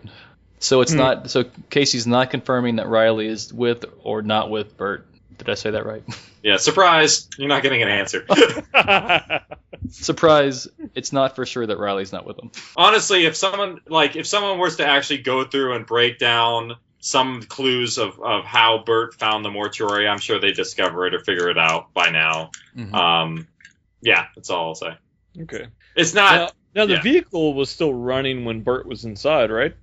So 0.60 0.82
it's 0.82 0.92
Hmm. 0.92 0.98
not. 1.00 1.30
So 1.32 1.46
Casey's 1.70 2.08
not 2.08 2.30
confirming 2.32 2.78
that 2.78 2.88
Riley 2.88 3.28
is 3.28 3.54
with 3.54 3.86
or 4.04 4.22
not 4.22 4.50
with 4.50 4.78
Bert. 4.78 5.08
Did 5.38 5.50
I 5.50 5.56
say 5.56 5.72
that 5.72 5.86
right? 5.86 6.04
Yeah, 6.44 6.58
surprise! 6.58 7.30
You're 7.38 7.48
not 7.48 7.64
getting 7.64 7.84
an 7.84 7.88
answer. 7.88 8.26
Surprise! 9.92 10.68
It's 10.94 11.14
not 11.14 11.36
for 11.38 11.46
sure 11.46 11.66
that 11.66 11.78
Riley's 11.78 12.12
not 12.12 12.26
with 12.26 12.38
him. 12.38 12.52
Honestly, 12.76 13.26
if 13.26 13.36
someone 13.38 13.80
like 13.88 14.16
if 14.18 14.28
someone 14.28 14.60
was 14.60 14.76
to 14.78 14.86
actually 14.86 15.20
go 15.20 15.46
through 15.46 15.76
and 15.76 15.86
break 15.86 16.18
down 16.20 16.76
some 17.00 17.44
clues 17.44 17.98
of, 17.98 18.20
of 18.22 18.44
how 18.46 18.84
Bert 18.86 19.14
found 19.16 19.44
the 19.46 19.50
mortuary, 19.52 20.08
I'm 20.08 20.20
sure 20.20 20.40
they 20.40 20.52
discover 20.52 21.06
it 21.08 21.14
or 21.14 21.20
figure 21.22 21.50
it 21.50 21.58
out 21.58 21.94
by 21.94 22.10
now. 22.10 22.52
Mhm. 22.78 22.94
Um, 22.94 23.48
yeah, 24.02 24.26
that's 24.36 24.50
all 24.50 24.68
I'll 24.70 24.76
say. 24.76 24.96
Okay. 25.42 25.68
It's 25.96 26.14
not. 26.14 26.34
Now, 26.34 26.50
now 26.82 26.86
the 26.86 26.94
yeah. 26.96 27.02
vehicle 27.02 27.54
was 27.54 27.70
still 27.70 27.94
running 27.94 28.46
when 28.46 28.62
Bert 28.62 28.86
was 28.86 29.06
inside, 29.06 29.52
right? 29.52 29.76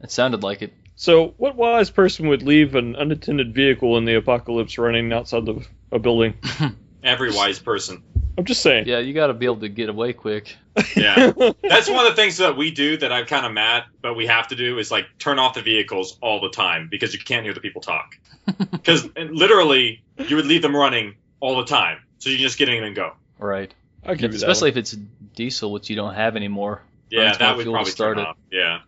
It 0.00 0.10
sounded 0.10 0.42
like 0.42 0.62
it. 0.62 0.72
So, 0.96 1.34
what 1.36 1.56
wise 1.56 1.90
person 1.90 2.28
would 2.28 2.42
leave 2.42 2.74
an 2.74 2.96
unattended 2.96 3.54
vehicle 3.54 3.96
in 3.98 4.04
the 4.04 4.14
apocalypse 4.14 4.78
running 4.78 5.12
outside 5.12 5.48
of 5.48 5.66
a 5.90 5.98
building? 5.98 6.34
Every 7.02 7.32
wise 7.32 7.58
person. 7.58 8.02
I'm 8.38 8.44
just 8.44 8.62
saying. 8.62 8.86
Yeah, 8.86 8.98
you 8.98 9.12
got 9.12 9.26
to 9.26 9.34
be 9.34 9.46
able 9.46 9.60
to 9.60 9.68
get 9.68 9.88
away 9.88 10.12
quick. 10.12 10.56
Yeah. 10.96 11.32
That's 11.62 11.88
one 11.90 12.06
of 12.06 12.12
the 12.12 12.16
things 12.16 12.38
that 12.38 12.56
we 12.56 12.70
do 12.70 12.96
that 12.98 13.12
I'm 13.12 13.26
kind 13.26 13.44
of 13.44 13.52
mad, 13.52 13.84
but 14.00 14.14
we 14.14 14.26
have 14.26 14.48
to 14.48 14.56
do 14.56 14.78
is 14.78 14.90
like 14.90 15.06
turn 15.18 15.38
off 15.38 15.54
the 15.54 15.62
vehicles 15.62 16.18
all 16.22 16.40
the 16.40 16.50
time 16.50 16.88
because 16.90 17.12
you 17.12 17.20
can't 17.20 17.44
hear 17.44 17.54
the 17.54 17.60
people 17.60 17.82
talk. 17.82 18.16
Because 18.70 19.08
literally, 19.16 20.02
you 20.18 20.34
would 20.34 20.46
leave 20.46 20.62
them 20.62 20.74
running 20.74 21.14
all 21.38 21.58
the 21.58 21.64
time, 21.64 21.98
so 22.18 22.30
you 22.30 22.36
can 22.36 22.42
just 22.42 22.58
get 22.58 22.68
in 22.68 22.82
and 22.82 22.96
go. 22.96 23.12
Right. 23.38 23.72
I'll 24.04 24.14
give 24.14 24.32
you 24.32 24.38
that. 24.38 24.48
Especially 24.48 24.70
if 24.70 24.76
it's 24.76 24.92
diesel, 25.34 25.72
which 25.72 25.90
you 25.90 25.96
don't 25.96 26.14
have 26.14 26.36
anymore. 26.36 26.82
Yeah, 27.10 27.24
Burns 27.24 27.38
that 27.38 27.56
would 27.56 27.66
probably 27.66 27.90
start 27.90 28.16
turn 28.16 28.24
it. 28.24 28.28
off. 28.28 28.36
Yeah. 28.50 28.80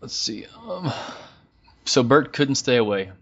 Let's 0.00 0.14
see. 0.14 0.46
Um, 0.66 0.92
so 1.84 2.02
Bert 2.02 2.32
couldn't 2.32 2.54
stay 2.56 2.76
away. 2.76 3.12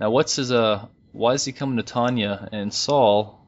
Now, 0.00 0.10
what's 0.10 0.36
his 0.36 0.52
uh? 0.52 0.86
Why 1.12 1.34
is 1.34 1.44
he 1.44 1.52
coming 1.52 1.76
to 1.76 1.82
Tanya 1.82 2.48
and 2.50 2.74
Saul? 2.74 3.40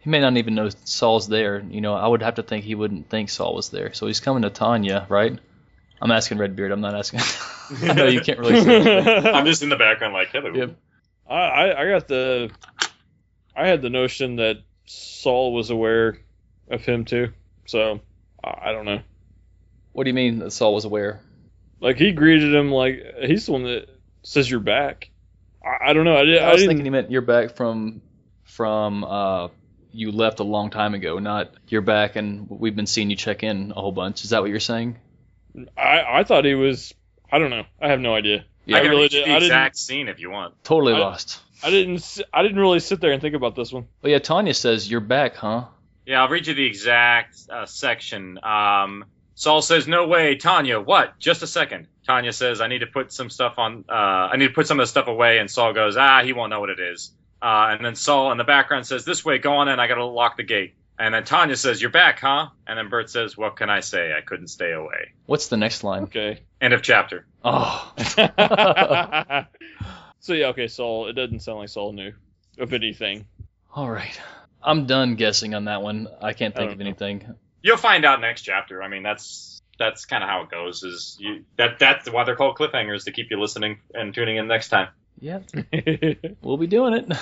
He 0.00 0.10
may 0.10 0.20
not 0.20 0.36
even 0.36 0.54
know 0.54 0.68
Saul's 0.84 1.28
there. 1.28 1.60
You 1.60 1.80
know, 1.80 1.94
I 1.94 2.06
would 2.06 2.22
have 2.22 2.36
to 2.36 2.42
think 2.42 2.64
he 2.64 2.74
wouldn't 2.74 3.08
think 3.08 3.28
Saul 3.28 3.54
was 3.54 3.70
there. 3.70 3.92
So 3.92 4.06
he's 4.06 4.20
coming 4.20 4.42
to 4.42 4.50
Tanya, 4.50 5.06
right? 5.08 5.38
I'm 6.00 6.10
asking 6.10 6.38
Redbeard. 6.38 6.72
I'm 6.72 6.80
not 6.80 6.94
asking. 6.94 7.20
I 7.88 7.94
know 7.94 8.06
you 8.06 8.20
can't 8.20 8.38
really. 8.38 8.60
See 8.60 8.70
I'm 8.90 9.46
just 9.46 9.62
in 9.62 9.68
the 9.68 9.76
background 9.76 10.12
like, 10.14 10.28
hello. 10.28 10.52
Yep. 10.52 10.76
I, 11.28 11.34
I 11.34 11.82
I 11.82 11.88
got 11.90 12.08
the 12.08 12.50
I 13.56 13.68
had 13.68 13.82
the 13.82 13.90
notion 13.90 14.36
that 14.36 14.58
Saul 14.86 15.52
was 15.52 15.70
aware 15.70 16.18
of 16.70 16.82
him 16.84 17.04
too. 17.04 17.32
So 17.66 18.00
I, 18.42 18.70
I 18.70 18.72
don't 18.72 18.84
know. 18.84 19.00
What 19.92 20.04
do 20.04 20.10
you 20.10 20.14
mean 20.14 20.38
that 20.40 20.52
Saul 20.52 20.74
was 20.74 20.84
aware? 20.84 21.20
Like 21.80 21.96
he 21.96 22.12
greeted 22.12 22.54
him 22.54 22.70
like 22.70 23.02
he's 23.20 23.46
the 23.46 23.52
one 23.52 23.64
that 23.64 23.86
says 24.22 24.50
you're 24.50 24.60
back. 24.60 25.10
I, 25.64 25.90
I 25.90 25.92
don't 25.92 26.04
know. 26.04 26.16
I, 26.16 26.24
did, 26.24 26.38
I 26.38 26.48
I, 26.48 26.52
was 26.52 26.60
didn't. 26.60 26.68
thinking 26.70 26.84
he 26.86 26.90
meant 26.90 27.10
you're 27.10 27.22
back 27.22 27.56
from 27.56 28.00
from 28.44 29.04
uh 29.04 29.48
you 29.94 30.10
left 30.12 30.40
a 30.40 30.44
long 30.44 30.70
time 30.70 30.94
ago, 30.94 31.18
not 31.18 31.52
you're 31.68 31.82
back 31.82 32.16
and 32.16 32.48
we've 32.48 32.74
been 32.76 32.86
seeing 32.86 33.10
you 33.10 33.16
check 33.16 33.42
in 33.42 33.72
a 33.72 33.80
whole 33.80 33.92
bunch. 33.92 34.24
Is 34.24 34.30
that 34.30 34.40
what 34.40 34.50
you're 34.50 34.60
saying? 34.60 34.96
I 35.76 36.20
I 36.20 36.24
thought 36.24 36.44
he 36.44 36.54
was. 36.54 36.94
I 37.30 37.38
don't 37.38 37.50
know. 37.50 37.64
I 37.80 37.88
have 37.88 38.00
no 38.00 38.14
idea. 38.14 38.44
Yeah, 38.64 38.76
I 38.76 38.80
I 38.80 38.82
can 38.82 38.90
really 38.90 39.02
read 39.02 39.10
did- 39.10 39.24
the 39.26 39.30
I 39.30 39.34
didn't- 39.34 39.42
exact 39.48 39.76
scene 39.76 40.08
if 40.08 40.20
you 40.20 40.30
want. 40.30 40.54
totally 40.64 40.94
I- 40.94 40.98
lost. 40.98 41.40
I 41.64 41.70
didn't. 41.70 42.20
I 42.32 42.42
didn't 42.42 42.58
really 42.58 42.80
sit 42.80 43.00
there 43.00 43.12
and 43.12 43.20
think 43.22 43.34
about 43.34 43.54
this 43.54 43.72
one. 43.72 43.86
Well, 44.02 44.10
yeah, 44.10 44.18
Tanya 44.18 44.52
says 44.54 44.90
you're 44.90 45.00
back, 45.00 45.36
huh? 45.36 45.66
Yeah, 46.06 46.22
I'll 46.22 46.28
read 46.28 46.46
you 46.46 46.54
the 46.54 46.66
exact 46.66 47.36
uh, 47.48 47.66
section. 47.66 48.38
Um, 48.42 49.04
Saul 49.34 49.62
says, 49.62 49.88
"No 49.88 50.06
way, 50.06 50.36
Tanya. 50.36 50.80
What? 50.80 51.18
Just 51.18 51.42
a 51.42 51.46
second. 51.46 51.88
Tanya 52.06 52.32
says, 52.32 52.60
"I 52.60 52.66
need 52.66 52.80
to 52.80 52.86
put 52.86 53.12
some 53.12 53.30
stuff 53.30 53.58
on. 53.58 53.84
Uh, 53.88 53.92
I 53.92 54.36
need 54.36 54.48
to 54.48 54.52
put 54.52 54.66
some 54.66 54.78
of 54.80 54.84
the 54.84 54.88
stuff 54.88 55.06
away." 55.06 55.38
And 55.38 55.50
Saul 55.50 55.72
goes, 55.72 55.96
"Ah, 55.96 56.22
he 56.22 56.32
won't 56.32 56.50
know 56.50 56.60
what 56.60 56.70
it 56.70 56.80
is." 56.80 57.12
Uh, 57.40 57.68
and 57.70 57.84
then 57.84 57.94
Saul 57.94 58.30
in 58.32 58.38
the 58.38 58.44
background 58.44 58.86
says, 58.86 59.04
"This 59.04 59.24
way. 59.24 59.38
Go 59.38 59.54
on 59.54 59.68
in. 59.68 59.80
I 59.80 59.86
gotta 59.86 60.04
lock 60.04 60.36
the 60.36 60.42
gate." 60.42 60.74
And 60.98 61.14
then 61.14 61.24
Tanya 61.24 61.56
says, 61.56 61.80
"You're 61.80 61.90
back, 61.90 62.20
huh?" 62.20 62.48
And 62.66 62.78
then 62.78 62.88
Bert 62.88 63.10
says, 63.10 63.36
"What 63.36 63.56
can 63.56 63.70
I 63.70 63.80
say? 63.80 64.12
I 64.16 64.20
couldn't 64.20 64.48
stay 64.48 64.72
away." 64.72 65.12
What's 65.26 65.48
the 65.48 65.56
next 65.56 65.82
line? 65.82 66.04
Okay. 66.04 66.42
End 66.60 66.74
of 66.74 66.82
chapter. 66.82 67.26
Oh. 67.44 67.92
so 70.20 70.34
yeah. 70.34 70.48
Okay. 70.48 70.68
Saul. 70.68 71.08
It 71.08 71.14
doesn't 71.14 71.40
sound 71.40 71.58
like 71.58 71.68
Saul 71.68 71.92
knew 71.92 72.12
of 72.58 72.72
anything. 72.72 73.26
All 73.74 73.90
right. 73.90 74.20
I'm 74.62 74.86
done 74.86 75.16
guessing 75.16 75.54
on 75.54 75.66
that 75.66 75.82
one. 75.82 76.08
I 76.20 76.32
can't 76.32 76.54
think 76.54 76.70
don't 76.70 76.72
of 76.72 76.78
know. 76.78 76.86
anything. 76.86 77.34
You'll 77.62 77.76
find 77.76 78.04
out 78.04 78.20
next 78.20 78.42
chapter. 78.42 78.82
I 78.82 78.88
mean, 78.88 79.02
that's 79.02 79.60
that's 79.78 80.04
kind 80.04 80.22
of 80.22 80.28
how 80.28 80.42
it 80.42 80.50
goes. 80.50 80.82
Is 80.82 81.16
you 81.20 81.44
that 81.56 81.78
that's 81.78 82.10
why 82.10 82.24
they're 82.24 82.36
called 82.36 82.56
cliffhangers 82.56 83.04
to 83.04 83.12
keep 83.12 83.30
you 83.30 83.40
listening 83.40 83.78
and 83.94 84.14
tuning 84.14 84.36
in 84.36 84.46
next 84.46 84.68
time. 84.68 84.88
Yeah, 85.20 85.40
we'll 86.42 86.56
be 86.56 86.66
doing 86.66 86.94
it. 86.94 87.12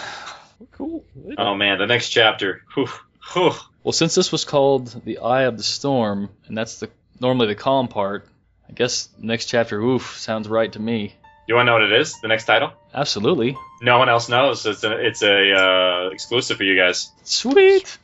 cool. 0.73 1.05
Oh 1.39 1.55
man, 1.55 1.79
the 1.79 1.87
next 1.87 2.11
chapter. 2.11 2.63
Whew, 2.75 2.89
whew. 3.33 3.53
Well, 3.83 3.93
since 3.93 4.15
this 4.15 4.31
was 4.31 4.45
called 4.45 5.05
the 5.05 5.19
Eye 5.19 5.43
of 5.43 5.57
the 5.57 5.63
Storm, 5.63 6.31
and 6.47 6.57
that's 6.57 6.81
the 6.81 6.91
normally 7.21 7.49
the 7.49 7.55
calm 7.55 7.89
part, 7.89 8.27
I 8.69 8.73
guess 8.73 9.09
next 9.19 9.47
chapter, 9.47 9.81
oof, 9.81 10.19
sounds 10.19 10.49
right 10.49 10.73
to 10.73 10.79
me. 10.81 11.15
You 11.51 11.57
want 11.57 11.67
to 11.67 11.71
know 11.73 11.79
what 11.81 11.83
it 11.83 12.01
is? 12.01 12.21
The 12.21 12.29
next 12.29 12.45
title? 12.45 12.73
Absolutely. 12.95 13.57
No 13.83 13.99
one 13.99 14.09
else 14.09 14.29
knows. 14.29 14.65
It's 14.67 14.85
a 14.85 14.93
it's 15.05 15.21
a 15.25 15.53
uh, 15.53 16.11
exclusive 16.13 16.57
for 16.59 16.63
you 16.63 16.77
guys. 16.77 17.11
Sweet. 17.25 17.99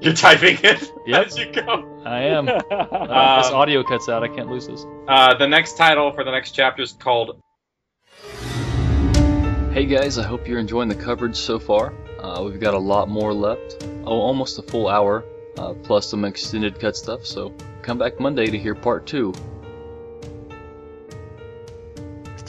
You're 0.00 0.14
typing 0.14 0.58
it 0.64 0.90
Yep. 1.06 1.26
as 1.28 1.38
you 1.38 1.52
go. 1.52 2.02
I 2.04 2.22
am. 2.22 2.48
Uh, 2.72 2.74
Um, 2.82 3.42
this 3.42 3.52
audio 3.52 3.84
cuts 3.84 4.08
out. 4.08 4.24
I 4.24 4.28
can't 4.28 4.50
lose 4.50 4.66
this. 4.66 4.84
Uh, 5.06 5.38
the 5.38 5.46
next 5.46 5.76
title 5.76 6.10
for 6.12 6.24
the 6.24 6.32
next 6.32 6.50
chapter 6.50 6.82
is 6.82 6.90
called 6.90 7.40
Hey 9.72 9.86
guys, 9.86 10.18
I 10.18 10.24
hope 10.24 10.48
you're 10.48 10.58
enjoying 10.58 10.88
the 10.88 10.96
coverage 10.96 11.36
so 11.36 11.60
far. 11.60 11.94
Uh, 12.18 12.42
we've 12.44 12.58
got 12.58 12.74
a 12.74 12.78
lot 12.78 13.08
more 13.08 13.32
left. 13.32 13.86
Oh, 14.04 14.18
almost 14.20 14.58
a 14.58 14.62
full 14.62 14.88
hour, 14.88 15.24
uh, 15.56 15.74
plus 15.84 16.10
some 16.10 16.24
extended 16.24 16.80
cut 16.80 16.96
stuff. 16.96 17.24
So 17.24 17.54
come 17.82 17.96
back 17.98 18.18
Monday 18.18 18.46
to 18.46 18.58
hear 18.58 18.74
part 18.74 19.06
two. 19.06 19.32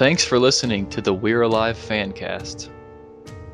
Thanks 0.02 0.26
for 0.26 0.40
listening 0.40 0.90
to 0.90 1.02
the 1.02 1.14
We're 1.14 1.44
Alive 1.44 1.78
Fancast. 1.78 2.72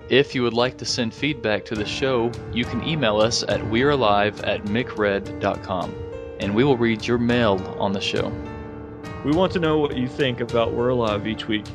If 0.08 0.34
you 0.34 0.44
would 0.44 0.54
like 0.54 0.78
to 0.78 0.86
send 0.86 1.14
feedback 1.14 1.66
to 1.66 1.76
the 1.76 1.84
show, 1.84 2.32
you 2.54 2.64
can 2.64 2.88
email 2.88 3.18
us 3.18 3.44
at 3.44 3.60
we'realive 3.60 4.42
at 4.48 4.66
mickred.com, 4.66 5.94
and 6.40 6.56
we 6.56 6.64
will 6.64 6.78
read 6.78 7.06
your 7.06 7.18
mail 7.18 7.60
on 7.78 7.92
the 7.92 8.00
show. 8.00 8.32
We 9.26 9.34
want 9.34 9.52
to 9.52 9.60
know 9.60 9.80
what 9.80 9.98
you 9.98 10.08
think 10.08 10.40
about 10.40 10.72
We're 10.74 10.88
Alive 10.88 11.28
each 11.28 11.50
week. 11.50 11.66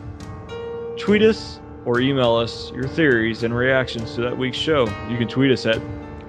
Tweet 0.97 1.20
us 1.20 1.61
or 1.85 2.01
email 2.01 2.35
us 2.36 2.73
your 2.73 2.89
theories 2.89 3.43
and 3.43 3.55
reactions 3.55 4.15
to 4.15 4.23
that 4.23 4.39
week's 4.39 4.57
show. 4.57 4.86
You 5.11 5.19
can 5.19 5.28
tweet 5.28 5.53
us 5.53 5.66
at, 5.66 5.82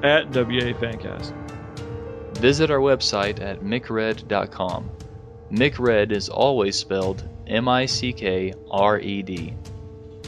at 0.03 0.27
WA 0.35 0.73
Fancast. 0.73 1.31
Visit 2.39 2.71
our 2.71 2.79
website 2.79 3.41
at 3.41 3.61
MickRed.com. 3.61 4.91
MickRed 5.49 6.11
is 6.11 6.27
always 6.27 6.75
spelled 6.75 7.23
M 7.47 7.67
I 7.67 7.85
C 7.85 8.13
K 8.13 8.53
R 8.71 8.99
E 8.99 9.21
D. 9.21 9.53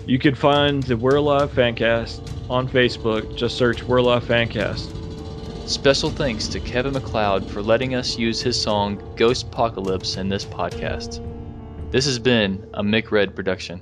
You 0.05 0.19
can 0.19 0.35
find 0.35 0.83
the 0.83 0.97
We're 0.97 1.15
Alive 1.15 1.51
Fancast 1.51 2.21
on 2.49 2.67
Facebook. 2.67 3.35
Just 3.35 3.57
search 3.57 3.83
We're 3.83 3.97
Alive 3.97 4.23
Fancast. 4.23 4.91
Special 5.67 6.11
thanks 6.11 6.47
to 6.49 6.59
Kevin 6.59 6.93
MacLeod 6.93 7.49
for 7.49 7.63
letting 7.63 7.95
us 7.95 8.19
use 8.19 8.41
his 8.41 8.61
song 8.61 8.97
Ghostpocalypse 9.15 10.17
in 10.17 10.29
this 10.29 10.45
podcast. 10.45 11.21
This 11.91 12.05
has 12.05 12.19
been 12.19 12.69
a 12.73 12.83
Mick 12.83 13.09
Red 13.09 13.35
production. 13.35 13.81